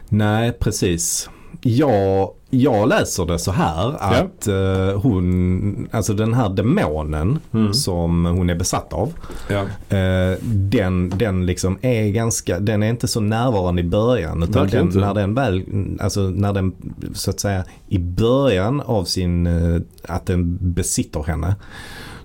Nej, 0.09 0.53
precis. 0.53 1.31
Jag, 1.67 2.31
jag 2.51 2.89
läser 2.89 3.25
det 3.27 3.39
så 3.39 3.51
här 3.53 3.95
att 4.01 4.47
eh, 4.49 5.01
hon, 5.01 5.89
alltså 5.93 6.13
den 6.15 6.35
här 6.35 6.49
demonen 6.49 7.39
Mm. 7.53 7.75
som 7.75 8.25
hon 8.25 8.51
är 8.51 8.55
besatt 8.55 8.93
av. 8.93 9.13
Ja. 9.49 9.63
Eh, 9.97 10.39
den, 10.45 11.09
den 11.17 11.47
liksom 11.47 11.79
är 11.83 12.09
ganska, 12.11 12.61
den 12.61 12.83
är 12.83 12.89
inte 12.91 13.09
så 13.09 13.21
närvarande 13.21 13.81
i 13.83 13.85
början. 13.85 14.43
Utan 14.43 14.69
den, 14.69 14.89
när 14.95 15.15
den 15.15 15.35
väl, 15.35 15.63
alltså 16.01 16.21
när 16.21 16.53
den 16.53 16.73
så 17.15 17.31
att 17.31 17.41
säga 17.41 17.65
i 17.89 17.99
början 17.99 18.81
av 18.81 19.05
sin, 19.05 19.47
eh, 19.47 19.81
att 20.09 20.27
den 20.27 20.59
besitter 20.75 21.23
henne. 21.23 21.57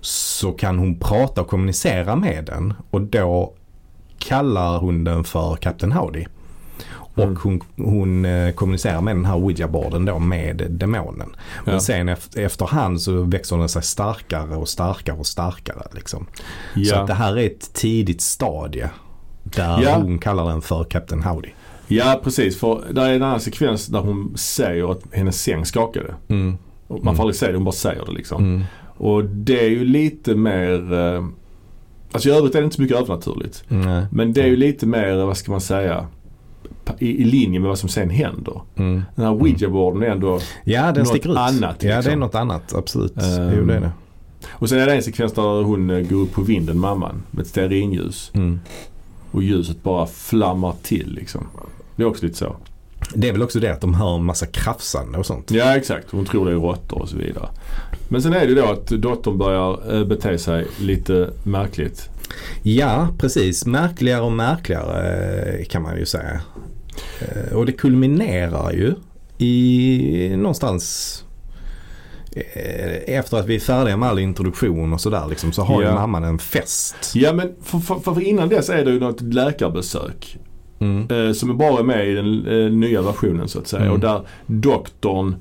Så 0.01 0.51
kan 0.51 0.79
hon 0.79 0.99
prata 0.99 1.41
och 1.41 1.47
kommunicera 1.47 2.15
med 2.15 2.45
den. 2.45 2.73
Och 2.91 3.01
då 3.01 3.53
kallar 4.17 4.79
hon 4.79 5.03
den 5.03 5.23
för 5.23 5.55
Captain 5.55 5.91
Howdy. 5.91 6.25
Och 7.19 7.23
Mm. 7.23 7.37
hon, 7.43 7.61
hon 7.85 8.25
eh, 8.25 8.51
kommunicerar 8.53 9.01
med 9.01 9.15
den 9.15 9.25
här 9.25 9.35
ouija-borden 9.37 10.05
då 10.05 10.19
med 10.19 10.65
demonen. 10.69 11.29
Men 11.65 11.73
Ja. 11.73 11.79
sen 11.79 12.09
efter, 12.09 12.41
efterhand 12.41 13.01
så 13.01 13.23
växer 13.23 13.57
den 13.57 13.69
sig 13.69 13.83
starkare 13.83 14.55
och 14.55 14.67
starkare 14.67 15.15
och 15.17 15.27
starkare. 15.27 15.87
Liksom. 15.91 16.25
Så 16.73 16.79
Ja. 16.79 16.99
att 17.01 17.07
det 17.07 17.13
här 17.13 17.37
är 17.39 17.45
ett 17.45 17.73
tidigt 17.73 18.21
stadie. 18.21 18.89
Där 19.43 19.81
Ja. 19.83 19.95
hon 19.95 20.19
kallar 20.19 20.45
den 20.49 20.61
för 20.61 20.83
Captain 20.83 21.23
Howdy. 21.23 21.49
ja, 21.87 22.21
precis. 22.23 22.59
För 22.59 22.81
där 22.91 23.09
är 23.09 23.13
en 23.15 23.23
annan 23.23 23.39
sekvens 23.39 23.87
där 23.87 23.99
hon 23.99 24.33
säger 24.37 24.91
att 24.91 25.01
hennes 25.11 25.41
säng 25.43 25.65
skakade. 25.65 26.13
Mm. 26.27 26.57
Och 26.87 27.03
Man 27.05 27.15
får 27.15 27.23
aldrig 27.23 27.35
säga 27.35 27.51
det, 27.51 27.57
hon 27.57 27.65
bara 27.65 27.71
säger 27.71 28.05
det 28.05 28.11
liksom. 28.11 28.43
Mm. 28.43 28.63
Och 28.97 29.25
det 29.25 29.65
är 29.65 29.69
ju 29.69 29.83
lite 29.85 30.35
mer... 30.35 30.93
Eh, 30.93 31.25
alltså 32.11 32.29
i 32.29 32.31
övrigt 32.31 32.55
är 32.55 32.59
det 32.59 32.63
inte 32.65 32.75
så 32.75 32.81
mycket 32.81 32.97
övernaturligt. 32.97 33.63
Nej. 33.67 34.05
Men 34.11 34.33
det 34.33 34.41
är 34.41 34.47
ju 34.47 34.55
lite 34.55 34.85
mer, 34.85 35.25
vad 35.25 35.37
ska 35.37 35.51
man 35.51 35.61
säga, 35.61 36.07
i, 36.99 37.21
i 37.21 37.23
linje 37.23 37.59
med 37.59 37.69
vad 37.69 37.79
som 37.79 37.89
sen 37.89 38.09
händer. 38.09 38.61
Mm. 38.75 39.03
Den 39.15 39.25
här 39.25 39.33
ouija-boarden 39.33 40.03
är 40.03 40.07
ändå... 40.07 40.39
Ja, 40.63 40.91
den 40.91 41.03
Något 41.03 41.15
ut. 41.15 41.25
annat, 41.25 41.61
Ja, 41.61 41.87
det 41.89 41.91
är 41.91 42.01
liksom. 42.01 42.19
något 42.19 42.35
annat. 42.35 42.73
Absolut. 42.75 43.17
Ehm. 43.17 43.53
Jo, 43.57 43.65
det 43.65 43.75
är 43.75 43.81
det. 43.81 43.91
Och 44.49 44.69
sen 44.69 44.79
är 44.79 44.85
det 44.85 44.95
en 44.95 45.03
sekvens 45.03 45.33
där 45.33 45.63
hon 45.63 45.89
eh, 45.89 45.99
går 45.99 46.17
upp 46.21 46.31
på 46.33 46.41
vinden, 46.41 46.79
mamman, 46.79 47.23
med 47.31 47.41
ett 47.41 47.47
stearinljus. 47.47 48.31
Mm. 48.33 48.59
Och 49.31 49.43
ljuset 49.43 49.83
bara 49.83 50.05
flammar 50.05 50.73
till 50.83 51.13
liksom. 51.13 51.47
Det 51.95 52.03
är 52.03 52.07
också 52.07 52.25
lite 52.25 52.37
så. 52.37 52.55
Det 53.15 53.27
är 53.29 53.31
väl 53.31 53.43
också 53.43 53.59
det 53.59 53.73
att 53.73 53.81
de 53.81 53.93
hör 53.93 54.15
en 54.15 54.25
massa 54.25 54.45
krafsande 54.45 55.17
och 55.17 55.25
sånt. 55.25 55.51
Ja 55.51 55.75
exakt, 55.75 56.11
hon 56.11 56.25
tror 56.25 56.45
det 56.45 56.51
är 56.51 56.55
råttor 56.55 57.01
och 57.01 57.09
så 57.09 57.17
vidare. 57.17 57.49
Men 58.09 58.21
sen 58.21 58.33
är 58.33 58.39
det 58.39 58.45
ju 58.45 58.55
då 58.55 58.65
att 58.65 58.87
dottern 58.87 59.37
börjar 59.37 59.95
eh, 59.95 60.05
bete 60.05 60.37
sig 60.37 60.67
lite 60.79 61.29
märkligt. 61.43 62.09
Ja, 62.63 63.07
precis. 63.17 63.65
Märkligare 63.65 64.21
och 64.21 64.31
märkligare 64.31 65.19
eh, 65.59 65.65
kan 65.65 65.81
man 65.81 65.97
ju 65.97 66.05
säga. 66.05 66.41
Eh, 67.21 67.53
Och 67.57 67.65
det 67.65 67.71
kulminerar 67.71 68.71
ju 68.71 68.93
i 69.37 70.33
någonstans 70.37 71.25
eh, 72.31 73.15
efter 73.17 73.37
att 73.37 73.45
vi 73.45 73.55
är 73.55 73.59
färdiga 73.59 73.97
med 73.97 74.09
all 74.09 74.19
introduktion 74.19 74.93
och 74.93 75.01
sådär 75.01 75.25
liksom, 75.29 75.51
så 75.51 75.61
har 75.61 75.81
ju 75.81 75.87
Ja. 75.87 75.93
mamman 75.95 76.23
en 76.23 76.39
fest. 76.39 77.11
Ja 77.15 77.33
men 77.33 77.55
för, 77.63 77.79
för, 77.79 77.99
för 77.99 78.21
innan 78.21 78.49
dess 78.49 78.69
är 78.69 78.85
det 78.85 78.91
ju 78.91 78.99
något 78.99 79.21
läkarbesök. 79.21 80.37
Mm. 80.79 81.27
Eh, 81.27 81.33
som 81.33 81.57
bara 81.57 81.79
är 81.79 81.83
med 81.83 82.07
i 82.09 82.13
den 82.13 82.79
nya 82.79 83.01
versionen 83.01 83.47
så 83.47 83.59
att 83.59 83.67
säga. 83.67 83.81
Mm. 83.81 83.93
Och 83.93 83.99
där 83.99 84.21
doktorn 84.45 85.35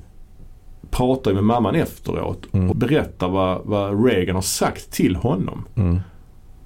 pratar 0.91 1.31
ju 1.31 1.35
med 1.35 1.43
mamman 1.43 1.75
efteråt 1.75 2.45
Mm. 2.53 2.69
och 2.69 2.75
berättar 2.75 3.29
vad, 3.29 3.61
vad 3.65 4.05
Reagan 4.05 4.35
har 4.35 4.41
sagt 4.41 4.91
till 4.91 5.15
honom. 5.15 5.65
Mm. 5.75 5.99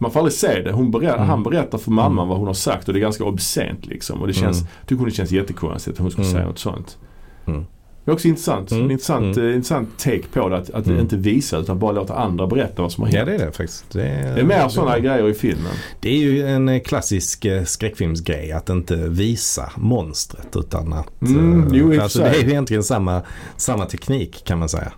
Man 0.03 0.11
får 0.11 0.19
aldrig 0.19 0.33
se 0.33 0.61
det. 0.61 0.71
Hon 0.71 0.91
berättar, 0.91 1.15
Mm. 1.17 1.29
Han 1.29 1.43
berättar 1.43 1.77
för 1.77 1.91
mamman 1.91 2.11
Mm. 2.17 2.27
vad 2.29 2.37
hon 2.37 2.47
har 2.47 2.53
sagt 2.53 2.87
och 2.87 2.93
det 2.93 2.99
är 2.99 3.01
ganska 3.01 3.23
obscent 3.23 3.85
liksom. 3.85 4.21
Och 4.21 4.27
det 4.27 4.33
känns, 4.33 4.57
Mm. 4.57 4.69
tycker 4.81 4.95
hon 4.95 5.05
det 5.05 5.11
känns 5.15 5.31
jättekonstigt 5.31 5.95
att 5.97 6.01
hon 6.01 6.11
skulle 6.11 6.27
Mm. 6.27 6.35
säga 6.37 6.47
något 6.47 6.59
sånt. 6.59 6.97
Mm. 7.45 7.65
Det 8.05 8.11
är 8.11 8.13
också 8.13 8.27
intressant. 8.27 8.71
Mm. 8.71 8.83
En 8.85 8.91
intressant, 8.91 9.37
Mm. 9.37 9.49
eh, 9.49 9.55
intressant 9.55 9.89
take 9.99 10.21
på 10.33 10.49
det. 10.49 10.57
Att, 10.57 10.69
att 10.69 10.85
Mm. 10.87 10.99
inte 10.99 11.15
visa 11.17 11.57
utan 11.57 11.79
bara 11.79 11.91
låta 11.91 12.15
andra 12.15 12.47
berätta 12.47 12.81
vad 12.81 12.91
som 12.91 13.03
har 13.03 13.11
Ja 13.11 13.17
hänt. 13.17 13.27
det 13.29 13.35
är 13.35 13.45
det 13.45 13.51
faktiskt. 13.51 13.85
Det 13.91 14.03
är, 14.07 14.35
Det 14.35 14.41
är 14.41 14.45
mer 14.45 14.67
sådana 14.69 14.99
grejer 14.99 15.29
i 15.29 15.33
filmen. 15.33 15.71
Det 15.99 16.09
är 16.09 16.17
ju 16.17 16.47
en 16.47 16.69
eh, 16.69 16.79
klassisk 16.81 17.45
eh, 17.45 17.63
skräckfilmsgrej 17.63 18.51
att 18.51 18.69
inte 18.69 18.95
visa 18.95 19.71
monstret 19.77 20.55
utan 20.55 20.93
att... 20.93 21.21
Mm, 21.21 21.67
jo, 21.73 22.01
alltså, 22.01 22.19
det 22.19 22.25
är 22.29 22.43
ju 22.43 22.49
egentligen 22.49 22.83
samma, 22.83 23.21
samma 23.57 23.85
teknik 23.85 24.43
kan 24.45 24.59
man 24.59 24.69
säga. 24.69 24.91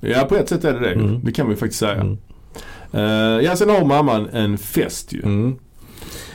Ja 0.00 0.26
på 0.28 0.36
ett 0.36 0.48
sätt 0.48 0.64
är 0.64 0.72
det 0.72 0.80
det. 0.94 1.20
Det 1.24 1.32
kan 1.32 1.46
man 1.46 1.52
ju 1.52 1.56
faktiskt 1.58 1.80
säga. 1.80 2.16
Eh, 2.92 3.00
ja 3.44 3.56
sen 3.56 3.70
har 3.70 3.84
mamman 3.84 4.28
en 4.28 4.58
fest 4.58 5.12
ju. 5.12 5.22
Mm. 5.22 5.56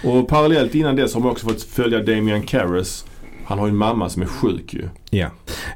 Och 0.04 0.28
parallellt 0.28 0.76
innan 0.76 0.96
dess 0.96 1.14
har 1.14 1.22
man 1.22 1.32
också 1.32 1.48
fått 1.48 1.64
följa 1.64 2.04
Damian 2.04 2.42
Karras. 2.42 3.06
Han 3.48 3.60
har 3.60 3.66
ju 3.68 3.72
en 3.72 3.78
mamma 3.78 4.10
som 4.10 4.22
är 4.22 4.26
sjuk 4.26 4.74
ju. 4.74 4.90
Ja, 5.10 5.28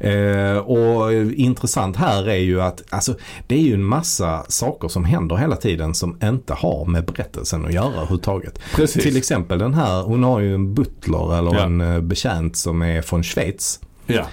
eh, 0.09 0.57
och 0.57 1.13
intressant 1.33 1.95
här 1.95 2.29
är 2.29 2.35
ju 2.35 2.61
att 2.61 2.83
alltså, 2.89 3.15
det 3.47 3.55
är 3.55 3.59
ju 3.59 3.73
en 3.73 3.83
massa 3.83 4.45
saker 4.47 4.87
som 4.87 5.05
händer 5.05 5.35
hela 5.35 5.55
tiden 5.55 5.93
som 5.95 6.17
inte 6.23 6.53
har 6.53 6.85
med 6.85 7.05
berättelsen 7.05 7.65
att 7.65 7.73
göra 7.73 7.87
överhuvudtaget. 7.93 8.59
Precis. 8.75 9.03
Till 9.03 9.17
exempel 9.17 9.59
den 9.59 9.73
här, 9.73 10.01
hon 10.03 10.23
har 10.23 10.39
ju 10.39 10.55
en 10.55 10.73
butler 10.73 11.37
eller 11.37 11.53
Ja. 11.53 11.59
en 11.63 11.81
eh, 11.81 12.01
betjänt 12.01 12.55
som 12.57 12.81
är 12.81 13.01
från 13.01 13.23
Schweiz. 13.23 13.79
Ja. 14.05 14.25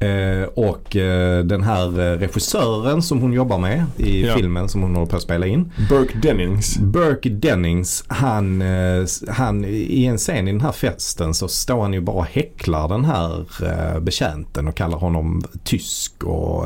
Eh, 0.00 0.48
och 0.54 0.96
eh, 0.96 1.44
den 1.44 1.62
här 1.62 1.86
eh, 2.00 2.18
regissören 2.18 3.02
som 3.02 3.20
hon 3.20 3.32
jobbar 3.32 3.58
med 3.58 3.84
i 3.96 4.26
Ja. 4.26 4.34
filmen 4.36 4.68
som 4.68 4.82
hon 4.82 4.94
håller 4.94 5.06
på 5.10 5.16
att 5.16 5.22
spela 5.22 5.46
in. 5.46 5.72
Burke 5.88 6.18
Dennings. 6.18 6.78
Burke 6.78 7.28
Dennings, 7.28 8.04
han, 8.08 8.62
eh, 8.62 9.04
han 9.28 9.64
i 9.64 10.04
en 10.04 10.18
scen 10.18 10.48
i 10.48 10.52
den 10.52 10.60
här 10.60 10.72
festen 10.72 11.34
så 11.34 11.48
står 11.48 11.82
han 11.82 11.92
ju 11.92 12.00
bara 12.00 12.16
och 12.16 12.26
häcklar 12.26 12.88
den 12.88 13.04
här 13.04 13.44
eh, 13.62 14.00
betjänten 14.00 14.68
och 14.68 14.74
kallar 14.74 14.98
honom 14.98 15.42
tysk 15.64 16.24
och 16.24 16.64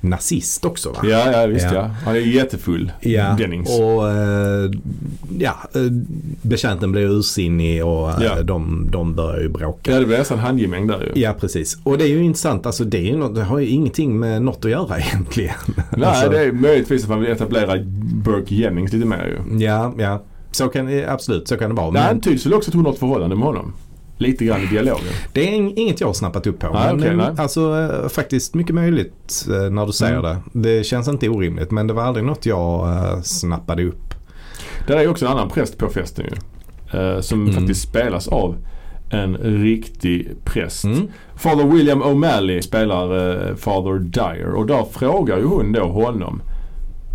nazist 0.00 0.64
också 0.64 0.90
va? 0.90 0.98
Ja, 1.02 1.32
ja 1.32 1.46
visst 1.46 1.64
Ja. 1.64 1.74
ja. 1.74 1.82
Han 2.04 2.14
är 2.16 2.20
jättefull. 2.20 2.92
Ja, 3.00 3.34
Dennings. 3.38 3.68
och 3.70 4.02
ja, 5.38 5.56
betjänten 6.42 6.92
blir 6.92 7.02
ursinnig 7.10 7.84
och 7.84 8.10
Ja. 8.20 8.42
de, 8.42 8.88
de 8.90 9.14
börjar 9.14 9.40
ju 9.40 9.48
bråka. 9.48 9.92
Ja 9.92 10.00
det 10.00 10.06
blir 10.06 10.18
nästan 10.18 10.38
handgemäng 10.38 10.86
där 10.86 11.00
ju. 11.14 11.20
Ja 11.22 11.34
precis. 11.40 11.78
Och 11.84 11.98
det 11.98 12.04
är 12.04 12.08
ju 12.08 12.24
intressant. 12.24 12.55
Alltså 12.64 12.84
det, 12.84 12.98
ju 12.98 13.16
något, 13.16 13.34
det 13.34 13.42
har 13.44 13.58
ju 13.58 13.66
ingenting 13.66 14.18
med 14.18 14.42
något 14.42 14.64
att 14.64 14.70
göra 14.70 14.98
egentligen. 15.00 15.54
Nej 15.96 16.08
alltså, 16.08 16.28
det 16.30 16.40
är 16.44 16.52
möjligtvis 16.52 17.02
att 17.04 17.08
man 17.10 17.20
vill 17.20 17.30
etablera 17.30 17.78
Burke 18.24 18.54
Jennings 18.54 18.92
lite 18.92 19.06
mer 19.06 19.38
ju. 19.50 19.58
Ja, 19.64 19.94
ja. 19.98 20.22
Så 20.50 20.68
kan, 20.68 21.04
absolut, 21.08 21.48
så 21.48 21.56
kan 21.56 21.70
det 21.70 21.76
vara. 21.76 21.86
Det 21.86 21.92
Men 21.92 22.02
antyds 22.10 22.46
väl 22.46 22.54
också 22.54 22.70
att 22.70 22.74
hon 22.74 22.84
har 22.84 22.92
ett 22.92 22.98
förhållande 22.98 23.36
med 23.36 23.44
honom. 23.44 23.72
Lite 24.18 24.44
grann 24.44 24.60
i 24.62 24.66
dialogen. 24.66 25.04
det 25.32 25.48
är 25.48 25.52
ing- 25.60 25.72
inget 25.76 26.00
jag 26.00 26.08
har 26.08 26.14
snappat 26.14 26.46
upp 26.46 26.58
på. 26.58 26.72
Nej, 26.72 26.94
men 26.96 27.08
eh, 27.10 27.16
nej. 27.16 27.34
alltså 27.38 27.90
eh, 28.02 28.08
faktiskt 28.08 28.54
mycket 28.54 28.74
möjligt 28.74 29.46
eh, 29.48 29.70
när 29.70 29.86
du 29.86 29.92
säger 29.92 30.18
Mm. 30.18 30.36
det. 30.52 30.60
Det 30.76 30.84
känns 30.84 31.08
inte 31.08 31.28
orimligt 31.28 31.70
men 31.70 31.86
det 31.86 31.92
var 31.92 32.02
aldrig 32.02 32.24
något 32.26 32.46
jag 32.46 32.88
eh, 32.88 33.20
snappade 33.22 33.84
upp. 33.84 34.14
Där 34.86 34.96
är 34.96 35.08
också 35.08 35.26
en 35.26 35.32
annan 35.32 35.48
präst 35.50 35.78
på 35.78 35.88
festen 35.88 36.24
ju. 36.24 36.32
som 37.22 37.40
Mm. 37.42 37.54
faktiskt 37.54 37.82
spelas 37.88 38.28
av 38.28 38.54
en 39.10 39.36
riktig 39.36 40.28
präst. 40.44 40.84
Mm. 40.84 41.08
Father 41.36 41.64
William 41.64 42.02
O'Malley 42.02 42.60
spelar 42.60 43.04
eh, 43.48 43.54
Father 43.56 43.98
Dyer 43.98 44.48
och 44.54 44.66
då 44.66 44.88
frågar 44.92 45.38
ju 45.38 45.44
hon 45.44 45.72
då 45.72 45.84
honom 45.84 46.42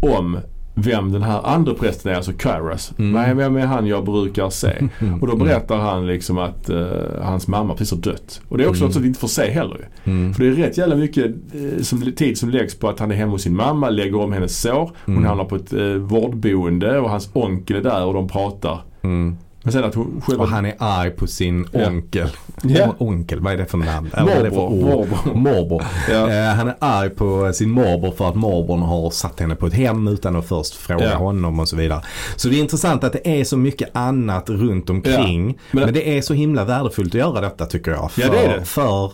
om 0.01 0.37
vem 0.75 1.11
den 1.11 1.21
här 1.21 1.41
andra 1.47 1.73
prästen 1.73 2.11
är, 2.11 2.15
alltså 2.15 2.31
Kairos. 2.37 2.93
Mm. 2.99 3.13
Vem, 3.25 3.37
vem 3.37 3.55
är 3.57 3.65
han 3.65 3.87
jag 3.87 4.05
brukar 4.05 4.49
se? 4.49 4.69
Och 5.21 5.27
då 5.27 5.35
berättar 5.35 5.77
han 5.77 6.07
liksom 6.07 6.37
att 6.37 6.69
eh, 6.69 6.87
hans 7.21 7.47
mamma 7.47 7.73
precis 7.75 7.91
har 7.91 7.97
dött. 8.11 8.41
Och 8.47 8.57
det 8.57 8.63
är 8.63 8.67
också 8.69 8.79
Mm. 8.81 8.87
något 8.87 8.93
som 8.93 9.01
vi 9.01 9.07
inte 9.07 9.19
får 9.19 9.27
se 9.27 9.51
heller. 9.51 9.89
Mm. 10.03 10.33
För 10.33 10.43
det 10.43 10.49
är 10.49 10.53
rätt 10.53 10.77
jävla 10.77 10.95
mycket 10.95 11.25
eh, 11.25 11.81
som, 11.81 12.11
tid 12.11 12.37
som 12.37 12.49
läggs 12.49 12.75
på 12.79 12.89
att 12.89 12.99
han 12.99 13.11
är 13.11 13.15
hemma 13.15 13.31
hos 13.31 13.41
sin 13.41 13.55
mamma, 13.55 13.89
lägger 13.89 14.19
om 14.19 14.33
hennes 14.33 14.61
sår. 14.61 14.91
Hon 15.05 15.15
Mm. 15.15 15.25
hamnar 15.27 15.45
på 15.45 15.55
ett 15.55 15.73
eh, 15.73 15.85
vårdboende 15.85 16.99
och 16.99 17.09
hans 17.09 17.29
onkel 17.33 17.75
är 17.77 17.81
där 17.81 18.05
och 18.05 18.13
de 18.13 18.27
pratar. 18.27 18.81
Mm. 19.01 19.37
Men 19.63 19.73
sen 19.73 19.83
att 19.83 19.95
hon 19.95 20.21
själv... 20.25 20.41
Och 20.41 20.47
han 20.47 20.65
är 20.65 20.73
arg 20.77 21.11
på 21.11 21.27
sin 21.27 21.67
onkel. 21.73 22.29
Ja. 22.63 22.95
Onkel, 22.97 23.39
vad 23.39 23.53
är 23.53 23.57
det 23.57 23.65
för 23.65 23.77
namn? 23.77 24.09
Morbror. 24.17 25.33
Morbror. 25.35 25.81
Eh, 26.09 26.53
han 26.55 26.67
är 26.67 26.75
arg 26.79 27.09
på 27.09 27.53
sin 27.53 27.69
morbror 27.71 28.11
för 28.11 28.29
att 28.29 28.35
morbrorn 28.35 28.81
har 28.81 29.09
satt 29.09 29.39
henne 29.39 29.55
på 29.55 29.67
ett 29.67 29.73
hem 29.73 30.07
utan 30.07 30.35
att 30.35 30.47
först 30.47 30.75
fråga 30.75 31.05
Ja. 31.11 31.15
honom 31.17 31.59
och 31.59 31.69
så 31.69 31.75
vidare. 31.75 32.01
Så 32.35 32.47
det 32.49 32.55
är 32.55 32.59
intressant 32.59 33.03
att 33.03 33.13
det 33.13 33.39
är 33.39 33.43
så 33.43 33.57
mycket 33.57 33.89
annat 33.95 34.49
runt 34.49 34.89
omkring. 34.89 35.47
Ja. 35.47 35.53
Men, 35.71 35.83
Men- 35.83 35.93
det 35.93 36.17
är 36.17 36.21
så 36.21 36.33
himla 36.33 36.65
värdefullt 36.65 37.15
att 37.15 37.19
göra 37.19 37.41
detta 37.41 37.65
tycker 37.65 37.91
jag. 37.91 38.11
För, 38.11 38.21
Ja, 38.21 38.27
det 38.31 38.37
är 38.39 38.59
det. 38.59 38.65
för 38.65 39.11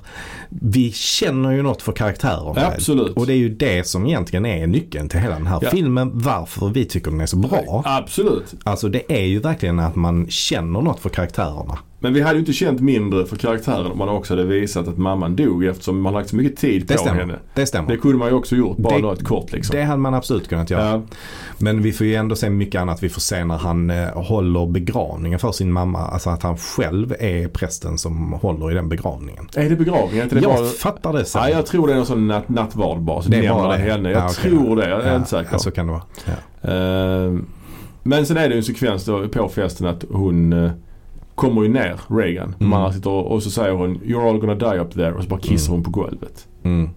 vi 0.50 0.92
känner 0.92 1.52
ju 1.52 1.62
något 1.62 1.82
för 1.82 1.92
karaktärerna. 1.92 2.62
Ja, 2.62 2.72
absolut. 2.76 3.18
Och 3.18 3.28
det 3.28 3.34
är 3.34 3.38
ju 3.38 3.50
det 3.50 3.88
som 3.88 4.06
egentligen 4.08 4.46
är 4.46 4.68
nyckeln 4.68 5.10
till 5.10 5.20
hela 5.20 5.34
den 5.36 5.48
här 5.48 5.60
filmen. 5.72 6.12
Varför 6.14 6.68
vi 6.70 6.86
tycker 6.86 7.12
den 7.12 7.22
är 7.22 7.26
så 7.26 7.38
bra. 7.38 7.84
Absolut. 7.86 8.54
Alltså 8.64 8.90
det 8.90 9.12
är 9.14 9.26
ju 9.26 9.40
verkligen 9.40 9.80
att 9.80 9.96
man 9.96 10.28
känner 10.38 10.82
något 10.82 11.00
för 11.00 11.10
karaktärerna. 11.10 11.78
Men 12.00 12.14
vi 12.14 12.22
hade 12.22 12.34
ju 12.34 12.40
inte 12.40 12.54
känt 12.54 12.80
mindre 12.80 13.26
för 13.26 13.36
karaktären 13.36 13.92
om 13.92 13.98
man 13.98 14.10
också 14.10 14.34
hade 14.34 14.44
visat 14.46 14.88
att 14.88 14.98
mamman 14.98 15.36
dog 15.36 15.66
eftersom 15.66 16.02
man 16.02 16.14
lagt 16.14 16.30
så 16.30 16.36
mycket 16.36 16.58
tid 16.60 16.86
Det 16.88 16.94
på 16.94 17.00
stämmer. 17.00 17.20
henne. 17.20 17.40
Det 17.54 17.66
stämmer. 17.66 17.90
Det 17.90 17.98
kunde 17.98 18.18
man 18.18 18.28
ju 18.28 18.34
också 18.34 18.56
gjort 18.56 18.78
bara 18.78 18.96
Det- 18.96 19.02
något 19.02 19.24
kort 19.24 19.52
liksom. 19.52 19.76
Det 19.76 19.84
hade 19.84 20.00
man 20.02 20.14
absolut 20.14 20.48
kunnat 20.50 20.70
göra. 20.70 20.90
ja. 20.90 21.02
Men 21.58 21.82
vi 21.82 21.92
får 21.94 22.08
ju 22.08 22.16
ändå 22.16 22.36
se 22.36 22.50
mycket 22.50 22.82
annat. 22.82 23.04
Vi 23.04 23.10
får 23.10 23.22
se 23.22 23.46
när 23.46 23.58
han 23.58 23.90
eh, 23.90 24.08
håller 24.14 24.66
begravningen 24.68 25.40
för 25.40 25.52
sin 25.52 25.72
mamma. 25.72 26.00
Alltså 26.00 26.30
att 26.30 26.44
han 26.44 26.58
själv 26.58 27.16
är 27.20 27.48
prästen 27.48 27.98
som 27.98 28.34
håller 28.34 28.72
i 28.72 28.74
den 28.74 28.90
begravningen. 28.90 29.48
Är 29.56 29.70
det 29.70 29.76
begravning? 29.76 30.20
Är 30.20 30.24
inte 30.24 30.36
det 30.36 30.42
jag 30.42 30.56
bara... 30.56 30.66
fattar 30.66 31.14
det 31.14 31.26
så. 31.26 31.38
Ja, 31.38 31.50
jag 31.50 31.66
tror 31.66 31.88
det 31.88 31.94
är 31.94 31.98
någon 31.98 32.06
sån 32.06 32.28
natt, 32.28 32.50
nattvard 32.50 33.00
bara. 33.02 33.22
Så 33.22 33.30
Det 33.30 33.46
är 33.46 33.50
bara 33.54 33.72
det. 33.72 33.78
henne. 33.84 34.12
Jag 34.12 34.24
Ja, 34.24 34.30
tror 34.30 34.76
det. 34.76 34.90
Jag 34.90 35.02
är 35.02 35.10
ja, 35.10 35.16
inte 35.16 35.30
säker. 35.30 35.50
Ja, 35.52 35.60
så 35.60 35.72
kan 35.72 35.88
det 35.88 35.92
vara. 35.94 36.04
Ja. 36.26 36.34
Eh, 36.72 37.34
men 38.08 38.26
sen 38.26 38.38
är 38.38 38.50
det 38.50 38.54
ju 38.54 38.58
en 38.58 38.64
sekvens 38.64 39.06
då 39.06 39.28
på 39.28 39.50
festen 39.50 39.88
att 39.88 40.06
hon 40.12 40.54
eh, 40.54 40.72
kommer 41.36 41.62
ju 41.64 41.68
ner, 41.68 42.00
Reagan. 42.10 42.56
Mm. 42.60 42.70
Man 42.70 42.94
sitter 42.94 43.10
och, 43.10 43.32
och 43.32 43.44
så 43.44 43.50
säger 43.52 43.72
hon 43.72 44.00
“You're 44.02 44.30
all 44.30 44.40
gonna 44.40 44.56
die 44.56 44.80
up 44.80 44.92
there” 44.94 45.14
och 45.14 45.24
så 45.24 45.30
bara 45.30 45.40
kissar 45.40 45.74
Mm. 45.74 45.84
hon 45.84 45.94
på 45.94 46.00
golvet. 46.00 46.48
Mm. 46.64 46.90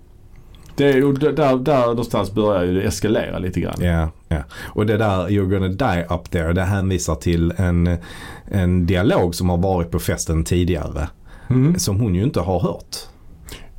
Det 0.76 0.92
där, 0.92 1.56
där, 1.58 1.86
någonstans 1.86 2.34
börjar 2.34 2.66
det 2.66 2.82
eskalera 2.82 3.38
lite 3.38 3.60
grann. 3.60 3.74
Ja, 3.80 4.10
ja. 4.28 4.42
Och 4.68 4.86
det 4.86 4.96
där 4.96 5.28
“You're 5.28 5.50
gonna 5.50 5.68
die 5.68 6.04
up 6.14 6.30
there” 6.30 6.52
det 6.52 6.62
hänvisar 6.62 7.14
till 7.14 7.52
en, 7.56 7.96
en 8.44 8.86
dialog 8.86 9.34
som 9.34 9.48
har 9.50 9.58
varit 9.58 9.90
på 9.90 9.98
festen 9.98 10.44
tidigare. 10.44 11.08
Mm. 11.50 11.78
Som 11.78 12.00
hon 12.00 12.14
ju 12.14 12.22
inte 12.22 12.40
har 12.40 12.60
hört. 12.60 12.96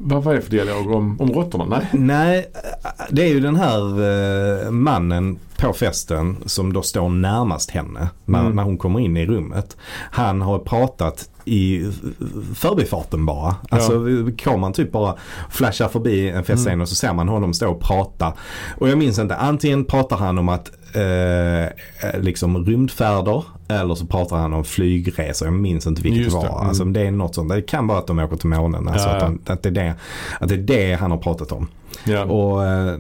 Vad 0.04 0.24
var 0.24 0.34
det 0.34 0.42
för 0.42 0.52
dialog 0.52 0.92
om, 0.92 1.22
om 1.22 1.32
råttorna? 1.34 1.66
Nej. 1.66 1.88
Nej, 1.94 2.46
det 3.10 3.24
är 3.24 3.28
ju 3.28 3.40
den 3.40 3.56
här 3.56 3.80
eh, 4.66 4.72
mannen 4.72 5.40
på 5.58 5.74
festen 5.74 6.38
som 6.46 6.74
då 6.74 6.82
står 6.82 7.10
närmast 7.10 7.72
henne 7.72 8.10
när, 8.26 8.40
Mm. 8.40 8.56
när 8.56 8.64
hon 8.64 8.78
kommer 8.78 9.00
in 9.00 9.18
i 9.18 9.26
rummet. 9.26 9.78
Han 10.12 10.42
har 10.42 10.60
pratat 10.60 11.30
i 11.46 11.86
förbifarten 12.56 13.26
bara. 13.26 13.56
Alltså 13.70 14.06
kameran 14.38 14.74
typ 14.74 14.92
bara 14.92 15.16
flashar 15.50 15.88
förbi 15.88 16.30
en 16.30 16.44
festscen 16.44 16.72
Mm. 16.74 16.82
och 16.82 16.90
så 16.90 16.96
ser 16.96 17.14
man 17.14 17.28
honom 17.28 17.54
stå 17.54 17.70
och 17.72 17.82
prata. 17.82 18.34
Och 18.78 18.90
jag 18.90 18.98
minns 18.98 19.20
inte, 19.20 19.36
antingen 19.36 19.86
pratar 19.86 20.18
han 20.18 20.38
om 20.38 20.50
att 20.50 20.72
eh, 20.96 22.22
liksom 22.22 22.66
rymdfärder 22.66 23.44
eller 23.80 23.96
så 23.96 24.06
pratar 24.06 24.38
han 24.38 24.54
om 24.54 24.64
flygresor. 24.64 25.48
Jag 25.48 25.54
minns 25.54 25.88
inte 25.88 26.02
vilket 26.02 26.24
Just 26.24 26.42
det 26.42 26.48
var. 26.48 26.56
mm. 26.58 26.68
Alltså, 26.68 26.84
det 26.86 27.02
är 27.08 27.12
något 27.12 27.36
sånt. 27.36 27.50
Det 27.50 27.62
kan 27.62 27.88
vara 27.88 28.00
att 28.00 28.08
de 28.08 28.20
åker 28.20 28.36
till 28.38 28.50
månen. 28.50 28.88
Alltså 28.88 29.08
Ja, 29.10 29.16
att, 29.16 29.22
ja. 29.22 29.26
han, 29.28 29.40
att, 29.46 29.64
det 29.64 29.70
är 29.70 29.74
det, 29.74 29.94
att 30.40 30.50
det 30.50 30.56
är 30.56 30.58
det 30.58 30.94
han 30.94 31.12
har 31.12 31.18
pratat 31.18 31.52
om. 31.52 31.68
Ja. 32.04 32.24
Och 32.24 32.66
eh, 32.66 32.96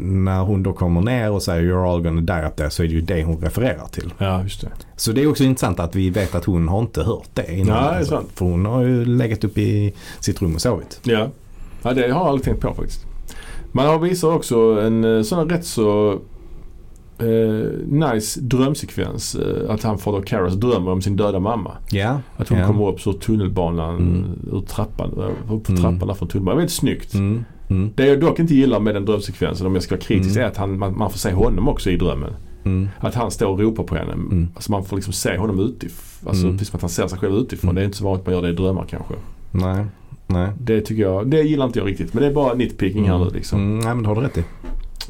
när 0.00 0.40
hon 0.40 0.62
då 0.62 0.72
kommer 0.72 1.00
ner 1.00 1.30
och 1.30 1.42
säger 1.42 1.62
you're 1.62 1.92
all 1.92 2.02
gonna 2.02 2.20
die 2.20 2.46
up 2.48 2.56
there 2.56 2.70
så 2.70 2.82
är 2.82 2.86
det 2.86 2.92
ju 2.94 3.00
det 3.00 3.24
hon 3.24 3.40
refererar 3.40 3.86
till. 3.86 4.12
ja, 4.18 4.42
just 4.42 4.60
det. 4.60 4.68
Så 4.96 5.12
det 5.12 5.22
är 5.22 5.26
också 5.30 5.44
intressant 5.44 5.80
att 5.80 5.94
vi 5.94 6.10
vet 6.10 6.34
att 6.34 6.44
hon 6.44 6.68
har 6.68 6.80
inte 6.80 7.02
hört 7.02 7.28
det 7.34 7.52
innan. 7.52 7.66
Nej, 7.82 7.84
det 7.84 7.94
är 7.94 7.98
alltså. 7.98 8.14
sant. 8.14 8.28
För 8.34 8.44
hon 8.44 8.66
har 8.66 8.82
ju 8.82 9.04
legat 9.04 9.44
upp 9.44 9.58
i 9.58 9.94
sitt 10.20 10.42
rum 10.42 10.54
och 10.54 10.60
sovit. 10.60 11.00
Ja. 11.02 11.28
ja, 11.82 11.92
det 11.92 12.00
har 12.02 12.08
jag 12.08 12.16
aldrig 12.16 12.44
tänkt 12.44 12.60
på 12.60 12.74
faktiskt. 12.74 13.06
Man 13.72 13.86
har 13.86 13.98
visar 13.98 14.32
också 14.32 14.56
en 14.80 15.16
eh, 15.16 15.22
sån 15.22 15.50
rätt 15.50 15.66
så 15.66 16.18
eh, 17.18 18.12
nice 18.12 18.40
drömsekvens. 18.40 19.34
Eh, 19.34 19.70
att 19.70 19.82
han, 19.82 19.98
Father 19.98 20.20
Karras, 20.22 20.54
drömmer 20.54 20.90
om 20.90 21.02
sin 21.02 21.16
döda 21.16 21.40
mamma. 21.40 21.70
Ja. 21.90 22.20
Att 22.36 22.48
hon 22.48 22.58
ja. 22.58 22.66
kommer 22.66 22.88
upp 22.88 23.06
ur 23.06 23.12
tunnelbanan, 23.12 23.96
Mm. 23.96 24.24
ur 24.52 24.60
trappan, 24.60 25.10
eh, 25.18 25.54
upp 25.54 25.68
Mm. 25.68 25.80
trappan 25.82 26.08
där 26.08 26.14
från 26.14 26.28
tunnelbanan. 26.28 26.58
Väldigt 26.58 26.74
snyggt. 26.74 27.14
Mm. 27.14 27.44
Mm. 27.68 27.90
Det 27.94 28.06
jag 28.06 28.20
dock 28.20 28.38
inte 28.38 28.54
gillar 28.54 28.80
med 28.80 28.94
den 28.94 29.04
drömsekvensen 29.04 29.66
om 29.66 29.74
jag 29.74 29.82
ska 29.82 29.94
vara 29.94 30.02
kritisk 30.04 30.36
Mm. 30.36 30.42
är 30.44 30.50
att 30.50 30.56
han, 30.56 30.78
man, 30.78 30.98
man 30.98 31.10
får 31.10 31.18
se 31.18 31.32
honom 31.32 31.68
också 31.68 31.90
i 31.90 31.96
drömmen. 31.96 32.30
Mm. 32.64 32.88
Att 32.98 33.14
han 33.14 33.30
står 33.30 33.46
och 33.46 33.60
ropar 33.60 33.82
på 33.84 33.94
henne. 33.94 34.12
Mm. 34.12 34.48
Alltså 34.54 34.70
man 34.72 34.84
får 34.84 34.96
liksom 34.96 35.12
se 35.12 35.36
honom 35.36 35.60
utifrån. 35.60 36.28
Alltså 36.28 36.44
Mm. 36.46 36.58
precis 36.58 36.70
som 36.70 36.76
att 36.76 36.82
han 36.82 36.90
ser 36.90 37.06
sig 37.06 37.18
själv 37.18 37.34
utifrån. 37.34 37.68
Mm. 37.70 37.74
Det 37.74 37.80
är 37.82 37.84
inte 37.84 37.96
så 37.96 38.04
vanligt 38.04 38.26
man 38.26 38.34
gör 38.34 38.42
det 38.42 38.48
i 38.48 38.52
drömmar 38.52 38.84
kanske. 38.90 39.14
Nej. 39.52 39.84
Nej. 40.26 40.48
Det 40.60 40.80
tycker 40.80 41.02
jag, 41.02 41.30
det 41.30 41.42
gillar 41.42 41.66
inte 41.66 41.78
jag 41.78 41.88
riktigt. 41.88 42.14
Men 42.14 42.22
det 42.22 42.28
är 42.28 42.34
bara 42.34 42.54
nitpicking 42.54 43.08
här 43.08 43.18
nu 43.18 43.30
liksom. 43.34 43.60
Mm. 43.60 43.78
Nej 43.78 43.94
men 43.94 44.02
det 44.02 44.08
har 44.08 44.14
du 44.16 44.20
rätt 44.20 44.38
i. 44.38 44.44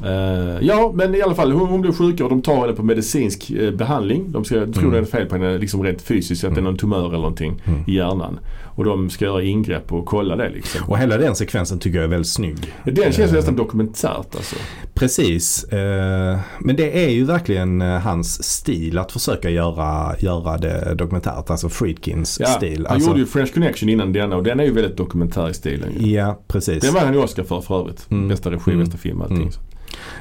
Eh, 0.05 0.57
ja, 0.67 0.91
men 0.95 1.15
i 1.15 1.21
alla 1.21 1.35
fall 1.35 1.51
hon, 1.51 1.67
hon 1.69 1.81
blir 1.81 1.91
sjuk 1.91 2.21
och 2.21 2.29
de 2.29 2.41
tar 2.41 2.61
henne 2.61 2.73
på 2.73 2.83
medicinsk 2.83 3.51
eh, 3.51 3.71
behandling. 3.71 4.31
De 4.31 4.45
ska, 4.45 4.55
tror 4.55 4.77
Mm. 4.79 4.91
det 4.91 4.97
är 4.99 5.03
fel 5.05 5.25
på 5.25 5.35
henne 5.35 5.57
liksom 5.57 5.83
rent 5.83 6.01
fysiskt, 6.01 6.43
att 6.43 6.53
det 6.55 6.59
är 6.61 6.63
någon 6.63 6.77
tumör 6.77 7.07
eller 7.07 7.17
någonting 7.17 7.61
Mm. 7.65 7.79
i 7.87 7.95
hjärnan. 7.95 8.39
Och 8.65 8.85
de 8.85 9.09
ska 9.09 9.25
göra 9.25 9.43
ingrepp 9.43 9.93
och 9.93 10.05
kolla 10.05 10.35
det 10.35 10.49
liksom. 10.49 10.89
Och 10.89 10.97
hela 10.97 11.17
den 11.17 11.35
sekvensen 11.35 11.79
tycker 11.79 11.97
jag 11.97 12.05
är 12.05 12.09
väldigt 12.09 12.31
snygg. 12.31 12.73
Den 12.83 12.95
känns 13.11 13.19
Eh, 13.19 13.33
nästan 13.33 13.55
dokumentärt 13.55 14.35
alltså. 14.35 14.55
Precis. 14.93 15.63
Eh, 15.63 16.39
men 16.59 16.75
det 16.75 17.05
är 17.05 17.09
ju 17.09 17.23
verkligen 17.25 17.81
hans 17.81 18.43
stil 18.43 18.97
att 18.97 19.11
försöka 19.11 19.49
göra, 19.49 20.15
göra 20.19 20.57
det 20.57 20.95
dokumentärt. 20.95 21.49
Alltså 21.49 21.69
Friedkins 21.69 22.37
Ja, 22.39 22.47
stil. 22.47 22.85
han 22.87 22.95
Alltså, 22.95 23.09
gjorde 23.09 23.19
ju 23.19 23.25
French 23.25 23.53
Connection 23.53 23.89
innan 23.89 24.13
denna 24.13 24.35
och 24.35 24.43
den 24.43 24.59
är 24.59 24.63
ju 24.63 24.71
väldigt 24.71 24.97
dokumentär 24.97 25.49
i 25.49 25.53
stilen. 25.53 25.89
ju. 25.99 26.11
Ja, 26.11 26.39
precis. 26.47 26.83
Den 26.83 26.93
var 26.93 27.01
han 27.01 27.13
ju 27.13 27.19
Oscar 27.19 27.43
för 27.43 27.61
för 27.61 27.79
övrigt. 27.79 28.07
Mm. 28.11 28.27
Bästa 28.27 28.51
regi, 28.51 28.71
Mm. 28.71 28.79
bästa 28.83 28.97
film 28.97 29.21
allting. 29.21 29.37
Mm. 29.37 29.51
Så. 29.51 29.59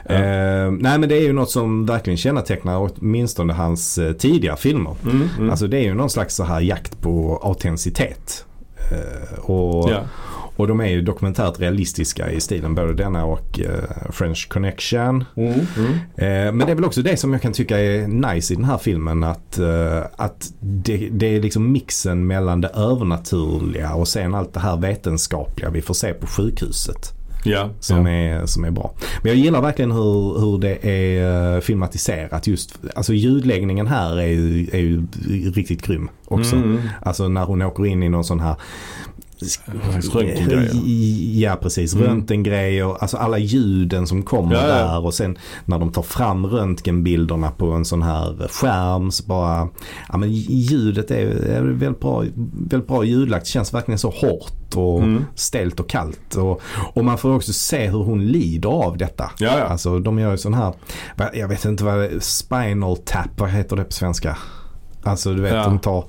Ja. 0.09 0.15
Eh, 0.15 0.71
nej 0.71 0.99
men 0.99 1.09
det 1.09 1.17
är 1.17 1.23
ju 1.23 1.33
något 1.33 1.51
som 1.51 1.87
verkligen 1.87 2.17
kännetecknar 2.17 2.91
åtminstone 2.91 3.53
hans 3.53 3.99
eh, 3.99 4.13
tidiga 4.13 4.57
filmer. 4.57 4.95
Mm, 5.05 5.29
mm. 5.39 5.51
Alltså 5.51 5.67
det 5.67 5.77
är 5.79 5.83
ju 5.83 5.95
någon 5.95 6.11
slags 6.11 6.35
så 6.35 6.45
här 6.45 6.61
jakt 6.61 7.01
på 7.01 7.41
autenticitet. 7.43 8.45
Eh, 8.91 9.39
och, 9.39 9.91
ja. 9.91 10.01
och 10.57 10.69
de 10.69 10.81
är 10.81 10.87
ju 10.87 11.03
dokumentärt 11.03 11.61
realistiska 11.61 12.31
i 12.31 12.41
stilen. 12.41 12.75
Både 12.75 12.95
denna 12.95 13.25
och 13.25 13.61
eh, 13.61 14.11
French 14.13 14.49
Connection. 14.49 15.25
Mm. 15.37 15.53
Mm. 15.53 15.93
Eh, 16.17 16.53
men 16.53 16.59
det 16.59 16.73
är 16.73 16.75
väl 16.75 16.85
också 16.85 17.03
det 17.03 17.17
som 17.17 17.33
jag 17.33 17.43
kan 17.43 17.53
tycka 17.53 17.79
är 17.79 18.07
nice 18.07 18.53
i 18.53 18.57
den 18.57 18.65
här 18.65 18.79
filmen. 18.79 19.25
Att, 19.25 19.59
eh, 19.59 20.03
att 20.17 20.53
det, 20.61 21.09
det 21.13 21.37
är 21.37 21.41
liksom 21.41 21.73
mixen 21.73 22.27
mellan 22.27 22.61
det 22.61 22.69
övernaturliga 22.69 23.95
och 23.95 24.09
sen 24.09 24.35
allt 24.35 24.55
det 24.55 24.61
här 24.61 24.77
vetenskapliga 24.77 25.71
vi 25.71 25.83
får 25.83 25.95
se 25.95 26.13
på 26.13 26.27
sjukhuset. 26.27 27.13
Ja, 27.47 27.71
Som, 27.81 28.07
ja. 28.07 28.13
är, 28.13 28.47
som 28.47 28.65
är 28.65 28.71
bra. 28.71 28.95
Men 29.23 29.33
jag 29.33 29.39
gillar 29.39 29.63
verkligen 29.63 29.93
hur, 29.93 30.41
hur 30.41 30.59
det 30.59 30.87
är 30.91 31.55
eh, 31.55 31.61
filmatiserat. 31.61 32.47
Just, 32.47 32.79
alltså 32.95 33.13
ljudläggningen 33.13 33.87
här 33.87 34.19
är 34.21 34.27
ju, 34.27 34.69
är 34.73 34.79
ju 34.79 35.07
riktigt 35.51 35.83
grym 35.83 36.09
också. 36.25 36.57
Mm. 36.57 36.79
Alltså 37.03 37.29
när 37.29 37.45
hon 37.45 37.63
åker 37.63 37.87
in 37.87 38.03
i 38.03 38.09
någon 38.09 38.25
sån 38.25 38.41
här 38.41 38.57
röntgengrejer. 39.93 40.71
Ja 41.41 41.57
precis, 41.63 41.95
Mm. 41.95 42.07
röntgengrejer. 42.07 42.97
Alltså 43.03 43.17
alla 43.17 43.39
ljuden 43.39 44.07
som 44.07 44.23
kommer 44.23 44.55
Ja, 44.55 44.61
ja. 44.69 44.75
där 44.77 45.05
och 45.05 45.15
sen 45.15 45.39
när 45.65 45.79
de 45.79 45.93
tar 45.93 46.03
fram 46.03 46.47
röntgenbilderna 46.47 47.51
på 47.51 47.71
en 47.73 47.85
sån 47.85 48.03
här 48.03 48.49
skärm 48.51 49.11
så 49.11 49.25
bara, 49.27 49.69
ja 50.09 50.17
men 50.17 50.33
ljudet 50.33 51.11
är, 51.11 51.27
är 51.27 51.63
väldigt, 51.63 52.01
bra, 52.01 52.25
väldigt 52.71 52.89
bra 52.89 53.05
ljudlagt. 53.05 53.47
Känns 53.47 53.75
verkligen 53.75 53.99
så 53.99 54.11
hårt 54.11 54.75
och 54.75 55.03
Mm. 55.03 55.25
stelt 55.35 55.81
och 55.81 55.89
kallt. 55.89 56.35
Och, 56.35 56.61
och 56.95 57.05
man 57.05 57.19
får 57.19 57.35
också 57.35 57.53
se 57.53 57.87
hur 57.89 57.99
hon 58.05 58.27
lider 58.27 58.69
av 58.69 58.97
detta. 58.97 59.31
Ja, 59.39 59.59
ja. 59.59 59.65
Alltså 59.65 59.99
de 59.99 60.19
gör 60.19 60.31
ju 60.31 60.39
sån 60.39 60.55
här, 60.55 60.73
jag 61.35 61.49
vet 61.49 61.65
inte 61.65 61.85
vad 61.85 61.99
det 61.99 62.07
är, 62.09 62.19
spinal 62.21 62.97
tap, 62.97 63.29
vad 63.41 63.51
heter 63.51 63.77
det 63.77 63.85
på 63.85 63.93
svenska? 63.93 64.37
Alltså 65.07 65.35
du 65.35 65.43
vet 65.43 65.53
Ja. 65.55 65.65
de 65.65 65.79
tar 65.79 66.05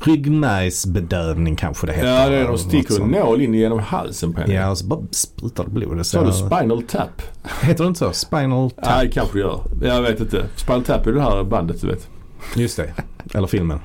ryggmärgsbedövning 0.00 1.56
kanske 1.56 1.86
det 1.86 1.92
heter. 1.92 2.08
Ja, 2.22 2.28
det 2.28 2.36
är 2.36 2.48
de 2.48 2.58
sticker 2.58 3.02
en 3.02 3.08
nål 3.10 3.40
in 3.40 3.54
genom 3.54 3.78
halsen 3.78 4.32
på 4.32 4.40
henne. 4.40 4.54
Ja, 4.54 4.70
och 4.70 4.78
så 4.78 4.86
bara 4.86 5.00
sprutar 5.10 5.64
det 5.64 5.70
blod. 5.70 5.96
Det 5.96 6.04
Sa 6.04 6.24
du 6.24 6.32
Spinal 6.32 6.82
Tap? 6.82 7.22
Heter 7.62 7.84
det 7.84 7.88
inte 7.88 7.98
så? 7.98 8.12
Spinal 8.12 8.70
tap? 8.70 8.84
Nej, 8.86 9.10
kanske 9.14 9.38
du 9.38 9.40
gör. 9.40 9.60
Jag 9.82 10.02
vet 10.02 10.20
inte. 10.20 10.44
Spinal 10.56 10.84
Tap 10.84 11.06
är 11.06 11.12
det 11.12 11.22
här 11.22 11.44
bandet 11.44 11.80
du 11.80 11.86
vet. 11.86 12.08
Just 12.56 12.76
det. 12.76 12.92
Eller 13.34 13.46
filmen. 13.46 13.78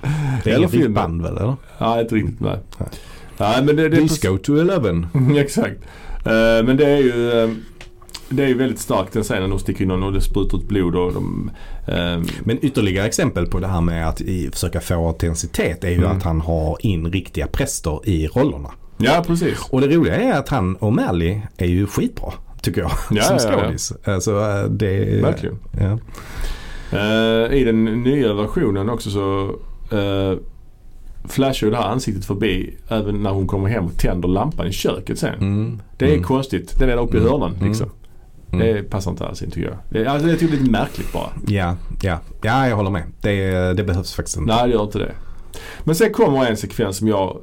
Det 0.43 0.51
är 0.51 0.55
Eller 0.55 0.67
filmen. 0.67 0.93
band 0.93 1.21
väl 1.21 1.37
eller? 1.37 1.55
Nej, 1.79 2.01
inte 2.01 2.15
riktigt. 2.15 2.39
Nej. 2.39 2.59
Nej. 2.77 2.89
Nej, 3.37 3.63
men 3.63 3.75
det, 3.75 3.89
det 3.89 3.97
är 3.97 4.01
Disco 4.01 4.37
to 4.37 4.57
eleven. 4.59 5.07
Exakt. 5.37 5.77
Eh, 6.25 6.63
men 6.65 6.77
det 6.77 6.85
är 6.85 6.97
ju 6.97 7.43
eh, 7.43 7.49
det 8.29 8.43
är 8.43 8.47
ju 8.47 8.53
väldigt 8.57 8.79
starkt 8.79 9.13
den 9.13 9.23
scenen. 9.23 9.49
De 9.49 9.59
sticker 9.59 9.83
in 9.83 9.91
och 9.91 10.13
det 10.13 10.21
sprutar 10.21 10.57
ut 10.57 10.67
blod 10.67 10.95
och 10.95 11.13
de... 11.13 11.51
eh, 11.87 12.21
Men 12.43 12.65
ytterligare 12.65 13.07
exempel 13.07 13.45
på 13.47 13.59
det 13.59 13.67
här 13.67 13.81
med 13.81 14.09
att 14.09 14.21
i, 14.21 14.49
försöka 14.53 14.79
få 14.81 15.07
autenticitet 15.07 15.83
är 15.83 15.89
ju 15.89 15.95
Mm. 15.97 16.17
att 16.17 16.23
han 16.23 16.41
har 16.41 16.77
in 16.79 17.11
riktiga 17.11 17.47
präster 17.47 18.09
i 18.09 18.27
rollerna. 18.27 18.69
ja, 18.97 19.23
precis. 19.27 19.59
Och 19.69 19.81
det 19.81 19.87
roliga 19.87 20.15
är 20.15 20.39
att 20.39 20.49
han 20.49 20.75
och 20.75 20.93
Mally 20.93 21.41
är 21.57 21.67
ju 21.67 21.87
skitbra. 21.87 22.33
Tycker 22.61 22.81
jag. 22.81 22.91
Ja, 23.11 23.23
som 23.23 23.37
ja, 23.39 23.51
ja. 23.51 23.61
skådis. 23.63 23.93
Alltså, 24.05 24.31
det, 24.69 25.21
Verkligen. 25.21 25.59
Ja. 25.71 25.97
Eh, 26.97 27.53
I 27.53 27.63
den 27.63 27.85
nya 28.03 28.33
versionen 28.33 28.89
också 28.89 29.09
så 29.09 29.55
uh, 29.95 30.37
flashar 31.29 31.67
ju 31.67 31.71
det 31.71 31.77
här 31.77 31.87
ansiktet 31.89 32.25
förbi 32.25 32.77
även 32.89 33.23
när 33.23 33.29
hon 33.29 33.47
kommer 33.47 33.69
hem 33.69 33.85
och 33.85 33.97
tänder 33.97 34.27
lampan 34.29 34.67
i 34.67 34.71
köket 34.71 35.19
sen. 35.19 35.33
Mm. 35.39 35.81
Det 35.97 36.05
är 36.05 36.09
Mm. 36.09 36.23
konstigt. 36.23 36.79
Den 36.79 36.89
är 36.89 36.95
där 36.95 37.03
uppe 37.03 37.17
i 37.17 37.19
Mm. 37.19 37.31
hörnan 37.31 37.53
Mm. 37.55 37.67
liksom. 37.67 37.89
Mm. 38.53 38.75
Det 38.75 38.83
passar 38.83 39.11
inte 39.11 39.25
alls 39.27 39.41
in 39.41 39.51
tycker 39.51 39.67
jag. 39.69 39.77
Det, 39.89 40.05
alltså, 40.11 40.27
det 40.27 40.41
är 40.43 40.47
lite 40.47 40.69
märkligt 40.71 41.13
bara. 41.13 41.29
Ja, 41.47 41.75
ja. 42.01 42.19
ja, 42.41 42.67
jag 42.67 42.75
håller 42.75 42.89
med. 42.89 43.03
Det, 43.21 43.73
det 43.73 43.83
behövs 43.83 44.13
faktiskt 44.15 44.37
inte. 44.37 44.53
Nej, 44.55 44.67
det 44.67 44.73
gör 44.73 44.83
inte 44.83 44.99
det. 44.99 45.11
Men 45.83 45.95
sen 45.95 46.13
kommer 46.13 46.45
en 46.45 46.57
sekvens 46.57 46.97
som 46.97 47.07
jag 47.07 47.37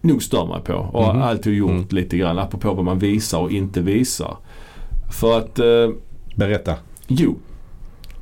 nog 0.00 0.22
stör 0.22 0.46
mig 0.46 0.60
på 0.64 0.72
och 0.74 1.14
Mhm. 1.14 1.22
alltid 1.22 1.52
har 1.52 1.58
gjort 1.58 1.70
Mm. 1.70 1.86
lite 1.90 2.16
grann 2.16 2.38
apropå 2.38 2.74
vad 2.74 2.84
man 2.84 2.98
visar 2.98 3.38
och 3.38 3.50
inte 3.50 3.80
visar. 3.80 4.36
För 5.12 5.38
att, 5.38 5.58
eh, 5.58 5.88
Berätta. 6.36 6.74
jo. 7.06 7.36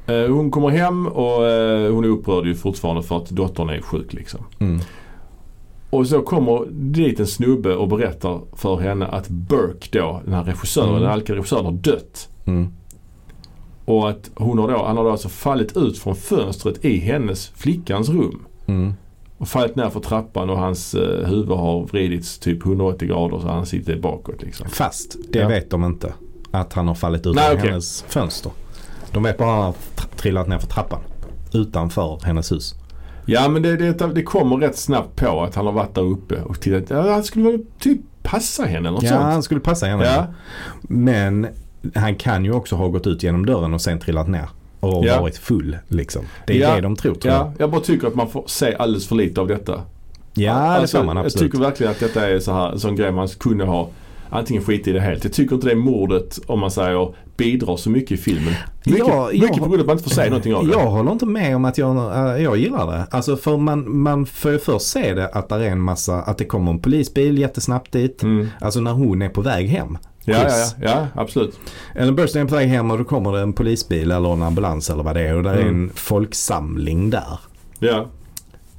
Eh, 0.06 0.26
hon 0.34 0.50
kommer 0.50 0.68
hem 0.68 1.06
och 1.06 1.46
eh, 1.46 1.92
hon 1.92 2.04
är 2.04 2.08
upprörd 2.08 2.46
ju 2.46 2.54
fortfarande 2.54 3.02
för 3.02 3.16
att 3.16 3.28
dottern 3.30 3.68
är 3.68 3.80
sjuk 3.80 4.12
liksom. 4.12 4.40
Mm. 4.58 4.80
Och 5.92 6.06
så 6.06 6.22
kommer 6.22 6.66
dit 6.70 7.20
en 7.20 7.26
snubbe 7.26 7.76
och 7.76 7.88
berättar 7.88 8.40
för 8.56 8.76
henne 8.76 9.06
att 9.06 9.28
Burke 9.28 9.98
då, 9.98 10.20
den 10.24 10.34
här 10.34 10.44
regissören, 10.44 10.88
Mm. 10.88 11.02
den 11.02 11.10
alka 11.10 11.34
regissören 11.34 11.64
har 11.64 11.72
dött. 11.72 12.28
Mm. 12.44 12.68
Och 13.84 14.10
att 14.10 14.30
hon 14.34 14.58
har 14.58 14.68
då, 14.68 14.84
han 14.84 14.96
har 14.96 15.04
då 15.04 15.10
alltså 15.10 15.28
fallit 15.28 15.76
ut 15.76 15.98
från 15.98 16.16
fönstret 16.16 16.84
i 16.84 16.98
hennes, 16.98 17.48
flickans 17.48 18.08
rum. 18.08 18.44
Mm. 18.66 18.94
Och 19.38 19.48
fallit 19.48 19.76
ner 19.76 19.90
för 19.90 20.00
trappan 20.00 20.50
och 20.50 20.58
hans 20.58 20.94
eh, 20.94 21.28
huvud 21.28 21.56
har 21.58 21.84
vridits 21.84 22.38
typ 22.38 22.66
180 22.66 23.08
grader 23.08 23.38
så 23.38 23.48
ansiktet 23.48 23.96
är 23.96 24.00
bakåt 24.00 24.42
liksom. 24.42 24.68
Fast 24.68 25.16
det 25.32 25.38
Ja. 25.38 25.48
vet 25.48 25.70
de 25.70 25.84
inte. 25.84 26.12
Att 26.50 26.72
han 26.72 26.88
har 26.88 26.94
fallit 26.94 27.26
ut 27.26 27.38
från 27.40 27.58
okej. 27.58 27.68
hennes 27.70 28.02
fönster. 28.08 28.52
De 29.12 29.22
vet 29.22 29.38
bara 29.38 29.48
att 29.48 29.54
han 29.54 29.64
har 29.64 29.72
tr- 29.72 30.16
trillat 30.16 30.48
ner 30.48 30.58
för 30.58 30.66
trappan. 30.66 31.00
Utanför 31.52 32.20
hennes 32.24 32.52
hus. 32.52 32.74
Ja 33.26 33.48
men 33.48 33.62
det, 33.62 33.76
det, 33.76 34.06
det 34.14 34.22
kommer 34.22 34.56
rätt 34.56 34.76
snabbt 34.78 35.16
på 35.16 35.42
att 35.42 35.54
han 35.54 35.66
har 35.66 35.72
varit 35.72 35.94
där 35.94 36.02
uppe 36.02 36.42
och 36.42 36.60
tittat. 36.60 36.90
Ja, 36.90 37.12
han 37.12 37.24
skulle 37.24 37.50
väl 37.50 37.60
typ 37.78 38.00
passa 38.22 38.62
henne 38.64 38.78
eller 38.78 38.90
något 38.90 39.02
Ja, 39.02 39.08
sånt. 39.10 39.22
han 39.22 39.42
skulle 39.42 39.60
passa 39.60 39.86
henne. 39.86 40.04
Ja. 40.04 40.26
Men 40.82 41.46
han 41.94 42.14
kan 42.14 42.44
ju 42.44 42.52
också 42.52 42.76
ha 42.76 42.88
gått 42.88 43.06
ut 43.06 43.22
genom 43.22 43.46
dörren 43.46 43.74
och 43.74 43.80
sen 43.80 43.98
trillat 44.00 44.28
ner. 44.28 44.48
Och 44.80 45.04
Ja. 45.06 45.20
varit 45.20 45.36
full 45.38 45.76
liksom. 45.88 46.22
Det 46.46 46.52
är 46.52 46.60
Ja. 46.60 46.74
det 46.74 46.80
de 46.80 46.96
tror 46.96 47.14
tror 47.14 47.34
jag. 47.34 47.46
Ja, 47.46 47.52
jag 47.58 47.70
bara 47.70 47.80
tycker 47.80 48.06
att 48.06 48.14
man 48.14 48.28
får 48.30 48.44
se 48.46 48.74
alldeles 48.74 49.08
för 49.08 49.14
lite 49.16 49.40
av 49.40 49.48
detta. 49.48 49.80
Ja, 50.34 50.52
Alltså, 50.52 50.96
det 50.96 51.00
får 51.00 51.06
man 51.06 51.16
Jag 51.16 51.26
absolut. 51.26 51.52
tycker 51.52 51.64
verkligen 51.64 51.92
att 51.92 52.00
detta 52.00 52.28
är 52.28 52.38
så 52.38 52.52
här, 52.52 52.72
en 52.72 52.80
sån 52.80 52.96
grej 52.96 53.12
man 53.12 53.28
kunde 53.28 53.64
ha 53.64 53.88
antingen 54.32 54.62
skit 54.62 54.88
i 54.88 54.92
det 54.92 55.00
helt. 55.00 55.24
Jag 55.24 55.32
tycker 55.32 55.54
inte 55.54 55.68
det 55.68 55.74
mordet, 55.76 56.38
om 56.46 56.60
man 56.60 56.70
säger, 56.70 57.14
bidrar 57.36 57.76
så 57.76 57.90
mycket 57.90 58.10
i 58.10 58.16
filmen. 58.16 58.54
Mycket, 58.86 58.98
Ja, 58.98 59.30
jag- 59.32 59.42
mycket 59.42 59.58
på 59.62 59.68
grund 59.68 59.74
av 59.74 59.80
att 59.80 59.86
man 59.86 59.96
inte 59.96 60.08
får 60.08 60.14
säga 60.14 60.30
någonting 60.30 60.54
av 60.54 60.66
det. 60.66 60.72
Jag 60.72 60.90
håller 60.90 61.12
inte 61.12 61.26
med 61.26 61.56
om 61.56 61.64
att 61.64 61.78
jag, 61.78 61.96
äh, 62.36 62.42
jag 62.42 62.56
gillar 62.56 62.86
det. 62.92 63.06
Alltså 63.10 63.36
för 63.36 63.56
man, 63.56 63.96
man 64.02 64.26
får 64.26 64.50
ju 64.52 64.58
först 64.58 64.86
se 64.86 65.14
det 65.14 65.28
att 65.28 65.48
det 65.48 65.54
är 65.54 65.60
en 65.60 65.80
massa, 65.80 66.14
att 66.22 66.38
det 66.38 66.44
kommer 66.44 66.70
en 66.70 66.78
polisbil 66.78 67.38
jättesnabbt 67.38 67.92
dit. 67.92 68.22
Mm. 68.22 68.48
Alltså 68.60 68.80
när 68.80 68.92
hon 68.92 69.22
är 69.22 69.28
på 69.28 69.40
väg 69.40 69.68
hem. 69.68 69.98
Ja, 70.24 70.34
ja, 70.36 70.48
ja, 70.48 70.88
ja, 70.88 71.06
absolut. 71.22 71.58
Ellen 71.94 72.14
Burstyn 72.16 72.42
är 72.42 72.46
på 72.46 72.54
väg 72.54 72.68
hem 72.68 72.90
och 72.90 72.98
då 72.98 73.04
kommer 73.04 73.32
det 73.32 73.40
en 73.40 73.52
polisbil 73.52 74.10
eller 74.10 74.32
en 74.32 74.42
ambulans 74.42 74.90
eller 74.90 75.02
vad 75.02 75.14
det 75.16 75.20
är 75.28 75.36
och 75.36 75.42
där 75.42 75.54
är 75.54 75.60
Mm. 75.62 75.84
en 75.84 75.90
folksamling 75.94 77.10
där. 77.10 77.38
Ja, 77.78 78.06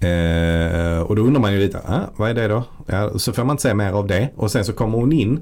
Eh, 0.03 1.01
och 1.01 1.15
då 1.15 1.21
undrar 1.21 1.41
man 1.41 1.53
ju 1.53 1.59
lite, 1.59 1.80
ah, 1.88 2.01
vad 2.15 2.30
är 2.30 2.34
det 2.34 2.47
då? 2.47 2.63
Ja, 2.85 3.19
så 3.19 3.34
får 3.34 3.43
man 3.43 3.53
inte 3.53 3.63
se 3.63 3.73
mer 3.73 3.91
av 3.91 4.07
det. 4.07 4.30
Och 4.35 4.51
sen 4.51 4.65
så 4.65 4.73
kommer 4.73 4.97
hon 4.97 5.11
in 5.11 5.39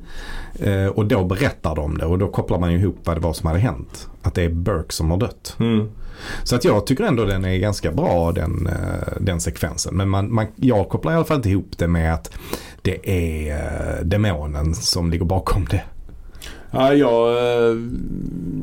eh, 0.59 0.85
och 0.85 1.05
då 1.05 1.23
berättar 1.23 1.75
de 1.75 1.97
det 1.97 2.05
och 2.05 2.17
då 2.17 2.27
kopplar 2.27 2.59
man 2.59 2.71
ju 2.71 2.79
ihop 2.79 2.97
vad 3.03 3.17
det 3.17 3.21
var 3.21 3.33
som 3.33 3.47
hade 3.47 3.59
hänt. 3.59 4.07
Att 4.21 4.33
det 4.33 4.43
är 4.43 4.49
Burke 4.49 4.93
som 4.93 5.11
har 5.11 5.17
dött. 5.17 5.55
mm. 5.59 5.89
Så 6.43 6.55
att 6.55 6.63
jag 6.65 6.88
tycker 6.88 7.03
ändå 7.03 7.25
den 7.25 7.45
är 7.45 7.57
ganska 7.57 7.91
bra 7.91 8.31
den, 8.31 8.67
eh, 8.67 9.13
den 9.19 9.41
sekvensen. 9.41 9.95
Men 9.95 10.09
man, 10.09 10.33
man, 10.33 10.47
jag 10.55 10.89
kopplar 10.89 11.11
i 11.11 11.15
alla 11.15 11.25
fall 11.25 11.38
inte 11.38 11.49
ihop 11.49 11.77
det 11.77 11.88
med 11.88 12.13
att 12.13 12.31
det 12.81 13.09
är 13.09 13.51
eh, 13.51 14.05
demonen 14.05 14.75
som 14.75 15.11
ligger 15.11 15.25
bakom 15.25 15.65
det. 15.65 15.83
Ja, 16.73 16.93
jag, 16.93 17.30
eh, 17.69 17.76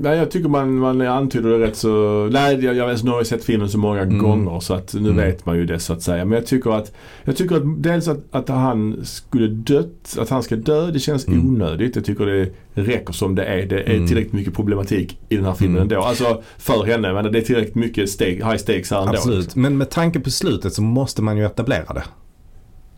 nej, 0.01 0.19
jag 0.19 0.31
tycker 0.31 0.49
man, 0.49 0.75
man 0.75 1.01
antyder 1.01 1.51
det 1.51 1.67
rätt 1.67 1.77
så... 1.77 1.89
Nej, 2.33 2.65
jag, 2.65 2.75
jag, 2.77 3.05
nu 3.05 3.11
har 3.11 3.17
jag 3.19 3.27
sett 3.27 3.45
filmen 3.45 3.69
så 3.69 3.79
många 3.79 4.01
Mm. 4.03 4.19
gånger 4.19 4.61
så 4.61 4.75
att 4.75 4.95
nu 4.95 5.11
Mm. 5.11 5.17
vet 5.17 5.47
man 5.47 5.57
ju 5.57 5.67
det 5.67 5.79
så 5.79 5.93
att 5.93 6.03
säga. 6.03 6.25
Men 6.25 6.33
jag 6.39 6.47
tycker 6.47 6.71
att, 6.71 6.93
jag 7.25 7.37
tycker 7.37 7.57
att 7.57 7.83
dels 7.83 8.09
att, 8.09 8.19
att 8.31 8.49
han 8.49 9.01
skulle 9.05 9.47
dött, 9.49 10.17
att 10.19 10.29
han 10.29 10.43
ska 10.43 10.57
dö, 10.57 10.91
det 10.91 10.99
känns 10.99 11.29
Mm. 11.29 11.49
onödigt. 11.49 11.97
Jag 11.97 12.05
tycker 12.05 12.27
det 12.27 12.51
räcker 12.83 13.13
som 13.13 13.35
det 13.35 13.45
är. 13.45 13.67
Det 13.67 13.81
är 13.83 13.95
Mm. 13.95 14.07
tillräckligt 14.07 14.33
mycket 14.33 14.55
problematik 14.55 15.19
i 15.29 15.37
den 15.37 15.45
här 15.45 15.55
filmen 15.55 15.77
Mm. 15.77 15.83
ändå. 15.93 16.01
Alltså 16.03 16.43
för 16.59 16.85
henne, 16.85 17.13
men 17.13 17.33
det 17.33 17.39
är 17.39 17.43
tillräckligt 17.43 17.75
mycket 17.75 18.11
steg, 18.11 18.37
high 18.37 18.57
stakes 18.57 18.91
här 18.91 19.01
ändå. 19.01 19.13
Absolut. 19.13 19.45
liksom. 19.45 19.63
Men 19.63 19.77
med 19.79 19.91
tanke 19.91 20.21
på 20.21 20.31
slutet 20.31 20.73
så 20.73 20.83
måste 20.83 21.23
man 21.23 21.37
ju 21.37 21.45
etablera 21.45 21.95
det. 21.95 22.03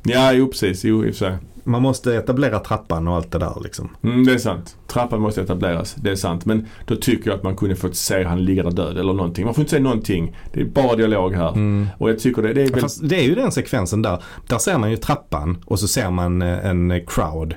Ja, 0.02 0.32
jo 0.32 0.48
precis. 0.48 0.84
Jo, 0.84 1.04
i 1.04 1.10
och 1.10 1.14
för 1.14 1.18
sig. 1.18 1.36
Man 1.64 1.82
måste 1.82 2.14
etablera 2.14 2.58
trappan 2.58 3.08
och 3.08 3.14
allt 3.14 3.32
det 3.32 3.38
där 3.38 3.60
liksom. 3.62 3.88
Mm, 4.02 4.24
det 4.24 4.32
är 4.32 4.38
sant. 4.38 4.76
Trappan 4.86 5.20
måste 5.20 5.42
etableras. 5.42 5.94
Det 5.94 6.10
är 6.10 6.16
sant. 6.16 6.46
Men 6.46 6.66
då 6.86 6.96
tycker 6.96 7.30
jag 7.30 7.36
att 7.36 7.42
man 7.42 7.56
kunde 7.56 7.76
fått 7.76 7.96
se 7.96 8.24
han 8.24 8.44
ligga 8.44 8.62
där 8.62 8.70
död 8.70 8.98
eller 8.98 9.12
någonting. 9.12 9.44
Man 9.44 9.54
får 9.54 9.62
inte 9.62 9.70
se 9.70 9.80
någonting. 9.80 10.36
Det 10.52 10.60
är 10.60 10.64
bara 10.64 10.96
dialog 10.96 11.34
här. 11.34 11.48
Mm. 11.48 11.86
Och 11.98 12.10
jag 12.10 12.18
tycker 12.18 12.42
det, 12.42 12.52
det 12.52 12.60
är 12.60 12.64
väldigt... 12.64 12.80
Fast 12.80 13.08
det 13.08 13.16
är 13.16 13.24
ju 13.24 13.34
den 13.34 13.52
sekvensen 13.52 14.02
där. 14.02 14.22
Där 14.48 14.58
ser 14.58 14.78
man 14.78 14.90
ju 14.90 14.96
trappan 14.96 15.62
och 15.64 15.80
så 15.80 15.88
ser 15.88 16.10
man 16.10 16.42
eh, 16.42 16.66
en 16.66 17.06
crowd. 17.06 17.54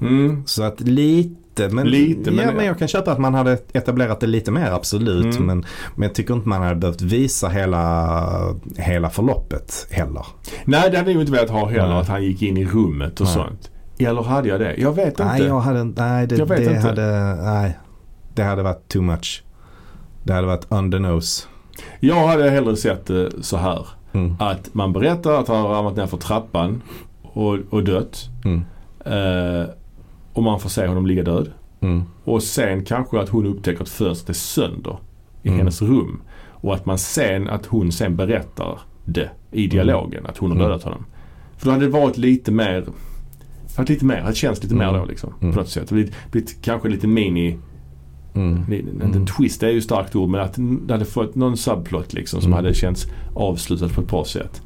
Mm. 0.00 0.42
Så 0.46 0.62
att 0.62 0.80
lite, 0.80 1.34
men, 1.70 1.86
Lite, 1.86 2.30
men- 2.30 2.44
ja, 2.44 2.52
men 2.56 2.66
jag 2.66 2.78
kan 2.78 2.88
köpa 2.88 3.12
att 3.12 3.18
man 3.18 3.34
hade 3.34 3.58
etablerat 3.72 4.20
det 4.20 4.26
lite 4.26 4.50
mer 4.50 4.70
absolut. 4.70 5.34
Mm. 5.36 5.46
Men, 5.46 5.64
men 5.94 6.02
jag 6.08 6.14
tycker 6.14 6.34
inte 6.34 6.48
man 6.48 6.62
hade 6.62 6.74
behövt 6.76 7.00
visa 7.02 7.48
hela, 7.48 8.54
hela 8.76 9.10
förloppet 9.10 9.86
heller. 9.90 10.26
Nej, 10.64 10.90
det 10.90 10.96
hade 10.96 11.10
jag 11.10 11.14
ju 11.14 11.20
inte 11.20 11.32
velat 11.32 11.50
ha 11.50 11.68
heller. 11.68 11.88
Nej. 11.88 11.98
Att 11.98 12.08
han 12.08 12.22
gick 12.24 12.42
in 12.42 12.56
i 12.56 12.64
rummet 12.66 13.20
och 13.20 13.26
Nej. 13.26 13.34
sånt. 13.34 13.70
Eller 13.98 14.22
hade 14.22 14.48
jag 14.48 14.60
det? 14.60 14.74
Jag 14.78 14.92
vet 14.92 15.06
inte. 15.08 15.24
Nej, 15.24 15.42
jag 15.42 15.60
hade, 15.60 15.84
nej, 15.84 16.26
det, 16.26 16.36
Jag 16.36 16.46
vet 16.46 16.58
det 16.58 16.64
inte. 16.64 16.88
hade, 16.88 17.34
nej. 17.34 17.78
Det 18.34 18.42
hade 18.42 18.62
varit 18.62 18.88
too 18.88 19.02
much. 19.02 19.42
Det 20.22 20.32
hade 20.32 20.46
varit 20.46 20.68
the 20.92 20.98
nose. 20.98 21.46
Jag 22.00 22.26
hade 22.26 22.50
hellre 22.50 22.76
sett 22.76 23.06
det 23.06 23.30
så 23.40 23.56
här. 23.56 23.86
Mm. 24.12 24.36
Att 24.38 24.74
man 24.74 24.92
berättar 24.92 25.40
att 25.40 25.48
han 25.48 25.56
har 25.56 25.68
ramlat 25.68 25.96
ner 25.96 26.06
för 26.06 26.16
trappan 26.16 26.82
och, 27.22 27.58
och 27.70 27.84
dött. 27.84 28.28
Mm. 28.44 28.64
Eh, 29.04 29.66
och 30.36 30.42
man 30.42 30.60
får 30.60 30.68
se 30.68 30.86
honom 30.86 31.06
ligga 31.06 31.22
död. 31.22 31.52
Mm. 31.80 32.02
Och 32.24 32.42
sen 32.42 32.84
kanske 32.84 33.20
att 33.20 33.28
hon 33.28 33.46
upptäcker 33.46 33.82
att 33.82 33.88
fönstret 33.88 34.28
är 34.28 34.40
sönder 34.40 34.98
i 35.42 35.48
Mm. 35.48 35.58
hennes 35.58 35.82
rum. 35.82 36.20
Och 36.50 36.74
att 36.74 36.86
man 36.86 36.98
sen, 36.98 37.48
att 37.48 37.66
hon 37.66 37.92
sen 37.92 38.16
berättar 38.16 38.78
det 39.04 39.30
i 39.52 39.66
dialogen. 39.66 40.26
Att 40.26 40.38
hon 40.38 40.50
har 40.50 40.56
Mm. 40.56 40.68
dödat 40.68 40.82
honom. 40.82 41.04
För 41.56 41.66
då 41.66 41.72
hade 41.72 41.84
det 41.84 41.90
varit 41.92 42.16
lite 42.18 42.52
mer, 42.52 42.86
varit 43.76 43.88
lite 43.88 44.04
mer, 44.04 44.24
det 44.28 44.34
känns 44.34 44.62
lite 44.62 44.74
mer 44.74 44.88
Mm. 44.88 45.00
då 45.00 45.06
liksom. 45.06 45.32
Mm. 45.40 45.54
På 45.54 45.60
något 45.60 45.68
sätt. 45.68 45.90
Blivit, 45.90 46.14
blivit 46.30 46.62
kanske 46.62 46.88
lite 46.88 47.06
mini, 47.06 47.58
Mm. 48.34 48.72
inte 48.72 49.04
Mm. 49.04 49.26
twist 49.26 49.60
det 49.60 49.66
är 49.66 49.70
ju 49.72 49.80
starkt 49.80 50.16
ord 50.16 50.28
men 50.28 50.40
att 50.40 50.54
det 50.86 50.92
hade 50.94 51.04
fått 51.04 51.34
någon 51.34 51.56
subplot 51.56 52.12
liksom 52.12 52.40
som 52.40 52.52
Mm. 52.52 52.56
hade 52.64 52.74
känts 52.74 53.06
avslutat 53.34 53.92
på 53.94 54.00
ett 54.00 54.08
bra 54.08 54.24
sätt. 54.24 54.62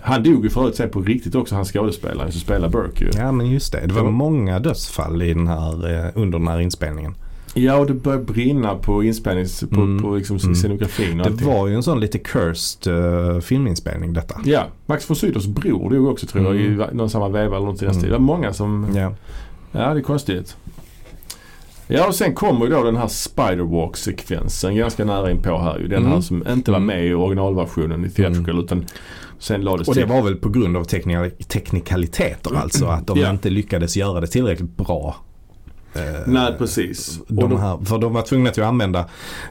Han 0.00 0.22
dog 0.22 0.44
ju 0.44 0.50
förut 0.50 0.76
sen 0.76 0.90
på 0.90 1.00
riktigt 1.00 1.34
också, 1.34 1.54
han 1.54 1.64
skådespelaren 1.64 2.32
som 2.32 2.40
spelar 2.40 2.68
Burke 2.68 3.04
ju. 3.04 3.10
Ja 3.16 3.32
men 3.32 3.46
just 3.50 3.72
det. 3.72 3.86
Det 3.86 3.94
var 3.94 4.10
många 4.10 4.58
dödsfall 4.58 5.22
i 5.22 5.34
den 5.34 5.46
här, 5.46 5.94
eh, 6.06 6.10
under 6.14 6.38
den 6.38 6.48
här 6.48 6.60
inspelningen. 6.60 7.14
Ja 7.54 7.76
och 7.76 7.86
det 7.86 7.94
började 7.94 8.24
brinna 8.24 8.74
på 8.74 9.04
inspelnings, 9.04 9.60
på, 9.60 9.80
Mm. 9.80 10.02
på 10.02 10.14
liksom 10.16 10.36
Mm. 10.36 10.54
scenografin 10.54 11.20
och 11.20 11.26
Det 11.26 11.32
allting. 11.32 11.46
var 11.48 11.66
ju 11.66 11.74
en 11.74 11.82
sån 11.82 12.00
lite 12.00 12.18
cursed 12.18 12.92
uh, 12.94 13.40
filminspelning 13.40 14.12
detta. 14.12 14.40
Ja, 14.44 14.62
Max 14.86 15.10
von 15.10 15.16
Sydows 15.16 15.46
bror 15.46 15.90
dog 15.90 16.06
också 16.06 16.26
tror 16.26 16.44
jag 16.44 16.56
Mm. 16.66 16.80
i 16.80 16.94
någon 16.94 17.10
samma 17.10 17.28
veva 17.28 17.56
eller 17.56 17.66
något 17.66 17.82
i 17.82 17.84
den 17.84 17.94
Mm. 17.94 18.06
Det 18.06 18.12
var 18.12 18.18
många 18.18 18.52
som, 18.52 18.86
Ja. 18.96 19.12
ja 19.72 19.94
det 19.94 20.00
är 20.00 20.02
konstigt. 20.02 20.56
Ja 21.90 22.06
och 22.06 22.14
sen 22.14 22.34
kommer 22.34 22.64
ju 22.66 22.70
då 22.72 22.82
den 22.82 22.96
här 22.96 23.06
Spiderwalk-sekvensen 23.08 24.76
ganska 24.76 25.04
nära 25.04 25.30
in 25.30 25.42
på 25.42 25.58
här 25.58 25.78
ju. 25.78 25.88
Den 25.88 25.98
Mm. 25.98 26.12
här 26.12 26.20
som 26.20 26.44
inte 26.48 26.70
var 26.70 26.78
Mm. 26.78 26.86
med 26.86 27.06
i 27.06 27.14
originalversionen 27.14 28.04
i 28.04 28.10
theatrical 28.10 28.58
utan 28.58 28.84
sen 29.38 29.60
lades 29.60 29.88
Och 29.88 29.94
det 29.94 30.00
till. 30.00 30.10
var 30.10 30.22
väl 30.22 30.36
på 30.36 30.48
grund 30.48 30.76
av 30.76 30.84
teknika- 30.84 31.30
teknikaliteter 31.48 32.56
alltså. 32.56 32.86
Att 32.86 33.06
de 33.06 33.18
Ja. 33.18 33.30
inte 33.30 33.50
lyckades 33.50 33.96
göra 33.96 34.20
det 34.20 34.26
tillräckligt 34.26 34.76
bra. 34.76 35.16
Eh, 35.94 36.02
Nej 36.26 36.54
precis. 36.58 37.20
De 37.28 37.60
här, 37.60 37.78
för 37.84 37.98
de 37.98 38.12
var 38.12 38.22
tvungna 38.22 38.50
till 38.50 38.62
att 38.62 38.68
använda 38.68 38.98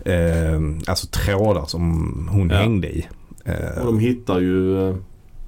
eh, 0.06 0.62
alltså 0.88 1.08
trådar 1.08 1.66
som 1.66 2.30
hon 2.32 2.50
Ja. 2.50 2.56
hängde 2.58 2.88
i. 2.90 3.08
Eh, 3.46 3.80
Och 3.80 3.86
de 3.86 4.00
hittar 4.00 4.40
ju... 4.40 4.96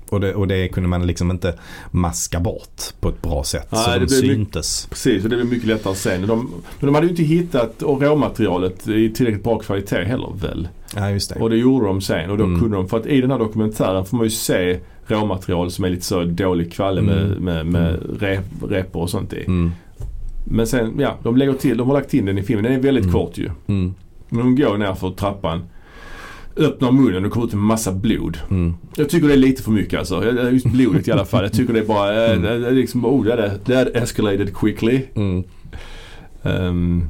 och, 0.09 0.19
det, 0.21 0.35
och 0.35 0.47
det 0.47 0.67
kunde 0.67 0.89
man 0.89 1.07
liksom 1.07 1.31
inte 1.31 1.53
maska 1.91 2.39
bort 2.39 2.81
på 2.99 3.09
ett 3.09 3.21
bra 3.21 3.43
sätt. 3.43 3.67
Nej, 3.71 3.83
så 3.83 3.89
det 3.91 3.99
de 3.99 4.05
blev 4.05 4.21
mycket- 4.21 4.35
syntes. 4.35 4.87
Precis, 4.89 5.23
och 5.23 5.29
det 5.29 5.35
blir 5.35 5.45
mycket 5.45 5.67
lättare 5.67 5.95
sen. 5.95 6.27
De, 6.27 6.39
men 6.79 6.87
de 6.87 6.95
hade 6.95 7.07
ju 7.07 7.11
inte 7.11 7.23
hittat 7.23 7.75
råmaterialet 7.79 8.87
i 8.87 9.09
tillräckligt 9.09 9.43
bra 9.43 9.59
kvalitet 9.59 10.03
heller 10.03 10.29
väl. 10.41 10.67
Ja 10.95 11.09
just 11.11 11.33
det. 11.33 11.39
Och 11.39 11.49
det 11.49 11.57
gjorde 11.57 11.85
de 11.85 12.01
sen 12.01 12.29
och 12.29 12.37
då 12.37 12.43
Mm. 12.43 12.59
kunde 12.59 12.77
de, 12.77 12.87
för 12.89 12.97
att 12.97 13.05
i 13.05 13.21
den 13.21 13.31
här 13.31 13.39
dokumentären 13.39 14.05
får 14.05 14.17
man 14.17 14.25
ju 14.25 14.29
se 14.29 14.79
råmaterial 15.07 15.71
som 15.71 15.85
är 15.85 15.89
lite 15.89 16.05
så 16.05 16.23
dålig 16.23 16.73
kvalle 16.73 17.01
med, 17.01 17.21
Mm. 17.25 17.43
med, 17.43 17.65
med 17.65 17.99
rep, 18.21 18.43
repor 18.69 19.01
och 19.01 19.09
sånt 19.09 19.33
i. 19.33 19.43
Mm. 19.47 19.71
Men 20.45 20.67
sen, 20.67 20.95
ja, 20.99 21.17
de 21.23 21.37
lägger 21.37 21.53
till, 21.53 21.77
de 21.77 21.87
har 21.87 21.93
lagt 21.93 22.13
in 22.13 22.25
den 22.25 22.37
i 22.37 22.43
filmen. 22.43 22.63
Den 22.63 22.73
är 22.73 22.79
väldigt 22.79 23.03
Mm. 23.05 23.13
kort 23.13 23.37
ju. 23.37 23.49
Mm. 23.67 23.93
Men 24.29 24.39
de 24.39 24.55
går 24.55 24.77
ner 24.77 24.93
för 24.93 25.11
trappan, 25.11 25.61
öppnar 26.59 26.91
munnen 26.91 27.25
och 27.25 27.31
kommer 27.31 27.45
ut 27.47 27.53
en 27.53 27.59
massa 27.59 27.91
blod. 27.91 28.37
Mm. 28.49 28.73
Jag 28.95 29.09
tycker 29.09 29.27
det 29.27 29.33
är 29.33 29.37
lite 29.37 29.63
för 29.63 29.71
mycket 29.71 29.99
alltså. 29.99 30.23
Just 30.51 30.65
blodet 30.65 31.07
i 31.07 31.11
alla 31.11 31.25
fall. 31.25 31.43
Jag 31.43 31.53
tycker 31.53 31.73
det 31.73 31.79
är 31.79 31.85
bara, 31.85 32.25
eh, 32.25 32.31
Mm. 32.37 32.61
det 32.61 32.67
är 32.67 32.71
liksom, 32.71 33.05
oh 33.05 33.25
det 33.25 33.33
är 33.33 33.57
det 33.65 33.75
är 33.75 33.97
escalated 34.03 34.55
quickly. 34.57 35.01
Mm. 35.15 35.43
Ehm, 36.43 37.09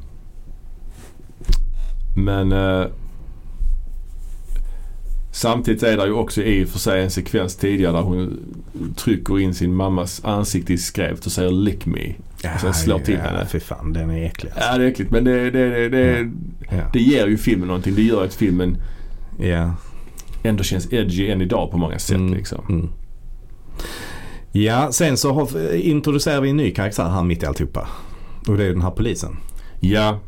men 2.15 2.51
eh, 2.51 2.85
samtidigt 5.31 5.83
är 5.83 5.97
det 5.97 6.05
ju 6.05 6.13
också 6.13 6.41
i 6.43 6.63
och 6.63 6.67
för 6.69 6.79
sig 6.79 7.03
en 7.03 7.11
sekvens 7.11 7.55
tidigare 7.55 7.91
där 7.93 8.01
hon 8.01 8.39
trycker 8.95 9.39
in 9.39 9.53
sin 9.53 9.73
mammas 9.73 10.21
ansikte 10.25 10.73
i 10.73 10.77
skrevet 10.77 11.25
och 11.25 11.31
säger 11.31 11.51
lick 11.51 11.85
me. 11.85 12.13
Och 12.53 12.59
sen 12.61 12.73
slår 12.73 12.99
till 12.99 13.13
ja, 13.13 13.21
henne. 13.21 13.47
Fy 13.51 13.59
fan, 13.59 13.93
den 13.93 14.09
är 14.09 14.25
äcklig. 14.25 14.51
alltså. 14.51 14.65
Ja 14.71 14.77
det 14.77 14.83
är 14.83 14.87
äckligt 14.87 15.11
men 15.11 15.23
det, 15.23 15.51
det, 15.51 15.69
det, 15.69 15.89
det, 15.89 16.29
Ja. 16.71 16.89
det 16.93 16.99
ger 16.99 17.27
ju 17.27 17.37
filmen 17.37 17.67
någonting. 17.67 17.95
Det 17.95 18.01
gör 18.01 18.23
att 18.25 18.33
filmen 18.33 18.77
Ja. 19.39 19.73
ändå 20.43 20.63
känns 20.63 20.93
edgy 20.93 21.29
än 21.31 21.41
idag 21.41 21.71
på 21.71 21.77
många 21.77 21.99
sätt 21.99 22.15
Mm. 22.17 22.33
liksom. 22.33 22.65
Mm. 22.69 22.89
Ja, 24.51 24.91
sen 24.91 25.17
så 25.17 25.33
har, 25.33 25.73
introducerar 25.75 26.41
vi 26.41 26.49
en 26.49 26.57
ny 26.57 26.71
karaktär 26.71 27.03
här 27.09 27.23
mitt 27.23 27.43
i 27.43 27.45
alltihopa. 27.45 27.87
Och 28.47 28.57
det 28.57 28.65
är 28.65 28.69
den 28.69 28.81
här 28.81 28.91
polisen. 28.91 29.37
Ja, 29.79 30.19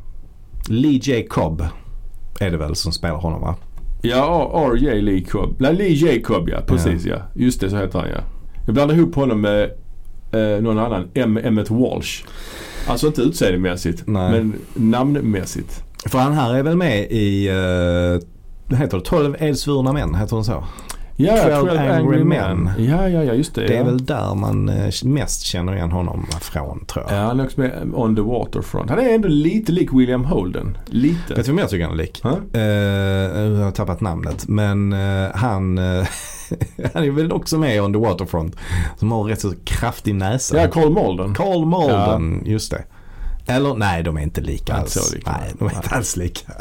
Lee 0.69 0.99
J. 1.03 1.23
Cobb 1.29 1.65
är 2.39 2.51
det 2.51 2.57
väl 2.57 2.75
som 2.75 2.91
spelar 2.91 3.15
honom 3.15 3.41
va? 3.41 3.55
ja 4.01 4.51
R.J. 4.73 5.01
Lee 5.01 5.23
Cobb. 5.23 5.55
Nej, 5.59 5.75
Lee 5.75 5.89
J. 5.93 6.21
Cobb 6.21 6.49
ja. 6.49 6.61
Precis 6.67 7.05
ja. 7.05 7.17
Just 7.35 7.61
det 7.61 7.69
så 7.69 7.77
heter 7.77 7.99
han 7.99 8.09
ja. 8.09 8.21
Jag 8.65 8.73
blandar 8.73 8.95
ihop 8.95 9.15
honom 9.15 9.41
med 9.41 9.63
eh, 10.31 10.61
någon 10.63 10.79
annan. 10.79 11.07
M. 11.13 11.39
Emmet 11.43 11.69
Walsh. 11.69 12.23
Alltså 12.88 13.07
inte 13.07 13.21
utseendemässigt 13.21 14.07
men 14.07 14.53
namnmässigt. 14.73 15.83
För 16.05 16.19
han 16.19 16.33
här 16.33 16.53
är 16.53 16.63
väl 16.63 16.77
med 16.77 17.11
i, 17.11 17.49
uh, 17.49 18.19
vad 18.72 18.80
heter 18.80 18.98
det, 18.98 19.03
12 19.03 19.35
edsvurna 19.39 19.93
män, 19.93 20.15
heter 20.15 20.35
den 20.35 20.45
så? 20.45 20.64
Ja, 21.15 21.38
12 21.38 21.68
12 21.68 21.69
Angry 21.69 21.89
Angry 21.89 22.23
Men. 22.23 22.69
Ja, 22.77 23.10
ja, 23.10 23.23
ja 23.23 23.34
just 23.34 23.56
det. 23.56 23.61
Det 23.68 23.73
är 23.73 23.77
ja. 23.77 23.84
väl 23.84 24.06
där 24.06 24.35
man 24.35 24.69
eh, 24.69 24.93
mest 25.03 25.41
känner 25.41 25.76
igen 25.76 25.91
honom 25.91 26.26
från 26.41 26.85
tror 26.85 27.06
jag. 27.10 27.18
Ja, 27.18 27.23
han 27.23 27.39
är 27.39 27.45
också 27.45 27.60
med 27.60 27.91
On 27.93 28.15
the 28.15 28.22
Waterfront. 28.22 28.89
Han 28.89 28.99
är 28.99 29.10
ändå 29.10 29.27
lite 29.27 29.72
lik 29.72 29.89
William 29.93 30.26
Holden. 30.26 30.77
Lite. 30.85 31.34
Vet 31.34 31.45
du 31.45 31.52
vem 31.52 31.57
jag 31.57 31.69
tycker 31.69 31.85
han 31.85 31.93
är 31.93 31.98
lik? 31.98 32.23
Ha? 32.23 32.39
Eh, 32.53 32.61
jag 32.61 33.65
har 33.65 33.72
tappat 33.72 34.02
namnet. 34.02 34.48
Men 34.48 34.93
eh, 34.93 35.30
han, 35.34 35.77
han 36.93 37.03
är 37.03 37.11
väl 37.11 37.31
också 37.31 37.57
med 37.57 37.76
i 37.76 37.80
On 37.80 37.93
the 37.93 37.99
Waterfront. 37.99 38.56
Som 38.98 39.11
har 39.11 39.23
rätt 39.23 39.41
så 39.41 39.53
kraftig 39.64 40.15
näsa. 40.15 40.61
Ja, 40.61 40.68
Carl 40.68 40.91
Malden. 40.91 41.34
Carl 41.34 41.65
Malden, 41.65 42.43
just 42.45 42.72
det. 42.72 42.84
Eller 43.45 43.76
nej, 43.76 44.03
de 44.03 44.18
är 44.18 44.22
inte 44.22 44.41
lika 44.41 44.73
alls. 44.73 45.14
lika. 45.14 45.31
Nej, 45.31 45.52
de 45.60 45.68
är 45.68 45.76
inte 45.76 45.95
alls 45.95 46.18
lika. 46.18 46.53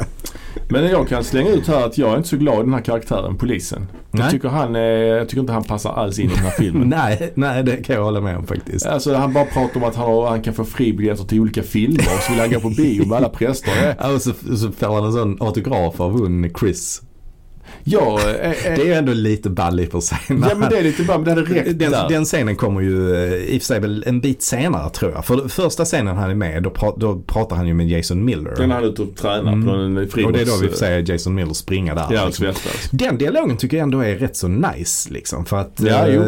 Men 0.71 0.85
jag 0.85 1.07
kan 1.07 1.23
slänga 1.23 1.49
ut 1.49 1.67
här 1.67 1.85
att 1.85 1.97
jag 1.97 2.13
är 2.13 2.17
inte 2.17 2.29
så 2.29 2.37
glad 2.37 2.59
i 2.59 2.61
den 2.61 2.73
här 2.73 2.81
karaktären, 2.81 3.37
polisen. 3.37 3.87
Nej. 4.11 4.23
Jag 4.23 4.31
tycker, 4.31 4.49
han 4.49 4.75
jag 4.75 5.29
tycker 5.29 5.41
inte 5.41 5.53
han 5.53 5.63
passar 5.63 5.93
alls 5.93 6.19
in 6.19 6.25
i 6.25 6.33
den 6.33 6.43
här 6.43 6.51
filmen. 6.51 6.89
nej, 6.97 7.31
nej, 7.35 7.63
det 7.63 7.77
kan 7.77 7.95
jag 7.95 8.03
hålla 8.03 8.21
med 8.21 8.37
om 8.37 8.47
faktiskt. 8.47 8.85
Alltså 8.85 9.13
han 9.13 9.33
bara 9.33 9.45
pratar 9.45 9.77
om 9.77 9.83
att 9.83 9.95
han, 9.95 10.05
har, 10.05 10.29
han 10.29 10.41
kan 10.41 10.53
få 10.53 10.63
fribiljetter 10.63 11.23
till 11.23 11.39
olika 11.39 11.63
filmer 11.63 11.99
och 11.99 12.23
så 12.23 12.31
vill 12.31 12.41
han 12.41 12.51
gå 12.51 12.59
på 12.59 12.69
bio 12.69 13.05
med 13.05 13.17
alla 13.17 13.29
präster. 13.29 13.71
Ja, 13.99 14.13
och 14.13 14.21
så, 14.21 14.31
så 14.57 14.71
får 14.71 14.95
han 14.95 15.05
en 15.05 15.13
sån 15.13 15.37
autograf 15.39 16.01
av 16.01 16.11
hon 16.11 16.49
Chris. 16.59 17.01
Jag, 17.83 18.19
eh, 18.19 18.49
eh, 18.49 18.53
Det 18.75 18.91
är 18.91 18.97
ändå 18.97 19.13
lite 19.13 19.49
ball 19.49 19.79
i 19.79 19.87
och 19.87 19.91
för 19.91 19.99
sig. 19.99 20.17
ja 20.27 20.35
men 20.57 20.69
det 20.69 20.77
är 20.77 20.83
lite 20.83 21.03
men 21.03 21.23
det 21.23 21.29
hade 21.29 21.41
räckt 21.41 21.79
den, 21.79 21.91
där. 21.91 22.09
den 22.09 22.25
scenen 22.25 22.55
kommer 22.55 22.81
ju 22.81 23.15
eh, 23.15 23.33
i 23.33 23.57
och 23.57 23.61
för 23.61 23.65
sig 23.65 23.79
väl 23.79 24.03
en 24.07 24.19
bit 24.21 24.41
senare 24.41 24.89
tror 24.89 25.11
jag. 25.11 25.25
För 25.25 25.47
första 25.47 25.85
scenen 25.85 26.17
han 26.17 26.29
är 26.29 26.35
med, 26.35 26.63
då, 26.63 26.69
pra, 26.69 26.93
då 26.97 27.19
pratar 27.27 27.55
han 27.55 27.67
ju 27.67 27.73
med 27.73 27.89
Jason 27.89 28.25
Miller. 28.25 28.53
Den 28.57 28.71
är 28.71 28.75
han 28.75 28.83
ute 28.83 29.01
och 29.01 29.15
tränar 29.15 29.51
Mm. 29.53 29.65
på 29.65 29.71
någon 29.71 30.07
friidrotts... 30.07 30.25
och 30.25 30.33
det 30.33 30.41
är 30.41 30.45
då 30.45 30.57
vi 30.61 30.67
får 30.67 30.75
se 30.75 30.99
Jason 31.13 31.35
Miller 31.35 31.53
springa 31.53 31.95
där. 31.95 32.05
Ja, 32.11 32.25
liksom. 32.25 32.47
Den 32.91 33.17
dialogen 33.17 33.57
tycker 33.57 33.77
jag 33.77 33.83
ändå 33.83 33.99
är 33.99 34.15
rätt 34.15 34.35
så 34.35 34.47
nice 34.47 35.13
liksom. 35.13 35.45
För 35.45 35.57
att 35.57 35.81
Ja, 35.85 36.07
eh, 36.07 36.21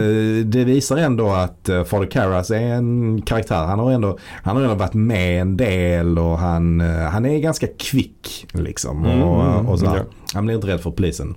det 0.45 0.63
visar 0.63 0.97
ändå 0.97 1.30
att 1.30 1.69
uh, 1.69 1.84
Father 1.84 2.05
Karras 2.11 2.51
är 2.51 2.59
en 2.59 3.21
karaktär. 3.21 3.55
Han 3.65 3.80
har 3.80 3.91
ändå, 3.91 4.17
han 4.43 4.55
har 4.55 4.63
ändå 4.63 4.75
varit 4.75 4.93
med 4.93 5.41
en 5.41 5.57
del 5.57 6.19
och 6.19 6.38
han, 6.38 6.81
eh, 6.81 6.88
han 6.88 7.25
är 7.25 7.39
ganska 7.39 7.67
kvick 7.80 8.47
liksom. 8.51 9.05
Mm, 9.05 9.21
och, 9.23 9.43
mm, 9.45 9.67
och 9.67 9.80
så 9.80 9.85
här. 10.34 10.39
ja. 10.39 10.39
Han 10.39 10.45
blir 10.45 10.55
inte 10.55 10.68
rädd 10.68 10.81
för 10.81 10.91
polisen. 10.91 11.35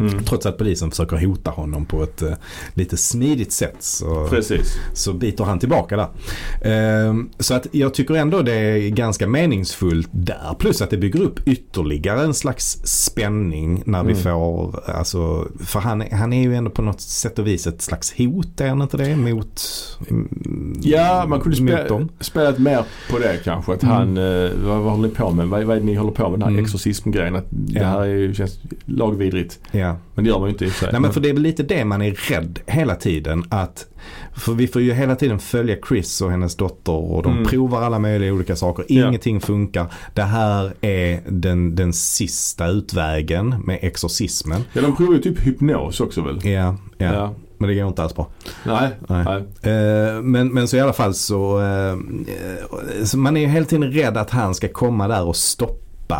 Mm. 0.00 0.24
Trots 0.24 0.46
att 0.46 0.58
polisen 0.58 0.90
försöker 0.90 1.16
hota 1.26 1.50
honom 1.50 1.86
på 1.86 2.02
ett 2.02 2.22
eh, 2.22 2.32
lite 2.74 2.96
smidigt 2.96 3.52
sätt 3.52 3.76
så, 3.78 4.26
Precis. 4.30 4.74
så 4.94 5.12
biter 5.12 5.44
han 5.44 5.58
tillbaka 5.58 5.96
där. 5.96 6.08
Ehm, 6.62 7.30
så 7.38 7.54
att 7.54 7.66
jag 7.72 7.94
tycker 7.94 8.14
ändå 8.14 8.42
det 8.42 8.52
är 8.54 8.88
ganska 8.88 9.26
meningsfullt 9.28 10.08
där. 10.12 10.54
Plus 10.58 10.82
att 10.82 10.90
det 10.90 10.96
bygger 10.96 11.22
upp 11.22 11.48
ytterligare 11.48 12.22
en 12.24 12.34
slags 12.34 12.78
spänning 12.84 13.82
när 13.86 14.04
vi 14.04 14.12
Mm. 14.12 14.22
får, 14.22 14.80
alltså, 14.90 15.48
för 15.64 15.80
han, 15.80 16.04
han 16.12 16.32
är 16.32 16.42
ju 16.42 16.54
ändå 16.54 16.70
på 16.70 16.82
något 16.82 17.00
sätt 17.00 17.38
och 17.38 17.46
vis 17.46 17.66
ett 17.66 17.82
slags 17.82 18.14
hot, 18.18 18.60
är 18.60 18.68
han 18.68 18.82
inte 18.82 18.96
det? 18.96 19.16
Mot, 19.16 19.62
mm, 20.10 20.74
Ja, 20.82 21.24
man 21.28 21.40
kunde 21.40 21.56
spela, 21.56 21.88
dem. 21.88 22.08
spelat 22.20 22.58
mer 22.58 22.84
på 23.10 23.18
det 23.18 23.40
kanske. 23.44 23.72
Att 23.72 23.82
Mm. 23.82 23.94
han, 23.94 24.16
eh, 24.16 24.50
vad, 24.64 24.80
vad 24.80 24.92
håller 24.92 25.08
ni 25.08 25.14
på 25.14 25.30
med? 25.30 25.48
Vad, 25.48 25.62
vad 25.64 25.76
är 25.76 25.80
det 25.80 25.86
ni 25.86 25.94
håller 25.94 26.12
på 26.12 26.22
med? 26.30 26.32
Den 26.32 26.42
här 26.42 26.48
Mm. 26.50 26.64
exorcismgrejen. 26.64 27.36
Att 27.36 27.46
det 27.50 27.80
Ja. 27.80 27.86
här 27.86 28.00
är, 28.06 28.32
känns 28.34 28.58
lagvidrigt. 28.84 29.58
Ja. 29.70 29.89
Men 30.14 30.24
det 30.24 30.30
gör 30.30 30.38
man 30.38 30.48
ju 30.48 30.52
inte 30.52 30.64
i 30.64 30.70
sig. 30.70 30.88
Nej 30.92 31.00
men 31.00 31.12
för 31.12 31.20
det 31.20 31.28
är 31.28 31.32
väl 31.32 31.42
lite 31.42 31.62
det 31.62 31.84
man 31.84 32.02
är 32.02 32.10
rädd 32.30 32.58
hela 32.66 32.94
tiden. 32.94 33.44
Att, 33.48 33.86
för 34.36 34.52
vi 34.52 34.66
får 34.68 34.82
ju 34.82 34.92
hela 34.92 35.16
tiden 35.16 35.38
följa 35.38 35.76
Chris 35.88 36.20
och 36.20 36.30
hennes 36.30 36.56
dotter 36.56 36.92
och 36.92 37.22
de 37.22 37.32
Mm. 37.32 37.44
provar 37.46 37.82
alla 37.82 37.98
möjliga 37.98 38.32
olika 38.32 38.56
saker. 38.56 38.84
Ja. 38.88 39.08
Ingenting 39.08 39.40
funkar. 39.40 39.86
Det 40.14 40.22
här 40.22 40.72
är 40.80 41.20
den, 41.28 41.74
den 41.74 41.92
sista 41.92 42.66
utvägen 42.66 43.54
med 43.64 43.78
exorcismen. 43.82 44.64
Ja, 44.72 44.82
de 44.82 44.96
provar 44.96 45.12
ju 45.14 45.18
typ 45.20 45.40
hypnos 45.40 46.00
också 46.00 46.22
väl? 46.22 46.38
Ja, 46.46 46.76
ja. 46.98 47.14
Ja. 47.14 47.34
men 47.58 47.68
det 47.68 47.74
går 47.74 47.88
inte 47.88 48.02
alls 48.02 48.14
bra. 48.14 48.28
Nej. 48.66 48.88
Nej. 49.08 49.24
Nej. 49.24 49.74
Eh, 49.74 50.22
men, 50.22 50.48
men 50.54 50.68
så 50.68 50.76
i 50.76 50.80
alla 50.80 50.92
fall 50.92 51.14
så, 51.14 51.60
eh, 51.60 51.96
så 53.04 53.18
man 53.18 53.36
är 53.36 53.40
ju 53.40 53.46
hela 53.46 53.66
tiden 53.66 53.92
rädd 53.92 54.16
att 54.16 54.30
han 54.30 54.54
ska 54.54 54.68
komma 54.68 55.08
där 55.08 55.24
och 55.24 55.36
stoppa 55.36 55.74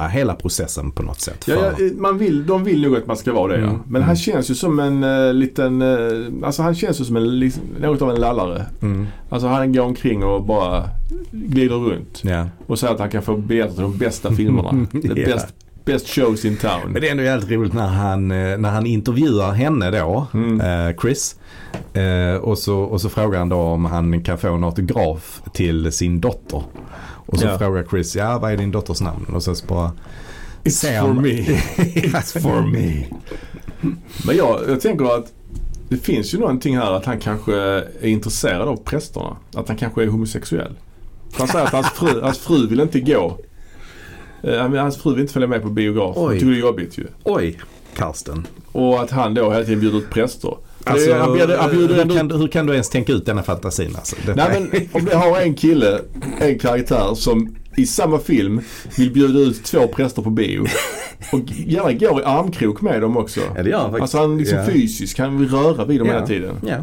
hela 0.09 0.35
processen 0.35 0.91
på 0.91 1.03
något 1.03 1.21
sätt. 1.21 1.45
Ja, 1.49 1.55
ja, 1.57 1.73
man 1.97 2.19
vill, 2.19 2.47
de 2.47 2.65
vill 2.65 2.83
nog 2.83 2.97
att 2.97 3.07
man 3.07 3.17
ska 3.17 3.33
vara 3.33 3.53
det 3.53 3.61
ja. 3.61 3.67
Mm. 3.69 3.81
Men 3.89 4.03
han 4.03 4.17
känns 4.17 4.51
ju 4.51 4.55
som 4.55 4.81
en 4.81 5.05
uh, 5.05 5.35
liten, 5.35 5.83
uh, 5.83 6.33
alltså 6.47 6.63
han 6.63 6.75
känns 6.75 7.01
ju 7.01 7.05
som 7.05 7.17
en, 7.17 7.39
liksom, 7.39 7.63
något 7.81 8.03
av 8.03 8.11
en 8.11 8.21
lallare. 8.21 8.67
Mm, 8.83 9.07
Alltså 9.29 9.49
han 9.49 9.73
går 9.73 9.83
omkring 9.83 10.25
och 10.25 10.45
bara 10.45 10.89
glider 11.31 11.77
runt. 11.77 12.21
ja. 12.25 12.47
Och 12.67 12.79
säger 12.79 12.95
att 12.95 13.01
han 13.01 13.11
kan 13.11 13.23
få 13.23 13.37
biljetter 13.37 13.73
till 13.75 13.83
de 13.83 13.97
bästa 13.99 14.33
filmerna. 14.37 14.87
Ja. 14.93 15.15
best, 15.15 15.47
best 15.85 16.09
shows 16.09 16.45
in 16.45 16.57
town. 16.57 16.81
Men 16.93 17.01
det 17.03 17.09
är 17.09 17.11
ändå 17.11 17.23
jävligt 17.23 17.51
roligt 17.51 17.73
när 17.73 17.87
han, 17.89 18.31
eh, 18.31 18.59
när 18.59 18.71
han 18.71 18.87
intervjuar 18.87 19.53
henne 19.53 19.91
då, 19.91 20.27
Mm. 20.35 20.95
Chris. 21.03 21.37
Och, 22.41 22.59
så, 22.59 22.79
och 22.79 23.01
så 23.01 23.09
frågar 23.09 23.39
han 23.39 23.49
då 23.49 23.57
om 23.57 23.85
han 23.85 24.23
kan 24.23 24.39
få 24.39 24.55
en 24.55 24.65
autograf 24.65 25.43
till 25.55 25.93
sin 25.93 26.21
dotter. 26.21 26.63
Och 27.33 27.39
så 27.39 27.47
Ja. 27.47 27.59
frågar 27.59 27.85
Chris, 27.91 28.17
ja 28.17 28.39
vad 28.39 28.53
är 28.53 28.57
din 28.57 28.71
dotters 28.71 29.01
namn? 29.01 29.27
Och 29.35 29.43
så 29.43 29.55
bara 29.69 29.93
It's 30.65 30.71
Ser 30.71 31.01
for 31.01 31.13
me. 31.13 31.31
It's 31.95 32.41
for 32.43 32.63
me. 32.63 33.07
Men 34.27 34.37
jag, 34.37 34.61
jag 34.69 34.81
tänker 34.81 35.05
att 35.17 35.33
det 35.89 35.97
finns 35.97 36.35
ju 36.35 36.39
någonting 36.39 36.79
här 36.79 36.93
att 36.93 37.05
han 37.05 37.19
kanske 37.21 37.55
är 37.57 38.07
intresserad 38.07 38.69
av 38.69 38.77
prästerna. 38.77 39.37
Att 39.55 39.69
han 39.69 39.77
kanske 39.77 40.03
är 40.03 40.07
homosexuell. 40.07 40.73
För 41.31 41.39
Han 41.39 41.49
säger 41.49 41.65
att 41.67 41.73
hans 41.73 41.87
fru, 41.91 42.21
hans 42.21 42.39
fru 42.39 42.67
vill 42.67 42.81
inte 42.81 43.01
gå. 43.01 43.39
Eh, 44.43 44.69
hans 44.69 44.97
fru 44.97 45.11
vill 45.13 45.21
inte 45.21 45.33
följa 45.33 45.49
med 45.49 45.63
på 45.63 45.69
biograf. 45.69 46.17
Hon 46.17 46.29
Oj. 46.31 46.35
tycker 46.39 46.51
det 46.53 46.57
är 46.59 46.61
jobbigt 46.61 46.99
ju. 46.99 47.07
Oj, 47.25 47.59
Karsten. 47.97 48.47
Och 48.73 49.01
att 49.01 49.11
han 49.11 49.35
då 49.35 49.53
hela 49.53 49.65
tiden 49.65 49.81
bjuder 49.81 49.99
ut 49.99 50.11
präster. 50.11 50.57
Alltså, 50.85 51.15
han 51.15 51.33
bjuder, 51.33 51.59
han 51.59 51.71
bjuder 51.71 51.95
hur, 52.05 52.15
kan, 52.17 52.29
du- 52.29 52.37
hur 52.37 52.49
kan 52.49 52.67
du 52.67 52.73
ens 52.73 52.89
tänka 52.89 53.13
ut 53.13 53.27
denna 53.27 53.43
fantasin 53.43 53.97
alltså? 53.97 54.17
Detta 54.27 54.49
Nej 54.49 54.61
men 54.71 54.89
om 54.93 55.05
du 55.05 55.17
har 55.17 55.41
en 55.41 55.55
kille, 55.55 56.01
en 56.41 56.59
karaktär 56.59 57.15
som 57.15 57.57
i 57.77 57.87
samma 57.87 58.19
film 58.19 58.61
vill 58.97 59.13
bjuda 59.13 59.39
ut 59.39 59.65
två 59.65 59.89
präster 59.89 60.23
på 60.23 60.31
bio. 60.31 60.65
Och 61.33 61.41
gärna 61.47 61.93
går 61.93 62.21
i 62.21 62.25
armkrok 62.25 62.81
med 62.81 63.01
dem 63.01 63.17
också. 63.17 63.41
Ja, 63.57 63.63
det 63.63 63.71
gör 63.71 63.79
han 63.79 63.85
faktiskt. 63.91 64.03
Alltså 64.03 64.19
han 64.19 64.39
liksom 64.39 64.59
Ja. 64.59 64.65
fysiskt 64.67 65.17
kan 65.17 65.49
röra 65.49 65.85
vid 65.85 66.01
dem 66.01 66.07
Ja. 66.09 66.15
hela 66.15 66.27
tiden. 66.27 66.55
Ja. 66.67 66.77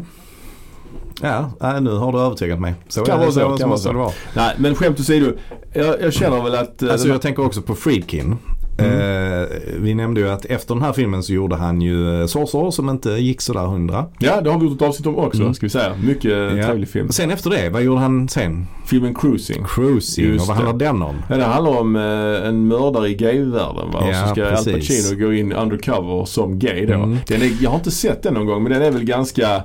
Ja, 1.60 1.80
nu 1.80 1.90
har 1.90 2.12
du 2.12 2.18
övertygat 2.18 2.60
mig. 2.60 2.74
Så 2.88 3.04
Kan 3.04 3.14
är 3.14 3.18
det, 3.18 3.24
vara 3.24 3.32
så, 3.32 3.40
så, 3.40 3.46
kan 3.64 3.78
så 3.78 3.92
vara 3.92 4.08
så. 4.10 4.14
Nej 4.36 4.54
men 4.58 4.74
skämt 4.74 5.00
åsido. 5.00 5.32
Jag, 5.72 6.02
jag 6.02 6.12
känner 6.12 6.42
väl 6.42 6.54
att... 6.54 6.82
eh, 6.82 6.90
Alltså 6.92 7.04
den- 7.06 7.12
jag 7.12 7.22
tänker 7.22 7.44
också 7.44 7.62
på 7.62 7.74
Friedkin. 7.74 8.36
Mm. 8.78 9.42
Eh, 9.42 9.48
vi 9.80 9.94
nämnde 9.94 10.20
ju 10.20 10.28
att 10.30 10.44
efter 10.44 10.74
den 10.74 10.82
här 10.82 10.92
filmen 10.92 11.22
så 11.22 11.32
gjorde 11.32 11.56
han 11.56 11.80
ju 11.80 12.20
eh, 12.20 12.26
Sorcerer 12.26 12.70
som 12.70 12.88
inte 12.90 13.10
gick 13.10 13.40
sådär 13.40 13.66
hundra. 13.66 14.04
Ja 14.18 14.40
det 14.40 14.50
har 14.50 14.58
vi 14.58 14.66
gjort 14.66 14.76
ett 14.82 14.88
avsnitt 14.88 15.06
om 15.06 15.16
också 15.18 15.40
Mm. 15.42 15.54
ska 15.54 15.66
vi 15.66 15.70
säga. 15.70 15.92
Mycket 16.04 16.32
Ja. 16.56 16.64
trevlig 16.66 16.88
film. 16.88 17.06
Och 17.06 17.14
sen 17.14 17.30
efter 17.30 17.50
det, 17.50 17.70
vad 17.70 17.82
gjorde 17.82 18.00
han 18.00 18.28
sen? 18.28 18.66
Filmen 18.86 19.14
Cruising. 19.14 19.64
Cruising 19.68 20.24
Just 20.26 20.40
och 20.42 20.48
vad 20.48 20.56
handlar 20.56 20.86
den 20.86 21.02
om? 21.02 21.16
Ja, 21.28 21.36
det 21.36 21.44
handlar 21.44 21.78
om 21.80 21.96
eh, 21.96 22.48
en 22.48 22.68
mördare 22.68 23.08
i 23.08 23.14
gayvärlden 23.14 23.90
va? 23.92 23.98
Och 24.00 24.08
Ja, 24.08 24.26
så 24.26 24.34
ska 24.34 24.44
Al 24.46 24.50
precis. 24.64 24.88
Pacino 25.10 25.26
gå 25.26 25.32
in 25.32 25.52
undercover 25.52 26.24
som 26.24 26.58
gay 26.58 26.86
då. 26.86 26.94
Mm. 26.94 27.16
Den 27.26 27.42
är, 27.42 27.50
jag 27.60 27.70
har 27.70 27.76
inte 27.76 27.90
sett 27.90 28.22
den 28.22 28.34
någon 28.34 28.46
gång 28.46 28.62
men 28.62 28.72
den 28.72 28.82
är 28.82 28.90
väl 28.90 29.04
ganska 29.04 29.62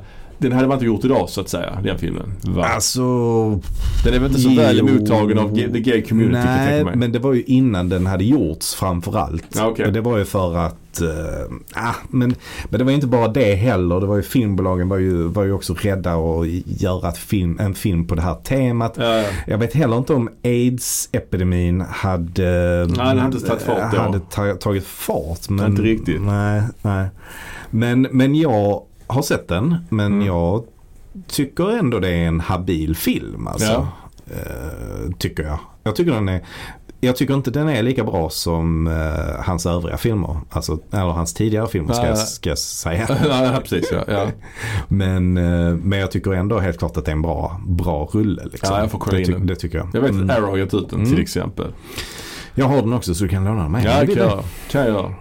den 0.49 0.57
hade 0.57 0.68
man 0.68 0.76
inte 0.76 0.86
gjort 0.86 1.06
idag 1.06 1.30
så 1.30 1.41
att 1.41 1.49
säga, 1.49 1.80
den 1.84 1.98
filmen. 1.98 2.34
Va? 2.41 2.65
Alltså... 2.65 3.02
den 4.03 4.14
är 4.14 4.20
väl 4.20 4.26
inte 4.26 4.40
så 4.40 4.49
jo. 4.49 4.61
väl 4.61 4.80
emottagen 4.80 5.40
av 5.40 5.56
the 5.56 5.80
gay 5.80 6.02
community 6.02 6.45
Nej, 6.45 6.86
men 6.95 7.11
det 7.11 7.20
var 7.20 7.34
ju 7.34 7.44
innan 7.44 7.90
den 7.90 8.06
hade 8.06 8.24
gjorts 8.24 8.76
framförallt. 8.76 9.60
Okej. 9.61 9.86
Och 9.86 9.94
Det 9.94 10.02
var 10.02 10.18
ju 10.18 10.26
för 10.26 10.57
att, 10.57 11.02
eh, 11.02 11.84
ah, 11.84 11.94
men, 12.10 12.36
men 12.70 12.78
det 12.78 12.84
var 12.84 12.91
ju 12.91 12.95
inte 12.95 13.07
bara 13.07 13.28
det 13.28 13.56
heller. 13.56 13.99
Det 13.99 14.06
var 14.06 14.15
ju 14.15 14.22
filmbolagen 14.24 14.90
var 14.90 14.98
ju, 14.98 15.24
var 15.24 15.44
ju 15.44 15.52
också 15.52 15.74
rädda 15.74 16.14
att 16.14 16.48
göra 16.65 17.10
ett 17.10 17.18
film, 17.18 17.60
en 17.60 17.74
film 17.74 18.07
på 18.07 18.15
det 18.15 18.22
här 18.22 18.36
temat. 18.36 18.94
Ja, 18.98 19.18
ja. 19.18 19.28
Jag 19.48 19.57
vet 19.57 19.74
heller 19.74 19.98
inte 19.98 20.14
om 20.14 20.30
aids-epidemin 20.44 21.82
hade, 21.90 22.86
Nej, 22.88 22.98
den 22.98 23.18
hade 23.18 23.36
inte 23.36 23.48
tagit 23.48 23.64
fart 23.64 23.91
då. 23.91 23.98
hade 23.98 24.20
ta, 24.20 24.53
tagit 24.53 24.86
fart. 24.86 25.49
Men, 25.49 25.65
Inte 25.65 25.82
riktigt. 25.82 26.22
Nej, 26.22 26.61
nej. 26.82 27.07
Men, 27.70 28.07
men 28.11 28.36
jag 28.36 28.82
har 29.08 29.22
sett 29.22 29.48
den. 29.48 29.76
Men 29.90 30.06
Mm. 30.14 30.26
jag 30.28 30.64
tycker 31.28 31.78
ändå 31.78 32.00
det 32.00 32.10
är 32.10 32.28
en 32.28 32.40
habil 32.40 32.96
film. 32.96 33.48
Alltså, 33.48 33.72
Ja. 33.72 33.88
Eh, 34.28 35.12
tycker 35.18 35.44
jag. 35.44 35.60
Jag 35.84 35.96
tycker 35.96 36.12
den 36.12 36.30
är 36.30 36.42
jag 37.00 37.16
tycker 37.16 37.34
inte 37.34 37.52
den 37.52 37.70
är 37.70 37.84
lika 37.84 38.04
bra 38.04 38.30
som 38.30 38.88
eh, 38.88 39.44
hans 39.46 39.66
övriga 39.66 39.98
filmer. 39.98 40.38
Alltså, 40.50 40.80
eller 40.92 41.04
hans 41.12 41.34
tidigare 41.34 41.68
filmer 41.68 41.94
ska, 41.94 42.08
jag, 42.08 42.18
ska 42.18 42.50
jag 42.50 42.58
säga. 42.58 43.06
ja, 43.30 43.60
precis 43.64 43.90
ja. 43.92 44.04
ja. 44.08 44.28
Men, 44.88 45.38
eh, 45.38 45.76
men 45.76 46.00
jag 46.00 46.12
tycker 46.12 46.32
ändå 46.34 46.60
helt 46.60 46.80
klart 46.80 46.98
att 46.98 47.06
det 47.06 47.12
är 47.12 47.16
en 47.16 47.22
bra, 47.22 47.62
bra 47.68 48.10
rulle. 48.14 48.44
Liksom. 48.52 48.76
Ja, 48.76 48.80
jag 48.82 48.92
får 48.92 49.00
kolla 49.00 49.18
det, 49.18 49.26
ty- 49.26 49.34
det 49.34 49.56
tycker 49.56 49.78
jag. 49.78 49.88
Jag 49.94 50.02
vet 50.02 50.12
Mm. 50.12 50.30
att 50.30 50.38
Arrow 50.38 50.50
har 50.50 50.58
gett 50.58 50.74
ut 50.74 50.90
den 50.90 51.00
Mm. 51.00 51.12
till 51.12 51.22
exempel. 51.22 51.68
Jag 52.56 52.66
har 52.66 52.76
den 52.82 52.94
också 52.94 53.16
så 53.16 53.24
du 53.24 53.30
kan 53.30 53.46
låna 53.46 53.62
den 53.64 53.72
med. 53.72 53.86
Ja, 53.86 54.00
det 54.06 54.16
kan 54.16 54.24
jag. 54.28 54.44
Kan 54.72 54.86
jag. 54.88 55.14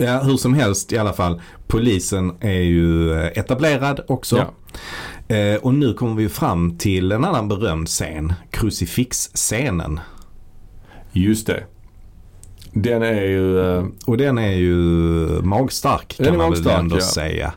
Ja, 0.00 0.18
hur 0.22 0.36
som 0.36 0.54
helst 0.54 0.92
i 0.92 0.98
alla 0.98 1.12
fall. 1.12 1.40
Polisen 1.66 2.32
är 2.40 2.60
ju 2.60 3.12
eh, 3.12 3.26
etablerad 3.26 4.00
också. 4.08 4.36
Ja. 4.36 5.36
Eh, 5.36 5.56
och 5.56 5.74
nu 5.74 5.94
kommer 5.94 6.14
vi 6.14 6.28
fram 6.28 6.78
till 6.78 7.12
en 7.12 7.24
annan 7.24 7.48
berömd 7.48 7.88
scen. 7.88 8.32
Krucifixscenen. 8.50 10.00
just 11.12 11.46
det. 11.46 11.64
Den 12.72 13.02
är 13.02 13.22
ju... 13.22 13.60
eh, 13.76 13.84
Och 14.06 14.16
den 14.16 14.38
är 14.38 14.52
ju 14.52 14.74
magstark 15.42 16.16
kan 16.16 16.36
man 16.36 16.48
magstark, 16.48 16.66
väl 16.74 16.80
ändå 16.80 16.96
ja. 16.96 17.00
säga. 17.00 17.52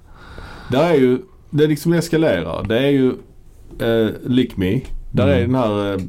Där 0.71 0.89
är 0.89 0.93
ju, 0.95 1.17
det 1.49 1.67
liksom 1.67 1.93
eskalerar. 1.93 2.63
Det 2.63 2.77
är 2.79 2.89
ju 2.89 3.07
eh, 3.79 4.11
Lick 4.25 4.57
Me. 4.57 4.81
Där 5.11 5.23
Mm. 5.27 5.35
är 5.37 5.41
den 5.41 5.55
här 5.55 5.93
eh, 5.93 5.99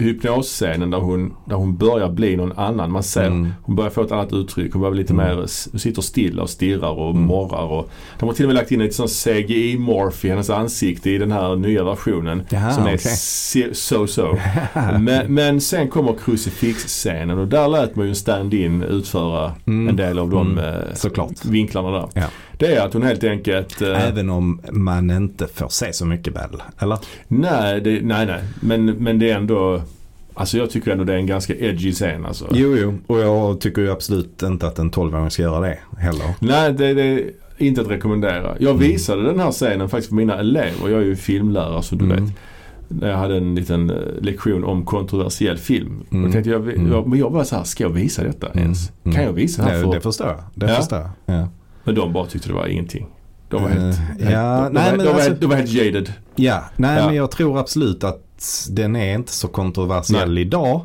hypnosscenen 0.00 0.90
där 0.90 0.98
hon, 0.98 1.34
där 1.44 1.56
hon 1.56 1.76
börjar 1.76 2.08
bli 2.10 2.36
någon 2.36 2.52
annan. 2.58 2.90
Man 2.92 3.02
ser, 3.02 3.26
Mm. 3.26 3.52
hon 3.62 3.76
börjar 3.76 3.90
få 3.90 4.02
ett 4.02 4.12
annat 4.12 4.32
uttryck. 4.32 4.72
Hon 4.72 4.80
börjar 4.82 4.92
bli 4.92 5.00
lite 5.02 5.12
Mm. 5.12 5.36
mer, 5.36 5.46
sitter 5.78 6.02
stilla 6.02 6.42
och 6.42 6.50
stirrar 6.50 6.90
och 6.98 7.10
Mm. 7.10 7.22
morrar. 7.22 7.64
Och, 7.64 7.90
de 8.18 8.28
har 8.28 8.34
till 8.34 8.44
och 8.44 8.48
med 8.48 8.54
lagt 8.56 8.70
in 8.72 8.80
ett 8.80 8.94
sånt 8.94 9.10
CGI-morph 9.10 10.26
i 10.26 10.28
hennes 10.28 10.50
ansikte 10.50 11.10
i 11.10 11.18
den 11.18 11.32
här 11.32 11.56
nya 11.56 11.84
versionen. 11.84 12.42
Jaha, 12.50 12.70
som 12.72 12.82
är 12.82 12.88
okej. 12.96 12.98
se- 13.16 13.74
so-so. 13.74 14.38
men, 15.00 15.34
men 15.34 15.60
sen 15.60 15.88
kommer 15.88 16.12
krucifixscenen 16.24 17.38
och 17.38 17.48
där 17.48 17.68
lät 17.68 17.96
man 17.96 18.04
ju 18.04 18.08
en 18.08 18.14
stand-in 18.16 18.82
utföra 18.82 19.52
Mm. 19.66 19.88
en 19.88 19.96
del 19.96 20.18
av 20.18 20.30
de 20.30 20.58
Mm. 20.58 20.64
eh, 20.64 21.30
vinklarna 21.44 21.90
där. 21.90 22.08
Ja. 22.14 22.22
Det 22.60 22.74
är 22.74 22.86
att 22.86 22.92
hon 22.94 23.02
helt 23.02 23.24
enkelt... 23.24 23.82
eh, 23.82 24.08
Även 24.08 24.30
om 24.30 24.60
man 24.72 25.10
inte 25.10 25.46
får 25.46 25.68
se 25.68 25.92
så 25.92 26.06
mycket 26.06 26.36
väl? 26.36 26.62
Eller? 26.78 26.98
Nej, 27.28 27.80
det, 27.80 28.00
nej, 28.02 28.26
nej. 28.26 28.40
Men, 28.60 28.84
men 28.86 29.18
det 29.18 29.30
är 29.30 29.36
ändå... 29.36 29.82
Alltså 30.34 30.58
jag 30.58 30.70
tycker 30.70 30.90
ändå 30.90 31.04
det 31.04 31.12
är 31.12 31.16
en 31.16 31.26
ganska 31.26 31.54
edgy 31.56 31.92
scen 31.92 32.26
alltså. 32.26 32.48
Jo, 32.52 32.76
jo. 32.76 32.98
Och 33.06 33.20
jag 33.20 33.60
tycker 33.60 33.82
ju 33.82 33.90
absolut 33.90 34.42
inte 34.42 34.66
att 34.66 34.78
en 34.78 34.90
12-åring 34.90 35.30
ska 35.30 35.42
göra 35.42 35.60
det 35.60 35.78
heller. 35.98 36.34
Nej, 36.40 36.72
det, 36.72 36.94
det 36.94 37.02
är 37.02 37.30
inte 37.58 37.80
att 37.80 37.88
rekommendera. 37.90 38.54
Jag 38.58 38.70
Mm. 38.70 38.78
visade 38.82 39.22
den 39.22 39.40
här 39.40 39.50
scenen 39.50 39.88
faktiskt 39.88 40.08
för 40.08 40.16
mina 40.16 40.38
elever. 40.38 40.88
Jag 40.88 41.00
är 41.00 41.04
ju 41.04 41.16
filmlärare 41.16 41.82
så 41.82 41.94
du 41.94 42.04
Mm. 42.04 42.24
vet. 42.24 42.34
När 42.88 43.08
jag 43.08 43.16
hade 43.16 43.36
en 43.36 43.54
liten 43.54 43.90
eh, 43.90 43.96
lektion 44.20 44.64
om 44.64 44.84
kontroversiell 44.84 45.56
film. 45.58 46.04
Mm. 46.10 46.24
Och 46.24 46.32
tänkte 46.32 46.50
jag, 46.50 46.62
Mm. 46.68 46.92
jag, 46.92 47.06
men 47.06 47.18
jag 47.18 47.30
var 47.30 47.44
så 47.44 47.56
här, 47.56 47.64
ska 47.64 47.84
jag 47.84 47.90
visa 47.90 48.22
detta 48.22 48.46
Mm. 48.46 48.58
ens? 48.64 48.92
Mm. 49.04 49.14
Kan 49.16 49.24
jag 49.24 49.32
visa 49.32 49.62
det 49.62 49.68
här 49.70 49.76
Det, 49.78 49.84
för... 49.84 49.92
det 49.94 50.00
förstår 50.00 50.26
jag. 50.26 50.38
Det 50.54 50.66
Ja. 50.70 50.76
förstår 50.76 50.98
jag. 50.98 51.36
Ja. 51.36 51.48
Men 51.84 51.94
de 51.94 52.12
bara 52.12 52.26
tyckte 52.26 52.48
det 52.48 52.54
var 52.54 52.66
ingenting. 52.66 53.06
De 53.48 53.62
var 53.62 53.68
helt... 53.70 53.96
ja, 54.18 54.24
helt, 54.24 54.74
de, 54.74 54.80
nej, 54.80 54.90
de, 54.90 54.96
men 54.96 54.98
de, 54.98 55.04
var 55.04 55.12
alltså- 55.14 55.28
helt, 55.28 55.40
de 55.40 55.46
var 55.46 55.56
helt 55.56 55.70
jaded. 55.72 56.12
Ja, 56.36 56.64
nej 56.76 56.98
Ja. 56.98 57.06
men 57.06 57.14
jag 57.14 57.30
tror 57.30 57.58
absolut 57.58 58.04
att 58.04 58.66
den 58.70 58.96
är 58.96 59.14
inte 59.14 59.32
så 59.32 59.48
kontroversiell 59.48 60.38
idag. 60.38 60.80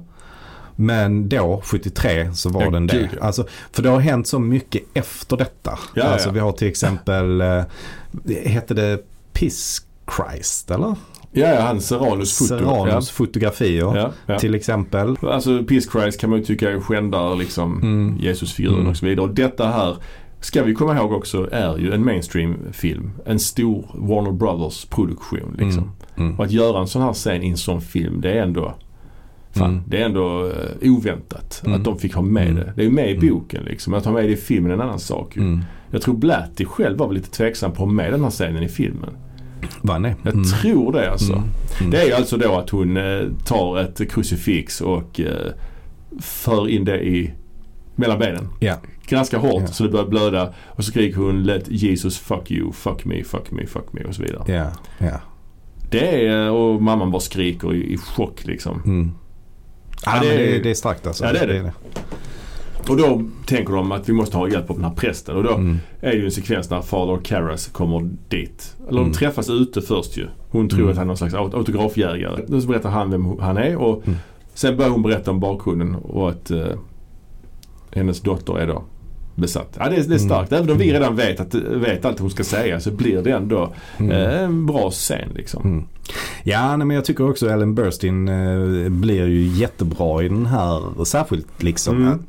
Men 0.76 1.30
då, 1.30 1.62
73, 1.66 2.34
så 2.34 2.50
var 2.50 2.62
Ja, 2.64 2.70
den 2.70 2.88
det. 2.88 3.10
ja. 3.20 3.26
Alltså, 3.26 3.46
för 3.72 3.84
det 3.84 3.90
har 3.90 4.00
hänt 4.00 4.28
så 4.28 4.40
mycket 4.40 4.82
efter 4.94 5.38
detta. 5.38 5.80
Ja, 5.94 6.04
alltså. 6.04 6.30
Vi 6.32 6.40
har 6.40 6.52
till 6.52 6.68
exempel, 6.68 7.42
eh, 7.42 7.64
hette 8.46 8.74
det 8.74 9.00
Piss 9.34 9.82
Christ 10.18 10.72
eller? 10.72 10.96
Ja, 11.32 11.48
ja 11.54 11.62
han 11.62 11.82
Serranus 11.82 12.38
foto. 12.38 12.48
Serranos 12.48 13.10
fotografier 13.10 14.12
till 14.40 14.56
exempel. 14.56 15.18
Alltså 15.22 15.64
Peace 15.64 15.90
Christ 15.92 16.20
kan 16.22 16.30
man 16.30 16.40
ju 16.40 16.46
tycka 16.46 16.72
är 16.72 16.80
skändar 16.80 17.36
liksom 17.36 17.82
Mm. 17.82 18.18
Jesusfiguren 18.20 18.76
Mm. 18.80 18.88
och 18.92 18.98
så 18.98 19.06
vidare. 19.06 19.26
Och 19.26 19.34
detta 19.34 19.68
här 19.68 19.96
ska 20.46 20.64
vi 20.64 20.74
komma 20.74 20.96
ihåg 20.98 21.12
också 21.14 21.50
är 21.52 21.78
ju 21.78 21.94
en 21.94 22.06
mainstream-film. 22.06 23.12
En 23.26 23.40
stor 23.40 23.86
Warner 23.94 24.32
Brothers 24.32 24.86
produktion 24.86 25.56
liksom. 25.60 25.84
Mm. 25.84 26.28
Mm. 26.28 26.40
Och 26.40 26.46
att 26.46 26.52
göra 26.52 26.80
en 26.80 26.88
sån 26.88 27.02
här 27.02 27.14
scen 27.14 27.44
i 27.44 27.50
en 27.50 27.58
sån 27.58 27.82
film 27.82 28.22
det 28.22 28.32
är 28.32 28.42
ändå 28.44 28.74
Fan, 29.52 29.70
Mm. 29.72 29.84
det 29.88 30.02
är 30.02 30.06
ändå 30.06 30.48
eh, 30.48 30.92
oväntat 30.92 31.62
Mm. 31.66 31.78
att 31.80 31.86
de 31.86 32.00
fick 32.00 32.14
ha 32.14 32.22
med 32.22 32.44
Mm. 32.50 32.56
det. 32.56 32.74
Det 32.76 32.82
är 32.82 32.86
ju 32.86 32.92
med 32.92 33.10
i 33.12 33.16
Mm. 33.16 33.28
boken 33.30 33.64
liksom. 33.64 33.94
Att 33.94 34.06
ha 34.06 34.12
med 34.12 34.24
det 34.24 34.30
i 34.32 34.36
filmen 34.36 34.72
är 34.72 34.76
en 34.76 34.82
annan 34.82 35.00
sak 35.00 35.36
ju. 35.38 35.42
Mm. 35.42 35.60
Jag 35.92 36.02
tror 36.02 36.16
Blatty 36.16 36.66
själv 36.66 36.98
var 36.98 37.14
lite 37.14 37.30
tveksam 37.32 37.72
på 37.72 37.76
att 37.84 37.90
ha 37.90 37.94
med 37.96 38.12
den 38.14 38.24
här 38.24 38.30
scenen 38.30 38.64
i 38.64 38.68
filmen. 38.68 39.10
Vann 39.82 40.02
det? 40.02 40.16
Jag 40.24 40.34
Mm. 40.34 40.46
tror 40.46 40.92
det 40.94 41.12
alltså. 41.12 41.34
Mm. 41.34 41.44
Mm. 41.80 41.92
Det 41.92 42.02
är 42.02 42.06
ju 42.06 42.14
alltså 42.14 42.38
då 42.38 42.56
att 42.56 42.70
hon 42.70 42.98
eh, 42.98 43.22
tar 43.46 43.80
ett 43.80 44.12
krucifix 44.12 44.82
och 44.82 45.20
eh, 45.20 45.52
för 46.20 46.70
in 46.70 46.86
det 46.86 47.06
i 47.08 47.32
mellan 47.96 48.20
benen. 48.20 48.48
Ja. 48.60 48.76
Ganska 49.10 49.38
hårt 49.38 49.62
Ja. 49.62 49.68
så 49.68 49.84
det 49.84 49.90
börjar 49.90 50.06
blöda 50.08 50.54
och 50.68 50.84
så 50.86 50.92
skriker 50.92 51.18
hon 51.18 51.44
Let 51.44 51.68
Jesus 51.68 52.20
fuck 52.20 52.52
you, 52.52 52.72
fuck 52.72 53.06
me, 53.06 53.24
fuck 53.24 53.52
me, 53.52 53.66
fuck 53.68 53.94
me 53.94 54.04
och 54.04 54.16
så 54.16 54.22
vidare. 54.24 54.44
Ja, 54.48 54.72
ja. 55.08 55.20
Det 55.92 56.26
är, 56.28 56.52
och 56.52 56.82
mamman 56.82 57.12
bara 57.12 57.20
skriker 57.20 57.74
i, 57.74 57.94
i 57.94 57.98
chock 57.98 58.46
liksom. 58.46 58.82
Mm. 58.86 59.12
Ja, 60.06 60.12
Ja, 60.16 60.22
det, 60.22 60.28
det 60.30 60.34
är- 60.50 60.54
det, 60.54 60.60
det 60.64 60.70
är 60.70 60.74
starkt 60.74 61.08
alltså. 61.08 61.26
Ja, 61.26 61.34
det 61.34 61.40
är 61.40 61.48
det. 61.48 61.74
Och 62.90 62.98
då 62.98 63.22
tänker 63.46 63.74
de 63.74 63.92
att 63.92 64.10
vi 64.10 64.14
måste 64.14 64.38
ha 64.38 64.50
hjälp 64.50 64.70
av 64.70 64.76
den 64.76 64.86
här 64.86 64.94
prästen 64.96 65.36
och 65.36 65.44
då 65.44 65.54
Mm. 65.54 65.78
är 66.02 66.10
det 66.12 66.18
ju 66.18 66.26
en 66.26 66.32
sekvens 66.32 66.70
när 66.70 66.82
Father 66.82 67.18
Karras 67.24 67.68
kommer 67.68 68.10
dit. 68.30 68.76
Eller 68.88 68.98
de 68.98 69.00
Mm. 69.06 69.14
träffas 69.14 69.50
ute 69.50 69.82
först 69.82 70.18
ju. 70.18 70.28
Hon 70.50 70.70
tror 70.70 70.80
Mm. 70.80 70.92
att 70.92 70.98
han 70.98 71.04
är 71.04 71.08
någon 71.08 71.18
slags 71.18 71.34
aut- 71.34 71.56
autografjägare. 71.56 72.46
Då 72.48 72.62
så 72.62 72.68
berättar 72.68 72.90
han 72.90 73.12
vem 73.12 73.40
han 73.40 73.58
är 73.58 73.76
och 73.78 74.08
Mm. 74.08 74.20
sen 74.54 74.78
börjar 74.78 74.92
hon 74.92 75.02
berätta 75.02 75.32
om 75.32 75.40
bakgrunden 75.40 75.96
och 75.96 76.30
att 76.30 76.52
eh, 76.52 76.66
hennes 77.92 78.22
dotter 78.22 78.58
är 78.60 78.68
då 78.68 78.84
besatt. 79.36 79.76
Ja, 79.80 79.90
det, 79.90 79.96
är, 79.96 80.04
det 80.04 80.16
är 80.16 80.20
starkt. 80.20 80.52
Även 80.52 80.70
om 80.70 80.78
vi 80.78 80.84
Mm. 80.90 80.94
redan 81.02 81.16
vet, 81.16 81.40
att, 81.40 81.56
vet 81.56 82.06
allt 82.06 82.20
hon 82.20 82.30
ska 82.30 82.44
säga 82.44 82.80
så 82.80 82.92
blir 82.92 83.22
det 83.22 83.32
ändå 83.32 83.74
Mm. 83.98 84.12
eh, 84.12 84.42
en 84.44 84.66
bra 84.66 84.92
scen 84.92 85.30
liksom. 85.36 85.64
Mm. 85.64 85.84
Ja, 86.44 86.78
nej, 86.78 86.88
men 86.88 86.96
jag 86.96 87.06
tycker 87.06 87.30
också 87.30 87.50
Ellen 87.50 87.76
Burstyn 87.76 88.28
eh, 88.28 88.90
blir 88.90 89.26
ju 89.28 89.48
jättebra 89.48 90.24
i 90.24 90.30
den 90.30 90.46
här, 90.46 91.04
särskilt 91.06 91.64
liksom 91.64 91.98
Mm. 92.08 92.20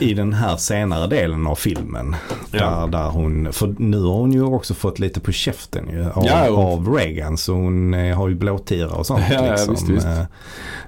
I 0.00 0.14
den 0.14 0.32
här 0.32 0.56
senare 0.56 1.06
delen 1.06 1.46
av 1.46 1.54
filmen. 1.54 2.16
Ja. 2.50 2.58
Där, 2.58 2.86
där 2.86 3.08
hon, 3.08 3.52
för 3.52 3.74
nu 3.78 4.00
har 4.02 4.12
hon 4.14 4.32
ju 4.32 4.42
också 4.42 4.74
fått 4.74 4.98
lite 4.98 5.20
på 5.20 5.32
käften 5.32 5.88
ju, 5.92 6.10
av, 6.10 6.24
Ja, 6.26 6.50
och- 6.50 6.72
av 6.72 6.94
Reagan 6.94 7.36
så 7.36 7.52
hon 7.52 7.94
eh, 7.94 8.16
har 8.16 8.28
ju 8.28 8.34
blåtira 8.34 8.90
och 8.90 9.06
sånt. 9.06 9.22
Ja, 9.30 9.50
liksom. 9.50 9.74
visst, 9.74 9.88
visst. 9.88 10.06
Eh, 10.06 10.22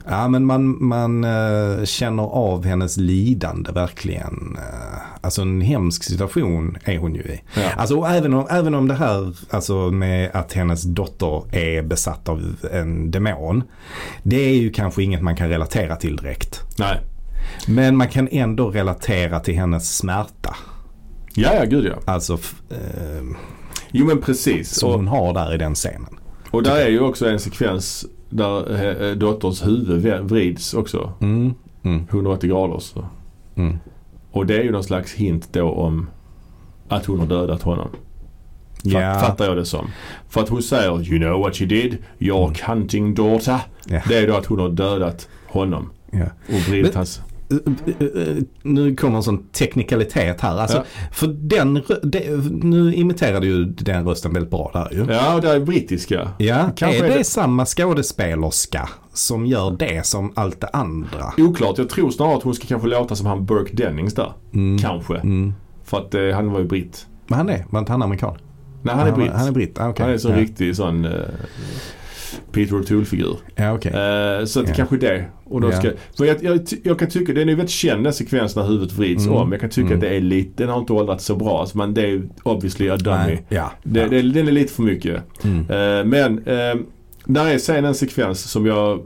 Ja 0.08 0.28
men 0.28 0.44
man, 0.44 0.84
man 0.84 1.24
eh, 1.24 1.84
känner 1.84 2.22
av 2.22 2.64
hennes 2.64 2.96
lidande 2.96 3.72
verkligen. 3.72 4.58
Alltså 5.20 5.42
en 5.42 5.60
hemsk 5.60 6.04
situation 6.04 6.76
är 6.84 6.98
hon 6.98 7.14
ju 7.14 7.20
i. 7.22 7.40
Ja. 7.56 7.62
Alltså 7.76 8.02
även 8.02 8.34
om, 8.34 8.46
även 8.50 8.74
om 8.74 8.88
det 8.88 8.94
här 8.94 9.32
alltså 9.50 9.74
med 9.90 10.30
att 10.34 10.52
hennes 10.52 10.82
dotter 10.82 11.42
är 11.56 11.82
besatt 11.82 12.28
av 12.28 12.54
en 12.72 13.10
demon. 13.10 13.62
Det 14.22 14.36
är 14.36 14.54
ju 14.54 14.70
kanske 14.70 15.02
inget 15.02 15.22
man 15.22 15.36
kan 15.36 15.48
relatera 15.48 15.96
till 15.96 16.16
direkt. 16.16 16.60
Nej. 16.78 17.00
Men 17.66 17.96
man 17.96 18.08
kan 18.08 18.28
ändå 18.30 18.70
relatera 18.70 19.40
till 19.40 19.54
hennes 19.54 19.96
smärta. 19.96 20.56
Ja, 21.34 21.54
ja, 21.54 21.64
gud 21.64 21.84
ja. 21.84 22.12
Alltså 22.12 22.32
eh, 22.70 23.22
Jo 23.90 24.06
men 24.06 24.20
precis. 24.20 24.74
som 24.74 24.88
Och, 24.90 24.94
hon 24.96 25.08
har 25.08 25.34
där 25.34 25.54
i 25.54 25.58
den 25.58 25.74
scenen. 25.74 26.18
och 26.50 26.62
där 26.62 26.76
är 26.76 26.88
ju 26.88 27.00
också 27.00 27.28
en 27.28 27.38
sekvens 27.40 28.06
där 28.30 29.02
eh, 29.10 29.16
dotterns 29.16 29.66
huvud 29.66 30.24
vrids 30.24 30.74
också 30.74 31.12
Mm. 31.20 31.54
Mm. 31.82 32.06
180 32.10 32.48
grader. 32.50 32.78
Så. 32.78 33.04
Mm. 33.56 33.78
Och 34.32 34.46
det 34.46 34.56
är 34.58 34.62
ju 34.62 34.70
någon 34.70 34.84
slags 34.84 35.12
hint 35.14 35.48
då 35.52 35.70
om 35.70 36.10
att 36.88 37.06
hon 37.06 37.18
har 37.20 37.26
dödat 37.26 37.62
honom. 37.62 37.88
Ja. 38.82 39.14
Fattar 39.20 39.44
jag 39.44 39.56
det 39.56 39.64
som. 39.64 39.90
För 40.28 40.40
att 40.40 40.48
hon 40.48 40.62
säger 40.62 41.02
You 41.12 41.18
know 41.18 41.40
what 41.40 41.60
you 41.60 41.68
did? 41.68 41.96
Your 42.18 42.44
Mm. 42.44 42.54
hunting 42.66 43.14
daughter. 43.14 43.58
Ja. 43.86 44.00
Det 44.08 44.18
är 44.18 44.26
då 44.26 44.36
att 44.36 44.46
hon 44.46 44.58
har 44.60 44.68
dödat 44.68 45.28
honom 45.46 45.90
Ja. 46.10 46.24
och 46.48 46.54
vridit 46.68 46.94
hans... 46.94 47.20
Uh, 47.52 47.58
uh, 48.00 48.06
uh, 48.28 48.42
Nu 48.62 48.96
kommer 48.96 49.16
en 49.16 49.22
sån 49.22 49.46
teknikalitet 49.48 50.40
här. 50.40 50.56
Alltså, 50.58 50.76
Ja. 50.76 50.84
För 51.12 51.26
den, 51.26 51.82
nu 52.62 52.94
imiterade 52.94 53.46
ju 53.46 53.64
den 53.64 54.08
rösten 54.08 54.32
väldigt 54.32 54.50
bra 54.50 54.70
där 54.72 54.88
ju. 54.98 55.12
Ja, 55.12 55.40
det 55.40 55.48
är 55.50 55.60
brittiska. 55.60 56.30
Ja, 56.38 56.70
Kanske 56.76 57.04
är 57.04 57.08
det, 57.08 57.18
det- 57.18 57.24
samma 57.24 57.66
skådespelerska 57.66 58.88
som 59.12 59.46
gör 59.46 59.76
det 59.78 60.06
som 60.06 60.32
allt 60.34 60.60
det 60.60 60.68
andra? 60.68 61.32
Oklart. 61.38 61.78
Jag 61.78 61.88
tror 61.88 62.10
snarare 62.10 62.36
att 62.36 62.42
hon 62.42 62.54
ska 62.54 62.66
kanske 62.66 62.88
låta 62.88 63.16
som 63.16 63.26
han 63.26 63.46
Burke 63.46 63.76
Dennings 63.76 64.14
där. 64.14 64.32
Mm. 64.54 64.78
Kanske. 64.78 65.14
Mm. 65.14 65.54
För 65.84 65.98
att 65.98 66.14
eh, 66.14 66.28
han 66.34 66.52
var 66.52 66.60
ju 66.60 66.66
britt. 66.66 67.06
Men 67.26 67.38
han 67.38 67.48
är, 67.48 67.66
var 67.70 67.80
inte 67.80 67.92
han 67.92 68.02
amerikan? 68.02 68.36
Nej, 68.82 68.94
han 68.94 69.06
är 69.06 69.12
britt. 69.12 69.32
Han 69.32 69.48
är 69.48 69.52
britt, 69.52 69.80
ah, 69.80 69.88
okej. 69.88 70.04
Han 70.04 70.14
är 70.14 70.18
sån 70.18 70.32
ja. 70.32 70.38
riktig 70.38 70.76
sån 70.76 71.04
eh, 71.04 71.10
Peter 72.52 72.74
O'Toole-figur. 72.76 73.36
Ja, 73.54 73.72
okej. 73.74 73.92
Eh, 73.92 74.44
så 74.44 74.60
Ja. 74.66 74.72
kanske 74.76 74.96
det. 74.96 75.24
Och 75.44 75.60
då 75.60 75.72
ska, 75.72 75.90
för 76.16 76.24
jag, 76.24 76.44
jag, 76.44 76.60
jag 76.82 76.98
kan 76.98 77.08
tycka, 77.08 77.32
det 77.32 77.40
är 77.40 77.42
en 77.42 77.48
väldigt 77.48 77.70
känd 77.70 78.04
den 78.04 78.12
sekvens 78.12 78.56
när 78.56 78.62
huvudet 78.66 78.92
vrids 78.92 79.26
Mm. 79.26 79.36
om. 79.38 79.52
Jag 79.52 79.60
kan 79.60 79.70
tycka 79.70 79.86
Mm. 79.86 79.94
att 79.98 80.00
det 80.00 80.16
är 80.16 80.20
lite, 80.20 80.62
den 80.62 80.68
har 80.68 80.78
inte 80.78 80.92
åldrats 80.92 81.24
så 81.24 81.36
bra. 81.36 81.66
Men 81.74 81.94
det 81.94 82.02
är 82.02 82.06
ju 82.06 82.28
obviously 82.42 82.88
a 82.90 82.96
dummy. 82.96 83.38
Ja. 83.48 83.72
Det, 83.82 84.06
det, 84.08 84.22
den 84.22 84.48
är 84.48 84.52
lite 84.52 84.72
för 84.72 84.82
mycket. 84.82 85.22
Mm. 85.44 85.58
Eh, 85.60 86.04
men 86.04 86.38
eh, 86.38 86.74
där 87.24 87.46
är 87.54 87.58
sen 87.58 87.84
en 87.84 87.94
sekvens 87.94 88.50
som 88.50 88.66
jag 88.66 89.00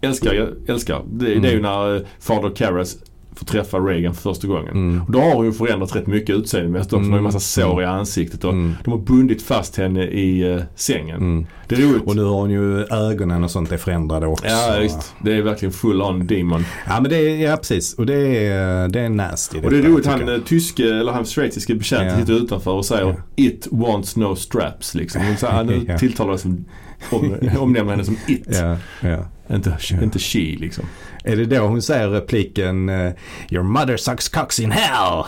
älskar. 0.00 0.34
Jag 0.34 0.48
älskar. 0.68 1.02
Det, 1.12 1.24
det 1.24 1.30
är 1.32 1.52
ju 1.52 1.58
Mm. 1.58 1.62
när 1.62 1.96
eh, 1.96 2.02
Father 2.20 2.50
Karras 2.56 2.96
får 3.36 3.46
träffa 3.46 3.78
Reagan 3.78 4.14
för 4.14 4.22
första 4.22 4.46
gången. 4.48 4.68
Mm. 4.70 5.02
Och 5.02 5.12
då 5.12 5.20
har 5.20 5.34
hon 5.34 5.44
ju 5.46 5.52
förändrat 5.52 5.96
rätt 5.96 6.06
mycket 6.06 6.36
utseendemässigt 6.36 6.92
också. 6.92 7.02
Hon 7.02 7.10
har 7.12 7.16
ju 7.16 7.18
en 7.18 7.24
massa 7.24 7.40
sår 7.40 7.82
i 7.82 7.84
ansiktet 7.84 8.44
och 8.44 8.52
Mm. 8.52 8.74
de 8.84 8.90
har 8.90 8.98
bundit 8.98 9.42
fast 9.42 9.76
henne 9.76 10.04
i 10.04 10.52
eh, 10.52 10.60
sängen. 10.74 11.16
Mm. 11.16 11.46
Det 11.68 11.74
är 11.74 11.78
roligt. 11.80 12.02
Och 12.02 12.16
nu 12.16 12.22
har 12.24 12.40
hon 12.40 12.50
ju 12.50 12.84
ögonen 12.84 13.44
och 13.44 13.50
sånt 13.50 13.72
är 13.72 13.76
förändrade 13.76 14.26
också. 14.26 14.46
Ja 14.46 14.76
visst. 14.80 15.14
Det 15.22 15.32
är 15.32 15.42
verkligen 15.42 15.72
full 15.72 16.02
on 16.02 16.26
demon. 16.26 16.64
Ja 16.88 17.00
men 17.00 17.10
det 17.10 17.16
är, 17.16 17.36
ja 17.50 17.56
precis. 17.56 17.94
Och 17.94 18.06
det 18.06 18.46
är, 18.46 18.88
det 18.88 19.00
är 19.00 19.08
nasty. 19.08 19.58
Och 19.64 19.70
det 19.70 19.78
är 19.78 19.82
roligt 19.82 20.06
han 20.06 20.28
eh, 20.28 20.38
tyske, 20.40 20.82
eller 20.84 21.12
han 21.12 21.24
schweiziske 21.24 21.74
betjänten 21.74 22.08
Ja. 22.08 22.16
sitter 22.20 22.32
utanför 22.32 22.70
och 22.72 22.84
säger 22.84 23.04
Ja. 23.06 23.14
It 23.36 23.68
wants 23.70 24.16
no 24.16 24.36
straps 24.36 24.94
liksom. 24.94 25.22
Hon 25.26 25.36
säger, 25.36 25.52
han 25.54 25.84
Ja. 25.88 25.98
tilltalar 25.98 26.36
som, 26.36 26.64
om, 27.10 27.36
omnämner 27.58 27.90
henne 27.90 28.04
som 28.04 28.16
It. 28.28 28.46
Ja, 28.62 28.76
ja. 29.00 29.18
Inte, 29.54 29.76
inte 30.02 30.18
She 30.18 30.38
liksom. 30.38 30.84
Är 31.26 31.36
det 31.36 31.44
då 31.44 31.58
hon 31.62 31.82
säger 31.82 32.08
repliken 32.08 32.88
eh, 32.88 33.12
Your 33.50 33.62
mother 33.64 33.96
sucks 33.96 34.28
cocks 34.28 34.60
in 34.60 34.70
hell? 34.70 35.24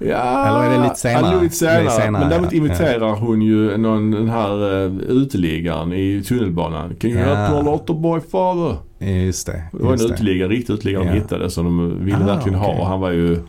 Ja, 0.00 0.46
Eller 0.48 0.64
är 0.74 0.78
det 0.78 0.82
lite 0.84 0.94
senare? 1.00 1.34
Ja, 1.34 1.40
lite 1.42 1.54
senare. 1.54 1.82
Är 1.84 1.88
senare, 1.88 2.10
Men 2.20 2.28
däremot 2.30 2.52
ja. 2.52 2.58
imiterar 2.58 3.10
hon 3.16 3.42
ju 3.42 3.76
någon, 3.76 4.10
den 4.10 4.28
här 4.28 4.64
uh, 4.84 5.00
uteliggaren 5.00 5.92
i 5.92 6.22
tunnelbanan. 6.28 6.94
Can 7.00 7.10
you 7.10 7.20
Ja. 7.20 7.34
help 7.34 7.50
your 7.52 7.72
little 7.78 7.94
boy 7.94 8.20
father? 8.20 8.76
Just 9.26 9.46
det. 9.46 9.62
Det 9.72 9.78
var 9.84 9.92
en 9.92 9.98
just 9.98 10.10
uteliggare, 10.10 10.48
riktig 10.48 10.72
uteliggare 10.72 11.02
de 11.04 11.08
Ja. 11.08 11.14
hittade 11.14 11.50
som 11.50 11.64
de 11.64 12.04
ville 12.04 12.16
Ah, 12.24 12.26
verkligen 12.26 12.58
ha. 12.58 12.66
okej. 12.68 12.80
Och 12.80 12.86
han 12.86 13.00
var 13.00 13.10
ju 13.10 13.40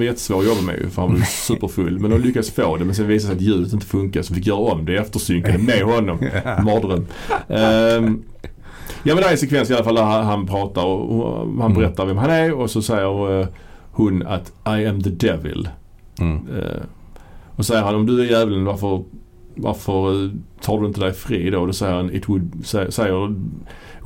jättesvår 0.00 0.38
att 0.40 0.46
jobba 0.46 0.60
med 0.62 0.76
ju 0.78 0.90
för 0.90 1.02
han 1.02 1.12
var 1.12 1.20
superfull. 1.20 1.98
Men 2.00 2.10
de 2.10 2.20
lyckades 2.20 2.50
få 2.50 2.76
det 2.76 2.84
men 2.84 2.94
sen 2.94 3.06
visade 3.06 3.34
det 3.34 3.38
sig 3.40 3.48
att 3.48 3.54
ljudet 3.56 3.72
inte 3.72 3.86
funkar 3.86 4.22
så 4.22 4.32
de 4.32 4.36
fick 4.36 4.46
göra 4.46 4.58
om 4.72 4.84
det 4.84 4.96
eftersynkade 4.96 5.58
med 5.58 5.82
honom. 5.82 6.18
Mardröm. 6.64 7.06
Ehm, 7.48 8.22
ja 9.02 9.14
men 9.14 9.22
det 9.22 9.28
är 9.28 9.32
en 9.32 9.38
sekvens 9.38 9.70
i 9.70 9.74
alla 9.74 9.84
fall 9.84 9.94
där 9.94 10.02
han, 10.02 10.46
pratar 10.46 10.84
och, 10.84 11.38
han 11.38 11.60
Mm. 11.60 11.74
berättar 11.74 12.06
vem 12.06 12.16
han 12.16 12.30
är 12.30 12.52
och 12.52 12.70
så 12.70 12.82
säger 12.82 13.40
eh, 13.40 13.46
hon 13.90 14.26
att 14.26 14.52
I 14.80 14.86
am 14.86 15.02
the 15.02 15.10
devil. 15.10 15.68
Mm. 16.20 16.36
Eh, 16.36 16.82
och 17.56 17.66
säger 17.66 17.82
han 17.82 17.94
om 17.94 18.06
du 18.06 18.20
är 18.20 18.24
djävulen 18.30 18.64
varför, 18.64 19.04
varför 19.54 20.24
eh, 20.24 20.30
tar 20.60 20.80
du 20.80 20.86
inte 20.86 21.00
dig 21.00 21.12
fri 21.12 21.50
då? 21.50 21.66
Då 21.66 21.72
säger 21.72 21.94
han 21.94 22.14
it 22.14 22.28
would, 22.28 22.52
sä- 22.64 22.90
säger 22.90 23.34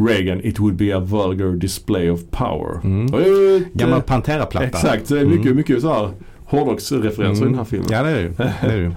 Reagan 0.09 0.40
it 0.44 0.59
would 0.60 0.74
be 0.76 0.96
a 0.96 1.00
vulgar 1.00 1.52
display 1.56 2.10
of 2.10 2.20
power. 2.30 2.80
Mm. 2.84 3.14
Och 3.14 3.20
ett, 3.20 3.72
Gammal 3.72 3.98
eh, 3.98 4.05
Pantera-platta. 4.05 4.66
Exakt, 4.66 5.09
det 5.09 5.20
är 5.20 5.24
mycket, 5.26 5.44
Mm. 5.44 5.56
mycket 5.56 5.80
så 5.82 5.92
här 5.92 6.10
hårdrocksreferenser 6.44 7.42
i 7.44 7.48
den 7.48 7.59
här 7.59 7.64
filmen. 7.64 7.88
Ja 7.90 8.02
det 8.02 8.10
är 8.10 8.14
det 8.14 8.20
ju. 8.22 8.28
Det 8.38 8.52
är 8.72 8.76
det 8.76 8.82
ju. 8.82 8.92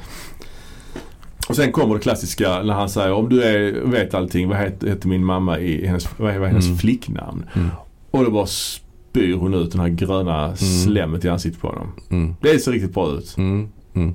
Och 1.50 1.56
sen 1.56 1.72
kommer 1.72 1.96
det 1.96 2.02
klassiska 2.02 2.64
när 2.64 2.74
han 2.74 2.90
säger 2.90 3.14
om 3.14 3.30
du 3.30 3.44
är, 3.44 3.72
vet 3.86 4.14
allting, 4.14 4.48
vad 4.50 4.58
heter, 4.58 4.88
heter 4.88 5.08
min 5.08 5.26
mamma 5.26 5.60
i 5.60 5.88
hennes, 5.88 6.08
vad 6.20 6.32
är, 6.36 6.40
hennes 6.46 6.66
Mm. 6.66 6.78
flicknamn? 6.78 7.46
Mm. 7.54 7.70
Och 8.12 8.24
då 8.26 8.32
bara 8.32 8.46
spyr 8.46 9.34
hon 9.36 9.54
ut 9.54 9.72
den 9.72 9.82
här 9.82 9.88
gröna 9.90 10.56
slemmet 10.56 11.26
i 11.26 11.30
ansiktet 11.30 11.62
på 11.62 11.68
honom. 11.68 11.92
Mm. 12.10 12.36
Det 12.42 12.60
ser 12.60 12.72
riktigt 12.72 12.94
bra 12.94 13.12
ut. 13.12 13.36
Mm. 13.38 13.70
Mm. 13.94 14.14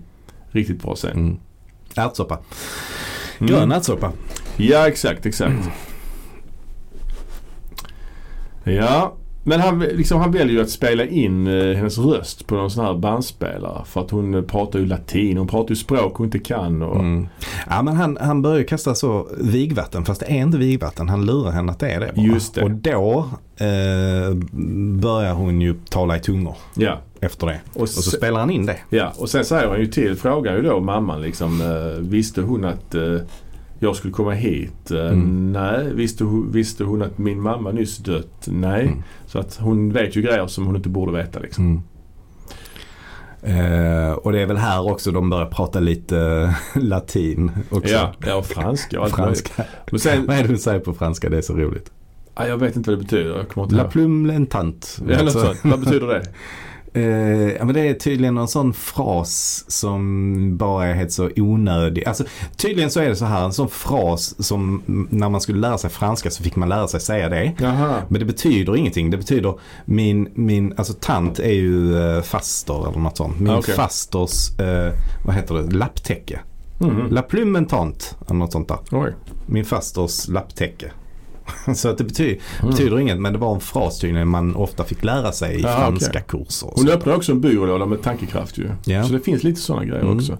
Riktigt 0.51 0.83
bra 0.83 0.95
scen. 0.95 1.11
Mm. 1.17 1.37
Ärtsoppa. 1.97 2.39
Mm. 3.39 3.53
Grön 3.53 3.73
ärtsoppa. 3.73 4.13
Ja, 4.57 4.89
exakt, 4.89 5.27
exakt. 5.27 5.69
Ja, 8.65 9.15
Men 9.49 9.61
han, 9.61 9.79
liksom, 9.79 10.21
han 10.21 10.31
väljer 10.33 10.55
ju 10.57 10.63
att 10.63 10.71
spela 10.71 11.05
in 11.05 11.47
eh, 11.47 11.77
hennes 11.77 11.99
röst 11.99 12.47
på 12.47 12.55
någon 12.55 12.71
sån 12.71 12.85
här 12.85 12.95
bandspelare. 12.95 13.83
För 13.85 14.01
att 14.01 14.11
hon 14.11 14.35
eh, 14.35 14.43
pratar 14.43 14.79
ju 14.79 14.87
latin. 14.87 15.37
Hon 15.39 15.47
pratar 15.49 15.69
ju 15.71 15.77
språk 15.77 16.13
hon 16.17 16.25
inte 16.27 16.39
kan. 16.39 16.83
Och, 16.83 16.97
Mm. 16.97 17.29
Ja 17.71 17.83
men 17.83 17.97
han, 17.97 18.19
han 18.21 18.43
börjar 18.43 18.59
ju 18.59 18.65
kasta 18.65 18.95
så 18.95 19.29
vigvatten 19.41 20.05
fast 20.05 20.21
det 20.21 20.27
är 20.27 20.37
inte 20.43 20.59
vigvatten. 20.59 21.09
Han 21.09 21.27
lurar 21.27 21.51
henne 21.51 21.73
att 21.73 21.79
det 21.79 21.91
är 21.91 22.01
det 22.01 22.13
bara. 22.17 22.25
Just 22.27 22.55
det. 22.55 22.63
Och 22.65 22.71
då 22.71 23.29
eh, 23.57 24.35
börjar 25.01 25.35
hon 25.35 25.61
ju 25.61 25.75
tala 25.91 26.17
i 26.17 26.21
tungor 26.21 26.55
Ja. 26.75 26.99
efter 27.21 27.47
det. 27.47 27.61
Och, 27.75 27.81
Och 27.81 27.89
så 27.89 28.03
se- 28.03 28.17
spelar 28.17 28.41
han 28.41 28.51
in 28.51 28.67
det. 28.67 28.77
ja. 28.91 29.13
och 29.19 29.29
sen 29.29 29.45
säger 29.45 29.69
han 29.69 29.81
ju 29.81 29.87
till, 29.87 30.17
frågar 30.17 30.57
ju 30.57 30.63
då 30.63 30.81
mamman 30.81 31.23
liksom. 31.23 31.61
Eh, 31.61 32.01
visste 32.03 32.41
hon 32.43 32.65
att 32.65 32.95
eh, 32.95 33.03
jag 33.79 33.97
skulle 33.97 34.13
komma 34.13 34.31
hit? 34.33 34.91
Eh, 34.91 35.07
Mm. 35.07 35.53
Nej. 35.53 35.95
Visste 35.95 36.25
visste 36.53 36.85
hon 36.85 37.03
att 37.03 37.19
min 37.19 37.41
mamma 37.41 37.73
nyss 37.73 37.99
dött? 37.99 38.47
Nej. 38.47 38.87
Mm. 38.87 39.03
Så 39.27 39.39
att 39.39 39.57
hon 39.61 39.93
vet 39.93 40.17
ju 40.17 40.23
grejer 40.23 40.47
som 40.47 40.67
hon 40.67 40.77
inte 40.77 40.89
borde 40.89 41.13
veta 41.13 41.39
liksom. 41.39 41.65
Mm. 41.65 41.83
Eh, 43.43 44.13
och 44.13 44.33
det 44.33 44.41
är 44.41 44.47
väl 44.47 44.57
här 44.57 44.91
också 44.91 45.11
de 45.13 45.31
börjar 45.31 45.47
prata 45.47 45.81
lite 45.81 46.55
latin 46.75 47.51
också. 47.71 47.93
Ja, 47.93 48.13
ja 48.27 48.35
och 48.37 48.47
franska 48.47 49.01
och 49.01 49.11
franska. 49.11 49.65
Men 49.91 50.01
sen, 50.01 50.27
Vad 50.27 50.37
är 50.37 50.43
det 50.43 50.49
du 50.49 50.59
säger 50.59 50.81
på 50.81 50.95
franska? 50.95 51.29
Det 51.29 51.37
är 51.39 51.43
så 51.43 51.55
roligt. 51.55 51.91
ja, 52.37 52.47
jag 52.47 52.59
vet 52.59 52.77
inte 52.77 52.91
vad 52.91 52.99
det 52.99 53.03
betyder. 53.03 53.37
Jag 53.37 53.49
kommer 53.49 53.65
inte 53.65 53.77
La 53.77 53.85
plume 53.85 54.29
lentant. 54.33 54.99
Ja, 55.09 55.19
Alltså. 55.19 55.55
Vad 55.65 55.81
betyder 55.81 56.07
det? 56.07 56.23
eh, 56.97 57.53
ja, 57.57 57.65
men 57.65 57.75
det 57.75 57.81
är 57.81 57.95
tydligen 57.95 58.35
någon 58.35 58.49
sån 58.49 58.73
fras 58.75 59.65
som 59.69 60.57
bara 60.57 60.87
är 60.87 60.95
helt 60.95 61.13
så 61.13 61.31
onödig. 61.37 62.05
Alltså, 62.09 62.25
tydligen 62.57 62.91
så 62.91 63.01
är 63.01 63.09
det 63.09 63.17
så 63.17 63.25
här, 63.25 63.45
en 63.45 63.53
sån 63.53 63.69
fras 63.69 64.43
som 64.47 64.83
mm, 64.89 65.09
när 65.11 65.29
man 65.29 65.41
skulle 65.41 65.59
lära 65.59 65.79
sig 65.79 65.91
franska 65.91 66.31
så 66.31 66.43
fick 66.43 66.57
man 66.57 66.69
lära 66.69 66.89
sig 66.89 67.01
säga 67.01 67.29
det. 67.29 67.53
Jaha. 67.59 68.03
Men 68.09 68.19
det 68.19 68.25
betyder 68.27 68.77
ingenting. 68.77 69.11
Det 69.11 69.17
betyder 69.17 69.55
min, 69.85 70.29
min 70.35 70.75
alltså 70.77 70.93
tant 71.01 71.39
är 71.39 71.53
ju 71.53 71.99
eh, 72.17 72.23
faster 72.23 72.89
eller 72.89 72.99
något 73.01 73.17
sånt. 73.17 73.41
Min 73.41 73.53
Ah, 73.53 73.59
okej. 73.59 73.75
fasters, 73.75 74.59
eh, 74.61 74.93
vad 75.25 75.35
heter 75.35 75.55
det, 75.55 75.77
lapptäcke. 75.77 76.41
Mhm. 76.79 77.07
La 77.11 77.23
plume 77.23 77.59
en 77.59 77.67
tant 77.67 78.17
eller 78.27 78.39
något 78.39 78.53
sånt 78.53 78.69
där. 78.69 78.79
Oj. 78.91 79.13
Min 79.47 79.65
fasters 79.65 80.29
lapptäcke. 80.29 80.91
Så 81.75 81.89
att 81.89 81.99
det 81.99 82.05
betyder, 82.05 82.39
Mm. 82.61 82.71
betyder 82.71 82.99
inget 82.99 83.19
men 83.21 83.33
det 83.33 83.39
var 83.39 83.55
en 83.55 83.61
fras 83.61 83.99
tydligen 83.99 84.29
man 84.29 84.55
ofta 84.57 84.85
fick 84.85 85.05
lära 85.05 85.33
sig 85.33 85.57
i 85.57 85.61
Ja, 85.63 85.77
franska 85.77 86.11
okej. 86.11 86.25
kurser. 86.29 86.69
Hon 86.75 86.87
så. 86.87 86.93
öppnar 86.93 87.15
också 87.17 87.33
en 87.33 87.41
byrålåda 87.41 87.87
med 87.87 88.03
tankekraft 88.03 88.59
ju. 88.59 88.69
Ja. 88.85 89.05
Så 89.05 89.13
det 89.13 89.21
finns 89.21 89.43
lite 89.43 89.61
sådana 89.61 89.85
grejer 89.85 90.03
Mm. 90.03 90.17
också. 90.17 90.39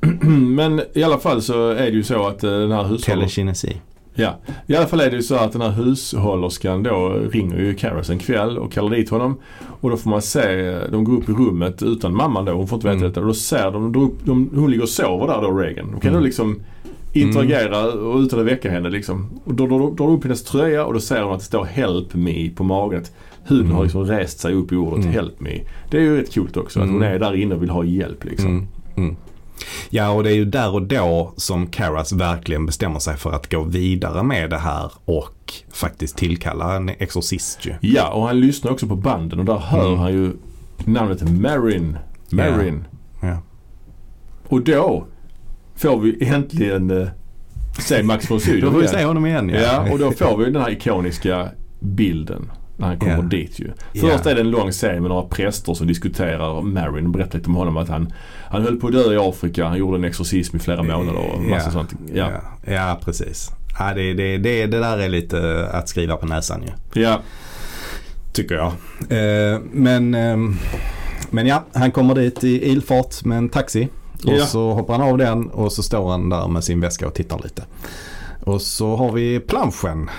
Men 0.56 0.82
i 0.94 1.02
alla 1.02 1.18
fall 1.18 1.42
så 1.42 1.68
är 1.70 1.84
det 1.84 1.90
ju 1.96 2.02
så 2.02 2.26
att 2.26 2.44
eh, 2.44 2.50
den 2.50 2.72
här 2.72 2.82
hushållerskan. 2.82 3.14
Telekinesi. 3.18 3.76
Ja, 4.16 4.38
i 4.66 4.76
alla 4.76 4.86
fall 4.86 5.00
är 5.00 5.10
det 5.10 5.16
ju 5.16 5.22
så 5.22 5.34
att 5.34 5.52
den 5.52 5.60
här 5.60 5.70
hushållerskan 5.70 6.82
då 6.82 7.08
ringer 7.30 7.58
ju 7.58 7.74
Karas 7.74 8.10
en 8.10 8.18
kväll 8.18 8.58
och 8.58 8.72
kallar 8.72 8.90
dit 8.90 9.10
honom. 9.10 9.40
Och 9.80 9.90
då 9.90 9.96
får 9.96 10.10
man 10.10 10.22
se, 10.22 10.78
de 10.92 11.04
går 11.04 11.12
upp 11.16 11.28
i 11.28 11.32
rummet 11.32 11.82
utan 11.82 12.16
mamman 12.16 12.44
då, 12.44 12.52
hon 12.52 12.68
får 12.68 12.76
inte 12.76 12.86
veta 12.86 12.96
Mm. 12.96 13.08
detta. 13.08 13.20
Och 13.20 13.26
då 13.26 13.34
ser 13.34 13.70
de, 13.70 13.92
de, 13.92 14.12
de, 14.24 14.50
hon 14.54 14.70
ligger 14.70 14.82
och 14.82 14.88
sover 14.88 15.26
där 15.26 15.42
då 15.42 15.50
Reagan. 15.58 15.90
De 15.90 16.00
kan 16.00 16.10
Mm. 16.10 16.20
då 16.20 16.26
liksom 16.26 16.60
interagera 17.20 17.92
och 17.92 18.18
utan 18.18 18.40
att 18.40 18.46
väcka 18.46 18.70
henne 18.70 18.90
liksom. 18.90 19.40
Och 19.44 19.54
då 19.54 19.66
drar 19.66 19.78
de 19.78 19.96
de 19.96 20.08
upp 20.16 20.22
hennes 20.24 20.44
tröja 20.44 20.84
och 20.84 20.94
då 20.94 21.00
ser 21.00 21.22
hon 21.22 21.32
att 21.32 21.38
det 21.38 21.44
står 21.44 21.64
Help 21.64 22.14
Me 22.14 22.50
på 22.50 22.64
magen. 22.64 23.04
Huden 23.46 23.64
Mm. 23.64 23.76
har 23.76 23.82
liksom 23.84 24.04
rest 24.04 24.40
sig 24.40 24.54
upp 24.54 24.72
i 24.72 24.76
ordet 24.76 24.98
Mm. 25.04 25.12
Help 25.12 25.40
Me. 25.40 25.60
Det 25.90 25.96
är 25.96 26.00
ju 26.00 26.20
rätt 26.20 26.34
coolt 26.34 26.56
också 26.56 26.80
att 26.80 26.86
hon 26.86 26.96
Mm. 26.96 27.12
är 27.14 27.18
där 27.18 27.34
inne 27.34 27.54
och 27.54 27.62
vill 27.62 27.70
ha 27.70 27.84
hjälp 27.84 28.24
liksom. 28.24 28.46
Mm. 28.50 28.66
Mm. 28.96 29.16
Ja 29.90 30.10
och 30.10 30.22
det 30.22 30.30
är 30.30 30.34
ju 30.34 30.44
där 30.44 30.74
och 30.74 30.82
då 30.82 31.32
som 31.36 31.66
Karas 31.66 32.12
verkligen 32.12 32.66
bestämmer 32.66 32.98
sig 32.98 33.16
för 33.16 33.32
att 33.32 33.50
gå 33.52 33.62
vidare 33.62 34.22
med 34.22 34.50
det 34.50 34.58
här 34.58 34.92
och 35.04 35.52
faktiskt 35.72 36.16
tillkalla 36.16 36.76
en 36.76 36.88
exorcist 36.88 37.66
ju. 37.66 37.72
Ja, 37.80 38.12
och 38.12 38.22
han 38.26 38.40
lyssnar 38.40 38.72
också 38.72 38.86
på 38.86 38.96
banden 38.96 39.38
och 39.38 39.44
där 39.44 39.56
hör 39.58 39.86
Mm. 39.86 39.98
han 39.98 40.12
ju 40.12 40.32
namnet 40.84 41.30
Marin. 41.30 41.98
Marin. 42.30 42.84
Ja. 43.22 43.38
Och 44.48 44.60
då 44.60 45.04
får 45.76 46.00
vi 46.00 46.28
äntligen 46.28 46.90
eh, 46.90 47.08
se 47.78 48.02
Max 48.02 48.30
von 48.30 48.40
Sydow 48.40 48.60
Då 48.60 48.70
får 48.70 48.78
vi 48.78 48.84
igen. 48.84 48.98
se 48.98 49.04
honom 49.04 49.26
igen 49.26 49.48
ja. 49.48 49.60
Ja, 49.60 49.92
och 49.92 49.98
då 49.98 50.10
får 50.12 50.36
vi 50.36 50.44
den 50.44 50.62
här 50.62 50.70
ikoniska 50.70 51.48
bilden 51.80 52.50
när 52.76 52.86
han 52.86 52.98
kommer 52.98 53.14
Ja. 53.16 53.22
dit 53.22 53.60
ju. 53.60 53.70
Först 54.00 54.26
är 54.26 54.34
det 54.34 54.40
en 54.40 54.50
lång 54.50 54.72
serie 54.72 55.00
med 55.00 55.08
några 55.10 55.28
präster 55.28 55.74
som 55.74 55.86
diskuterar 55.86 56.62
Marin 56.62 57.06
och 57.06 57.12
berättar 57.12 57.38
lite 57.38 57.50
om 57.50 57.54
honom. 57.56 57.76
Att 57.76 57.88
han, 57.88 58.12
han 58.50 58.62
höll 58.62 58.76
på 58.76 58.86
att 58.86 58.92
dö 58.92 59.12
i 59.14 59.16
Afrika. 59.18 59.66
Han 59.66 59.78
gjorde 59.78 59.96
en 59.98 60.04
exorcism 60.04 60.56
i 60.56 60.60
flera 60.60 60.82
månader 60.82 61.18
och 61.20 61.42
massa 61.42 61.66
ja. 61.66 61.72
sånt. 61.72 61.94
Ja. 62.14 62.30
Ja. 62.64 63.00
precis. 63.04 63.50
Ja, 63.78 63.94
det, 63.94 64.14
det, 64.14 64.38
det, 64.38 64.66
det 64.66 64.78
där 64.78 64.98
är 64.98 65.08
lite 65.08 65.68
att 65.72 65.88
skriva 65.88 66.16
på 66.16 66.26
näsan 66.26 66.62
ju. 66.62 67.02
ja. 67.02 67.20
Tycker 68.32 68.54
jag. 68.54 68.72
Eh, 69.10 69.60
men, 69.72 70.14
ehm, 70.14 70.56
men 71.30 71.46
ja, 71.46 71.64
han 71.74 71.90
kommer 71.92 72.14
dit 72.14 72.44
i 72.44 72.68
ilfart 72.70 73.24
med 73.24 73.38
en 73.38 73.48
taxi. 73.48 73.88
Och 74.26 74.32
Ja. 74.32 74.46
så 74.46 74.72
hoppar 74.72 74.98
han 74.98 75.08
av 75.08 75.18
den 75.18 75.48
och 75.50 75.72
så 75.72 75.82
står 75.82 76.10
han 76.10 76.28
där 76.28 76.48
med 76.48 76.64
sin 76.64 76.80
väska 76.80 77.06
och 77.06 77.14
tittar 77.14 77.40
lite. 77.44 77.64
Och 78.44 78.62
så 78.62 78.96
har 78.96 79.12
vi 79.12 79.40
planschen. 79.40 80.10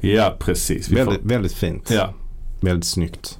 Ja, 0.00 0.36
precis. 0.38 0.88
Vi 0.90 0.96
får, 0.96 1.04
Väldigt, 1.04 1.24
väldigt 1.24 1.52
fint. 1.52 1.90
ja. 1.90 2.12
Väldigt 2.60 2.84
snyggt. 2.86 3.38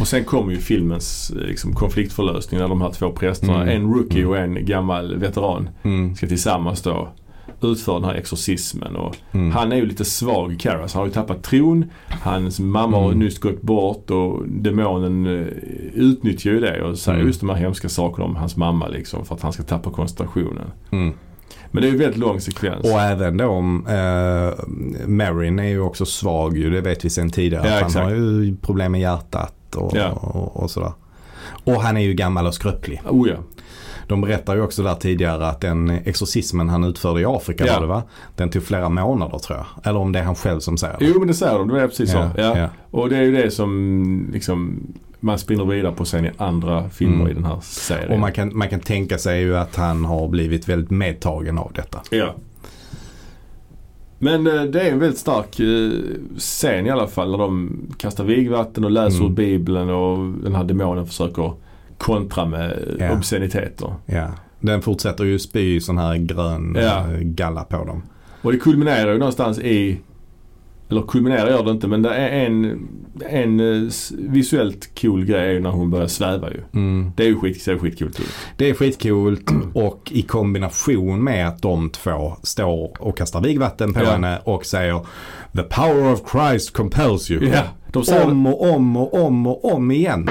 Och 0.00 0.08
sen 0.08 0.24
kommer 0.24 0.52
ju 0.52 0.58
filmens 0.58 1.32
liksom, 1.34 1.72
konfliktförlösning 1.74 2.60
när 2.60 2.68
de 2.68 2.80
här 2.82 2.90
två 2.90 3.12
prästerna, 3.12 3.62
Mm. 3.62 3.68
en 3.76 3.92
rookie 3.94 4.24
och 4.26 4.38
en 4.38 4.64
gammal 4.66 5.16
veteran, 5.16 5.68
Mm. 5.82 6.14
ska 6.14 6.26
tillsammans 6.26 6.82
då 6.82 7.08
utföra 7.66 8.00
den 8.00 8.08
här 8.08 8.14
exorcismen. 8.14 8.96
Och 8.96 9.16
Mm. 9.32 9.50
Han 9.50 9.72
är 9.72 9.76
ju 9.76 9.86
lite 9.86 10.04
svag, 10.04 10.56
Karas. 10.60 10.94
Han 10.94 11.00
har 11.00 11.06
ju 11.06 11.12
tappat 11.12 11.42
tron. 11.42 11.84
Hans 12.08 12.60
mamma 12.60 12.96
har 12.96 13.06
Mm. 13.06 13.18
nyss 13.18 13.38
gått 13.38 13.62
bort 13.62 14.10
och 14.10 14.48
demonen 14.48 15.26
eh, 15.26 15.46
utnyttjar 15.94 16.50
ju 16.50 16.60
det 16.60 16.82
och 16.82 16.98
säger 16.98 17.16
Mm. 17.18 17.26
just 17.26 17.40
de 17.40 17.48
här 17.50 17.56
hemska 17.56 17.88
sakerna 17.88 18.24
om 18.24 18.36
hans 18.36 18.56
mamma 18.56 18.88
liksom 18.88 19.24
för 19.24 19.34
att 19.34 19.42
han 19.42 19.52
ska 19.52 19.62
tappa 19.62 19.90
koncentrationen. 19.90 20.70
Mm. 20.90 21.12
Men 21.70 21.82
det 21.82 21.88
är 21.88 21.92
ju 21.92 21.98
väldigt 21.98 22.18
lång 22.20 22.40
sekvens. 22.40 22.84
Och 22.84 23.00
även 23.00 23.36
då 23.36 23.46
om 23.46 23.86
eh, 23.86 24.64
Marin 25.08 25.58
är 25.58 25.68
ju 25.68 25.80
också 25.80 26.04
svag 26.06 26.56
ju. 26.58 26.70
Det 26.70 26.80
vet 26.80 27.04
vi 27.04 27.10
sedan 27.10 27.30
tidigare. 27.30 27.66
Ja, 27.68 27.74
han 27.74 27.86
exakt. 27.86 28.04
har 28.04 28.10
ju 28.10 28.56
problem 28.56 28.92
med 28.92 29.00
hjärtat 29.00 29.74
och, 29.76 29.92
Ja. 29.96 30.10
och, 30.10 30.62
och 30.62 30.70
sådär. 30.70 30.92
Och 31.64 31.82
han 31.82 31.96
är 31.96 32.00
ju 32.00 32.14
gammal 32.14 32.46
och 32.46 32.54
skröplig. 32.54 33.00
Oh 33.08 33.28
ja. 33.28 33.36
De 34.10 34.20
berättar 34.20 34.54
ju 34.56 34.62
också 34.62 34.82
där 34.82 34.94
tidigare 34.94 35.46
att 35.48 35.60
den 35.60 35.90
exorcismen 35.90 36.68
han 36.68 36.84
utförde 36.84 37.20
i 37.20 37.24
Afrika 37.24 37.66
Ja. 37.66 37.74
var 37.74 37.80
det 37.80 37.86
va? 37.86 38.02
Den 38.36 38.50
tog 38.50 38.62
flera 38.62 38.88
månader 38.88 39.38
tror 39.38 39.58
jag. 39.58 39.66
Eller 39.90 40.00
om 40.00 40.12
det 40.12 40.18
är 40.18 40.22
han 40.22 40.34
själv 40.34 40.60
som 40.60 40.76
säger 40.78 40.98
det. 40.98 41.04
Jo 41.04 41.18
men 41.18 41.28
det 41.28 41.34
säger 41.34 41.58
de, 41.58 41.68
det 41.68 41.80
är 41.82 41.88
precis 41.88 42.12
Ja, 42.12 42.30
så. 42.34 42.40
Ja. 42.40 42.58
ja. 42.58 42.68
Och 42.90 43.08
det 43.08 43.16
är 43.16 43.22
ju 43.22 43.32
det 43.32 43.50
som 43.50 44.30
liksom 44.32 44.80
man 45.20 45.38
spinner 45.38 45.64
vidare 45.64 45.92
på 45.92 46.04
sen 46.04 46.26
i 46.26 46.30
andra 46.36 46.88
filmer 46.90 47.14
Mm. 47.14 47.28
i 47.28 47.34
den 47.34 47.44
här 47.44 47.58
serien. 47.62 48.10
Och 48.12 48.18
man 48.18 48.32
kan, 48.32 48.56
man 48.58 48.68
kan 48.68 48.80
tänka 48.80 49.18
sig 49.18 49.40
ju 49.40 49.56
att 49.56 49.76
han 49.76 50.04
har 50.04 50.28
blivit 50.28 50.68
väldigt 50.68 50.90
medtagen 50.90 51.58
av 51.58 51.72
detta. 51.74 51.98
Ja. 52.10 52.34
Men 54.18 54.46
eh, 54.46 54.62
det 54.62 54.80
är 54.80 54.92
en 54.92 54.98
väldigt 54.98 55.18
stark 55.20 55.60
eh, 55.60 55.90
scen 56.38 56.86
i 56.86 56.90
alla 56.90 57.06
fall 57.06 57.30
när 57.30 57.38
de 57.38 57.70
kastar 57.98 58.24
vigvatten 58.24 58.84
och 58.84 58.90
läser 58.90 59.18
Mm. 59.18 59.32
ur 59.32 59.36
bibeln 59.36 59.90
och 59.90 60.18
den 60.42 60.54
här 60.54 60.64
demonen 60.64 61.06
försöker 61.06 61.52
kontra 62.00 62.44
med 62.46 62.96
Ja. 62.98 63.12
obsceniteter. 63.12 63.94
Ja. 64.06 64.26
Den 64.60 64.82
fortsätter 64.82 65.24
ju 65.24 65.38
spy 65.38 65.80
sån 65.80 65.98
här 65.98 66.16
grön 66.16 66.76
eh, 66.76 67.18
galla 67.20 67.64
på 67.64 67.84
dem. 67.84 68.02
Och 68.42 68.52
det 68.52 68.58
kulminerar 68.58 69.12
ju 69.12 69.18
någonstans 69.18 69.58
i 69.58 70.00
eller 70.90 71.02
kulminerar 71.02 71.50
gör 71.50 71.64
det 71.64 71.70
inte 71.70 71.86
men 71.88 72.02
det 72.02 72.14
är 72.14 72.46
en, 72.46 72.88
en 73.28 73.60
eh, 73.60 73.88
visuellt 74.18 75.00
cool 75.00 75.24
grej 75.24 75.56
är 75.56 75.60
när 75.60 75.70
hon 75.70 75.90
börjar 75.90 76.06
sväva 76.06 76.50
ju. 76.50 76.60
Mm. 76.74 77.12
Det 77.16 77.22
är 77.22 77.26
ju 77.26 77.36
skit, 77.36 77.62
ser 77.62 77.78
skitcoolt 77.78 78.20
ut. 78.20 78.26
Det 78.56 78.70
är 78.70 78.74
skitcoolt 78.74 79.50
och 79.74 80.12
i 80.14 80.22
kombination 80.22 81.24
med 81.24 81.48
att 81.48 81.62
de 81.62 81.90
två 81.90 82.32
står 82.42 83.02
och 83.02 83.16
kastar 83.18 83.40
vigvatten 83.40 83.92
på 83.94 84.00
Ja. 84.00 84.10
henne 84.10 84.38
och 84.44 84.66
säger 84.66 85.00
The 85.56 85.62
power 85.62 86.12
of 86.12 86.20
Christ 86.32 86.72
compels 86.72 87.30
you. 87.30 87.48
Ja, 87.48 87.62
de 87.92 88.04
säger 88.04 88.26
Om 88.26 88.46
och 88.46 88.70
om 88.74 88.96
och 88.96 89.14
om 89.24 89.46
och 89.46 89.74
om 89.74 89.90
igen. 89.90 90.30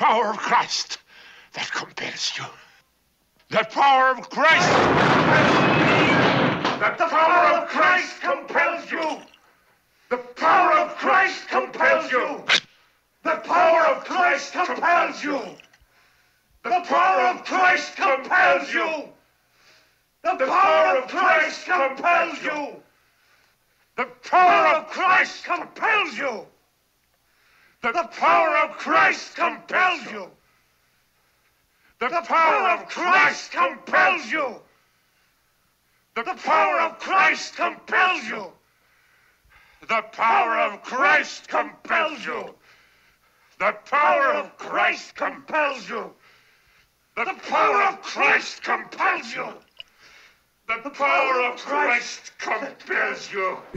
Power 0.00 0.30
of 0.30 0.38
Christ 0.38 0.96
that 1.52 1.70
compels 1.72 2.32
you. 2.38 2.44
The 3.50 3.64
power 3.64 4.12
of 4.16 4.30
Christ. 4.30 4.68
The 6.80 7.06
power 7.06 7.58
of 7.58 7.68
Christ 7.68 8.20
compels 8.22 8.90
you. 8.90 9.18
The 10.08 10.16
power 10.16 10.72
of 10.78 10.96
Christ 10.96 11.48
compels 11.48 12.10
you. 12.10 12.42
The 13.24 13.42
power 13.44 13.86
of 13.88 14.04
Christ 14.06 14.54
compels 14.54 15.22
you. 15.22 15.42
The 16.62 16.80
power 16.86 17.26
of 17.28 17.44
Christ 17.44 17.96
compels 17.96 18.72
you. 18.72 19.04
The 20.24 20.46
power 20.48 20.96
of 20.96 21.12
Christ 21.12 21.66
compels 21.66 21.66
you. 21.66 21.66
The 21.66 21.66
power 21.66 21.66
of 21.66 21.66
Christ 21.66 21.66
compels 21.66 22.42
you. 22.42 22.82
The 23.98 24.06
power 24.24 24.76
of 24.76 24.86
Christ 24.86 25.44
compels 25.44 26.16
you. 26.16 26.46
The 27.82 28.08
power 28.12 28.56
of 28.58 28.76
Christ 28.76 29.36
compels 29.36 30.04
you. 30.10 30.30
The 31.98 32.08
power 32.08 32.70
of 32.70 32.88
Christ 32.88 33.52
compels 33.52 34.30
you. 34.30 34.56
The 36.14 36.34
power 36.44 36.80
of 36.80 36.98
Christ 36.98 37.56
compels 37.56 38.24
you. 38.24 38.52
The 39.88 40.02
power 40.12 40.58
of 40.58 40.82
Christ 40.82 41.48
compels 41.48 42.24
you. 42.24 42.54
The 43.58 43.72
power 43.86 44.34
of 44.34 44.56
Christ 44.58 45.14
compels 45.14 45.88
you. 45.88 46.12
The 47.16 47.34
power 47.48 47.82
of 47.82 48.02
Christ 48.02 48.62
compels 48.62 49.34
you. 49.34 49.48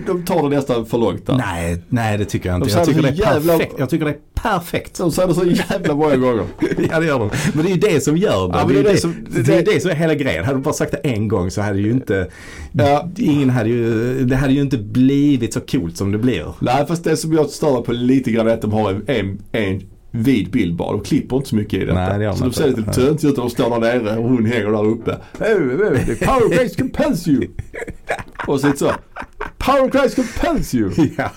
De 0.05 0.25
tar 0.25 0.49
det 0.49 0.55
nästan 0.55 0.85
för 0.85 0.97
långt 0.97 1.25
där. 1.25 1.37
Nej, 1.37 1.83
nej 1.89 2.17
det 2.17 2.25
tycker 2.25 2.49
jag 2.49 2.55
inte. 2.57 2.69
De 2.69 2.73
Jag 2.75 2.85
tycker, 2.87 3.01
det 3.01 3.07
är 3.07 3.13
jävla- 3.13 3.53
perfekt. 3.53 3.73
jag 3.77 3.89
tycker 3.89 4.05
det 4.05 4.11
är 4.11 4.17
perfekt. 4.33 4.97
De 4.97 5.11
säger 5.11 5.27
det 5.27 5.33
så 5.33 5.45
jävla 5.45 5.95
många 5.95 6.15
gånger. 6.15 6.45
Ja 6.91 6.99
det 6.99 7.05
gör 7.05 7.19
de. 7.19 7.29
Men 7.53 7.65
det 7.65 7.71
är 7.71 7.75
ju 7.75 7.79
det 7.79 8.01
som 8.01 8.17
gör 8.17 8.47
det. 8.47 8.57
Ja, 8.57 8.65
det, 8.67 8.79
är 8.79 8.83
det 8.83 8.89
det, 8.91 8.97
som- 8.97 9.15
det, 9.29 9.41
det- 9.41 9.55
är 9.55 9.65
det 9.73 9.79
som 9.79 9.91
är 9.91 9.95
hela 9.95 10.15
grejen. 10.15 10.45
Hade 10.45 10.57
du 10.57 10.61
bara 10.63 10.73
sagt 10.73 10.91
det 10.91 10.97
en 10.97 11.27
gång 11.27 11.51
så 11.51 11.61
hade 11.61 11.79
ju 11.79 11.91
inte, 11.91 12.27
Ja. 12.71 13.09
ingen 13.17 13.49
hade 13.49 13.69
ju, 13.69 14.19
det 14.25 14.35
hade 14.35 14.53
ju 14.53 14.61
inte 14.61 14.77
blivit 14.77 15.53
så 15.53 15.61
coolt 15.61 15.97
som 15.97 16.11
det 16.11 16.17
blir. 16.17 16.53
Nej 16.59 16.85
fast 16.87 17.03
det 17.03 17.17
som 17.17 17.33
jag 17.33 17.49
stör 17.49 17.81
på 17.81 17.91
lite 17.91 18.31
grann 18.31 18.47
är 18.47 18.53
att 18.53 18.61
de 18.61 18.73
har 18.73 18.89
en, 18.91 19.03
en, 19.07 19.39
en 19.51 19.81
vid 20.15 20.51
bild 20.51 20.75
bara. 20.75 20.91
De 20.91 21.01
klipper 21.03 21.35
inte 21.35 21.49
så 21.49 21.55
mycket 21.55 21.73
i 21.81 21.85
detta. 21.85 22.17
Nej, 22.17 22.19
det 22.19 22.35
så 22.35 22.43
de 22.43 22.53
ser 22.53 22.67
lite 22.67 22.83
töntigt 22.93 23.23
ut 23.23 23.37
och 23.37 23.43
de 23.43 23.49
står 23.49 23.79
där 23.79 23.79
nere 23.79 24.17
och 24.17 24.29
hon 24.29 24.45
hänger 24.45 24.71
där 24.71 24.85
uppe. 24.85 25.17
Power 26.25 26.57
Christ 26.57 26.77
compels 26.77 27.27
you. 27.27 27.47
och 28.47 28.59
så 28.59 28.67
lite 28.67 28.79
så. 28.79 28.91
Power 29.57 29.91
Christ 29.91 30.15
compels 30.15 30.75
you. 30.75 30.91
Ja. 31.17 31.31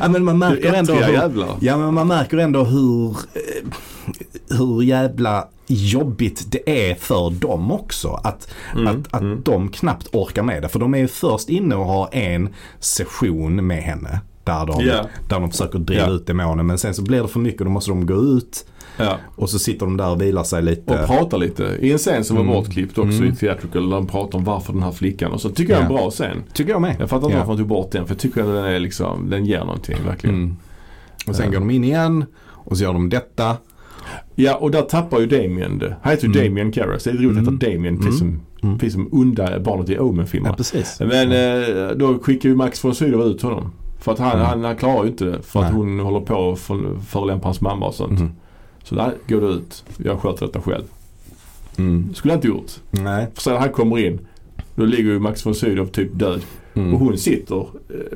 ja 0.00 0.08
men 0.08 0.24
man 0.24 0.38
märker 0.38 0.72
ändå 0.72 0.92
hur, 0.92 1.44
ja, 1.60 1.76
men 1.76 1.94
man 1.94 2.06
märker 2.06 2.38
ändå 2.38 2.64
hur, 2.64 3.16
hur 4.50 4.82
jävla 4.82 5.48
jobbigt 5.66 6.52
det 6.52 6.90
är 6.90 6.94
för 6.94 7.30
dem 7.30 7.72
också. 7.72 8.20
Att, 8.24 8.48
Mm, 8.76 8.86
att, 8.86 9.14
att 9.14 9.44
de 9.44 9.68
knappt 9.68 10.08
orkar 10.12 10.42
med 10.42 10.62
det. 10.62 10.68
För 10.68 10.78
de 10.78 10.94
är 10.94 10.98
ju 10.98 11.08
först 11.08 11.48
inne 11.48 11.74
och 11.74 11.84
har 11.86 12.08
en 12.12 12.48
session 12.80 13.66
med 13.66 13.82
henne. 13.82 14.20
Där 14.48 14.66
de, 14.66 14.84
Ja. 14.84 15.04
där 15.28 15.40
de 15.40 15.50
försöker 15.50 15.78
driva 15.78 16.02
Ja. 16.06 16.10
ut 16.10 16.26
demonen. 16.26 16.66
Men 16.66 16.78
sen 16.78 16.94
så 16.94 17.02
blir 17.02 17.22
det 17.22 17.28
för 17.28 17.40
mycket 17.40 17.60
och 17.60 17.64
då 17.64 17.70
måste 17.72 17.90
de 17.90 18.06
gå 18.06 18.14
ut. 18.14 18.66
Ja. 18.98 19.16
Och 19.36 19.50
så 19.50 19.58
sitter 19.58 19.86
de 19.86 19.96
där 19.96 20.10
och 20.10 20.22
vilar 20.22 20.44
sig 20.44 20.62
lite. 20.62 21.00
Och 21.02 21.06
pratar 21.06 21.38
lite. 21.38 21.64
I 21.80 21.92
en 21.92 21.98
scen 21.98 22.24
som 22.24 22.36
var 22.36 22.42
Mm. 22.42 22.54
bortklippt 22.54 22.98
också 22.98 23.18
Mm. 23.18 23.32
i 23.32 23.36
Theatrical. 23.36 23.90
Där 23.90 23.96
de 23.96 24.06
pratar 24.06 24.38
om 24.38 24.44
varför 24.44 24.72
den 24.72 24.82
här 24.82 24.92
flickan. 24.92 25.32
Och 25.32 25.40
så 25.40 25.48
tycker 25.50 25.72
jag 25.72 25.80
är 25.82 25.86
en 25.86 25.92
bra 25.94 26.10
scen. 26.10 26.42
Tycker 26.52 26.70
jag 26.72 26.82
med. 26.82 26.96
Jag 27.00 27.10
fattar 27.10 27.26
inte 27.26 27.34
Ja. 27.38 27.38
varför 27.38 27.52
de 27.52 27.58
tog 27.58 27.68
bort 27.68 27.90
den. 27.92 28.06
För 28.06 28.14
jag 28.14 28.18
tycker 28.20 28.40
att 28.40 28.46
den 28.46 28.64
är 28.64 28.78
liksom, 28.78 29.30
den 29.30 29.44
ger 29.46 29.58
någonting 29.60 29.96
verkligen. 30.06 30.36
Mm. 30.36 30.56
Och 31.26 31.36
sen 31.36 31.46
Ja. 31.46 31.52
går 31.52 31.66
de 31.66 31.70
in 31.74 31.84
igen. 31.84 32.24
Och 32.46 32.76
så 32.78 32.84
gör 32.84 32.92
de 32.92 33.08
detta. 33.08 33.56
Ja 34.34 34.54
och 34.54 34.70
där 34.70 34.82
tappar 34.82 35.20
ju 35.20 35.26
Damien 35.26 35.78
det. 35.78 35.96
Han 36.02 36.10
heter 36.10 36.28
ju 36.28 36.32
Mm. 36.34 36.44
Damien 36.48 36.72
Karras. 36.72 37.04
Det 37.04 37.10
är 37.10 37.14
roligt 37.14 37.30
att 37.30 37.36
Mm. 37.48 37.54
heta 37.54 37.66
Damien 37.70 37.98
precis 37.98 38.18
som, 38.18 38.40
Mm. 38.62 38.78
precis 38.78 38.92
som 38.94 39.08
onda 39.12 39.60
barnet 39.60 39.90
i 39.90 39.98
Omen-filmerna. 39.98 40.52
Ja, 40.52 40.56
precis. 40.56 41.00
Men 41.00 41.32
eh, 41.32 41.88
då 41.96 42.18
skickar 42.18 42.48
ju 42.48 42.54
Max 42.56 42.84
von 42.84 42.94
Sydow 42.94 43.26
ut 43.26 43.42
honom. 43.42 43.72
För 43.98 44.12
att 44.12 44.18
han, 44.18 44.32
Mm. 44.32 44.46
han, 44.46 44.64
han 44.64 44.76
klarar 44.76 45.02
ju 45.04 45.10
inte 45.10 45.24
det. 45.24 45.42
För 45.42 45.60
att 45.60 45.66
Nej. 45.66 45.74
hon 45.74 46.00
håller 46.00 46.20
på 46.20 46.34
och 46.34 46.58
för- 46.58 46.98
förolämpar 47.06 47.44
hans 47.44 47.60
mamma 47.60 47.86
och 47.86 47.94
sånt. 47.94 48.20
Mm. 48.20 48.32
Så 48.82 48.94
där 48.94 49.12
går 49.28 49.40
det 49.40 49.46
ut. 49.46 49.84
Jag 49.96 50.20
sköter 50.20 50.46
detta 50.46 50.60
själv. 50.60 50.84
Mm. 51.78 52.14
Skulle 52.14 52.34
jag 52.34 52.38
inte 52.38 52.48
gjort. 52.48 52.72
Nej. 52.90 53.26
För 53.34 53.42
sen 53.42 53.52
när 53.52 53.60
han 53.60 53.68
kommer 53.70 53.98
in. 53.98 54.18
Då 54.74 54.84
ligger 54.84 55.10
ju 55.12 55.18
Max 55.18 55.46
von 55.46 55.54
Sydow 55.54 55.86
typ 55.86 56.08
död. 56.18 56.40
Mm. 56.74 56.94
Och 56.94 57.00
hon 57.00 57.18
sitter 57.18 57.56
eh, 57.56 57.64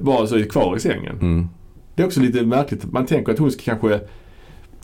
bara 0.03 0.27
så 0.27 0.45
kvar 0.45 0.77
i 0.77 0.81
sängen. 0.81 1.17
Mm. 1.21 1.49
Det 1.95 2.03
är 2.03 2.07
också 2.07 2.21
lite 2.21 2.43
märkligt. 2.43 2.93
Man 2.93 3.07
tänker 3.07 3.33
att 3.33 3.39
hon 3.39 3.51
ska 3.51 3.63
kanske 3.63 4.01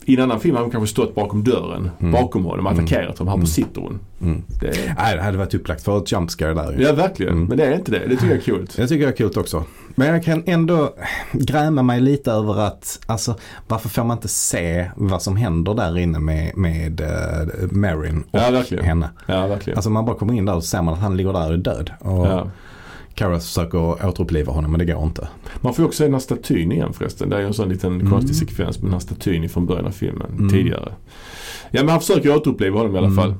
i 0.09 0.15
en 0.15 0.21
annan 0.21 0.39
film 0.39 0.55
hade 0.55 0.63
hon 0.65 0.71
kanske 0.71 0.87
stått 0.91 1.15
bakom 1.15 1.43
dörren. 1.43 1.89
Mm. 1.99 2.11
Bakom 2.11 2.45
honom 2.45 2.65
och 2.65 2.71
attackerat 2.71 3.17
honom. 3.17 3.27
Här 3.27 3.35
Mm. 3.35 3.47
sitter 3.47 3.81
hon. 3.81 3.99
Mm. 4.21 4.43
Det, 4.61 4.95
Nej, 4.97 5.15
det 5.15 5.21
hade 5.21 5.37
varit 5.37 5.53
upplagt 5.53 5.83
för 5.83 5.97
ett 5.97 6.11
jump 6.11 6.29
scare 6.31 6.53
där 6.53 6.75
ja 6.79 6.93
verkligen. 6.93 7.33
Mm. 7.33 7.45
Men 7.47 7.57
det 7.57 7.65
är 7.65 7.73
inte 7.75 7.91
det. 7.91 7.99
Det 7.99 8.09
tycker 8.15 8.27
jag 8.27 8.37
är 8.37 8.41
kul. 8.41 8.67
Det 8.75 8.87
tycker 8.87 9.03
jag 9.03 9.11
är 9.13 9.17
kul 9.17 9.31
också. 9.39 9.63
Men 9.95 10.07
jag 10.07 10.23
kan 10.23 10.43
ändå 10.45 10.93
gräma 11.31 11.83
mig 11.83 12.01
lite 12.01 12.31
över 12.31 12.59
att, 12.59 12.99
alltså 13.05 13.35
varför 13.67 13.89
får 13.89 14.03
man 14.03 14.17
inte 14.17 14.27
se 14.27 14.91
vad 14.95 15.21
som 15.21 15.35
händer 15.35 15.73
där 15.73 15.97
inne 15.97 16.19
med, 16.19 16.57
med 16.57 17.01
uh, 17.01 17.71
Marin 17.71 18.23
och 18.31 18.39
Ja 18.39 18.51
verkligen. 18.51 18.85
henne. 18.85 19.09
Ja 19.27 19.47
verkligen. 19.47 19.77
Alltså 19.77 19.89
man 19.89 20.05
bara 20.05 20.15
kommer 20.15 20.33
in 20.33 20.45
där 20.45 20.55
och 20.55 20.63
ser 20.63 20.81
man 20.81 20.93
att 20.93 20.99
han 20.99 21.17
ligger 21.17 21.33
där 21.33 21.47
och 21.47 21.53
är 21.53 21.57
död. 21.57 21.91
Och 21.99 22.27
ja. 22.27 22.47
Kara 23.19 23.39
försöker 23.39 24.05
återuppliva 24.07 24.53
honom 24.53 24.71
men 24.71 24.79
det 24.79 24.93
går 24.93 25.03
inte. 25.03 25.27
Man 25.61 25.73
får 25.73 25.83
ju 25.83 25.87
också 25.87 25.97
se 25.97 26.03
den 26.03 26.13
här 26.13 26.19
statyn 26.19 26.71
igen 26.71 26.93
förresten. 26.93 27.29
Det 27.29 27.35
är 27.35 27.39
ju 27.39 27.47
en 27.47 27.53
sån 27.53 27.69
liten 27.69 27.93
Mm. 27.93 28.09
konstig 28.11 28.35
sekvens 28.35 28.77
med 28.79 28.85
den 28.85 28.93
här 28.93 28.99
statyn 28.99 29.49
från 29.49 29.65
början 29.65 29.85
av 29.85 29.91
filmen. 29.91 30.31
Mm. 30.37 30.49
Tidigare. 30.49 30.93
Ja 31.71 31.81
men 31.83 31.89
han 31.89 31.99
försöker 31.99 32.35
återuppliva 32.37 32.77
honom 32.77 32.95
i 32.95 32.97
alla 32.97 33.07
Mm. 33.07 33.17
fall. 33.17 33.33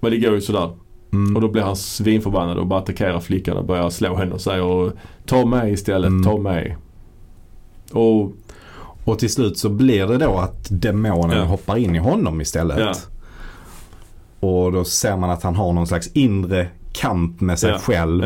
Men 0.00 0.10
det 0.10 0.18
går 0.18 0.34
ju 0.34 0.40
sådär. 0.40 0.70
Mm. 1.12 1.36
Och 1.36 1.42
då 1.42 1.48
blir 1.48 1.62
han 1.62 1.76
svinförbannad 1.76 2.58
och 2.58 2.66
bara 2.66 2.80
attackerar 2.80 3.20
flickan 3.20 3.56
och 3.56 3.64
börjar 3.64 3.90
slå 3.90 4.16
henne 4.16 4.32
och 4.34 4.40
säger 4.40 4.92
ta 5.26 5.44
mig 5.46 5.72
istället, 5.72 6.08
Mm. 6.08 6.24
ta 6.24 6.36
mig. 6.38 6.76
Och 7.92 8.32
Och 9.04 9.18
till 9.18 9.32
slut 9.32 9.58
så 9.58 9.68
blir 9.68 10.06
det 10.06 10.16
då 10.18 10.38
att 10.38 10.66
demonen 10.70 11.38
Ja. 11.38 11.44
hoppar 11.44 11.76
in 11.76 11.96
i 11.96 11.98
honom 11.98 12.40
istället. 12.40 12.78
Ja. 12.78 12.94
Och 14.48 14.72
då 14.72 14.84
ser 14.84 15.16
man 15.16 15.30
att 15.30 15.42
han 15.42 15.56
har 15.56 15.72
någon 15.72 15.86
slags 15.86 16.08
inre 16.12 16.68
kamp 16.92 17.40
med 17.40 17.58
sig 17.58 17.70
Ja. 17.70 17.78
själv. 17.78 18.24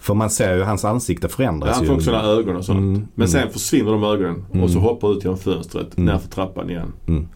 Ja. 0.00 0.04
För 0.04 0.14
man 0.14 0.30
ser 0.30 0.56
ju 0.56 0.62
hans 0.62 0.84
ansikte 0.84 1.28
förändras 1.28 1.74
Han 1.74 1.82
ju. 1.82 1.88
får 1.88 1.94
också 1.94 2.04
sådana 2.04 2.28
ögon 2.28 2.56
och 2.56 2.64
sånt. 2.64 2.78
Mm. 2.78 3.06
Men 3.14 3.28
sen 3.28 3.40
Mm. 3.40 3.52
försvinner 3.52 3.92
de 3.92 4.04
ögonen 4.04 4.44
Mm. 4.52 4.64
och 4.64 4.70
så 4.70 4.78
hoppar 4.78 5.12
ut 5.16 5.24
genom 5.24 5.38
fönstret 5.38 5.96
Mm. 5.98 6.12
nerför 6.14 6.28
trappan 6.28 6.70
igen. 6.70 6.92
Mm. 7.08 7.28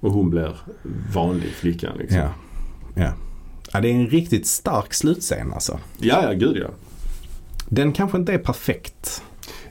Och 0.00 0.12
hon 0.12 0.30
blir 0.30 0.56
vanlig 1.14 1.48
flickan 1.52 1.92
liksom. 1.98 2.18
Ja. 2.18 2.28
ja. 2.94 3.12
Ja, 3.72 3.80
det 3.80 3.88
är 3.88 3.94
en 3.94 4.06
riktigt 4.06 4.46
stark 4.46 4.94
slutscen 4.94 5.52
alltså. 5.52 5.78
ja, 5.98 6.22
ja 6.22 6.32
gud 6.32 6.56
ja. 6.56 6.68
Den 7.68 7.92
kanske 7.92 8.18
inte 8.18 8.32
är 8.32 8.38
perfekt. 8.38 9.22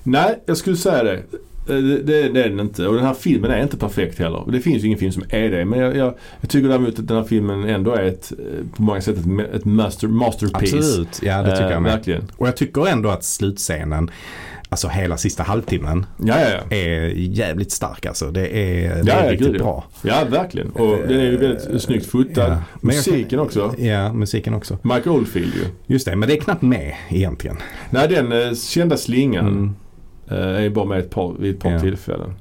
Nej, 0.03 0.43
jag 0.45 0.57
skulle 0.57 0.77
säga 0.77 1.03
det. 1.03 1.23
Eh, 1.69 1.75
Det, 1.75 1.97
det, 2.03 2.29
det 2.29 2.43
är 2.43 2.49
den 2.49 2.59
inte. 2.59 2.87
Och 2.87 2.95
den 2.95 3.05
här 3.05 3.13
filmen 3.13 3.51
är 3.51 3.61
inte 3.63 3.77
perfekt 3.77 4.19
heller. 4.19 4.43
Det 4.51 4.59
finns 4.59 4.83
ju 4.83 4.87
ingen 4.87 4.99
film 4.99 5.11
som 5.11 5.23
är 5.29 5.49
det. 5.49 5.65
Men 5.65 5.79
jag, 5.79 5.95
jag, 5.97 6.13
jag 6.41 6.49
tycker 6.49 6.69
däremot 6.69 6.99
att 6.99 7.07
den 7.07 7.17
här 7.17 7.23
filmen 7.23 7.63
ändå 7.69 7.91
är 7.93 8.03
ett, 8.03 8.31
eh, 8.31 8.75
på 8.75 8.81
många 8.81 9.01
sätt 9.01 9.17
ett, 9.17 9.55
ett 9.55 9.65
master, 9.65 10.07
masterpiece. 10.07 10.73
Absolut. 10.73 11.19
Ja, 11.23 11.41
det 11.43 11.51
tycker 11.51 11.65
Eh, 11.65 11.71
jag 11.71 11.81
med. 11.81 11.91
Verkligen. 11.91 12.31
Och 12.37 12.47
jag 12.47 12.57
tycker 12.57 12.87
ändå 12.87 13.09
att 13.09 13.23
slutscenen, 13.23 14.11
alltså 14.69 14.87
hela 14.87 15.17
sista 15.17 15.43
halvtimmen, 15.43 16.05
Ja, 16.17 16.35
ja, 16.41 16.47
ja. 16.69 16.75
är 16.77 17.07
jävligt 17.15 17.71
stark 17.71 18.05
alltså. 18.05 18.31
Det 18.31 18.47
är, 18.57 19.03
det 19.03 19.11
är 19.11 19.31
riktigt 19.31 19.47
gud, 19.51 19.61
bra. 19.61 19.85
Ja, 20.01 20.23
verkligen. 20.29 20.69
Och 20.69 20.97
den 21.07 21.19
är 21.19 21.23
ju 21.31 21.37
väldigt 21.37 21.81
snyggt 21.81 22.05
fotad. 22.05 22.41
Ja. 22.41 22.47
Kan- 22.47 22.63
Musiken 22.81 23.39
också. 23.39 23.73
Ja, 23.77 24.13
musiken 24.13 24.53
också. 24.53 24.77
Mike 24.81 25.09
Oldfield 25.09 25.53
ju. 25.55 25.93
Just 25.93 26.05
det, 26.05 26.15
men 26.15 26.29
det 26.29 26.37
är 26.37 26.41
knappt 26.41 26.61
med 26.61 26.93
egentligen. 27.09 27.57
Nej, 27.89 28.07
den 28.07 28.31
eh, 28.31 28.53
kända 28.53 28.97
slingan 28.97 29.47
Mm. 29.47 29.75
Eh, 30.31 30.37
är 30.55 30.61
ju 30.61 30.69
bara 30.69 30.85
med 30.85 30.99
ett 30.99 31.09
par, 31.09 31.33
vid 31.39 31.55
ett 31.55 31.61
par 31.61 31.71
Ja. 31.71 31.79
tillfällen. 31.79 32.33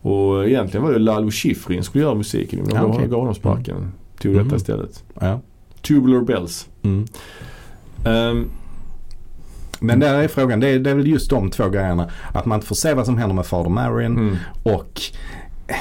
Och 0.00 0.46
egentligen 0.48 0.84
var 0.86 0.92
det 0.92 0.98
Lalo 0.98 1.30
Schifrin 1.30 1.78
som 1.78 1.84
skulle 1.84 2.04
göra 2.04 2.14
musiken. 2.14 2.58
Men 2.58 2.68
de 2.68 2.76
Ja, 2.76 2.82
okej. 2.84 3.08
gav 3.08 3.18
honom 3.20 3.34
sparken. 3.34 3.92
Tog 4.20 4.32
Mm. 4.32 4.44
detta 4.44 4.56
istället. 4.56 5.04
Ja. 5.20 5.40
Tubular 5.82 6.20
Bells. 6.20 6.68
Mm. 6.82 7.04
Ehm, 8.06 8.50
Men 9.80 10.00
där 10.00 10.14
är 10.14 10.28
frågan, 10.28 10.60
det 10.60 10.68
är, 10.68 10.78
det 10.78 10.90
är 10.90 10.94
väl 10.94 11.06
just 11.06 11.30
de 11.30 11.50
två 11.50 11.68
grejerna. 11.68 12.10
Att 12.32 12.46
man 12.46 12.56
inte 12.56 12.66
får 12.66 12.74
se 12.74 12.94
vad 12.94 13.06
som 13.06 13.18
händer 13.18 13.34
med 13.36 13.46
Fader 13.46 13.70
Marin 13.70 14.06
mm. 14.16 14.36
och 14.62 15.00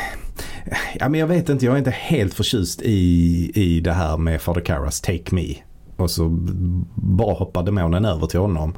Ja 0.99 1.09
men 1.09 1.19
jag 1.19 1.27
vet 1.27 1.49
inte, 1.49 1.65
jag 1.65 1.73
är 1.73 1.77
inte 1.77 1.91
helt 1.91 2.33
förtjust 2.33 2.81
i, 2.81 3.51
i 3.55 3.79
det 3.79 3.91
här 3.93 4.17
med 4.17 4.41
Fader 4.41 4.61
Caras 4.61 5.01
Take 5.01 5.35
Me. 5.35 5.45
Och 5.95 6.11
så 6.11 6.29
bara 6.95 7.33
hoppar 7.33 7.63
demonen 7.63 8.05
över 8.05 8.27
till 8.27 8.39
honom. 8.39 8.73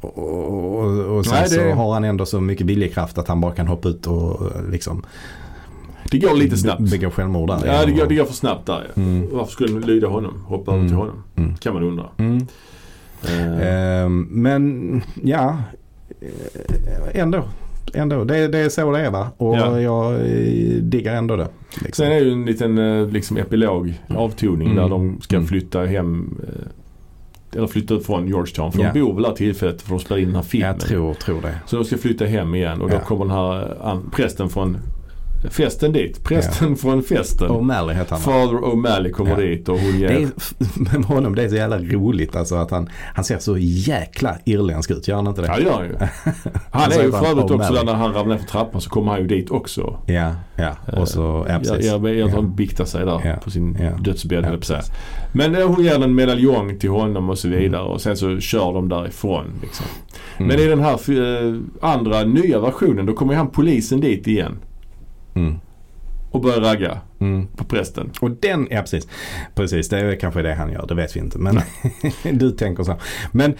Och, 0.00 0.18
och, 0.18 1.16
och 1.16 1.26
sen 1.26 1.34
Nej, 1.34 1.42
det- 1.42 1.48
så 1.48 1.70
har 1.70 1.92
han 1.94 2.04
ändå 2.04 2.26
så 2.26 2.40
mycket 2.40 2.66
viljekraft 2.66 3.18
att 3.18 3.28
han 3.28 3.40
bara 3.40 3.52
kan 3.54 3.66
hoppa 3.68 3.88
ut 3.88 4.06
och 4.06 4.40
liksom 4.70 5.02
Det 6.10 6.18
går 6.18 6.34
lite 6.34 6.56
snabbt. 6.56 6.80
be- 6.80 6.90
begå 6.90 7.10
självmord 7.10 7.48
där. 7.48 7.60
Ja, 7.66 7.86
det 7.86 7.92
går, 7.92 8.06
det 8.06 8.14
går 8.14 8.24
för 8.24 8.34
snabbt 8.34 8.66
där 8.66 8.86
ja. 8.94 9.02
Mm. 9.02 9.28
Varför 9.32 9.52
skulle 9.52 9.80
de 9.80 9.86
lyda 9.86 10.08
honom? 10.08 10.44
Hoppa 10.46 10.70
över 10.72 10.78
Mm. 10.80 10.88
till 10.90 10.98
honom? 10.98 11.22
Mm. 11.36 11.56
Kan 11.56 11.74
man 11.74 11.82
undra. 11.82 12.06
Mm. 12.16 12.46
Eh, 13.28 13.68
Ehm, 14.02 14.22
men 14.30 15.02
ja, 15.22 15.56
ändå. 17.12 17.44
Ändå, 17.94 18.24
det, 18.24 18.48
det 18.48 18.58
är 18.58 18.68
så 18.68 18.90
det 18.92 19.00
är 19.00 19.10
va? 19.10 19.28
Och 19.36 19.56
Ja. 19.56 19.80
jag 19.80 20.14
eh, 20.14 20.74
diggar 20.82 21.14
ändå 21.14 21.36
det. 21.36 21.48
Liksom. 21.84 22.04
Sen 22.04 22.12
är 22.12 22.20
det 22.20 22.26
ju 22.26 22.32
en 22.32 22.44
liten 22.44 22.78
eh, 22.78 23.08
liksom 23.08 23.36
epilog, 23.36 24.00
avtoning 24.08 24.68
Mm. 24.70 24.82
där 24.82 24.88
de 24.88 25.18
ska 25.20 25.36
Mm. 25.36 25.48
flytta 25.48 25.80
hem 25.84 26.38
eh, 26.48 27.56
eller 27.58 27.66
flytta 27.66 28.00
från 28.00 28.28
Georgetown. 28.28 28.72
För 28.72 28.82
Ja. 28.82 28.90
de 28.94 29.00
bor 29.00 29.14
väl 29.14 29.22
där 29.22 29.32
tillfället 29.32 29.82
för 29.82 29.96
att 29.96 30.02
spela 30.02 30.20
in 30.20 30.26
den 30.26 30.34
här 30.36 30.42
filmen. 30.42 30.68
jag 30.70 30.80
tror, 30.80 31.14
tror 31.14 31.40
det. 31.42 31.54
Så 31.66 31.76
de 31.76 31.84
ska 31.84 31.96
flytta 31.98 32.24
hem 32.24 32.54
igen 32.54 32.80
och 32.80 32.90
då 32.90 32.96
Ja. 32.96 33.00
kommer 33.00 33.24
den 33.24 33.34
här 33.34 33.98
prästen 34.16 34.48
från 34.48 34.76
festen 35.50 35.92
dit. 35.92 36.24
Prästen 36.24 36.76
från 36.76 37.02
festen. 37.02 37.48
O'Malley 37.50 37.92
heter 37.94 38.10
han? 38.10 38.20
Father 38.20 38.56
O'Malley 38.58 39.10
kommer 39.10 39.30
Ja. 39.30 39.36
dit 39.36 39.68
och 39.68 39.78
hon 39.78 39.98
ger... 40.00 40.08
Det 40.08 40.14
är, 40.22 40.30
med 40.98 41.04
honom 41.04 41.34
det 41.34 41.42
är 41.42 41.48
så 41.48 41.54
jävla 41.56 41.78
roligt 41.78 42.36
alltså 42.36 42.54
att 42.54 42.70
han, 42.70 42.88
han 43.14 43.24
ser 43.24 43.38
så 43.38 43.58
jäkla 43.58 44.36
irländsk 44.44 44.90
ut, 44.90 45.08
gör 45.08 45.16
han 45.16 45.26
inte 45.26 45.40
det? 45.42 45.46
Ja 45.48 45.56
det 45.56 45.62
gör 45.62 45.72
han 45.72 45.84
ju. 45.84 45.94
Han 46.72 46.92
är 46.92 47.02
ju 47.02 47.10
för 47.12 47.26
övrigt 47.30 47.50
också 47.50 47.72
där 47.72 47.84
när 47.84 47.94
han 47.94 48.12
ramlar 48.14 48.34
ner 48.34 48.42
för 48.42 48.48
trappan 48.48 48.80
så 48.80 48.90
kommer 48.90 49.10
han 49.12 49.20
ju 49.20 49.26
dit 49.26 49.50
också. 49.50 49.98
Ja, 50.06 50.32
ja. 50.56 50.76
Och 51.00 51.08
så, 51.08 51.46
ja 51.48 51.58
precis. 51.58 51.86
Jag, 51.86 52.08
jag, 52.08 52.14
jag, 52.16 52.28
Ja. 52.30 52.34
han 52.34 52.54
biktar 52.54 52.84
sig 52.84 53.04
där 53.06 53.20
Ja. 53.24 53.34
på 53.44 53.50
sin 53.50 53.76
Ja. 53.80 53.90
dödsbädd 54.02 54.44
Ja, 54.44 54.50
på. 54.76 54.82
Men 55.32 55.54
eh, 55.54 55.66
hon 55.68 55.84
ger 55.84 56.04
en 56.04 56.14
medaljong 56.14 56.78
till 56.78 56.90
honom 56.90 57.30
och 57.30 57.38
så 57.38 57.46
Mm. 57.48 57.60
vidare 57.60 57.82
och 57.82 58.00
sen 58.00 58.16
så 58.16 58.40
kör 58.40 58.72
de 58.72 58.88
därifrån. 58.88 59.44
Liksom. 59.62 59.86
Mm. 60.36 60.48
Men 60.48 60.58
i 60.60 60.66
den 60.68 60.80
här 60.80 60.92
eh, 60.92 61.54
andra 61.80 62.24
nya 62.24 62.60
versionen 62.60 63.06
då 63.06 63.12
kommer 63.12 63.34
han 63.34 63.50
polisen 63.50 64.00
dit 64.00 64.26
igen 64.26 64.58
Mm. 65.34 65.54
och 66.30 66.40
börjar 66.40 66.60
ragga 66.60 66.98
Mm. 67.20 67.46
på 67.56 67.64
prästen. 67.64 68.10
Och 68.20 68.30
den, 68.30 68.68
ja 68.70 68.80
precis. 68.80 69.08
Precis, 69.54 69.88
det 69.88 69.98
är 69.98 70.16
kanske 70.16 70.42
det 70.42 70.54
han 70.54 70.72
gör, 70.72 70.86
det 70.86 70.94
vet 70.94 71.16
vi 71.16 71.20
inte. 71.20 71.38
Men 71.38 71.60
du 72.38 72.50
tänker 72.50 72.82
så. 72.84 72.94
Men 73.32 73.54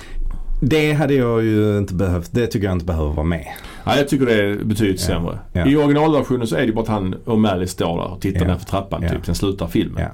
det 0.62 0.92
hade 0.92 1.14
jag 1.14 1.44
ju 1.44 1.78
inte 1.78 1.94
behövt, 1.94 2.30
det 2.32 2.46
tycker 2.46 2.66
jag 2.66 2.72
inte 2.72 2.84
behöver 2.86 3.12
vara 3.12 3.26
med. 3.26 3.46
Ja, 3.84 3.96
jag 3.96 4.08
tycker 4.08 4.26
det 4.26 4.34
är 4.34 4.64
betydligt 4.64 5.00
Ja. 5.00 5.06
sämre. 5.06 5.38
Ja. 5.52 5.66
I 5.66 5.76
originalversionen 5.76 6.46
så 6.46 6.56
är 6.56 6.66
det 6.66 6.72
bara 6.72 6.82
att 6.82 6.88
han 6.88 7.14
O'Malley 7.24 7.66
står 7.66 7.96
där 7.96 8.06
och 8.12 8.20
tittar 8.20 8.40
Ja. 8.40 8.46
ner 8.46 8.56
för 8.58 8.64
trappan 8.66 9.02
Ja. 9.02 9.08
typ. 9.08 9.26
Sen 9.26 9.34
slutar 9.34 9.66
filmen. 9.66 10.02
Ja. 10.02 10.08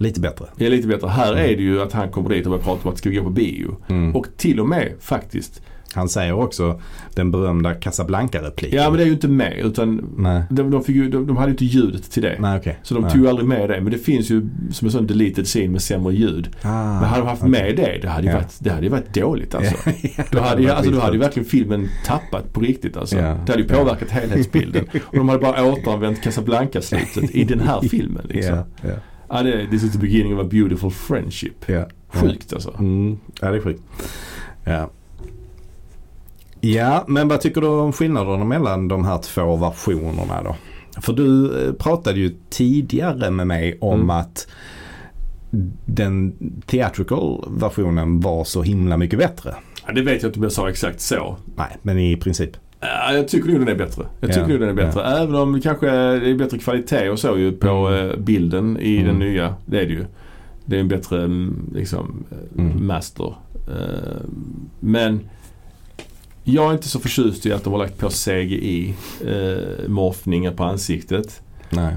Lite 0.00 0.20
bättre. 0.20 0.44
Är 0.58 0.70
lite 0.70 0.88
bättre. 0.88 1.08
Här 1.08 1.32
är 1.32 1.56
det 1.56 1.62
ju 1.62 1.82
att 1.82 1.92
han 1.92 2.08
kommer 2.10 2.28
dit 2.30 2.46
och 2.46 2.50
börjar 2.50 2.64
prata 2.64 2.88
om 2.88 2.92
att 2.92 2.98
ska 2.98 3.10
vi 3.10 3.16
gå 3.16 3.24
på 3.24 3.30
bio. 3.30 3.76
Mm. 3.88 4.16
Och 4.16 4.26
till 4.36 4.60
och 4.60 4.68
med 4.68 4.92
faktiskt. 5.00 5.62
Han 5.98 6.08
säger 6.08 6.32
också 6.32 6.80
den 7.14 7.30
berömda 7.30 7.74
Casablanca-repliken. 7.74 8.78
Ja 8.78 8.90
men 8.90 8.96
det 8.98 9.02
är 9.04 9.06
ju 9.06 9.12
inte 9.12 9.28
med 9.28 9.58
utan 9.58 10.14
Nej, 10.16 10.42
de, 10.50 10.70
de, 10.70 10.82
ju, 10.86 11.08
de, 11.10 11.26
de 11.26 11.36
hade 11.36 11.48
ju 11.48 11.52
inte 11.52 11.64
ljudet 11.64 12.10
till 12.10 12.22
det. 12.22 12.36
nej 12.40 12.58
okej. 12.58 12.78
Så 12.82 12.94
de 12.94 13.02
Nej. 13.02 13.12
tog 13.12 13.26
aldrig 13.26 13.48
med 13.48 13.70
det. 13.70 13.80
Men 13.80 13.92
det 13.92 13.98
finns 13.98 14.30
ju 14.30 14.48
som 14.72 14.86
en 14.86 14.92
sån 14.92 15.06
deleted 15.06 15.46
scene 15.46 15.68
med 15.68 15.82
sämre 15.82 16.14
ljud. 16.14 16.48
Ah, 16.62 16.68
Men 17.00 17.04
hade 17.08 17.20
de 17.22 17.28
haft 17.28 17.42
okej. 17.42 17.50
med 17.50 17.76
det, 17.76 17.98
det 18.02 18.08
hade 18.08 18.22
ju 18.26 18.28
Ja. 18.32 18.36
varit, 18.36 18.56
det 18.60 18.70
hade 18.70 18.82
ju 18.82 18.88
varit 18.88 19.14
dåligt 19.14 19.54
alltså. 19.54 19.74
Ja, 20.16 20.24
Då 20.30 20.40
hade, 20.40 20.62
var 20.62 20.70
alltså, 20.70 20.90
då 20.92 21.00
hade 21.00 21.12
ju 21.12 21.18
verkligen 21.18 21.48
filmen 21.48 21.88
tappat 22.06 22.52
på 22.52 22.60
riktigt 22.60 22.96
alltså. 22.96 23.16
Ja. 23.16 23.22
Det 23.46 23.52
hade 23.52 23.62
ju 23.62 23.68
påverkat 23.68 24.10
helhetsbilden. 24.10 24.84
Och 25.06 25.16
de 25.16 25.28
hade 25.28 25.40
bara 25.40 25.64
återanvänt 25.64 26.22
Casablanca-slutet 26.22 27.30
i 27.30 27.44
den 27.44 27.60
här 27.60 27.80
filmen 27.90 28.26
liksom. 28.28 28.54
Ja, 28.56 28.64
ja, 28.82 28.90
Ja, 29.30 29.42
det, 29.42 29.66
this 29.70 29.82
is 29.84 29.92
the 29.92 29.98
beginning 29.98 30.34
of 30.38 30.40
a 30.46 30.48
beautiful 30.50 30.90
friendship. 30.90 31.54
ja. 31.68 31.86
Sjukt 32.12 32.52
alltså. 32.52 32.74
Mm, 32.78 33.18
ja, 33.40 33.50
det 33.50 33.56
är 33.56 33.60
sjukt. 33.60 33.82
Ja. 34.64 34.90
Ja, 36.60 37.04
men 37.08 37.28
vad 37.28 37.40
tycker 37.40 37.60
du 37.60 37.66
om 37.66 37.92
skillnaderna 37.92 38.44
mellan 38.44 38.88
de 38.88 39.04
här 39.04 39.18
två 39.18 39.56
versionerna 39.56 40.42
då? 40.42 40.56
För 41.00 41.12
du 41.12 41.60
eh, 41.66 41.72
pratade 41.72 42.18
ju 42.20 42.36
tidigare 42.50 43.30
med 43.30 43.46
mig 43.46 43.78
om 43.80 43.94
Mm. 43.94 44.10
att 44.10 44.46
den 45.86 46.32
theatrical 46.66 47.44
versionen 47.48 48.20
var 48.20 48.44
så 48.44 48.62
himla 48.62 48.96
mycket 48.96 49.18
bättre. 49.18 49.54
Ja, 49.86 49.92
det 49.92 50.02
vet 50.02 50.22
jag 50.22 50.28
inte 50.28 50.38
om 50.38 50.42
jag 50.42 50.52
sa 50.52 50.68
exakt 50.70 51.00
så. 51.00 51.36
Nej, 51.56 51.76
men 51.82 51.98
i 51.98 52.16
princip. 52.16 52.50
Ja, 52.80 53.12
jag 53.12 53.28
tycker 53.28 53.48
nog 53.50 53.60
den 53.60 53.68
är 53.68 53.74
bättre. 53.74 54.06
Jag 54.20 54.30
tycker 54.30 54.40
Ja, 54.42 54.48
nog 54.48 54.60
den 54.60 54.68
är 54.68 54.72
bättre. 54.74 55.02
Även 55.04 55.34
om 55.34 55.52
det 55.52 55.60
kanske 55.60 55.86
det 55.90 56.30
är 56.30 56.34
bättre 56.34 56.58
kvalitet 56.58 57.08
och 57.10 57.18
så 57.18 57.36
ju 57.38 57.52
på 57.52 57.68
Mm. 57.68 58.10
eh, 58.10 58.16
bilden 58.16 58.78
i 58.80 58.94
Mm. 58.96 59.06
den 59.06 59.18
nya. 59.18 59.54
Det 59.66 59.80
är 59.80 59.86
det 59.86 59.92
ju. 59.92 60.04
Det 60.64 60.76
är 60.76 60.80
en 60.80 60.88
bättre 60.88 61.24
mm, 61.24 61.70
liksom, 61.74 62.24
eh, 62.30 62.64
Mm. 62.64 62.86
master. 62.86 63.34
Men 64.80 65.20
jag 66.52 66.68
är 66.68 66.72
inte 66.72 66.88
så 66.88 66.98
förtjust 67.00 67.46
i 67.46 67.52
att 67.52 67.64
de 67.64 67.72
har 67.72 67.78
lagt 67.80 67.98
på 67.98 68.08
CGI 68.08 68.94
eh, 69.26 70.52
på 70.56 70.64
ansiktet. 70.64 71.42
Nej. 71.70 71.96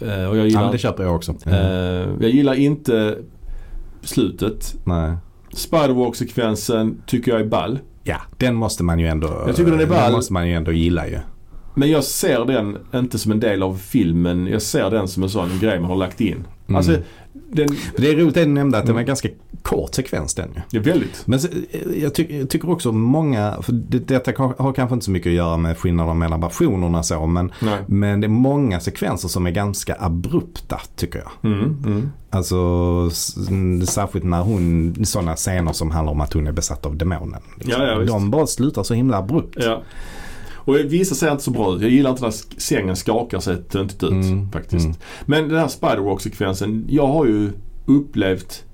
Eh, 0.00 0.08
och 0.08 0.36
jag 0.36 0.36
Ja, 0.36 0.44
gillar, 0.44 0.62
men 0.62 0.72
det 0.72 0.78
köper 0.78 1.02
jag 1.02 1.14
också. 1.14 1.34
eh, 1.46 1.54
jag 2.20 2.30
gillar 2.30 2.54
inte 2.54 3.18
slutet. 4.02 4.74
Nej. 4.84 5.12
Spiderwalk-sekvensen 5.52 7.02
tycker 7.06 7.32
jag 7.32 7.40
är 7.40 7.44
ball. 7.46 7.78
Ja, 8.04 8.16
den 8.38 8.54
måste 8.54 8.84
man 8.84 8.98
ju 8.98 9.06
ändå 9.06 9.44
Jag 9.46 9.56
tycker 9.56 9.70
den 9.70 9.80
är 9.80 9.86
ball. 9.86 10.02
Den 10.02 10.12
måste 10.12 10.32
man 10.32 10.48
ju 10.48 10.54
ändå 10.54 10.72
gilla 10.72 11.08
ju. 11.08 11.18
Men 11.74 11.90
jag 11.90 12.04
ser 12.04 12.44
den 12.44 12.78
inte 12.94 13.18
som 13.18 13.32
en 13.32 13.40
del 13.40 13.62
av 13.62 13.74
filmen. 13.76 14.46
Jag 14.46 14.62
ser 14.62 14.90
den 14.90 15.08
som 15.08 15.22
en 15.22 15.30
sån 15.30 15.58
grej 15.60 15.80
man 15.80 15.90
har 15.90 15.96
lagt 15.96 16.20
in. 16.20 16.44
Mm. 16.66 16.76
Alltså, 16.76 16.96
den 17.32 17.68
det 17.96 18.10
är 18.10 18.16
roligt 18.16 18.36
att 18.36 18.44
du 18.44 18.46
nämnde 18.46 18.78
att 18.78 18.86
det 18.86 18.92
var 18.92 19.02
ganska 19.02 19.28
kort 19.62 19.94
sekvens 19.94 20.34
den 20.34 20.48
ju. 20.54 20.60
det 20.70 20.76
är 20.88 20.92
väldigt. 20.92 21.22
Men 21.26 21.38
eh, 21.70 21.80
jag, 22.02 22.14
ty- 22.14 22.38
jag 22.38 22.50
tycker 22.50 22.70
också 22.70 22.92
många, 22.92 23.56
för 23.62 23.72
det, 23.72 23.98
detta 23.98 24.32
har 24.58 24.72
kanske 24.72 24.94
inte 24.94 25.04
så 25.04 25.10
mycket 25.10 25.30
att 25.30 25.34
göra 25.36 25.56
med 25.56 25.78
skillnader 25.78 26.14
mellan 26.14 26.40
versionerna 26.40 27.02
så 27.02 27.26
men, 27.26 27.52
Nej. 27.60 27.78
men 27.86 28.20
det 28.20 28.26
är 28.26 28.28
många 28.28 28.80
sekvenser 28.80 29.28
som 29.28 29.46
är 29.46 29.50
ganska 29.50 29.96
abrupta 29.98 30.80
tycker 30.96 31.18
jag. 31.18 31.52
Mm, 31.52 31.76
mm. 31.86 32.10
Alltså 32.30 33.10
särskilt 33.86 34.24
när 34.24 34.42
hon, 34.42 34.96
sådana 35.04 35.36
scener 35.36 35.72
som 35.72 35.90
handlar 35.90 36.12
om 36.12 36.20
att 36.20 36.32
hon 36.32 36.46
är 36.46 36.52
besatt 36.52 36.86
av 36.86 36.96
demonen. 36.96 37.42
liksom. 37.58 37.82
Ja, 37.82 37.86
ja. 37.86 37.98
De 38.04 38.30
bara 38.30 38.46
slutar 38.46 38.82
så 38.82 38.94
himla 38.94 39.16
abrupt. 39.18 39.56
Ja. 39.60 39.82
Och 40.64 40.76
vissa 40.78 41.14
ser 41.14 41.30
inte 41.32 41.42
så 41.44 41.50
bra 41.50 41.74
ut. 41.76 41.82
Jag 41.82 41.90
gillar 41.90 42.10
inte 42.10 42.22
när 42.22 42.34
sängen 42.60 42.96
skakar 42.96 43.40
sig 43.40 43.56
töntigt 43.62 44.02
ut 44.02 44.10
Mm, 44.10 44.50
faktiskt. 44.52 44.84
mm. 44.84 44.96
Men 45.26 45.48
den 45.48 45.58
här 45.58 45.68
Spiderwalk-sekvensen. 45.68 46.86
Jag 46.88 47.06
har 47.06 47.26
ju 47.26 47.50
upplevt 47.86 48.64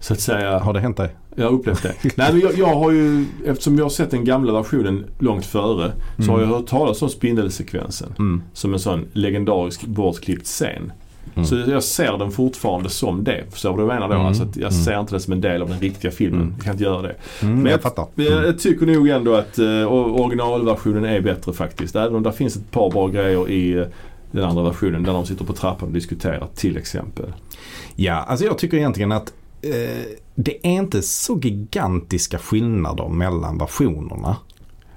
så 0.00 0.12
att 0.12 0.20
säga. 0.20 0.58
Har 0.58 0.72
det 0.72 0.80
hänt 0.80 0.96
dig? 0.96 1.16
Jag 1.36 1.44
har 1.44 1.52
upplevt 1.52 1.82
det. 1.82 1.94
Nej 2.16 2.32
men 2.32 2.40
jag, 2.40 2.58
jag 2.58 2.74
har 2.74 2.90
ju, 2.90 3.24
eftersom 3.46 3.76
jag 3.78 3.84
har 3.84 3.90
sett 3.90 4.10
den 4.10 4.24
gamla 4.24 4.52
versionen 4.52 5.04
långt 5.18 5.46
före. 5.46 5.92
Så 6.18 6.32
har 6.32 6.40
jag 6.40 6.46
hört 6.46 6.66
talas 6.66 7.02
om 7.02 7.08
spindelsekvensen. 7.08 8.14
Mm. 8.18 8.42
Som 8.52 8.72
en 8.72 8.78
sån 8.80 9.06
legendarisk 9.12 9.86
bortklippt 9.86 10.46
scen. 10.46 10.92
Mm. 11.34 11.46
Så 11.46 11.56
jag 11.56 11.82
ser 11.82 12.18
den 12.18 12.30
fortfarande 12.30 12.88
som 12.90 13.24
det. 13.24 13.44
Förstår 13.50 13.76
du 13.76 13.82
vad 13.84 13.94
jag 13.96 14.00
menar 14.00 14.08
då? 14.08 14.14
Mm. 14.14 14.26
Alltså 14.26 14.42
jag 14.42 14.72
Mm. 14.72 14.84
ser 14.84 15.00
inte 15.00 15.14
det 15.14 15.20
som 15.20 15.32
en 15.32 15.40
del 15.40 15.62
av 15.62 15.68
den 15.68 15.78
riktiga 15.80 16.10
filmen. 16.10 16.40
Mm. 16.40 16.52
Jag 16.56 16.64
kan 16.64 16.72
inte 16.72 16.84
göra 16.84 17.02
det. 17.02 17.14
Mm, 17.42 17.62
Men 17.62 17.72
jag, 17.72 17.80
jag- 17.96 18.08
jag, 18.26 18.44
Mm. 18.44 18.56
tycker 18.58 18.86
nog 18.86 19.08
ändå 19.08 19.34
att 19.34 19.58
uh, 19.58 19.86
originalversionen 19.92 21.04
är 21.04 21.20
bättre 21.20 21.52
faktiskt. 21.52 21.96
Även 21.96 22.14
om 22.14 22.22
det 22.22 22.32
finns 22.32 22.56
ett 22.56 22.70
par 22.70 22.90
bra 22.90 23.08
grejer 23.08 23.50
i 23.50 23.72
eh, 23.78 23.84
den 24.30 24.44
andra 24.44 24.62
versionen. 24.62 25.02
Där 25.02 25.12
de 25.12 25.26
sitter 25.26 25.44
på 25.44 25.52
trappan 25.52 25.88
och 25.88 25.94
diskuterar 25.94 26.48
till 26.54 26.76
exempel. 26.76 27.32
Ja, 27.96 28.14
alltså 28.14 28.44
jag 28.46 28.58
tycker 28.58 28.76
egentligen 28.76 29.12
att 29.12 29.32
eh, 29.62 30.02
det 30.34 30.56
är 30.66 30.70
inte 30.70 31.02
så 31.02 31.38
gigantiska 31.42 32.38
skillnader 32.38 33.08
mellan 33.08 33.58
versionerna. 33.58 34.36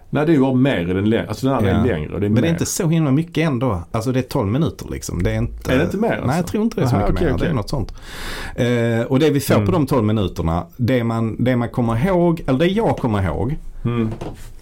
Nej 0.10 0.26
det 0.26 0.32
är 0.32 0.34
ju 0.34 0.40
bara 0.42 0.54
mer 0.54 0.78
i 0.90 0.94
den 0.94 1.10
längre. 1.10 1.26
Alltså 1.28 1.48
den 1.48 1.56
andra 1.56 1.70
Ja. 1.72 1.78
är 1.78 1.84
längre. 1.86 2.10
Det 2.10 2.16
är 2.16 2.20
Men 2.20 2.36
det 2.36 2.42
mer. 2.42 2.48
är 2.48 2.52
inte 2.52 2.66
så 2.66 2.88
himla 2.88 3.12
mycket 3.12 3.48
ändå. 3.48 3.84
Alltså 3.92 4.12
det 4.12 4.20
är 4.20 4.24
12 4.24 4.48
minuter 4.52 4.88
liksom. 4.92 5.24
Det 5.24 5.32
är, 5.32 5.38
inte, 5.38 5.74
Är 5.74 5.78
det 5.78 5.84
inte 5.84 5.98
mer, 5.98 6.10
alltså? 6.12 6.28
Nej, 6.28 6.36
jag 6.38 6.48
tror 6.48 6.64
inte 6.64 6.76
det 6.82 6.86
är 6.86 6.88
så 6.90 6.96
Aha, 6.96 7.08
mycket 7.08 7.22
okej, 7.22 7.32
mer. 7.32 7.40
Det 7.40 7.46
är 7.48 7.54
något 7.54 7.70
sånt. 7.70 7.94
Eh, 8.56 9.12
och 9.12 9.20
det 9.20 9.30
vi 9.30 9.40
får 9.40 9.54
Mm. 9.56 9.66
på 9.66 9.72
de 9.72 9.86
12 9.88 10.04
minuterna, 10.06 10.66
det 10.78 11.04
man, 11.04 11.44
det 11.44 11.56
man 11.56 11.70
kommer 11.70 12.06
ihåg, 12.08 12.42
eller 12.48 12.60
det 12.60 12.68
jag 12.68 12.98
kommer 12.98 13.24
ihåg, 13.24 13.56
Mm. 13.86 14.10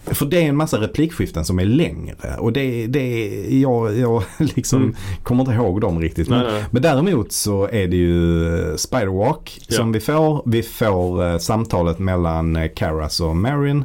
för 0.06 0.26
det 0.26 0.38
är 0.38 0.50
en 0.50 0.56
massa 0.56 0.78
replikskiften 0.78 1.46
som 1.46 1.60
är 1.60 1.66
längre. 1.66 2.16
Och 2.40 2.54
det, 2.54 2.88
det 2.88 3.28
jag, 3.60 3.98
jag 3.98 4.24
liksom 4.40 4.82
Mm. 4.82 4.96
kommer 5.24 5.42
inte 5.44 5.54
ihåg 5.54 5.82
dem 5.82 6.00
riktigt. 6.02 6.30
Men, 6.30 6.44
Nej, 6.44 6.52
nej. 6.54 6.64
men 6.72 6.82
däremot 6.82 7.32
så 7.32 7.64
är 7.72 7.88
det 7.88 7.96
ju 7.96 8.48
eh, 8.70 8.76
Spiderwalk 8.76 9.60
Ja. 9.68 9.76
som 9.76 9.92
vi 9.92 10.00
får. 10.00 10.42
Vi 10.46 10.64
får 10.64 11.26
eh, 11.32 11.38
samtalet 11.38 12.00
mellan 12.00 12.56
eh, 12.56 12.70
Karas 12.76 13.20
och 13.20 13.36
Marin. 13.38 13.84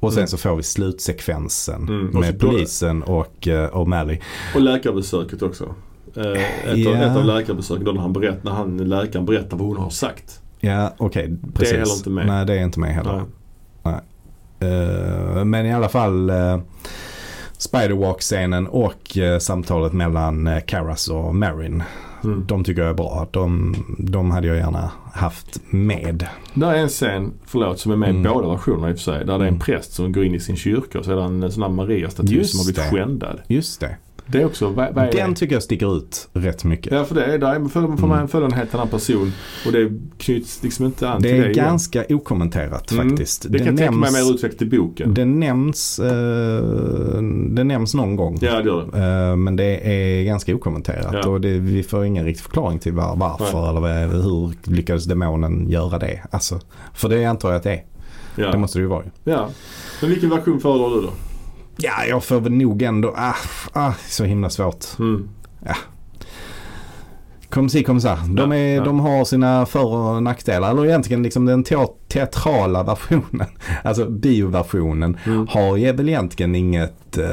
Och 0.00 0.12
sen 0.12 0.18
Mm. 0.20 0.28
så 0.28 0.36
får 0.36 0.56
vi 0.56 0.62
slutsekvensen 0.62 1.82
Mm. 1.88 2.08
Och 2.08 2.14
med 2.20 2.34
då- 2.34 2.48
polisen 2.48 3.02
och 3.02 3.46
uh, 3.46 3.52
O'Malley. 3.52 4.18
Och 4.54 4.60
läkarbesöket 4.60 5.42
också. 5.42 5.74
Eh, 6.16 6.22
ett, 6.72 6.78
Ja. 6.78 6.90
av, 6.90 6.96
ett 6.96 7.16
av 7.16 7.24
läkarbesöken 7.24 7.84
då 7.84 7.92
när 7.92 8.00
han, 8.00 8.12
berätt, 8.12 8.44
när 8.44 8.52
han 8.52 8.76
läkaren 8.78 9.26
berättar 9.26 9.56
vad 9.56 9.66
hon 9.66 9.76
har 9.76 9.90
sagt. 9.90 10.40
Ja, 10.60 10.94
okej. 10.98 11.36
precis. 11.54 11.72
heller 11.76 11.96
inte 11.96 12.10
med. 12.10 12.26
Nej, 12.26 12.46
det 12.46 12.54
är 12.54 12.62
inte 12.64 12.80
med 12.80 12.94
heller. 12.94 13.22
Nej. 13.82 13.94
Eh, 14.60 15.44
men 15.44 15.66
i 15.66 15.72
alla 15.74 15.88
fall 15.88 16.30
uh, 16.30 16.58
Spiderwalk-scenen 17.58 18.66
och 18.66 19.18
eh, 19.18 19.38
samtalet 19.38 19.92
mellan 19.92 20.46
uh, 20.46 20.60
Karas 20.66 21.08
och 21.08 21.34
Marin. 21.34 21.82
Mm. 22.24 22.44
De 22.46 22.64
tycker 22.64 22.80
jag 22.82 22.90
är 22.90 22.94
bra. 22.94 23.28
De, 23.30 23.74
de 23.98 24.30
hade 24.30 24.46
jag 24.46 24.56
gärna 24.56 24.90
haft 25.12 25.60
med. 25.70 26.26
Där 26.54 26.72
är 26.72 26.78
en 26.78 26.88
scen, 26.88 27.32
förlåt, 27.46 27.78
som 27.80 27.92
är 27.92 27.96
med 27.96 28.08
i 28.08 28.10
Mm. 28.18 28.32
båda 28.32 28.48
versionerna 28.48 28.90
i 28.90 28.92
och 28.92 28.96
för 28.96 29.02
sig. 29.04 29.18
Där 29.18 29.24
det 29.26 29.32
är 29.32 29.38
en 29.38 29.46
Mm. 29.48 29.58
präst 29.58 29.92
som 29.92 30.12
går 30.12 30.24
in 30.24 30.34
i 30.34 30.40
sin 30.40 30.56
kyrka 30.56 30.98
och 30.98 31.04
så 31.04 31.12
är 31.12 31.16
det 31.16 31.22
en 31.22 31.52
sån 31.52 31.62
här 31.62 31.70
Maria-staty 31.70 32.44
som 32.44 32.58
har 32.58 32.64
blivit 32.64 32.76
det. 32.92 32.96
skändad. 32.98 33.40
Just 33.46 33.80
det. 33.80 33.96
Det 34.32 34.40
är 34.40 34.44
också, 34.46 34.68
vad, 34.68 34.94
vad 34.94 35.04
är 35.04 35.12
Den 35.12 35.30
det? 35.30 35.36
tycker 35.36 35.54
jag 35.56 35.62
sticker 35.62 35.96
ut 35.96 36.28
rätt 36.32 36.64
mycket. 36.64 36.92
Ja 36.92 37.04
för 37.04 37.14
det 37.14 37.24
är, 37.24 37.38
där 37.38 37.54
är- 37.54 37.60
får 37.68 37.96
får 37.96 38.06
man 38.06 38.16
Mm. 38.16 38.28
följa 38.28 38.46
en 38.46 38.52
helt 38.52 38.74
annan 38.74 38.88
person 38.88 39.32
och 39.66 39.72
det 39.72 39.90
knyts 40.18 40.62
liksom 40.62 40.86
inte 40.86 41.08
an 41.08 41.22
Det 41.22 41.28
till 41.28 41.38
är 41.38 41.44
det 41.44 41.50
igen. 41.52 41.64
ganska 41.64 42.04
okommenterat 42.08 42.90
Mm. 42.92 43.08
faktiskt. 43.10 43.46
Det 43.52 43.58
kan 43.58 43.66
jag 43.66 43.76
tänka 43.76 43.92
mig 43.92 44.12
mer 44.12 44.34
utvecklat 44.34 44.62
i 44.62 44.66
boken. 44.66 45.14
det 45.14 45.24
nämns, 45.24 45.98
eh, 45.98 47.22
det 47.50 47.64
nämns 47.64 47.94
någon 47.94 48.16
gång. 48.16 48.38
Ja 48.40 48.60
det 48.62 48.64
gör 48.68 48.88
det. 48.92 49.28
Eh, 49.30 49.36
Men 49.36 49.56
det 49.56 49.64
är 49.92 50.24
ganska 50.24 50.54
okommenterat 50.54 51.14
Ja. 51.24 51.28
och 51.30 51.40
det, 51.40 51.58
vi 51.58 51.82
får 51.82 52.04
ingen 52.04 52.24
riktig 52.24 52.42
förklaring 52.44 52.78
till 52.78 52.92
var, 52.92 53.16
varför 53.16 53.60
Nej. 53.60 53.68
eller 53.70 53.80
vad- 53.80 54.22
hur 54.24 54.70
lyckades 54.70 55.04
demonen 55.04 55.70
göra 55.70 55.98
det. 55.98 56.20
Alltså, 56.30 56.60
för 56.94 57.08
det 57.08 57.24
antar 57.24 57.48
jag 57.48 57.56
att 57.56 57.62
det 57.62 57.72
är. 57.72 57.84
Ja. 58.36 58.50
Det 58.52 58.58
måste 58.58 58.78
det 58.78 58.82
ju 58.82 58.88
vara 58.88 59.04
ja. 59.24 59.48
Men 60.00 60.10
vilken 60.10 60.30
version 60.30 60.60
föredrar 60.60 60.90
du 60.90 61.00
då? 61.02 61.10
Ja, 61.82 62.04
jag 62.08 62.24
får 62.24 62.40
väl 62.40 62.52
nog 62.52 62.82
ändå, 62.82 63.14
ah, 63.16 63.34
ah, 63.72 63.92
så 64.08 64.24
himla 64.24 64.50
svårt. 64.50 64.84
Mm. 64.98 65.28
Kom 67.50 67.68
si, 67.68 67.82
kom 67.82 68.00
sa. 68.00 68.16
De, 68.16 68.52
Ja, 68.52 68.58
är, 68.58 68.76
ja. 68.76 68.84
de 68.84 69.00
har 69.00 69.24
sina 69.24 69.66
för 69.66 69.84
och 69.84 70.22
nackdelar. 70.22 70.70
Eller 70.70 70.86
egentligen 70.86 71.22
liksom 71.22 71.46
den 71.46 71.64
te- 71.64 71.76
teatrala 72.08 72.82
versionen, 72.82 73.46
alltså 73.84 74.10
bioversionen, 74.10 75.16
Mm. 75.26 75.46
har 75.50 75.76
ju 75.76 75.92
väl 75.92 76.08
egentligen 76.08 76.54
inget, 76.54 77.18
eh, 77.18 77.26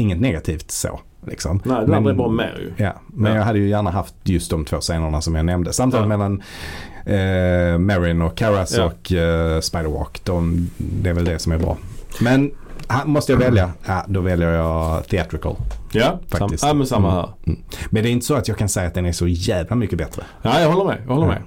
inget 0.00 0.20
negativt 0.20 0.70
så. 0.70 1.00
Liksom. 1.26 1.60
Nej, 1.64 1.80
den 1.86 1.94
andra 1.94 2.10
är 2.10 2.14
bara 2.14 2.30
mer 2.30 2.72
ju. 2.78 2.84
Ja, 2.84 3.00
men 3.06 3.32
Ja. 3.32 3.38
jag 3.38 3.44
hade 3.44 3.58
ju 3.58 3.68
gärna 3.68 3.90
haft 3.90 4.14
just 4.22 4.50
de 4.50 4.64
två 4.64 4.80
scenerna 4.80 5.20
som 5.20 5.34
jag 5.34 5.44
nämnde. 5.46 5.72
Samtalet 5.72 6.08
Ja. 6.10 6.16
mellan 6.16 6.42
eh, 7.06 7.78
Marin 7.78 8.22
och 8.22 8.36
Karas 8.36 8.76
Ja. 8.76 8.84
och 8.84 9.12
eh, 9.12 9.60
Spiderwalk. 9.60 10.24
De, 10.24 10.70
det 10.76 11.10
är 11.10 11.14
väl 11.14 11.24
det 11.24 11.38
som 11.38 11.52
är 11.52 11.58
bra. 11.58 11.76
Men 12.20 12.50
ha, 12.88 13.04
måste 13.04 13.32
jag 13.32 13.38
välja? 13.38 13.70
Ja, 13.86 14.04
då 14.08 14.20
väljer 14.20 14.48
jag 14.50 15.08
Theatrical. 15.08 15.56
Ja, 15.92 16.18
Faktiskt. 16.28 16.60
Sam, 16.60 16.68
ja 16.68 16.74
men 16.74 16.86
samma 16.86 17.12
Mm. 17.12 17.24
här. 17.46 17.56
Men 17.90 18.02
det 18.02 18.08
är 18.08 18.12
inte 18.12 18.26
så 18.26 18.34
att 18.34 18.48
jag 18.48 18.56
kan 18.58 18.68
säga 18.68 18.86
att 18.86 18.94
den 18.94 19.06
är 19.06 19.12
så 19.12 19.28
jävla 19.28 19.76
mycket 19.76 19.98
bättre. 19.98 20.22
Ja, 20.42 20.60
jag 20.60 20.70
håller 20.72 20.84
med. 20.84 20.98
Jag 21.06 21.14
håller 21.14 21.26
med. 21.26 21.42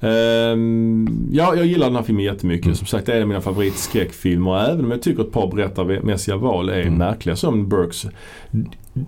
Ehm, 0.00 1.28
ja, 1.32 1.54
jag 1.56 1.66
gillar 1.66 1.86
den 1.86 1.96
här 1.96 2.02
filmen 2.02 2.24
jättemycket. 2.24 2.64
Mm. 2.66 2.76
Som 2.76 2.86
sagt 2.86 3.06
det 3.06 3.12
är 3.12 3.16
en 3.16 3.22
av 3.22 3.28
mina 3.28 3.40
favoritskräckfilmer. 3.40 4.64
Även 4.70 4.84
om 4.84 4.90
jag 4.90 5.02
tycker 5.02 5.22
ett 5.22 5.32
par 5.32 5.50
berättarmässiga 5.56 6.36
val 6.36 6.68
är 6.68 6.80
Mm. 6.82 6.94
märkliga. 6.94 7.36
Som 7.36 7.68
Burks 7.68 8.06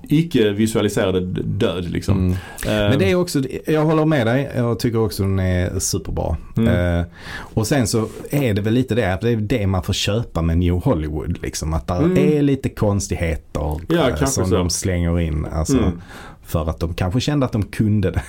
icke 0.09 0.51
visualiserade 0.51 1.21
d- 1.21 1.41
död 1.45 1.91
liksom. 1.91 2.19
Mm. 2.19 2.33
Ehm, 2.67 2.91
Men 2.91 2.99
det 2.99 3.11
är 3.11 3.15
också, 3.15 3.43
jag 3.67 3.85
håller 3.85 4.05
med 4.05 4.27
dig. 4.27 4.51
Jag 4.57 4.79
tycker 4.79 4.99
också 4.99 5.23
den 5.23 5.39
är 5.39 5.79
superbra. 5.79 6.37
Mm. 6.57 6.99
Eh, 7.01 7.07
och 7.39 7.67
sen 7.67 7.87
så 7.87 8.09
är 8.31 8.55
det 8.55 8.63
väl 8.63 8.75
lite 8.75 8.95
det 8.95 9.15
att 9.15 9.21
det 9.21 9.31
är 9.31 9.37
det 9.37 9.67
man 9.67 9.83
får 9.83 9.93
köpa 9.93 10.43
med 10.43 10.59
New 10.59 10.75
Hollywood. 10.75 11.39
Liksom. 11.43 11.75
Att 11.75 11.87
där 11.87 12.03
Mm. 12.03 12.19
är 12.19 12.43
lite 12.43 12.69
konstigheter 12.69 13.81
Ja, 13.89 14.07
kanske 14.09 14.27
som 14.27 14.47
så. 14.47 14.55
de 14.57 14.71
slänger 14.71 15.21
in. 15.21 15.47
Alltså, 15.53 15.79
Mm. 15.79 16.01
För 16.43 16.71
att 16.71 16.81
de 16.81 16.95
kanske 16.95 17.21
kände 17.21 17.47
att 17.47 17.53
de 17.53 17.63
kunde 17.63 18.11
det. 18.11 18.23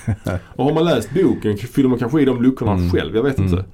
Och 0.56 0.64
har 0.64 0.74
man 0.74 0.84
läst 0.84 1.10
boken 1.14 1.56
fyller 1.58 1.88
man 1.88 1.98
kanske 1.98 2.20
i 2.20 2.24
de 2.24 2.42
luckorna 2.42 2.72
Mm. 2.72 2.90
själv. 2.90 3.16
Jag 3.16 3.22
vet 3.22 3.38
Mm. 3.38 3.50
inte. 3.50 3.64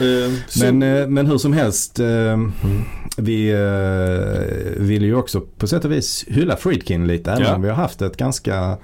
Mm. 0.00 0.36
Så- 0.48 0.64
Men, 0.72 0.82
eh, 1.02 1.06
men 1.08 1.26
hur 1.26 1.38
som 1.38 1.52
helst. 1.52 2.00
eh, 2.00 2.36
Vi 3.18 3.50
eh, 3.50 4.82
vill 4.82 5.04
ju 5.04 5.14
också 5.16 5.40
på 5.40 5.66
sätt 5.66 5.84
och 5.84 5.92
vis 5.92 6.24
hylla 6.28 6.56
Friedkin 6.56 7.06
lite. 7.06 7.30
Även 7.32 7.42
Ja. 7.46 7.56
vi 7.58 7.68
har 7.68 7.74
haft 7.76 8.02
ett 8.02 8.16
ganska 8.16 8.76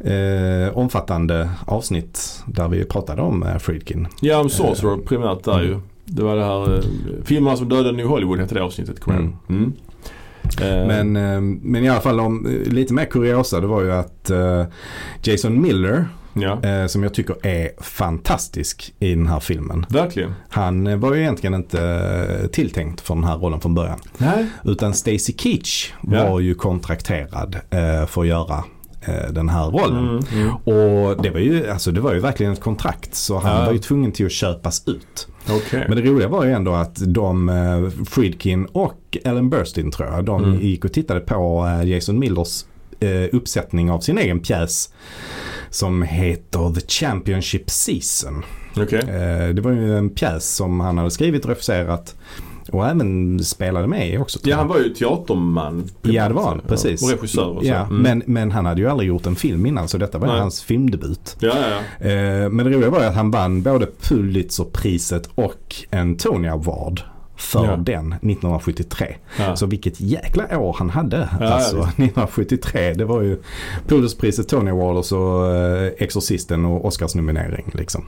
eh, 0.00 0.78
omfattande 0.78 1.50
avsnitt 1.66 2.42
där 2.46 2.68
vi 2.68 2.84
pratade 2.84 3.22
om 3.22 3.42
eh, 3.42 3.58
Friedkin. 3.58 4.06
Ja, 4.20 4.38
om 4.40 4.48
Sorcerer 4.50 4.96
primärt 4.96 5.44
där 5.44 5.52
Mm. 5.58 5.66
ju. 5.66 5.80
Det 6.04 6.22
var 6.22 6.36
det 6.36 6.44
här 6.44 6.74
eh, 6.74 6.80
filmerna 7.24 7.56
som 7.56 7.68
dödade 7.68 7.92
New 7.92 8.06
Hollywood 8.06 8.38
hette 8.40 8.54
det 8.54 8.62
avsnittet. 8.62 8.96
Jag 9.06 9.14
Mm. 9.16 9.32
mm. 9.48 9.72
Men, 10.60 11.16
eh, 11.16 11.40
men 11.62 11.84
i 11.84 11.88
alla 11.88 12.00
fall 12.00 12.20
om, 12.20 12.46
eh, 12.46 12.72
lite 12.72 12.94
mer 12.94 13.04
kuriosa 13.04 13.60
det 13.60 13.66
var 13.66 13.82
ju 13.82 13.92
att 13.92 14.30
eh, 14.30 14.64
Jason 15.22 15.62
Miller 15.62 16.08
Ja, 16.34 16.62
eh, 16.62 16.86
som 16.86 17.02
jag 17.02 17.14
tycker 17.14 17.46
är 17.46 17.70
fantastisk 17.82 18.94
i 18.98 19.14
den 19.14 19.26
här 19.26 19.40
filmen. 19.40 19.86
verkligen. 19.88 20.34
Han 20.48 20.86
eh, 20.86 20.96
var 20.96 21.14
ju 21.14 21.20
egentligen 21.20 21.54
inte 21.54 21.82
eh, 22.42 22.46
tilltänkt 22.46 23.00
för 23.00 23.14
den 23.14 23.24
här 23.24 23.36
rollen 23.36 23.60
från 23.60 23.74
början. 23.74 23.98
Nej. 24.18 24.46
Utan 24.64 24.94
Stacy 24.94 25.32
Keach 25.38 25.92
Ja. 26.02 26.30
var 26.30 26.40
ju 26.40 26.54
kontrakterad 26.54 27.56
eh, 27.70 28.06
för 28.06 28.20
att 28.20 28.26
göra 28.26 28.64
eh, 29.00 29.32
den 29.32 29.48
här 29.48 29.66
rollen. 29.66 30.08
Mm, 30.08 30.24
mm. 30.32 30.54
Och 30.56 31.22
det 31.22 31.30
var, 31.30 31.38
ju, 31.40 31.70
alltså 31.70 31.90
det 31.92 32.00
var 32.00 32.14
ju 32.14 32.20
verkligen 32.20 32.52
ett 32.52 32.60
kontrakt 32.60 33.14
så 33.14 33.38
han 33.38 33.58
Ja. 33.60 33.66
var 33.66 33.72
ju 33.72 33.78
tvungen 33.78 34.12
till 34.12 34.26
att 34.26 34.32
köpas 34.32 34.88
ut. 34.88 35.28
Okej. 35.50 35.84
Men 35.88 35.96
det 35.96 36.02
roliga 36.10 36.28
var 36.28 36.44
ju 36.44 36.52
ändå 36.52 36.72
att 36.74 36.96
de, 37.06 37.92
Friedkin 38.10 38.64
och 38.72 39.16
Ellen 39.24 39.50
Burstyn 39.50 39.90
tror 39.90 40.08
jag, 40.08 40.24
de 40.24 40.44
Mm. 40.44 40.60
gick 40.60 40.84
och 40.84 40.92
tittade 40.92 41.20
på 41.20 41.66
Jason 41.84 42.18
Millers 42.18 42.64
uppsättning 43.32 43.90
av 43.90 44.00
sin 44.00 44.18
egen 44.18 44.40
pjäs. 44.40 44.88
Som 45.72 46.02
heter 46.02 46.74
The 46.74 46.86
Championship 46.88 47.70
Season. 47.70 48.42
Okej. 48.76 48.98
Eh, 49.00 49.48
det 49.54 49.60
var 49.62 49.70
ju 49.70 49.98
en 49.98 50.10
pjäs 50.10 50.54
som 50.56 50.80
han 50.80 50.98
hade 50.98 51.10
skrivit 51.10 51.44
och 51.44 51.48
regisserat 51.50 52.14
och 52.72 52.86
även 52.86 53.44
spelade 53.44 53.86
med 53.86 54.20
också. 54.20 54.38
Ja, 54.42 54.56
han 54.56 54.68
var 54.68 54.78
ju 54.78 54.88
teaterman. 54.94 55.88
Ja 56.02 56.28
det 56.28 56.34
var 56.34 56.44
han, 56.48 56.60
precis. 56.68 57.02
Och 57.02 57.10
regissör 57.10 57.48
och 57.56 57.62
så. 57.62 57.68
Ja, 57.68 57.80
Mm. 57.86 58.02
men, 58.02 58.22
men 58.26 58.50
han 58.50 58.66
hade 58.66 58.80
ju 58.80 58.88
aldrig 58.88 59.08
gjort 59.08 59.26
en 59.26 59.36
film 59.36 59.66
innan 59.66 59.88
så 59.88 59.98
detta 59.98 60.18
var 60.18 60.26
Nej. 60.26 60.38
hans 60.40 60.62
filmdebut. 60.62 61.36
Ja, 61.40 61.48
ja, 61.48 61.66
ja. 62.00 62.06
Eh, 62.10 62.48
men 62.50 62.66
det 62.66 62.72
roliga 62.76 62.90
var 62.90 63.00
ju 63.00 63.06
att 63.06 63.14
han 63.14 63.30
vann 63.30 63.62
både 63.62 63.86
Pulitzerpriset 64.42 65.28
och 65.34 65.74
en 65.90 66.16
Tony 66.16 66.48
Award 66.48 67.00
för 67.42 67.64
Ja. 67.64 67.76
den 67.76 68.12
1973. 68.12 69.14
ja. 69.38 69.56
Så 69.56 69.66
vilket 69.66 70.00
jäkla 70.00 70.58
år 70.58 70.76
han 70.78 70.90
hade. 70.90 71.28
Ja, 71.40 71.46
alltså 71.46 71.76
ja, 71.76 71.82
1973 71.82 72.94
det 72.94 73.04
var 73.04 73.22
ju 73.22 73.42
Pulitzerpriset, 73.88 74.48
Tony 74.48 74.70
Award 74.70 74.96
och 74.96 75.04
så 75.04 75.52
eh, 75.54 75.90
Exorcisten 75.98 76.64
och 76.64 76.84
Oscarsnominering 76.84 77.70
liksom. 77.74 78.04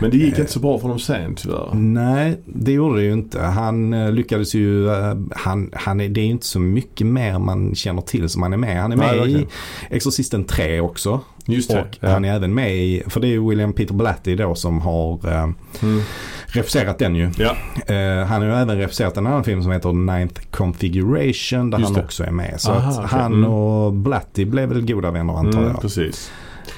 Men 0.00 0.10
det 0.10 0.16
gick 0.16 0.34
Eh. 0.34 0.40
inte 0.40 0.52
så 0.52 0.60
bra 0.60 0.78
för 0.78 0.82
honom 0.82 0.98
sen 0.98 1.34
tyvärr. 1.34 1.70
Nej, 1.74 2.40
det 2.44 2.72
gjorde 2.72 2.96
det 3.00 3.04
ju 3.04 3.12
inte. 3.12 3.40
Han 3.40 3.92
eh, 3.92 4.12
lyckades 4.12 4.54
ju, 4.54 4.88
eh, 4.90 5.14
han, 5.36 5.70
han 5.74 6.00
är, 6.00 6.08
det 6.08 6.20
är 6.20 6.24
ju 6.24 6.30
inte 6.30 6.46
så 6.46 6.60
mycket 6.60 7.06
mer 7.06 7.38
man 7.38 7.74
känner 7.74 8.02
till 8.02 8.28
som 8.28 8.42
han 8.42 8.52
är 8.52 8.56
med. 8.56 8.80
Han 8.82 8.92
är 8.92 8.96
Nej, 8.96 9.18
med 9.20 9.28
i. 9.30 9.46
Exorcisten 9.90 10.44
3 10.44 10.80
också. 10.80 11.20
Just 11.52 11.70
det. 11.70 11.80
Och 11.80 11.86
ja. 12.00 12.08
han 12.10 12.24
är 12.24 12.34
även 12.34 12.54
med 12.54 12.76
i, 12.76 13.02
för 13.06 13.20
det 13.20 13.26
är 13.26 13.30
ju 13.30 13.48
William 13.48 13.72
Peter 13.72 13.94
Blatty 13.94 14.36
då 14.36 14.54
som 14.54 14.80
har 14.80 15.28
eh, 15.32 15.42
Mm. 15.82 16.00
regisserat 16.46 16.98
den 16.98 17.14
ju. 17.16 17.30
Ja, 17.38 17.56
Eh, 17.94 18.26
han 18.26 18.42
har 18.42 18.48
ju 18.48 18.54
även 18.54 18.76
regisserat 18.78 19.16
en 19.16 19.26
annan 19.26 19.44
film 19.44 19.62
som 19.62 19.72
heter 19.72 19.92
Ninth 19.92 20.40
Configuration 20.50 21.70
där 21.70 21.78
Just 21.78 21.88
han 21.90 21.94
det. 21.98 22.04
också 22.04 22.24
är 22.24 22.30
med. 22.30 22.60
Så 22.60 22.70
Aha, 22.72 22.92
okej. 22.92 23.06
han 23.18 23.32
Mm. 23.34 23.50
och 23.50 23.92
Blatty 23.92 24.44
blev 24.44 24.68
väl 24.68 24.86
goda 24.86 25.10
vänner 25.10 25.32
antar 25.38 25.58
mm, 25.58 25.70
jag. 25.70 25.80
precis. 25.80 26.32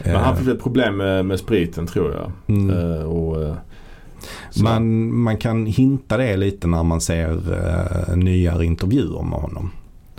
Eh, 0.05 0.13
Men 0.13 0.21
han 0.21 0.37
fick 0.37 0.49
ett 0.49 0.63
problem 0.63 0.97
med, 0.97 1.25
med 1.27 1.39
spriten 1.39 1.87
tror 1.87 2.13
jag. 2.13 2.57
mm. 2.57 2.71
Eh, 2.95 3.03
och, 3.03 3.43
eh, 3.43 3.55
man, 4.63 5.15
man 5.15 5.37
kan 5.37 5.67
hinta 5.67 6.17
det 6.17 6.37
lite 6.37 6.67
när 6.67 6.83
man 6.83 7.01
ser 7.01 7.31
uh, 7.33 8.17
nyare 8.17 8.65
intervjuer 8.65 9.23
med 9.23 9.39
honom. 9.39 9.71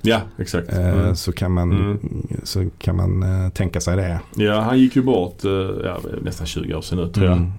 Ja, 0.05 0.21
exakt. 0.37 0.73
Eh, 0.73 0.89
Mm. 0.89 1.15
så 1.15 1.31
kan 1.31 1.51
man, 1.51 1.71
Mm. 1.71 1.99
så 2.43 2.65
kan 2.77 2.95
man 2.95 3.23
eh, 3.23 3.49
tänka 3.49 3.81
sig 3.81 3.95
det. 3.97 4.19
Ja, 4.35 4.59
han 4.61 4.79
gick 4.79 4.95
ju 4.95 5.01
bort 5.03 5.45
eh, 5.45 5.51
ja, 5.83 5.97
nästan 6.21 6.47
20 6.47 6.73
år 6.75 6.81
sedan 6.81 6.97
nu 6.97 7.07
tror 7.07 7.25
jag. 7.25 7.35
Mm, 7.37 7.51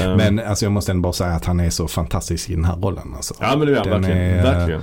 mm. 0.00 0.16
Men 0.16 0.38
alltså, 0.48 0.64
jag 0.64 0.72
måste 0.72 0.92
ändå 0.92 1.02
bara 1.02 1.12
säga 1.12 1.30
att 1.30 1.44
han 1.44 1.60
är 1.60 1.70
så 1.70 1.88
fantastisk 1.88 2.50
i 2.50 2.54
den 2.54 2.64
här 2.64 2.76
rollen. 2.76 3.14
Alltså. 3.16 3.34
Ja 3.40 3.56
men 3.56 3.66
det 3.66 3.72
är 3.72 3.76
han 3.76 3.90
verkligen. 4.02 4.18
är, 4.20 4.42
verkligen. 4.42 4.80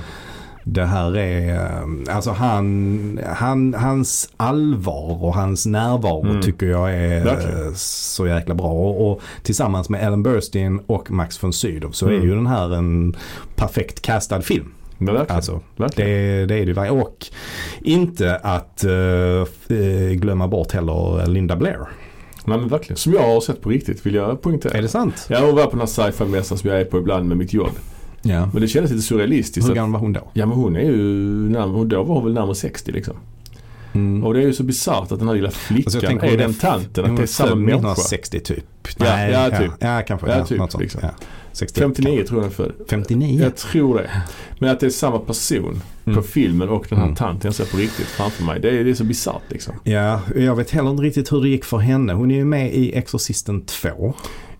Det 0.65 0.85
här 0.85 1.17
är, 1.17 1.69
alltså 2.09 2.31
han, 2.31 3.19
han, 3.35 3.73
hans 3.73 4.29
allvar 4.37 5.23
och 5.23 5.33
hans 5.33 5.65
närvaro 5.65 6.29
Mm. 6.29 6.41
tycker 6.41 6.65
jag 6.65 6.93
är 6.95 7.23
Verkligen. 7.23 7.75
så 7.75 8.27
jäkla 8.27 8.55
bra. 8.55 8.67
Och, 8.71 9.11
och 9.11 9.21
tillsammans 9.43 9.89
med 9.89 10.03
Ellen 10.07 10.23
Burstyn 10.23 10.79
och 10.87 11.11
Max 11.11 11.43
von 11.43 11.53
Sydow 11.53 11.91
så 11.91 12.07
Mm. 12.07 12.21
är 12.21 12.25
ju 12.25 12.35
den 12.35 12.47
här 12.47 12.75
en 12.75 13.15
perfekt 13.55 14.01
castad 14.01 14.41
film. 14.41 14.73
Men 15.05 15.13
verkligen. 15.13 15.35
Alltså, 15.35 15.61
verkligen. 15.75 16.09
det, 16.11 16.45
det 16.45 16.55
är 16.55 16.65
det 16.65 16.85
ju. 16.85 16.91
Och 16.91 17.25
inte 17.81 18.35
att 18.35 18.83
eh, 18.83 20.11
glömma 20.11 20.47
bort 20.47 20.71
heller 20.71 21.27
Linda 21.27 21.55
Blair. 21.55 21.87
Nej 22.45 22.57
men 22.57 22.67
verkligen. 22.67 22.97
Som 22.97 23.13
jag 23.13 23.21
har 23.21 23.41
sett 23.41 23.61
på 23.61 23.69
riktigt 23.69 24.05
vill 24.05 24.15
jag 24.15 24.41
poängtera. 24.41 24.77
Är 24.77 24.81
det 24.81 24.87
sant? 24.87 25.25
Ja 25.29 25.45
hon 25.45 25.55
var 25.55 25.63
på 25.63 25.69
den 25.69 25.79
här 25.79 25.85
sci-fi-mässan 25.85 26.57
som 26.57 26.69
jag 26.69 26.81
är 26.81 26.85
på 26.85 26.97
ibland 26.97 27.27
med 27.27 27.37
mitt 27.37 27.53
jobb. 27.53 27.71
Ja. 28.21 28.49
Men 28.53 28.61
det 28.61 28.67
kändes 28.67 28.91
lite 28.91 29.03
surrealistiskt. 29.03 29.69
Hur 29.69 29.75
gammal 29.75 29.91
var 29.91 29.99
hon 29.99 30.13
då? 30.13 30.21
Ja 30.33 30.45
men 30.45 30.57
hon 30.57 30.75
är 30.75 30.81
ju 30.81 30.97
närmare, 31.49 31.85
då 31.85 32.03
var 32.03 32.15
hon 32.15 32.23
väl 32.23 32.33
närmare 32.33 32.55
60 32.55 32.91
liksom. 32.91 33.15
Mm. 33.93 34.23
Och 34.23 34.33
det 34.33 34.39
är 34.39 34.43
ju 34.43 34.53
så 34.53 34.63
bisarrt 34.63 35.11
att 35.11 35.19
den 35.19 35.27
här 35.27 35.35
lilla 35.35 35.51
flickan 35.51 35.83
Alltså, 35.85 35.97
jag 36.01 36.07
tänker 36.09 36.27
är 36.27 36.37
den 36.37 36.53
tanten. 36.53 37.05
Att 37.05 37.17
det 37.17 37.23
är 37.23 37.27
samma 37.27 37.55
människa. 37.55 37.91
1960 37.91 38.39
typ. 38.39 38.65
Ja, 38.97 39.27
ja, 39.27 39.59
typ. 39.59 39.71
Ja, 39.79 40.01
kanske. 40.07 40.27
Ja, 40.27 40.45
typ, 40.45 40.57
sånt. 40.57 40.79
liksom. 40.79 40.99
Ja. 41.03 41.09
61 41.51 41.81
59 41.95 42.23
tror 42.27 42.39
jag 42.41 42.49
den 42.49 42.55
född. 42.55 42.71
59? 42.89 43.41
Jag 43.43 43.55
tror 43.55 43.97
det. 43.97 44.09
Men 44.59 44.69
att 44.69 44.79
det 44.79 44.85
är 44.85 44.89
samma 44.89 45.19
person 45.19 45.81
Mm. 46.05 46.15
på 46.17 46.23
filmen 46.23 46.69
och 46.69 46.85
den 46.89 46.97
här 46.97 47.05
Mm. 47.05 47.15
tanten 47.15 47.47
jag 47.47 47.55
ser 47.55 47.65
på 47.65 47.77
riktigt 47.77 48.05
framför 48.05 48.43
mig. 48.43 48.59
Det 48.59 48.69
är, 48.79 48.83
det 48.83 48.89
är 48.89 48.93
så 48.93 49.03
bisarrt 49.03 49.41
liksom. 49.49 49.73
Ja, 49.83 50.21
jag 50.35 50.55
vet 50.55 50.71
heller 50.71 50.89
inte 50.89 51.03
riktigt 51.03 51.31
hur 51.31 51.41
det 51.41 51.49
gick 51.49 51.65
för 51.65 51.77
henne. 51.77 52.13
Hon 52.13 52.31
är 52.31 52.35
ju 52.35 52.45
med 52.45 52.73
i 52.73 52.93
Exorcisten 52.93 53.65
2. 53.65 54.13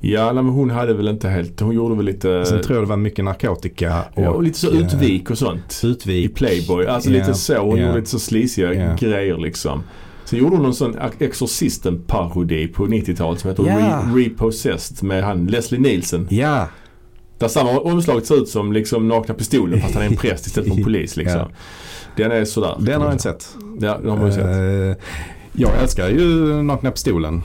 Ja, 0.06 0.26
nej, 0.34 0.44
men 0.44 0.54
hon 0.54 0.70
hade 0.70 0.94
väl 0.94 1.08
inte 1.08 1.30
helt, 1.30 1.60
hon 1.60 1.76
gjorde 1.76 1.96
väl 1.96 2.06
lite, 2.06 2.46
Sen 2.46 2.62
tror 2.62 2.78
jag 2.78 2.86
det 2.86 2.90
var 2.90 2.98
mycket 2.98 3.26
narkotika 3.26 4.04
och, 4.14 4.24
ja, 4.24 4.30
och 4.30 4.44
lite 4.44 4.60
så 4.60 4.70
utvik 4.72 5.30
och 5.30 5.38
sånt. 5.38 5.82
I 5.84 5.88
Utvik. 5.88 6.36
Playboy. 6.36 6.86
Alltså 6.88 7.10
Ja, 7.10 7.20
lite 7.20 7.34
så. 7.34 7.58
Hon 7.58 7.78
ja. 7.78 7.86
gjorde 7.86 7.98
lite 8.00 8.10
så 8.10 8.20
slisiga 8.20 8.74
Ja. 8.74 8.96
grejer 9.00 9.38
liksom. 9.38 9.84
Sen 10.26 10.40
gjorde 10.40 10.56
hon 10.56 10.66
en 10.66 10.74
sån 10.74 10.96
Exorcisten-parodi 11.20 12.68
på 12.68 12.86
90-talet 12.88 13.40
som 13.40 13.50
heter. 13.50 13.64
Re- 13.64 14.16
Repossessed 14.16 15.04
med 15.04 15.24
han 15.24 15.48
Leslie 15.48 15.80
Nielsen. 15.82 16.28
Ja, 16.30 16.68
Där 17.38 17.48
samma 17.48 17.80
omslag 17.80 18.26
ser 18.26 18.36
ut 18.36 18.50
som 18.50 18.74
liksom 18.74 19.08
nakna 19.08 19.34
pistolen 19.34 19.82
fast 19.82 19.94
han 19.94 20.04
är 20.04 20.08
en 20.08 20.16
präst 20.16 20.46
istället 20.48 20.70
för 20.70 20.78
en 20.78 20.84
polis 20.84 21.18
liksom. 21.18 21.40
Ja. 21.40 21.50
Den 22.16 22.32
är 22.32 22.46
sådär. 22.46 22.76
den 22.80 23.02
har 23.02 23.08
jag 23.08 23.14
inte 23.14 23.24
sett. 23.24 23.56
Ja, 23.80 23.98
den 24.02 24.10
har 24.10 24.18
man 24.18 24.26
ju 24.26 24.32
sett. 24.32 24.46
Eh, 24.46 25.06
jag 25.54 25.72
älskar 25.82 26.10
ju 26.10 26.46
Nakna 26.64 26.92
Pistolen. 26.92 27.42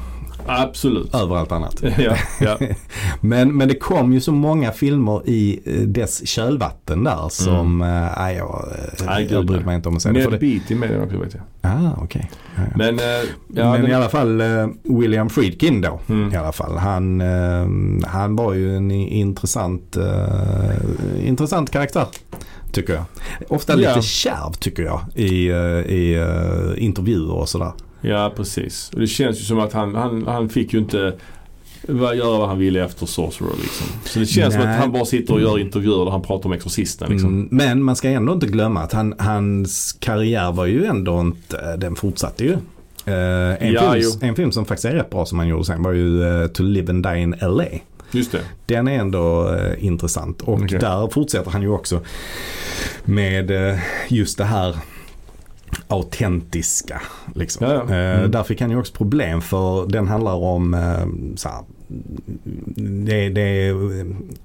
Absolut. 0.49 1.15
över 1.15 1.37
allt 1.37 1.53
annat. 1.53 1.83
ja, 1.99 2.17
ja. 2.41 2.59
Men, 3.21 3.57
men 3.57 3.69
det 3.69 3.75
kom 3.75 4.13
ju 4.13 4.21
så 4.21 4.33
många 4.33 4.73
filmer 4.73 5.23
i 5.29 5.61
eh, 5.65 5.73
dess 5.83 6.27
kölvatten 6.29 7.05
där 7.05 7.29
som, 7.29 7.83
mm. 7.83 8.09
äh, 8.29 8.37
jag, 8.37 8.69
Nej, 9.07 9.29
jag 9.31 9.47
bryr 9.47 9.61
mig 9.61 9.77
inte 9.77 9.89
om 9.89 9.97
att 9.97 10.03
säga 10.03 10.13
Ned 10.13 10.31
det 10.31 10.39
Beatty 10.39 10.75
med 10.75 10.91
den 10.91 11.03
också 11.03 11.19
vet 11.19 11.35
jag. 11.35 11.43
ah, 11.73 11.93
okej. 12.03 12.31
Ja, 12.57 12.63
ja. 12.63 12.69
Men, 12.77 12.99
eh, 12.99 13.05
ja, 13.55 13.73
men 13.73 13.81
den, 13.83 13.91
i 13.91 13.95
alla 13.95 14.09
fall 14.09 14.43
William 14.85 15.31
Friedkin 15.31 15.81
då. 15.81 16.01
Mm. 16.09 16.33
I 16.33 16.37
alla 16.37 16.53
fall. 16.53 16.77
Han, 16.77 17.23
han 18.07 18.37
var 18.37 18.53
ju 18.55 18.77
en 18.77 18.91
i- 18.91 19.19
intressant, 19.21 19.97
intressant 21.25 21.71
karaktär. 21.71 22.07
Tycker 22.73 22.93
jag. 22.95 23.05
Ofta 23.49 23.73
Ja. 23.81 23.89
lite 23.95 24.03
kärv 24.07 24.53
tycker 24.53 24.83
jag 24.83 25.01
i, 25.15 25.49
i 25.95 26.19
intervjuer 26.77 27.33
och 27.33 27.49
sådär. 27.49 27.73
Ja, 28.01 28.33
precis. 28.37 28.91
Och 28.95 29.01
det 29.01 29.07
känns 29.07 29.41
ju 29.41 29.45
som 29.45 29.59
att 29.61 29.73
han, 29.73 29.95
han, 29.95 30.27
han 30.27 30.49
fick 30.49 30.73
ju 30.73 30.79
inte 30.79 31.13
göra 31.89 32.39
vad 32.39 32.49
han 32.49 32.59
ville 32.59 32.85
efter 32.85 33.07
Sorcerer 33.07 33.51
liksom. 33.63 33.87
Så 34.05 34.19
det 34.19 34.27
känns 34.27 34.55
som 34.55 34.63
Nej. 34.63 34.75
att 34.75 34.81
han 34.81 34.93
bara 34.93 35.05
sitter 35.05 35.35
och 35.35 35.41
gör 35.41 35.59
intervjuer 35.59 36.05
där 36.05 36.11
han 36.11 36.23
pratar 36.23 36.47
om 36.47 36.53
Exorcisten 36.53 37.11
liksom. 37.11 37.29
Mm, 37.29 37.49
men 37.51 37.83
man 37.83 37.97
ska 37.97 38.09
ändå 38.09 38.33
inte 38.33 38.47
glömma 38.47 38.81
att 38.81 38.93
han, 38.93 39.15
hans 39.19 39.93
karriär 40.01 40.53
var 40.53 40.67
ju 40.67 40.85
ändå 40.85 41.21
inte, 41.21 41.77
den 41.77 41.97
fortsatte 41.97 42.45
ju. 42.45 42.53
Eh, 43.05 43.63
en, 43.63 43.73
Ja, 43.73 43.93
film, 43.93 44.11
en 44.21 44.35
film 44.35 44.53
som 44.53 44.65
faktiskt 44.65 44.85
är 44.85 44.95
rätt 44.95 45.11
bra 45.11 45.27
som 45.27 45.39
han 45.39 45.49
gjorde 45.49 45.65
sen 45.65 45.83
var 45.83 45.93
ju 45.93 46.43
eh, 46.43 46.47
To 46.47 46.63
Live 46.63 46.91
and 46.91 47.03
Die 47.03 47.19
in 47.19 47.35
LA. 47.41 47.65
Just 48.11 48.33
det. 48.33 48.41
Den 48.67 48.89
är 48.89 48.99
ändå 48.99 49.55
eh, 49.55 49.85
intressant 49.85 50.43
och 50.43 50.55
Okej. 50.55 50.79
där 50.79 51.09
fortsätter 51.09 51.51
han 51.51 51.63
ju 51.63 51.69
också 51.69 52.01
med 53.05 53.51
eh, 53.51 53.79
just 54.09 54.39
det 54.39 54.45
här 54.45 54.77
autentiska. 55.89 57.03
Liksom. 57.35 57.67
Ja, 57.67 57.75
ja. 57.75 57.95
Eh, 57.95 58.19
Mm. 58.19 58.31
där 58.31 58.43
fick 58.43 58.61
han 58.61 58.71
ju 58.71 58.79
också 58.79 58.95
problem 58.95 59.41
för 59.41 59.87
den 59.87 60.09
handlar 60.09 60.35
om 60.35 60.75
eh, 60.75 61.07
så 61.37 61.49
här, 61.49 61.65
det, 62.77 63.29
det 63.29 63.73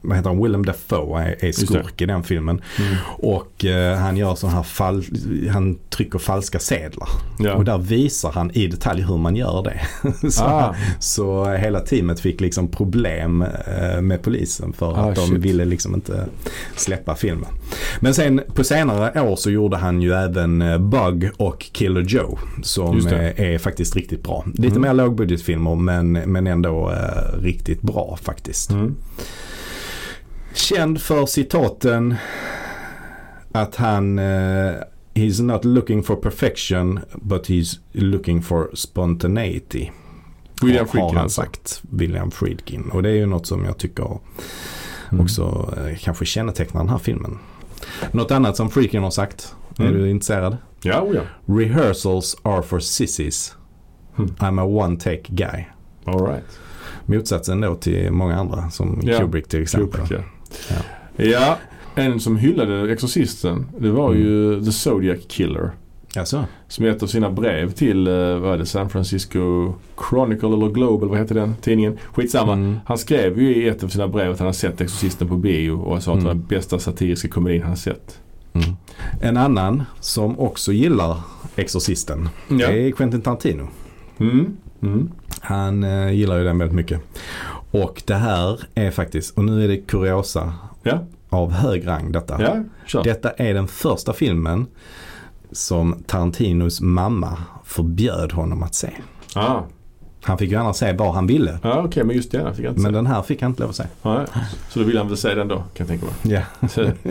vad 0.02 0.18
heter 0.18 0.30
han, 0.30 0.44
Willem 0.44 0.65
Dafoe 0.65 1.22
är, 1.24 1.45
är 1.45 1.52
skurk 1.52 2.02
i 2.02 2.06
den 2.06 2.24
filmen. 2.24 2.61
Mm. 2.80 2.95
Och 3.06 3.65
eh, 3.65 3.98
han 3.98 4.18
gör 4.18 4.36
så 4.36 4.48
här 4.48 4.64
fall, 4.64 5.03
han 5.52 5.78
trycker 5.90 6.20
falska 6.20 6.60
sedlar. 6.60 7.07
Ja. 7.40 7.53
Och 7.53 7.65
där 7.65 7.78
visar 7.78 8.32
han 8.32 8.52
i 8.52 8.68
detalj 8.68 9.02
hur 9.02 9.18
man 9.18 9.36
gör 9.36 9.64
det. 9.64 9.80
så, 10.32 10.44
Ah. 10.44 10.76
så 10.99 11.45
hela 11.52 11.80
teamet 11.80 12.20
fick 12.20 12.41
liksom 12.41 12.68
problem 12.68 13.41
eh, 13.41 14.02
med 14.02 14.22
polisen 14.22 14.74
för 14.74 14.91
Ah, 14.94 15.10
att 15.10 15.15
de 15.15 15.28
shit. 15.28 15.38
ville 15.38 15.65
liksom 15.65 15.95
inte 15.95 16.26
släppa 16.76 17.15
filmen. 17.15 17.49
Men 17.99 18.14
sen 18.14 18.41
på 18.56 18.64
senare 18.64 19.22
år 19.22 19.36
så 19.36 19.49
gjorde 19.52 19.78
han 19.78 20.02
ju 20.02 20.11
även 20.14 20.61
eh, 20.61 20.78
Bug 20.78 21.30
och 21.38 21.60
Killer 21.72 22.02
Joe 22.02 22.38
som 22.64 22.98
är 23.36 23.57
faktiskt 23.57 23.95
riktigt 23.95 24.24
bra. 24.24 24.45
Lite 24.53 24.68
Mm. 24.78 24.82
mer 24.82 24.94
lågbudgetfilmer 24.94 25.76
men, 25.76 26.11
men 26.11 26.48
ändå 26.48 26.91
eh, 26.91 27.32
riktigt 27.41 27.81
bra 27.81 28.18
faktiskt. 28.22 28.72
Mm. 28.72 28.95
Känd 30.53 31.01
för 31.01 31.26
citaten 31.26 32.15
att 33.51 33.76
han 33.76 34.19
eh, 34.19 34.73
He's 35.14 35.41
not 35.43 35.65
looking 35.65 36.03
for 36.03 36.15
perfection 36.15 36.99
but 37.15 37.49
he's 37.49 37.80
looking 37.91 38.41
for 38.41 38.69
spontaneity. 38.73 39.91
William 40.61 40.80
har 40.85 40.91
Friedkin 40.91 41.15
han 41.15 41.23
alltså. 41.23 41.41
sagt. 41.41 41.81
William 41.89 42.31
Friedkin. 42.31 42.89
Och 42.89 43.03
det 43.03 43.10
är 43.10 43.14
ju 43.15 43.26
något 43.26 43.45
som 43.47 43.65
jag 43.65 43.77
tycker 43.77 44.19
Mm. 45.11 45.23
också 45.26 45.73
eh, 45.77 45.97
kanske 45.99 46.26
kännetecknar 46.26 46.81
den 46.81 46.89
här 46.89 46.97
filmen. 46.97 47.39
Något 48.11 48.31
annat 48.31 48.57
som 48.57 48.69
Friedkin 48.69 49.03
har 49.03 49.11
sagt. 49.11 49.55
Är 49.77 49.81
Mm. 49.85 49.93
du 49.93 50.10
intresserad? 50.10 50.57
Ja, 50.84 51.01
oh 51.01 51.15
ja. 51.15 51.22
Rehearsals 51.45 52.38
are 52.43 52.61
for 52.64 52.80
sissies. 52.80 53.55
Mm. 54.18 54.30
I'm 54.39 54.61
a 54.61 54.64
one 54.85 54.97
take 54.97 55.22
guy. 55.27 55.65
All 56.05 56.26
right. 56.27 56.43
Motsatsen 57.05 57.61
då 57.61 57.75
till 57.75 58.11
många 58.11 58.35
andra 58.35 58.69
som 58.69 58.99
Ja, 59.03 59.19
Kubrick 59.19 59.47
till 59.47 59.61
exempel. 59.61 60.01
Kubrick, 60.01 60.19
ja. 60.69 60.75
ja. 61.25 61.57
En 61.95 62.19
som 62.19 62.38
hyllade 62.38 62.91
Exorcisten 62.93 63.65
det 63.80 63.91
var 63.91 64.09
Mm. 64.11 64.21
ju 64.23 64.65
The 64.65 64.71
Zodiac 64.71 65.19
Killer. 65.27 65.71
Alltså? 66.15 66.45
Som 66.67 66.85
i 66.85 66.89
ett 66.89 67.03
av 67.03 67.07
sina 67.07 67.31
brev 67.31 67.71
till, 67.71 68.07
eh, 68.07 68.13
vad 68.38 68.53
är 68.53 68.57
det, 68.57 68.65
San 68.65 68.89
Francisco 68.89 69.73
Chronicle 70.09 70.47
eller 70.47 70.69
Global, 70.69 71.09
vad 71.09 71.17
heter 71.19 71.35
den 71.35 71.55
tidningen? 71.61 71.97
Skitsamma. 72.13 72.53
Mm. 72.53 72.77
Han 72.85 72.97
skrev 72.97 73.41
ju 73.41 73.55
i 73.55 73.67
ett 73.67 73.84
av 73.84 73.88
sina 73.88 74.07
brev 74.07 74.31
att 74.31 74.39
han 74.39 74.45
har 74.45 74.53
sett 74.53 74.81
Exorcisten 74.81 75.27
på 75.27 75.35
bio 75.38 75.71
och 75.71 76.03
sa 76.03 76.13
att 76.13 76.19
det 76.19 76.25
var 76.25 76.31
Mm. 76.31 76.45
den 76.49 76.57
bästa 76.57 76.80
satiriska 76.80 77.27
komedin 77.27 77.61
han 77.61 77.69
har 77.69 77.75
sett. 77.77 78.19
Mm. 78.53 78.69
En 79.21 79.38
annan 79.38 79.84
som 79.99 80.39
också 80.39 80.71
gillar 80.73 81.17
Exorcisten 81.55 82.30
Ja. 82.49 82.55
det 82.57 82.88
är 82.88 82.91
Quentin 82.91 83.21
Tarantino. 83.21 83.67
Mm. 84.19 85.09
Han 85.44 85.84
eh, 85.84 86.11
gillar 86.11 86.38
ju 86.38 86.44
den 86.44 86.57
väldigt 86.57 86.76
mycket. 86.76 87.02
Och 87.72 88.03
det 88.06 88.15
här 88.15 88.60
är 88.76 88.91
faktiskt, 88.91 89.38
och 89.38 89.44
nu 89.45 89.64
är 89.64 89.68
det 89.68 89.78
kuriosa 89.78 90.53
Ja, 90.84 90.99
av 91.30 91.52
hög 91.52 91.88
rang 91.88 92.11
detta. 92.11 92.41
ja, 92.41 92.64
kör. 92.86 93.03
Detta 93.03 93.30
är 93.32 93.53
den 93.53 93.68
första 93.68 94.14
filmen 94.14 94.65
som 95.52 96.03
Tarantinos 96.07 96.82
mamma 96.82 97.38
förbjöd 97.64 98.32
honom 98.32 98.64
att 98.64 98.76
se. 98.76 98.90
Ah. 99.36 99.60
Han 100.23 100.37
fick 100.37 100.51
ju 100.51 100.57
annars 100.57 100.75
se 100.75 100.93
vad 100.93 101.13
han 101.13 101.27
ville. 101.27 101.59
Ja, 101.63 101.83
okej, 101.85 102.03
men 102.03 102.15
just 102.15 102.31
det 102.31 102.53
fick 102.55 102.65
jag 102.65 102.71
inte 102.71 102.81
Men 102.81 102.91
se. 102.91 102.95
den 102.95 103.07
här 103.07 103.21
fick 103.21 103.41
han 103.41 103.51
inte 103.51 103.61
lov 103.63 103.69
att 103.69 103.75
se. 103.75 103.83
Nej. 104.01 104.25
Så 104.69 104.79
då 104.79 104.85
vill 104.85 104.97
han 104.97 105.07
väl 105.07 105.17
säga 105.17 105.35
den 105.35 105.47
då, 105.47 105.55
kan 105.55 105.65
jag 105.75 105.87
tänka 105.87 106.05
mig. 106.05 106.15
Ja. 106.61 106.67
Så- 106.69 106.91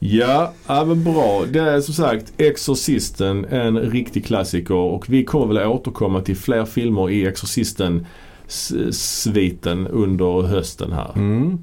Ja, 0.00 0.52
ja 0.66 0.84
men 0.84 1.04
bra. 1.04 1.42
Det 1.52 1.58
är 1.60 1.80
som 1.80 1.94
sagt 1.94 2.32
Exorcisten, 2.36 3.44
en 3.44 3.78
riktig 3.78 4.26
klassiker 4.26 4.74
och 4.74 5.04
vi 5.08 5.24
kommer 5.24 5.54
väl 5.54 5.66
återkomma 5.66 6.20
till 6.20 6.36
fler 6.36 6.64
filmer 6.64 7.10
i 7.10 7.26
Exorcisten-sviten 7.26 9.88
under 9.88 10.42
hösten 10.42 10.92
här. 10.92 11.10
Mm. 11.16 11.58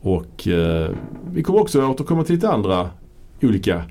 Och 0.00 0.48
eh, 0.48 0.90
vi 1.32 1.42
kommer 1.42 1.60
också 1.60 1.86
återkomma 1.86 2.24
till 2.24 2.34
lite 2.34 2.48
andra 2.50 2.90
olika 3.42 3.82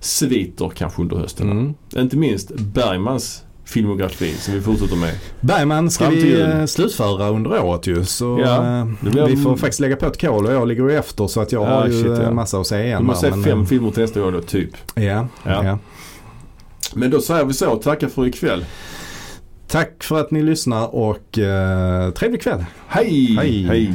sviter 0.00 0.68
kanske 0.74 1.02
under 1.02 1.16
hösten. 1.16 1.50
Mm. 1.50 1.74
Inte 1.96 2.16
minst 2.16 2.50
Bergmans 2.54 3.44
filmografi 3.68 4.32
som 4.34 4.54
vi 4.54 4.60
fortsätter 4.60 4.96
med. 4.96 5.14
Bergman 5.40 5.90
ska 5.90 6.08
vi 6.08 6.40
eh, 6.40 6.64
slutföra 6.64 7.28
under 7.28 7.62
året 7.64 7.86
ju. 7.86 8.04
Så 8.04 8.40
Ja, 8.44 8.78
eh, 8.80 8.86
blir- 9.00 9.26
vi 9.26 9.36
får 9.36 9.56
faktiskt 9.56 9.80
lägga 9.80 9.96
på 9.96 10.06
ett 10.06 10.20
kol 10.20 10.46
och 10.46 10.52
jag 10.52 10.68
ligger 10.68 10.88
ju 10.88 10.96
efter 10.96 11.26
så 11.26 11.40
att 11.40 11.52
jag 11.52 11.62
Ja, 11.62 11.74
har 11.74 11.86
ju 11.86 11.92
shit, 11.92 12.06
ja. 12.18 12.22
eh, 12.22 12.30
massa 12.30 12.58
att 12.60 12.66
säga 12.66 12.84
igen. 12.84 13.00
Du 13.02 13.06
måste 13.06 13.26
där, 13.26 13.30
se 13.30 13.36
men, 13.36 13.44
fem 13.44 13.66
filmer 13.66 13.90
till 13.90 14.02
nästa 14.02 14.24
år 14.24 14.32
då, 14.32 14.40
typ. 14.40 14.70
Ja, 14.94 15.02
Ja. 15.02 15.64
ja. 15.64 15.78
Men 16.94 17.10
då 17.10 17.20
säger 17.20 17.44
vi 17.44 17.54
så. 17.54 17.76
Tackar 17.76 18.08
för 18.08 18.26
ikväll. 18.26 18.64
Tack 19.68 20.04
för 20.04 20.20
att 20.20 20.30
ni 20.30 20.42
lyssnar 20.42 20.94
och 20.94 21.38
eh, 21.38 22.10
trevlig 22.10 22.42
kväll. 22.42 22.64
Hej! 22.88 23.36
Hej. 23.40 23.62
Hej. 23.66 23.92